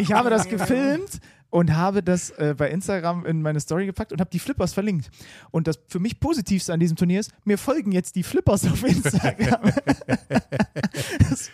Ich 0.00 0.12
habe 0.12 0.28
das 0.28 0.48
gefilmt 0.48 1.18
und 1.50 1.74
habe 1.76 2.02
das 2.02 2.30
äh, 2.30 2.54
bei 2.56 2.70
Instagram 2.70 3.26
in 3.26 3.42
meine 3.42 3.58
Story 3.60 3.86
gepackt 3.86 4.12
und 4.12 4.20
habe 4.20 4.30
die 4.30 4.38
Flippers 4.38 4.72
verlinkt. 4.72 5.10
Und 5.50 5.66
das 5.66 5.78
für 5.88 5.98
mich 5.98 6.20
Positivste 6.20 6.72
an 6.72 6.80
diesem 6.80 6.96
Turnier 6.96 7.20
ist, 7.20 7.32
mir 7.44 7.58
folgen 7.58 7.92
jetzt 7.92 8.14
die 8.16 8.22
Flippers 8.22 8.64
auf 8.66 8.82
Instagram. 8.84 9.72
das, 11.28 11.50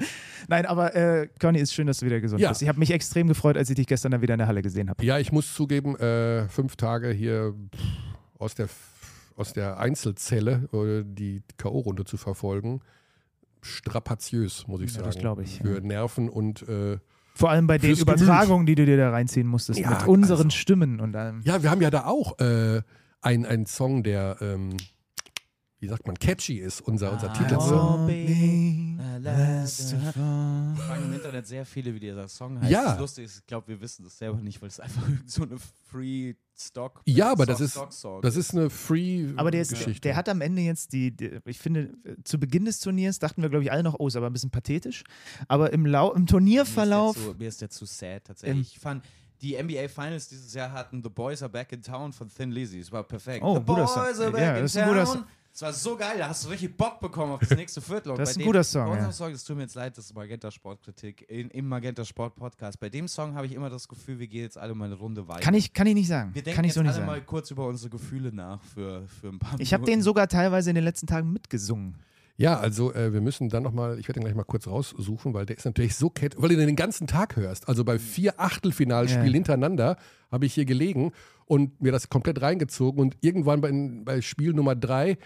nein, 0.49 0.67
aber 0.67 0.95
äh, 0.95 1.29
Conny, 1.41 1.59
ist 1.61 1.73
schön, 1.75 1.87
dass 1.87 1.99
du 2.01 2.07
wieder 2.07 2.21
gesund 2.21 2.41
Ja. 2.41 2.51
bist. 2.51 2.63
Ich 2.63 2.69
habe 2.69 2.79
mich 2.79 2.91
extrem 2.91 3.27
gefreut, 3.29 3.57
als 3.57 3.71
ich 3.71 3.77
dich 3.77 3.87
gestern 3.87 4.13
dann 4.13 4.23
wieder 4.23 4.35
in 4.35 4.39
der 4.39 4.49
Halle 4.49 4.63
gesehen 4.63 4.91
habe. 4.91 5.05
Ja, 5.05 5.19
ich 5.19 5.33
muss 5.33 5.53
zugeben, 5.55 5.97
äh, 5.97 6.49
fünf 6.49 6.77
Tage 6.77 7.11
hier 7.11 7.55
aus 8.39 8.55
der, 8.55 8.69
aus 9.37 9.53
der 9.53 9.79
Einzelzelle 9.79 10.69
äh, 10.73 11.05
die 11.07 11.43
K.O.-Runde 11.57 12.05
zu 12.05 12.17
verfolgen, 12.17 12.81
strapaziös, 13.63 14.67
muss 14.69 14.81
ich 14.81 14.89
Ja, 14.91 14.97
sagen. 14.97 15.07
das 15.07 15.19
glaub 15.19 15.41
ich, 15.41 15.59
Für 15.59 15.75
ja. 15.77 15.81
Nerven 15.81 16.29
und 16.29 16.63
äh, 16.69 16.99
Vor 17.37 17.51
allem 17.51 17.67
bei 17.67 17.77
den 17.77 17.95
Fürs 17.95 18.07
Gemüt. 18.07 18.23
Übertragungen, 18.23 18.65
die 18.67 18.75
du 18.75 18.87
dir 18.87 18.97
da 18.97 19.11
reinziehen 19.11 19.47
musstest, 19.47 19.79
Ja, 19.79 19.91
mit 19.91 20.09
unseren 20.09 20.47
also. 20.47 20.51
Stimmen 20.57 21.01
und 21.01 21.15
allem. 21.15 21.43
ja, 21.45 21.63
wir 21.63 21.71
haben 21.71 21.83
ja 21.83 21.91
da 21.91 22.07
auch 22.07 22.39
äh, 22.39 22.81
einen, 23.21 23.45
einen 23.45 23.67
Song, 23.67 24.03
der, 24.03 24.39
ähm, 24.41 24.71
wie 25.79 25.87
sagt 25.89 26.07
man, 26.07 26.17
catchy 26.19 26.59
ist, 26.59 26.81
unser, 26.81 27.13
unser 27.13 27.33
Titelsong. 27.35 28.07
Fragen 29.25 31.05
im 31.05 31.13
Internet 31.15 31.47
sehr 31.47 31.65
viele, 31.67 31.95
wie 31.95 32.01
dieser 32.01 32.29
Song 32.29 32.61
heißt. 32.61 32.71
Ja. 32.71 32.85
Das 32.93 32.99
Lustige 33.01 33.25
ist, 33.27 33.39
ich 33.39 33.47
glaube, 33.47 33.69
wir 33.69 33.81
wissen 33.81 34.05
das 34.05 34.19
selber 34.19 34.39
nicht, 34.39 34.61
weil 34.61 34.69
es 34.69 34.81
einfach 34.81 35.03
so 35.27 35.43
eine 35.43 35.57
Free 35.91 36.35
Stock 36.59 37.03
Ja, 37.05 37.33
aber 37.33 37.45
das 37.47 37.59
Stock- 37.71 37.91
ist, 37.91 37.99
Stock 37.99 38.23
das 38.23 38.37
ist 38.37 38.55
eine 38.55 38.71
free 38.71 39.29
Aber 39.37 39.51
der, 39.51 39.61
ist, 39.63 39.71
Geschichte. 39.71 40.01
der 40.01 40.17
hat 40.17 40.29
am 40.29 40.41
Ende 40.41 40.63
jetzt 40.63 40.93
die, 40.93 41.15
die 41.15 41.39
ich 41.45 41.59
finde, 41.59 41.93
zu 42.25 42.41
Beginn 42.41 42.65
des 42.65 42.79
Turniers 42.81 43.19
dachten 43.19 43.43
wir, 43.43 43.51
glaube 43.51 43.65
ich, 43.65 43.71
alle 43.73 43.83
noch, 43.83 43.97
oh, 43.99 44.07
ist 44.09 44.17
aber 44.17 44.27
ein 44.29 44.33
bisschen 44.33 44.51
pathetisch. 44.51 45.05
Aber 45.49 45.73
im, 45.73 45.85
Lau 45.85 46.13
im 46.13 46.27
Turnierverlauf, 46.27 47.17
Mir 47.17 47.21
ist, 47.21 47.27
der 47.27 47.33
zu, 47.33 47.39
mir 47.39 47.49
ist 47.49 47.61
der 47.61 47.71
zu 47.71 47.85
sad 47.85 48.25
tatsächlich. 48.25 48.73
ich 48.75 48.79
fand, 48.79 49.05
die 49.43 49.63
NBA 49.63 49.89
Finals 49.89 50.29
dieses 50.29 50.55
Jahr 50.55 50.73
hatten 50.73 51.03
The 51.03 51.11
Boys 51.11 51.43
Are 51.43 51.53
Back 51.53 51.71
in 51.73 51.83
Town 51.83 52.11
von 52.15 52.31
Thin 52.31 52.51
Lizzy. 52.53 52.79
Es 52.81 52.91
war 52.91 53.05
perfekt. 53.05 53.45
Oh, 53.45 53.57
The 53.57 53.61
Boys 53.61 53.91
Song. 53.93 54.03
Are 54.05 54.31
Back 54.33 54.41
Ja, 54.41 54.57
in 54.57 54.63
das. 54.63 54.73
Town. 54.73 55.25
Es 55.57 55.63
war 55.63 55.73
so 55.73 55.97
geil, 55.97 56.17
da 56.19 56.29
hast 56.29 56.45
du 56.45 56.51
richtig 56.51 56.77
Bock 56.77 57.01
bekommen 57.01 57.33
auf 57.33 57.41
das 57.41 57.49
nächste 57.57 57.81
Viertel. 57.81 58.11
Und 58.11 58.19
Das 58.19 58.29
ist 58.33 58.37
ein 58.37 58.41
dem- 58.41 58.47
guter 58.49 58.63
Song, 58.63 58.91
bei 58.91 58.99
ja. 58.99 59.11
Song, 59.11 59.33
das 59.33 59.43
tut 59.43 59.57
mir 59.57 59.63
jetzt 59.63 59.75
leid, 59.75 59.97
das 59.97 60.05
ist 60.05 60.15
Magenta 60.15 60.51
Sportkritik 60.51 61.25
in, 61.31 61.49
im 61.49 61.67
Magenta 61.67 62.05
Sport 62.05 62.35
Podcast. 62.37 62.79
Bei 62.79 62.91
dem 62.91 63.09
Song 63.09 63.35
habe 63.35 63.47
ich 63.47 63.55
immer 63.55 63.71
das 63.71 63.89
Gefühl, 63.89 64.19
wir 64.19 64.27
gehen 64.27 64.43
jetzt 64.43 64.59
alle 64.59 64.75
mal 64.75 64.85
eine 64.85 64.97
Runde 64.97 65.27
weiter. 65.29 65.41
kann 65.41 65.55
ich, 65.55 65.73
kann 65.73 65.87
ich 65.87 65.95
nicht 65.95 66.09
sagen. 66.09 66.35
wir 66.35 66.43
denken 66.43 66.57
Kann 66.57 66.65
ich 66.67 66.69
jetzt 66.69 66.75
so 66.75 66.83
nicht 66.83 66.91
alle 66.91 66.97
sagen. 66.99 67.07
mal 67.07 67.23
kurz 67.23 67.51
über 67.51 67.67
unsere 67.69 67.89
Gefühle 67.89 68.33
nach 68.35 68.63
für, 68.65 69.07
für 69.09 69.29
ein 69.29 69.39
paar 69.39 69.59
Ich 69.59 69.73
habe 69.73 69.83
den 69.85 69.93
Minuten. 69.93 70.03
sogar 70.05 70.29
teilweise 70.29 70.69
in 70.69 70.75
den 70.75 70.85
letzten 70.85 71.07
Tagen 71.07 71.33
mitgesungen. 71.33 71.95
Ja, 72.37 72.59
also 72.59 72.93
äh, 72.93 73.15
wir 73.15 73.23
müssen 73.23 73.49
dann 73.49 73.63
nochmal, 73.63 73.99
ich 73.99 74.09
werde 74.09 74.21
den 74.21 74.25
gleich 74.25 74.35
mal 74.37 74.45
kurz 74.45 74.67
raussuchen, 74.67 75.33
weil 75.33 75.47
der 75.47 75.57
ist 75.57 75.65
natürlich 75.65 75.97
so 75.97 76.11
cat, 76.11 76.35
weil 76.37 76.51
du 76.51 76.57
den 76.57 76.67
den 76.67 76.77
ganzen 76.77 77.07
Tag 77.07 77.35
hörst. 77.37 77.67
Also 77.67 77.83
bei 77.83 77.99
vier 77.99 78.39
Achtelfinalspielen 78.39 79.29
Ja. 79.29 79.33
hintereinander 79.33 79.97
habe 80.31 80.45
ich 80.45 80.53
hier 80.53 80.67
gelegen 80.67 81.13
und 81.47 81.81
mir 81.81 81.93
das 81.93 82.11
komplett 82.11 82.43
reingezogen 82.43 83.01
und 83.01 83.17
irgendwann 83.23 83.63
bei, 83.63 83.71
bei 84.05 84.21
Spiel 84.21 84.53
Nummer 84.53 84.75
drei 84.77 85.17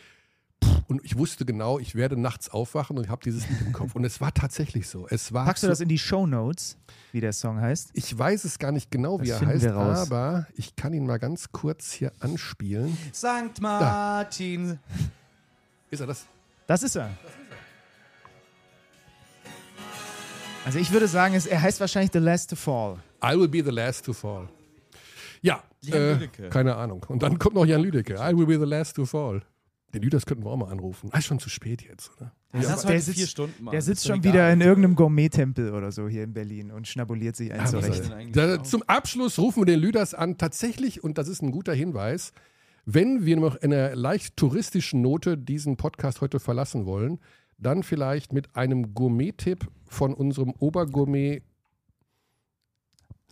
und 0.89 1.05
ich 1.05 1.17
wusste 1.17 1.45
genau, 1.45 1.79
ich 1.79 1.95
werde 1.95 2.17
nachts 2.21 2.49
aufwachen 2.49 2.99
und 2.99 3.09
habe 3.09 3.23
dieses 3.25 3.49
Lied 3.49 3.61
im 3.67 3.73
Kopf. 3.73 3.95
Und 3.95 4.05
es 4.05 4.21
war 4.21 4.33
tatsächlich 4.35 4.89
so. 4.89 5.07
Es 5.09 5.33
war 5.33 5.45
Packst 5.47 5.63
du 5.63 5.67
zu- 5.67 5.71
das 5.71 5.81
in 5.81 5.89
die 5.89 5.99
Show 5.99 6.27
Notes, 6.27 6.77
wie 7.13 7.21
der 7.21 7.33
Song 7.33 7.61
heißt? 7.61 7.91
ich 7.95 8.17
weiß 8.19 8.45
es 8.45 8.59
gar 8.59 8.73
nicht 8.73 8.91
genau, 8.91 9.21
wie 9.21 9.29
Das 9.29 9.35
er 9.35 9.39
finden 9.39 9.55
heißt, 9.55 9.65
wir 9.65 9.73
raus. 9.75 9.99
aber 10.11 10.47
ich 10.57 10.75
kann 10.77 10.93
ihn 10.93 11.07
mal 11.07 11.19
ganz 11.19 11.53
kurz 11.53 11.93
hier 11.93 12.13
anspielen. 12.21 12.97
St. 13.15 13.61
Martin. 13.61 14.79
Ist 15.91 16.01
er 16.01 16.07
das? 16.07 16.27
Das 16.67 16.83
ist 16.83 16.97
er. 16.97 17.11
Also 20.65 20.79
ich 20.79 20.91
würde 20.93 21.09
sagen, 21.09 21.35
es, 21.35 21.47
er 21.47 21.61
heißt 21.63 21.81
wahrscheinlich 21.81 22.11
The 22.13 22.19
Last 22.19 22.51
to 22.51 22.57
Fall. 22.57 22.99
I 23.25 23.37
will 23.39 23.49
be 23.49 23.63
the 23.65 23.71
last 23.71 24.05
to 24.05 24.13
fall. 24.13 24.49
Ja, 25.43 25.63
Jan 25.81 25.99
äh, 25.99 26.13
Lüdecke. 26.13 26.49
keine 26.51 26.77
Ahnung. 26.77 27.05
Und 27.09 27.23
dann 27.23 27.39
kommt 27.39 27.55
noch 27.55 27.65
Jan 27.65 27.81
Lüdecke. 27.81 28.15
I 28.15 28.37
will 28.37 28.47
be 28.47 28.59
the 28.59 28.67
last 28.67 28.95
to 28.97 29.07
fall. 29.07 29.43
Den 29.93 30.03
Lüders 30.03 30.25
könnten 30.27 30.45
wir 30.45 30.51
auch 30.51 30.57
mal 30.57 30.71
anrufen. 30.71 31.09
Ah, 31.13 31.19
ist 31.19 31.27
schon 31.27 31.41
zu 31.41 31.49
spät 31.51 31.83
jetzt, 31.83 32.13
oder? 32.17 32.33
Das 32.53 32.65
Ja, 32.65 32.71
hast 32.71 32.89
der 32.89 33.01
sitzt- 33.01 33.19
vier 33.19 33.27
Stunden, 33.27 33.65
Mann. 33.65 33.73
Der 33.73 33.83
sitzt 33.83 34.07
schon 34.07 34.21
egal. 34.21 34.33
wieder 34.33 34.53
in 34.53 34.61
irgendeinem 34.61 34.95
Gourmet-Tempel 34.95 35.73
oder 35.75 35.91
so 35.91 36.09
hier 36.09 36.23
in 36.25 36.33
Berlin 36.33 36.71
und 36.71 36.87
schnabuliert 36.87 37.35
sich 37.37 37.53
ein 37.53 37.59
Ja, 37.61 37.67
zurecht. 37.67 38.11
Da, 38.35 38.63
zum 38.63 38.83
Abschluss 38.85 39.39
rufen 39.39 39.63
wir 39.63 39.67
den 39.67 39.81
Lüders 39.81 40.15
an. 40.15 40.39
Tatsächlich, 40.39 41.03
und 41.03 41.19
das 41.19 41.27
ist 41.29 41.43
ein 41.43 41.51
guter 41.51 41.75
Hinweis, 41.75 42.33
wenn 42.87 43.25
wir 43.27 43.37
noch 43.37 43.57
in 43.57 43.73
einer 43.75 43.95
leicht 43.97 44.37
touristischen 44.37 45.01
Note 45.03 45.37
diesen 45.37 45.77
Podcast 45.77 46.21
heute 46.21 46.39
verlassen 46.41 46.87
wollen, 46.87 47.19
dann 47.59 47.83
vielleicht 47.83 48.33
mit 48.33 48.55
einem 48.57 48.95
Gourmet-Tipp 48.95 49.67
von 49.87 50.15
unserem 50.15 50.51
Obergourmet 50.59 51.43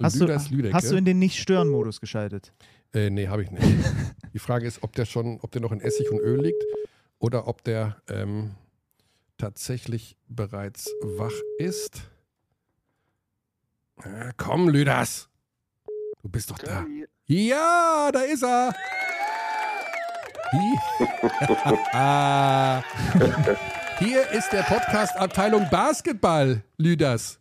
Hast 0.00 0.16
du, 0.16 0.26
Lüders 0.26 0.50
Lüdecke. 0.50 0.74
hast 0.74 0.90
du 0.92 0.96
in 0.96 1.04
den 1.04 1.18
Nicht-Stören-Modus 1.18 2.00
geschaltet? 2.00 2.52
Äh, 2.94 3.10
nee, 3.10 3.28
habe 3.28 3.42
ich 3.42 3.50
nicht. 3.50 3.64
Die 4.32 4.38
Frage 4.38 4.66
ist, 4.66 4.82
ob 4.82 4.94
der 4.94 5.04
schon, 5.04 5.38
ob 5.40 5.50
der 5.52 5.60
noch 5.60 5.72
in 5.72 5.80
Essig 5.80 6.10
und 6.10 6.20
Öl 6.20 6.40
liegt 6.40 6.62
oder 7.18 7.48
ob 7.48 7.64
der 7.64 7.96
ähm, 8.08 8.54
tatsächlich 9.36 10.16
bereits 10.28 10.90
wach 11.02 11.32
ist. 11.58 12.02
Äh, 14.02 14.32
komm, 14.36 14.68
Lüders. 14.68 15.28
Du 16.22 16.28
bist 16.28 16.50
doch 16.50 16.58
da. 16.58 16.86
Ja, 17.26 18.10
da 18.12 18.20
ist 18.20 18.42
er. 18.42 18.74
Hier, 20.50 21.88
Ah, 21.92 22.82
hier 23.98 24.30
ist 24.30 24.50
der 24.52 24.62
Podcast 24.62 25.16
Abteilung 25.16 25.68
Basketball, 25.70 26.62
Lüders. 26.78 27.38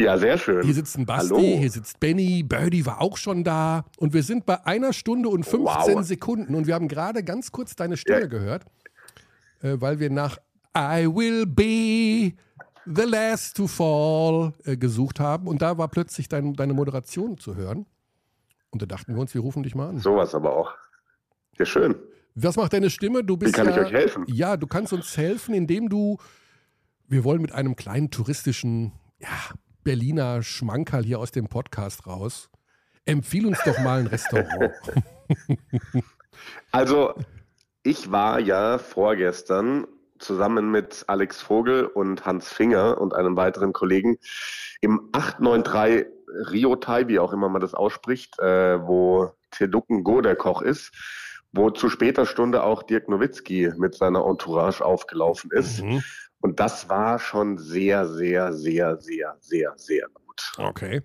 Ja, 0.00 0.16
sehr 0.18 0.38
schön. 0.38 0.62
Hier 0.64 0.74
sitzen 0.74 1.04
Basti, 1.06 1.28
Hallo. 1.34 1.40
hier 1.40 1.70
sitzt 1.70 2.00
Benny, 2.00 2.42
Birdie 2.42 2.86
war 2.86 3.00
auch 3.00 3.16
schon 3.16 3.44
da. 3.44 3.84
Und 3.98 4.14
wir 4.14 4.22
sind 4.22 4.46
bei 4.46 4.64
einer 4.66 4.92
Stunde 4.92 5.28
und 5.28 5.44
15 5.44 5.94
Wow. 5.96 6.04
Sekunden. 6.04 6.54
Und 6.54 6.66
wir 6.66 6.74
haben 6.74 6.88
gerade 6.88 7.22
ganz 7.22 7.52
kurz 7.52 7.76
deine 7.76 7.96
Stimme 7.96 8.20
Ja. 8.22 8.26
gehört, 8.26 8.64
äh, 9.62 9.76
weil 9.78 10.00
wir 10.00 10.10
nach 10.10 10.38
I 10.76 11.06
will 11.06 11.46
be 11.46 12.32
the 12.86 13.02
last 13.02 13.56
to 13.56 13.66
fall 13.66 14.52
äh, 14.64 14.76
gesucht 14.76 15.20
haben. 15.20 15.46
Und 15.48 15.60
da 15.62 15.76
war 15.78 15.88
plötzlich 15.88 16.28
dein, 16.28 16.54
deine 16.54 16.72
Moderation 16.72 17.36
zu 17.38 17.56
hören. 17.56 17.86
Und 18.70 18.82
da 18.82 18.86
dachten 18.86 19.14
wir 19.14 19.20
uns, 19.20 19.34
wir 19.34 19.40
rufen 19.40 19.62
dich 19.64 19.74
mal 19.74 19.88
an. 19.88 19.98
Sowas 19.98 20.34
aber 20.34 20.56
auch. 20.56 20.72
Ja, 21.58 21.66
schön. 21.66 21.96
Was 22.36 22.56
macht 22.56 22.72
deine 22.72 22.88
Stimme? 22.88 23.24
Du 23.24 23.36
bist 23.36 23.52
Wie 23.52 23.56
kann 23.56 23.66
ja, 23.68 23.74
ich 23.74 23.86
euch 23.86 23.92
helfen? 23.92 24.24
Ja, 24.28 24.56
du 24.56 24.66
kannst 24.66 24.92
uns 24.92 25.16
helfen, 25.16 25.52
indem 25.52 25.88
du, 25.88 26.18
wir 27.08 27.24
wollen 27.24 27.42
mit 27.42 27.52
einem 27.52 27.74
kleinen 27.74 28.10
touristischen, 28.10 28.92
ja, 29.18 29.28
Berliner 29.82 30.42
Schmankerl 30.42 31.04
hier 31.04 31.18
aus 31.18 31.30
dem 31.30 31.48
Podcast 31.48 32.06
raus. 32.06 32.50
Empfiehl 33.06 33.46
uns 33.46 33.58
doch 33.64 33.78
mal 33.80 34.00
ein 34.00 34.06
Restaurant. 34.06 34.72
Also, 36.72 37.14
ich 37.82 38.10
war 38.10 38.40
ja 38.40 38.78
vorgestern 38.78 39.86
zusammen 40.18 40.70
mit 40.70 41.04
Alex 41.06 41.40
Vogel 41.40 41.84
und 41.84 42.24
Hans 42.24 42.48
Finger 42.48 42.98
und 43.00 43.14
einem 43.14 43.36
weiteren 43.36 43.72
Kollegen 43.72 44.18
im 44.80 45.08
893 45.12 46.06
Rio 46.50 46.76
Tai, 46.76 47.08
wie 47.08 47.18
auch 47.18 47.32
immer 47.32 47.48
man 47.48 47.60
das 47.60 47.74
ausspricht, 47.74 48.38
äh, 48.38 48.80
wo 48.86 49.32
Teduken 49.50 50.04
Go 50.04 50.20
der 50.20 50.36
Koch 50.36 50.62
ist, 50.62 50.92
wo 51.52 51.70
zu 51.70 51.88
später 51.88 52.26
Stunde 52.26 52.62
auch 52.62 52.82
Dirk 52.82 53.08
Nowitzki 53.08 53.72
mit 53.76 53.94
seiner 53.94 54.24
Entourage 54.24 54.84
aufgelaufen 54.84 55.50
ist. 55.50 55.82
Mhm. 55.82 56.02
Und 56.40 56.58
das 56.60 56.88
war 56.88 57.18
schon 57.18 57.58
sehr, 57.58 58.08
sehr, 58.08 58.52
sehr, 58.52 58.96
sehr, 58.96 59.36
sehr, 59.40 59.72
sehr 59.76 60.06
gut. 60.14 60.52
Okay. 60.58 61.02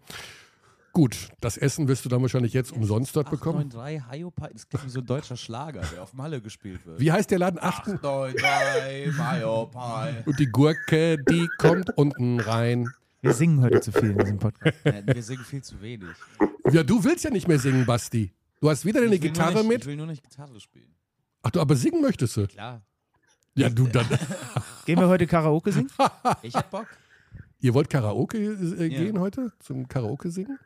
Gut, 0.94 1.28
das 1.42 1.58
Essen 1.58 1.90
wirst 1.90 2.06
du 2.06 2.10
dann 2.10 2.22
wahrscheinlich 2.22 2.54
jetzt 2.54 2.72
umsonst 2.72 3.14
dort 3.18 3.30
bekommen. 3.30 3.68
893 3.70 4.08
Hayopai, 4.10 4.50
das 4.54 4.70
klingt 4.70 4.86
wie 4.86 4.90
so 4.90 5.00
ein 5.02 5.06
deutscher 5.06 5.36
Schlager, 5.36 5.82
der 5.94 6.02
auf 6.04 6.14
Malle 6.14 6.40
gespielt 6.40 6.86
wird. 6.86 7.02
Wie 7.02 7.12
heißt 7.12 7.30
der 7.32 7.40
Laden? 7.40 7.60
Achten. 7.62 7.96
893 7.98 9.18
Hayopai. 9.20 10.24
Und 10.26 10.40
die 10.40 10.46
Gurke, 10.48 11.18
die 11.18 11.50
kommt 11.58 11.90
unten 11.98 12.40
rein. 12.40 12.88
Wir 13.22 13.34
singen 13.34 13.62
heute 13.62 13.82
zu 13.82 13.92
viel 13.92 14.12
in 14.12 14.18
diesem 14.20 14.40
Podcast. 14.40 14.78
Ja, 14.86 14.94
wir 15.06 15.22
singen 15.22 15.44
viel 15.44 15.62
zu 15.62 15.82
wenig. 15.82 16.08
Ja, 16.72 16.84
du 16.84 17.04
willst 17.04 17.26
ja 17.26 17.30
nicht 17.30 17.50
mehr 17.50 17.60
singen, 17.60 17.86
Basti. 17.86 18.32
Du 18.62 18.70
hast 18.70 18.86
wieder 18.86 19.02
deine 19.02 19.16
Ich 19.16 19.22
Gitarre 19.22 19.56
nicht, 19.56 19.64
Ich 19.64 19.68
mit. 19.68 19.86
will 19.88 19.98
nur 19.98 20.08
nicht 20.08 20.24
Gitarre 20.24 20.58
spielen. 20.62 20.96
Ach 21.42 21.52
du, 21.52 21.60
aber 21.60 21.76
singen 21.76 22.02
möchtest 22.02 22.38
du? 22.38 22.48
Klar. 22.48 22.82
Ja, 23.56 23.70
du 23.70 23.88
dann. 23.88 24.06
Gehen 24.86 25.00
wir 25.00 25.08
heute 25.08 25.26
Karaoke 25.28 25.72
singen? 25.72 25.90
Ich 26.42 26.54
hab 26.56 26.70
Bock. 26.70 26.88
Ihr 27.60 27.74
wollt 27.74 27.90
Karaoke 27.90 28.38
äh, 28.38 28.86
Ja. 28.88 29.00
gehen 29.04 29.20
heute? 29.20 29.52
Zum 29.60 29.88
Karaoke 29.88 30.30
singen? 30.30 30.60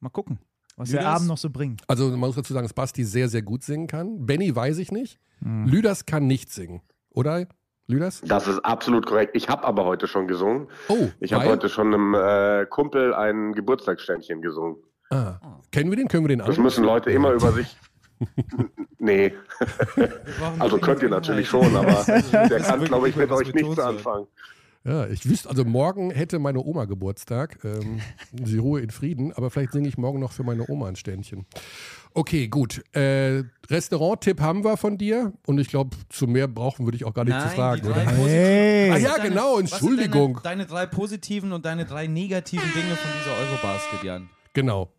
Mal 0.00 0.10
gucken, 0.10 0.38
was 0.76 0.90
Judas? 0.90 1.04
der 1.04 1.12
Abend 1.12 1.28
noch 1.28 1.38
so 1.38 1.48
bringt. 1.50 1.82
Also 1.88 2.08
man 2.10 2.18
muss 2.18 2.34
dazu 2.34 2.52
sagen, 2.52 2.64
dass 2.64 2.74
Basti 2.74 3.04
sehr, 3.04 3.28
sehr 3.28 3.42
gut 3.42 3.62
singen 3.62 3.86
kann. 3.86 4.26
Benny 4.26 4.54
weiß 4.54 4.78
ich 4.78 4.90
nicht. 4.90 5.18
Hm. 5.40 5.66
Lüders 5.66 6.04
kann 6.04 6.26
nicht 6.26 6.50
singen. 6.52 6.82
Oder? 7.10 7.46
Lüders? 7.86 8.20
Das 8.26 8.46
ist 8.48 8.58
absolut 8.64 9.06
korrekt. 9.06 9.36
Ich 9.36 9.48
habe 9.48 9.64
aber 9.64 9.84
heute 9.84 10.06
schon 10.08 10.26
gesungen. 10.26 10.68
Oh, 10.88 11.08
Ich 11.20 11.32
habe 11.32 11.44
weil- 11.44 11.52
heute 11.52 11.68
schon 11.68 11.94
einem 11.94 12.14
äh, 12.14 12.66
Kumpel 12.66 13.14
ein 13.14 13.52
Geburtstagsständchen 13.54 14.42
gesungen. 14.42 14.76
Ah. 15.10 15.38
Kennen 15.70 15.90
wir 15.90 15.96
den? 15.96 16.08
Können 16.08 16.24
wir 16.24 16.28
den 16.28 16.38
Das 16.40 16.46
anrufen? 16.48 16.62
müssen 16.64 16.84
Leute 16.84 17.10
immer 17.10 17.32
über 17.32 17.52
sich. 17.52 17.76
nee, 19.02 19.32
also 20.58 20.78
könnt 20.78 21.02
ihr 21.02 21.08
natürlich 21.10 21.48
schon, 21.48 21.76
aber 21.76 22.04
der 22.32 22.60
kann, 22.60 22.84
glaube 22.84 23.08
ich, 23.08 23.16
mit 23.16 23.30
euch 23.30 23.52
nichts 23.52 23.78
anfangen. 23.78 24.26
Ja, 24.84 25.06
ich 25.06 25.28
wüsste, 25.28 25.48
also 25.48 25.64
morgen 25.64 26.10
hätte 26.10 26.40
meine 26.40 26.58
Oma 26.58 26.86
Geburtstag. 26.86 27.58
Ähm, 27.64 28.00
sie 28.44 28.58
ruhe 28.58 28.80
in 28.80 28.90
Frieden, 28.90 29.32
aber 29.32 29.50
vielleicht 29.50 29.72
singe 29.72 29.86
ich 29.86 29.96
morgen 29.96 30.18
noch 30.18 30.32
für 30.32 30.42
meine 30.42 30.68
Oma 30.68 30.88
ein 30.88 30.96
Ständchen. 30.96 31.46
Okay, 32.14 32.48
gut. 32.48 32.82
Äh, 32.94 33.44
Restaurant-Tipp 33.70 34.40
haben 34.40 34.64
wir 34.64 34.76
von 34.76 34.98
dir 34.98 35.32
und 35.46 35.58
ich 35.58 35.68
glaube, 35.68 35.96
zu 36.08 36.26
mehr 36.26 36.48
brauchen 36.48 36.84
würde 36.84 36.96
ich 36.96 37.04
auch 37.04 37.14
gar 37.14 37.24
nicht 37.24 37.32
Nein, 37.34 37.48
zu 37.48 37.54
fragen. 37.54 37.82
die 37.82 37.88
Oder? 37.88 38.00
Hey. 38.00 38.90
Ah 38.90 38.96
ja, 38.96 39.16
deine- 39.16 39.28
genau, 39.28 39.52
was 39.54 39.70
sind 39.70 39.72
Entschuldigung. 39.72 40.40
Deine, 40.42 40.64
deine 40.64 40.66
drei 40.66 40.86
positiven 40.86 41.52
und 41.52 41.64
deine 41.64 41.84
drei 41.84 42.08
negativen 42.08 42.68
Dinge 42.74 42.96
von 42.96 43.10
dieser 43.20 43.36
Eurobasket, 43.38 44.02
Jan. 44.02 44.28
Genau. 44.52 44.90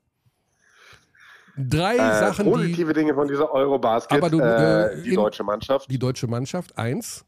Drei 1.55 1.95
Äh, 1.97 2.19
Sachen, 2.19 2.45
die 2.45 2.51
positive 2.51 2.93
Dinge 2.93 3.13
von 3.13 3.27
dieser 3.27 3.51
Eurobasket. 3.51 4.17
Aber 4.17 4.29
du, 4.29 4.39
äh, 4.39 4.93
äh, 4.93 5.01
die 5.03 5.15
deutsche 5.15 5.43
Mannschaft, 5.43 5.89
die 5.89 5.99
deutsche 5.99 6.27
Mannschaft. 6.27 6.77
Eins. 6.77 7.25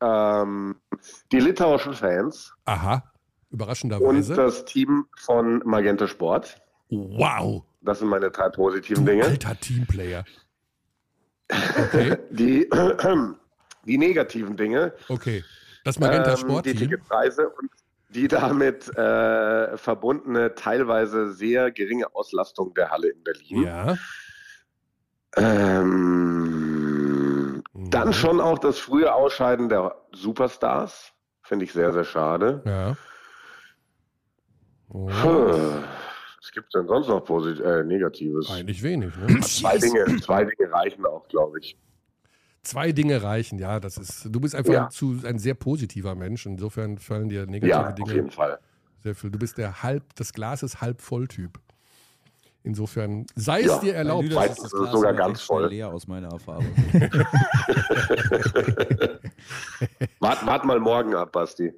ähm, 0.00 0.76
die 1.32 1.40
litauischen 1.40 1.94
Fans 1.94 2.52
Aha. 2.66 2.94
und 3.50 3.56
Überraschenderweise. 3.56 4.34
das 4.34 4.64
Team 4.64 5.06
von 5.18 5.60
Magenta 5.64 6.06
Sport. 6.06 6.60
Wow. 6.90 7.64
Das 7.80 7.98
sind 7.98 8.08
meine 8.08 8.30
drei 8.30 8.48
positiven 8.50 9.04
Du 9.04 9.10
Dinge. 9.12 9.24
alter 9.24 9.58
Teamplayer. 9.58 10.24
Okay, 11.50 12.16
Die, 12.30 12.68
die 13.84 13.98
negativen 13.98 14.56
Dinge. 14.56 14.92
okay. 15.08 15.44
Das 15.84 15.98
Magenta 15.98 16.32
ähm, 16.32 16.62
die. 16.62 16.74
Ticketpreise 16.74 17.48
und 17.48 17.70
die 18.14 18.28
damit 18.28 18.88
äh, 18.96 19.76
verbundene, 19.76 20.54
teilweise 20.54 21.32
sehr 21.32 21.72
geringe 21.72 22.14
Auslastung 22.14 22.72
der 22.74 22.90
Halle 22.90 23.08
in 23.08 23.22
Berlin. 23.24 23.62
Ja. 23.64 23.96
Ähm, 25.36 26.44
dann 27.74 28.12
schon 28.12 28.40
auch 28.40 28.58
das 28.58 28.78
frühe 28.78 29.12
Ausscheiden 29.12 29.68
der 29.68 29.96
Superstars. 30.12 31.12
Finde 31.42 31.64
ich 31.64 31.72
sehr, 31.72 31.92
sehr 31.92 32.04
schade. 32.04 32.62
Ja. 32.64 32.96
Oh, 34.88 35.08
Was 35.08 36.52
gibt 36.52 36.66
es 36.66 36.72
denn 36.72 36.86
sonst 36.86 37.08
noch 37.08 37.24
Posit 37.24 37.58
äh, 37.60 37.82
Negatives? 37.82 38.48
eigentlich 38.50 38.82
wenig, 38.82 39.12
ne? 39.16 39.40
Zwei 39.40 39.76
Dinge, 39.78 40.04
zwei 40.20 40.44
Dinge 40.44 40.72
reichen 40.72 41.04
auch, 41.04 41.26
glaube 41.28 41.58
ich. 41.58 41.76
Zwei 42.64 42.92
Dinge 42.92 43.22
reichen, 43.22 43.58
ja. 43.58 43.78
Das 43.78 43.96
ist, 43.98 44.24
du 44.30 44.40
bist 44.40 44.54
einfach 44.54 44.72
Ja. 44.72 44.84
ein, 44.86 44.90
zu, 44.90 45.20
ein 45.24 45.38
sehr 45.38 45.54
positiver 45.54 46.14
Mensch. 46.14 46.46
Insofern 46.46 46.98
fallen 46.98 47.28
dir 47.28 47.46
negative 47.46 47.68
Ja, 47.70 47.88
auf 47.88 47.94
Dinge 47.94 48.14
jeden 48.14 48.30
Fall. 48.30 48.58
sehr 49.02 49.14
viel. 49.14 49.30
Du 49.30 49.38
bist 49.38 49.58
der 49.58 49.82
halb, 49.82 50.02
das 50.16 50.32
Glas 50.32 50.62
ist 50.62 50.80
halb 50.80 51.00
voll 51.00 51.28
Typ. 51.28 51.60
Insofern 52.62 53.26
sei 53.36 53.60
es 53.60 53.66
Ja, 53.66 53.78
dir 53.80 53.94
erlaubt. 53.94 54.22
Lüders 54.24 54.38
Meistens 54.38 54.64
ist 54.64 54.72
das 54.72 54.80
Glas 54.80 54.92
sogar 54.92 55.10
immer 55.10 55.18
ganz 55.20 55.42
voll. 55.42 55.68
leer 55.68 55.88
aus 55.92 56.06
meiner 56.06 56.28
Erfahrung. 56.32 56.64
Wart, 60.20 60.46
wart 60.46 60.64
mal 60.64 60.80
morgen 60.80 61.14
ab, 61.14 61.32
Basti. 61.32 61.72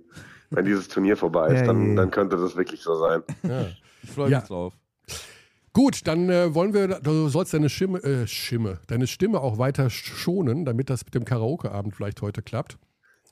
Wenn 0.51 0.65
dieses 0.65 0.87
Turnier 0.87 1.17
vorbei 1.17 1.49
ist, 1.49 1.61
Ja, 1.63 1.67
dann, 1.67 1.97
dann 1.97 2.11
könnte 2.13 2.37
das 2.37 2.55
wirklich 2.57 2.81
so 2.83 2.95
sein. 2.97 3.23
Ja. 3.43 3.67
Ich 4.03 4.11
freue 4.11 4.31
Ja. 4.31 4.39
mich 4.39 4.47
drauf. 4.49 4.75
Gut, 5.77 6.07
dann 6.07 6.31
äh, 6.31 6.55
wollen 6.55 6.73
wir, 6.73 6.89
du 7.01 7.29
sollst 7.29 7.53
deine 7.53 7.69
Stimme, 7.69 7.99
äh, 8.03 8.27
Stimme, 8.27 8.79
deine 8.87 9.07
Stimme 9.07 9.41
auch 9.43 9.59
weiter 9.59 9.91
schonen, 9.91 10.65
damit 10.65 10.89
das 10.89 11.05
mit 11.05 11.15
dem 11.15 11.27
Karaoke-Abend 11.27 11.95
vielleicht 11.95 12.23
heute 12.23 12.41
klappt. 12.41 12.79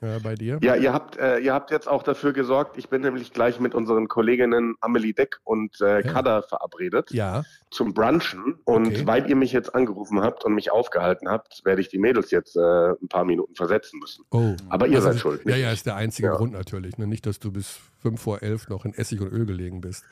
äh, 0.02 0.18
bei 0.22 0.34
dir? 0.34 0.58
Ja, 0.60 0.74
ihr 0.74 0.92
habt, 0.92 1.16
äh, 1.16 1.38
ihr 1.38 1.54
habt 1.54 1.70
jetzt 1.70 1.88
auch 1.88 2.02
dafür 2.02 2.34
gesorgt, 2.34 2.76
ich 2.76 2.90
bin 2.90 3.00
nämlich 3.00 3.32
gleich 3.32 3.60
mit 3.60 3.74
unseren 3.74 4.08
Kolleginnen 4.08 4.74
Amelie 4.82 5.14
Deck 5.14 5.38
und 5.44 5.80
äh, 5.80 6.02
Ja. 6.04 6.12
Kada 6.12 6.42
verabredet 6.42 7.10
Ja. 7.12 7.44
zum 7.70 7.94
Brunchen. 7.94 8.56
Und 8.64 8.88
Okay. 8.88 9.06
weil 9.06 9.30
ihr 9.30 9.36
mich 9.36 9.52
jetzt 9.52 9.74
angerufen 9.74 10.20
habt 10.20 10.44
und 10.44 10.54
mich 10.54 10.70
aufgehalten 10.70 11.30
habt, 11.30 11.62
werde 11.64 11.80
ich 11.80 11.88
die 11.88 11.98
Mädels 11.98 12.30
jetzt 12.32 12.56
äh, 12.56 12.60
ein 12.60 13.08
paar 13.08 13.24
Minuten 13.24 13.54
versetzen 13.54 13.98
müssen. 14.00 14.26
Oh. 14.32 14.54
Aber 14.68 14.86
ihr 14.88 14.96
Also, 14.96 15.12
seid 15.12 15.20
schuld. 15.20 15.40
Ja, 15.46 15.56
ja, 15.56 15.72
ist 15.72 15.86
der 15.86 15.96
einzige 15.96 16.28
Ja. 16.28 16.34
Grund 16.36 16.52
natürlich. 16.52 16.98
Ne? 16.98 17.06
Nicht, 17.06 17.24
dass 17.24 17.38
du 17.38 17.50
bis 17.50 17.78
fünf 18.02 18.20
vor 18.20 18.42
elf 18.42 18.68
noch 18.68 18.84
in 18.84 18.92
Essig 18.92 19.22
und 19.22 19.32
Öl 19.32 19.46
gelegen 19.46 19.80
bist. 19.80 20.04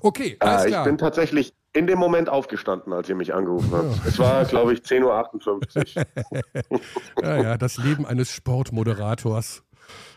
Okay, 0.00 0.36
alles 0.38 0.62
Äh, 0.62 0.66
ich 0.68 0.72
klar. 0.72 0.84
bin 0.84 0.96
tatsächlich 0.96 1.52
in 1.76 1.86
dem 1.86 1.98
Moment 1.98 2.28
aufgestanden, 2.28 2.92
als 2.92 3.08
ihr 3.08 3.14
mich 3.14 3.34
angerufen 3.34 3.70
habt. 3.72 4.06
Es 4.06 4.18
war, 4.18 4.44
glaube 4.44 4.72
ich, 4.72 4.80
10.58 4.80 5.96
Uhr. 5.96 6.04
Ja, 7.22 7.36
ja, 7.42 7.56
das 7.58 7.76
Leben 7.78 8.06
eines 8.06 8.30
Sportmoderators. 8.30 9.62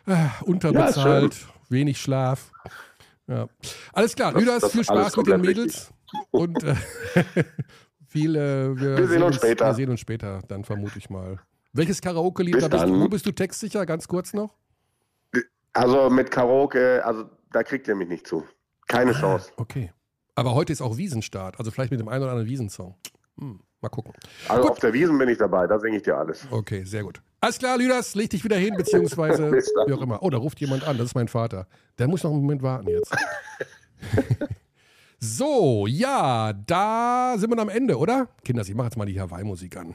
Ah, 0.08 0.30
unterbezahlt, 0.44 1.36
wenig 1.70 2.00
Schlaf. 2.02 2.52
Ja. 3.28 3.48
Alles 3.94 4.16
klar, 4.16 4.32
Das- 4.34 4.42
Lüders, 4.42 4.62
das 4.62 4.72
viel 4.72 4.84
Spaß 4.84 5.18
mit 5.18 5.28
den 5.28 5.42
Mädels. 5.42 5.92
Und 6.32 6.64
äh, 6.64 6.76
viel, 8.08 8.36
äh, 8.36 8.76
wir, 8.80 8.98
Wir 8.98 9.08
sehen 9.08 9.22
uns 9.24 9.36
später. 9.36 9.68
Wir 9.68 9.74
sehen 9.76 9.90
uns 9.92 10.00
später, 10.00 10.40
dann 10.48 10.64
vermute 10.64 10.98
ich 10.98 11.10
mal. 11.10 11.40
Welches 11.74 12.02
Karaoke-Lied? 12.02 12.60
Da 12.62 12.68
bist 12.68 12.86
du-. 12.86 13.00
Wo 13.02 13.08
bist 13.08 13.26
du 13.26 13.32
textsicher? 13.32 13.86
Ganz 13.86 14.08
kurz 14.08 14.34
noch. 14.34 14.56
Also 15.74 16.10
mit 16.10 16.32
Karaoke, 16.32 17.06
also 17.06 17.30
da 17.52 17.62
kriegt 17.64 17.88
ihr 17.88 17.96
mich 17.96 18.10
nicht 18.10 18.26
zu. 18.26 18.44
Keine 18.88 19.12
Chance. 19.14 19.52
Okay. 19.58 19.92
Aber 20.40 20.56
heute 20.56 20.74
ist 20.74 20.82
auch 20.82 20.98
Wiesenstart, 20.98 21.60
also 21.60 21.72
vielleicht 21.72 21.92
mit 21.92 22.00
dem 22.00 22.08
einen 22.08 22.24
oder 22.24 22.32
anderen 22.32 22.50
Wiesensong. 22.50 22.96
Hm, 23.40 23.60
mal 23.82 23.90
gucken. 23.90 24.14
Also 24.48 24.70
auf 24.70 24.80
der 24.80 24.94
Wiesen 24.94 25.18
bin 25.18 25.30
ich 25.30 25.38
dabei, 25.38 25.68
da 25.68 25.80
singe 25.80 25.98
ich 25.98 26.04
dir 26.04 26.18
alles. 26.18 26.48
Okay, 26.52 26.84
sehr 26.84 27.04
gut. 27.04 27.22
Alles 27.42 27.58
klar, 27.58 27.78
Lüders, 27.78 28.16
leg 28.16 28.30
dich 28.30 28.44
wieder 28.44 28.58
hin, 28.58 28.76
beziehungsweise 28.78 29.52
wie 29.88 29.94
auch 29.94 30.02
immer. 30.02 30.22
Oh, 30.22 30.30
da 30.30 30.38
ruft 30.38 30.60
jemand 30.60 30.84
an, 30.86 30.98
das 30.98 31.08
ist 31.08 31.16
mein 31.16 31.28
Vater. 31.30 31.68
Der 31.98 32.08
muss 32.08 32.24
noch 32.24 32.32
einen 32.32 32.42
Moment 32.42 32.62
warten 32.62 32.88
jetzt. 32.90 33.12
so, 35.20 35.88
ja, 35.88 36.54
da 36.54 37.36
sind 37.38 37.50
wir 37.54 37.60
am 37.60 37.70
Ende, 37.70 37.98
oder? 37.98 38.28
Kinders, 38.44 38.70
ich 38.70 38.76
mache 38.76 38.88
jetzt 38.88 38.98
mal 38.98 39.06
die 39.06 39.20
Hawaii-Musik 39.20 39.78
an. 39.78 39.94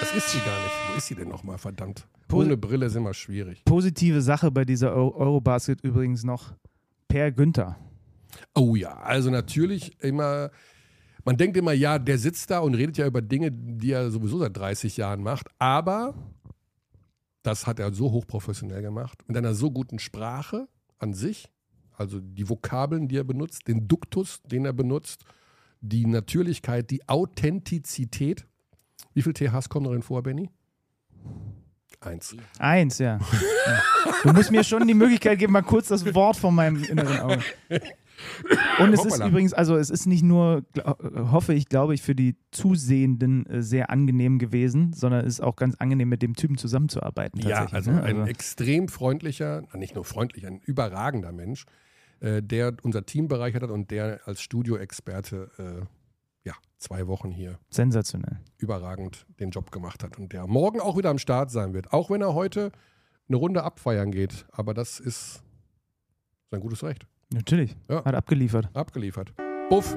Das 0.00 0.14
ist 0.14 0.30
sie 0.30 0.38
gar 0.38 0.58
nicht. 0.62 0.74
Wo 0.92 0.96
ist 0.98 1.06
sie 1.06 1.14
denn 1.14 1.28
nochmal, 1.28 1.56
verdammt? 1.58 2.06
Ohne 2.30 2.56
Brille 2.56 2.86
ist 2.86 2.96
immer 2.96 3.14
schwierig. 3.14 3.62
Positive 3.64 4.20
Sache 4.20 4.50
bei 4.50 4.64
dieser 4.64 4.94
Eu- 4.94 5.14
Eurobasket 5.14 5.80
übrigens 5.82 6.22
noch. 6.24 6.52
Per 7.08 7.30
Günther. 7.32 7.76
Oh 8.54 8.74
ja, 8.74 8.94
also 8.94 9.30
natürlich 9.30 10.02
immer, 10.02 10.50
man 11.24 11.36
denkt 11.36 11.56
immer, 11.56 11.72
ja, 11.72 11.98
der 11.98 12.18
sitzt 12.18 12.50
da 12.50 12.60
und 12.60 12.74
redet 12.74 12.98
ja 12.98 13.06
über 13.06 13.22
Dinge, 13.22 13.50
die 13.52 13.92
er 13.92 14.10
sowieso 14.10 14.38
seit 14.38 14.56
30 14.56 14.96
Jahren 14.96 15.22
macht, 15.22 15.48
aber 15.58 16.14
das 17.42 17.66
hat 17.66 17.78
er 17.78 17.92
so 17.92 18.10
hochprofessionell 18.10 18.82
gemacht, 18.82 19.22
mit 19.26 19.36
einer 19.36 19.54
so 19.54 19.70
guten 19.70 19.98
Sprache 19.98 20.68
an 20.98 21.14
sich, 21.14 21.52
also 21.96 22.20
die 22.20 22.48
Vokabeln, 22.48 23.08
die 23.08 23.16
er 23.16 23.24
benutzt, 23.24 23.68
den 23.68 23.88
Duktus, 23.88 24.42
den 24.42 24.64
er 24.64 24.72
benutzt, 24.72 25.24
die 25.80 26.06
Natürlichkeit, 26.06 26.90
die 26.90 27.08
Authentizität. 27.08 28.46
Wie 29.14 29.22
viel 29.22 29.32
THs 29.32 29.68
kommen 29.68 29.84
darin 29.86 30.02
vor, 30.02 30.22
Benny? 30.22 30.50
Eins. 32.00 32.36
Eins, 32.58 32.98
ja. 32.98 33.18
ja. 33.18 33.82
Du 34.22 34.32
musst 34.32 34.50
mir 34.50 34.64
schon 34.64 34.86
die 34.86 34.94
Möglichkeit 34.94 35.38
geben, 35.38 35.52
mal 35.52 35.62
kurz 35.62 35.88
das 35.88 36.14
Wort 36.14 36.36
von 36.36 36.54
meinem 36.54 36.82
inneren 36.84 37.20
Auge. 37.20 37.42
Und 38.78 38.92
es 38.92 39.04
ist 39.04 39.24
übrigens, 39.24 39.52
also 39.52 39.76
es 39.76 39.90
ist 39.90 40.06
nicht 40.06 40.22
nur, 40.22 40.64
äh, 40.74 40.82
hoffe 41.30 41.54
ich, 41.54 41.68
glaube 41.68 41.94
ich, 41.94 42.02
für 42.02 42.14
die 42.14 42.36
Zusehenden 42.50 43.46
äh, 43.46 43.62
sehr 43.62 43.90
angenehm 43.90 44.38
gewesen, 44.38 44.92
sondern 44.92 45.20
es 45.20 45.34
ist 45.34 45.40
auch 45.40 45.56
ganz 45.56 45.76
angenehm, 45.76 46.08
mit 46.08 46.22
dem 46.22 46.34
Typen 46.34 46.58
zusammenzuarbeiten. 46.58 47.40
Ja, 47.40 47.66
also 47.72 47.92
ne? 47.92 48.02
ein 48.02 48.26
extrem 48.26 48.88
freundlicher, 48.88 49.62
nicht 49.74 49.94
nur 49.94 50.04
freundlich, 50.04 50.46
ein 50.46 50.60
überragender 50.60 51.32
Mensch, 51.32 51.66
äh, 52.20 52.42
der 52.42 52.76
unser 52.82 53.04
Team 53.04 53.28
bereichert 53.28 53.62
hat 53.62 53.70
und 53.70 53.90
der 53.90 54.20
als 54.24 54.40
Studioexperte 54.40 55.50
äh, 55.58 55.86
ja, 56.44 56.54
zwei 56.78 57.06
Wochen 57.08 57.30
hier 57.30 57.58
sensationell. 57.70 58.38
überragend 58.58 59.26
den 59.40 59.50
Job 59.50 59.72
gemacht 59.72 60.04
hat 60.04 60.18
und 60.18 60.32
der 60.32 60.46
morgen 60.46 60.80
auch 60.80 60.96
wieder 60.96 61.10
am 61.10 61.18
Start 61.18 61.50
sein 61.50 61.74
wird. 61.74 61.92
Auch 61.92 62.10
wenn 62.10 62.22
er 62.22 62.34
heute 62.34 62.72
eine 63.28 63.36
Runde 63.36 63.64
abfeiern 63.64 64.10
geht. 64.10 64.46
Aber 64.52 64.74
das 64.74 65.00
ist 65.00 65.42
sein 66.50 66.60
gutes 66.60 66.82
Recht. 66.84 67.06
Natürlich. 67.32 67.76
Ja. 67.90 68.04
Hat 68.04 68.14
abgeliefert. 68.14 68.68
Abgeliefert. 68.74 69.32
Buff. 69.68 69.96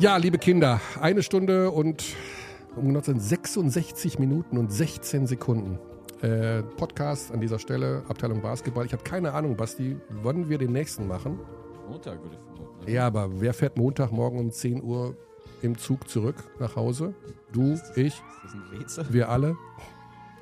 Ja, 0.00 0.16
liebe 0.16 0.38
Kinder, 0.38 0.80
eine 1.00 1.22
Stunde 1.22 1.70
und 1.70 2.04
um 2.76 2.86
genau 2.88 3.00
zu 3.00 3.10
sein, 3.12 3.20
66 3.20 4.18
Minuten 4.18 4.58
und 4.58 4.70
16 4.72 5.26
Sekunden. 5.26 5.78
Äh, 6.22 6.62
Podcast 6.62 7.32
an 7.32 7.40
dieser 7.40 7.58
Stelle, 7.58 8.02
Abteilung 8.08 8.40
Basketball. 8.42 8.84
Ich 8.86 8.92
habe 8.92 9.02
keine 9.02 9.32
Ahnung, 9.32 9.56
Basti, 9.56 9.96
wann 10.22 10.48
wir 10.48 10.58
den 10.58 10.72
nächsten 10.72 11.06
machen. 11.08 11.38
Montag 11.88 12.22
würde 12.22 12.36
ich 12.36 12.56
vermuten. 12.56 12.84
ne? 12.84 12.92
Ja, 12.92 13.06
aber 13.06 13.40
wer 13.40 13.54
fährt 13.54 13.76
Montagmorgen 13.78 14.38
um 14.38 14.50
10 14.52 14.82
Uhr 14.82 15.16
im 15.62 15.78
Zug 15.78 16.08
zurück 16.08 16.36
nach 16.60 16.76
Hause? 16.76 17.14
Du, 17.52 17.72
ich, 17.96 18.06
Ist 18.06 18.22
das 18.44 18.52
ein 18.54 18.62
Rätsel? 18.78 19.06
wir 19.10 19.28
alle. 19.28 19.56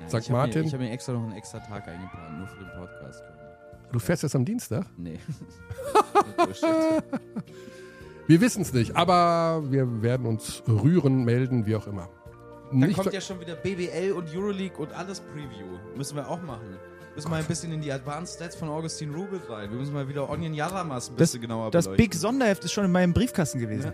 Ja, 0.01 0.09
Sagt 0.09 0.25
ich 0.25 0.31
Martin. 0.31 0.61
Mir, 0.61 0.67
ich 0.67 0.73
habe 0.73 0.83
mir 0.83 0.91
extra 0.91 1.13
noch 1.13 1.23
einen 1.23 1.33
extra 1.33 1.59
Tag 1.59 1.87
eingeplant, 1.87 2.37
nur 2.37 2.47
für 2.47 2.59
den 2.59 2.71
Podcast. 2.77 3.23
Du 3.91 3.99
fährst 3.99 4.23
jetzt 4.23 4.35
am 4.35 4.43
Dienstag? 4.45 4.85
Nee. 4.97 5.19
Wir 8.27 8.41
wissen 8.41 8.61
es 8.61 8.73
nicht, 8.73 8.93
aber 8.95 9.63
wir 9.69 10.01
werden 10.01 10.25
uns 10.25 10.61
rühren, 10.67 11.23
melden, 11.23 11.65
wie 11.65 11.77
auch 11.77 11.87
immer. 11.87 12.09
Dann 12.71 12.79
Nicht 12.79 12.97
kommt 12.99 13.13
ja 13.13 13.21
schon 13.21 13.39
wieder 13.39 13.55
BBL 13.55 14.11
und 14.11 14.27
Euroleague 14.35 14.77
und 14.77 14.91
alles 14.91 15.21
Preview. 15.21 15.77
Müssen 15.95 16.17
wir 16.17 16.27
auch 16.27 16.41
machen. 16.41 16.75
Müssen 17.15 17.31
mal 17.31 17.39
ein 17.39 17.45
bisschen 17.45 17.71
in 17.71 17.79
die 17.81 17.89
Advanced 17.89 18.35
Stats 18.35 18.57
von 18.57 18.67
Augustin 18.67 19.13
Rubel 19.15 19.39
rein. 19.47 19.71
Wir 19.71 19.77
müssen 19.77 19.93
mal 19.93 20.07
wieder 20.09 20.29
Onion 20.29 20.53
Yaramas 20.53 21.09
ein 21.09 21.13
Das, 21.15 21.31
bisschen 21.31 21.41
genauer 21.43 21.71
das 21.71 21.85
beleuchten. 21.85 22.05
Big 22.05 22.13
Sonderheft 22.15 22.65
ist 22.65 22.73
schon 22.73 22.83
in 22.83 22.91
meinem 22.91 23.13
Briefkasten 23.13 23.59
gewesen. 23.59 23.93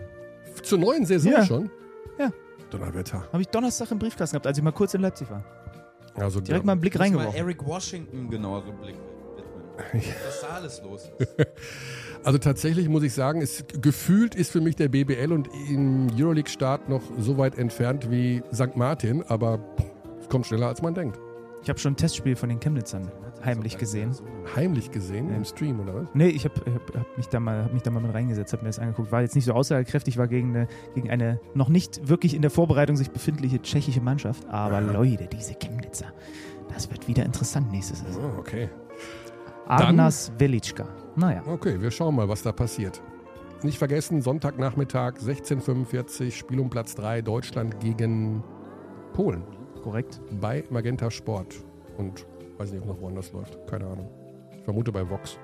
zur 0.64 0.80
neuen 0.80 1.06
Saison 1.06 1.32
Ja. 1.32 1.46
schon? 1.46 1.70
Ja. 2.18 2.32
Donnerwetter. 2.72 3.28
Habe 3.32 3.42
ich 3.44 3.48
Donnerstag 3.50 3.92
im 3.92 4.00
Briefkasten 4.00 4.34
gehabt, 4.34 4.48
als 4.48 4.58
ich 4.58 4.64
mal 4.64 4.72
kurz 4.72 4.96
in 4.96 5.02
Leipzig 5.02 5.30
war. 5.30 5.44
Also 6.16 6.42
Direkt 6.42 6.66
mal 6.66 6.72
einen 6.72 6.82
Blick 6.82 6.94
Müssen 6.98 7.14
mal 7.14 7.18
reingeworfen. 7.20 7.40
Eric 7.40 7.66
Washington 7.68 8.30
genauere 8.32 8.72
Blick 8.82 8.96
Was 9.94 10.42
da 10.42 10.48
alles 10.56 10.82
los 10.84 11.10
ist. 11.18 11.36
Also 12.26 12.38
tatsächlich 12.40 12.88
muss 12.88 13.04
ich 13.04 13.12
sagen, 13.14 13.42
es, 13.42 13.66
gefühlt 13.82 14.34
ist 14.34 14.50
für 14.50 14.62
mich 14.62 14.78
der 14.78 14.88
BBL 14.88 15.34
und 15.34 15.50
im 15.70 16.08
Euroleague-Start 16.18 16.88
noch 16.88 17.02
so 17.18 17.38
weit 17.38 17.58
entfernt 17.58 18.10
wie 18.10 18.42
St. 18.54 18.78
Martin, 18.78 19.24
aber 19.24 19.60
es 20.22 20.30
kommt 20.30 20.46
schneller 20.46 20.68
als 20.68 20.82
man 20.82 20.94
denkt. 20.94 21.20
Ich 21.64 21.68
habe 21.70 21.80
schon 21.80 21.94
ein 21.94 21.98
Testspiel 21.98 22.38
von 22.38 22.48
den 22.48 22.62
Chemnitzern 22.62 23.12
heimlich 23.44 23.78
gesehen. 23.78 24.16
Heimlich 24.56 24.90
gesehen 24.92 25.30
Ja. 25.32 25.36
im 25.36 25.44
Stream, 25.44 25.82
oder 25.82 25.96
was? 25.96 26.06
Nee, 26.14 26.30
ich 26.30 26.46
habe 26.46 26.56
hab, 26.74 26.96
hab 26.98 27.18
mich, 27.18 27.28
da 27.28 27.42
mal- 27.42 27.66
hab 27.66 27.74
mich 27.74 27.84
da 27.84 27.92
mal 27.92 28.00
mit 28.02 28.14
reingesetzt, 28.14 28.54
habe 28.54 28.64
mir 28.64 28.70
das 28.70 28.80
angeguckt. 28.80 29.12
War 29.12 29.22
jetzt 29.22 29.36
nicht 29.36 29.44
so 29.44 29.52
aussagekräftig, 29.52 30.18
war 30.18 30.30
gegen 30.30 30.56
eine, 30.56 30.68
gegen 30.96 31.10
eine 31.10 31.42
noch 31.54 31.68
nicht 31.68 32.08
wirklich 32.08 32.36
in 32.36 32.42
der 32.42 32.52
Vorbereitung 32.52 32.96
sich 32.96 33.12
befindliche 33.12 33.62
tschechische 33.62 34.00
Mannschaft. 34.00 34.48
Aber 34.48 34.80
Leute, 34.80 35.28
diese 35.28 35.56
Chemnitzer, 35.56 36.06
das 36.74 36.90
wird 36.90 37.10
wieder 37.10 37.26
interessant 37.26 37.70
nächste 37.70 37.96
Saison. 37.98 38.32
Oh, 38.34 38.40
okay. 38.40 38.70
Arnas 39.68 40.32
Velicka. 40.38 40.86
Naja, 41.16 41.44
Okay, 41.48 41.80
wir 41.80 41.92
schauen 41.92 42.16
mal, 42.16 42.28
was 42.28 42.42
da 42.44 42.52
passiert. 42.52 43.02
Nicht 43.62 43.78
vergessen, 43.78 44.22
Sonntagnachmittag 44.22 45.14
16.45 45.20 46.32
Spiel 46.32 46.60
um 46.60 46.70
Platz 46.70 46.96
3, 46.96 47.22
Deutschland 47.22 47.80
gegen 47.80 48.44
Polen 49.14 49.44
korrekt. 49.84 50.20
bei 50.42 50.64
Magenta 50.70 51.10
Sport. 51.12 51.56
Und 51.98 52.26
weiß 52.58 52.72
nicht, 52.72 52.82
ob 52.82 52.88
noch 52.88 53.02
woanders 53.02 53.32
läuft. 53.32 53.58
Keine 53.68 53.86
Ahnung. 53.86 54.10
Ich 54.58 54.64
vermute 54.64 54.92
bei 54.92 55.08
Vox. 55.10 55.38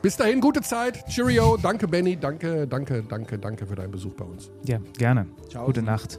Bis 0.00 0.16
dahin, 0.16 0.40
gute 0.40 0.62
Zeit. 0.62 1.04
Cheerio. 1.06 1.56
Danke, 1.56 1.86
Benny. 1.86 2.16
Danke, 2.16 2.66
danke, 2.66 3.02
danke, 3.02 3.38
danke 3.38 3.66
für 3.66 3.76
deinen 3.76 3.92
Besuch 3.92 4.14
bei 4.14 4.24
uns. 4.24 4.50
Ja, 4.64 4.78
gerne. 4.98 5.26
Ciao. 5.48 5.66
Gute 5.66 5.82
Nacht. 5.82 6.18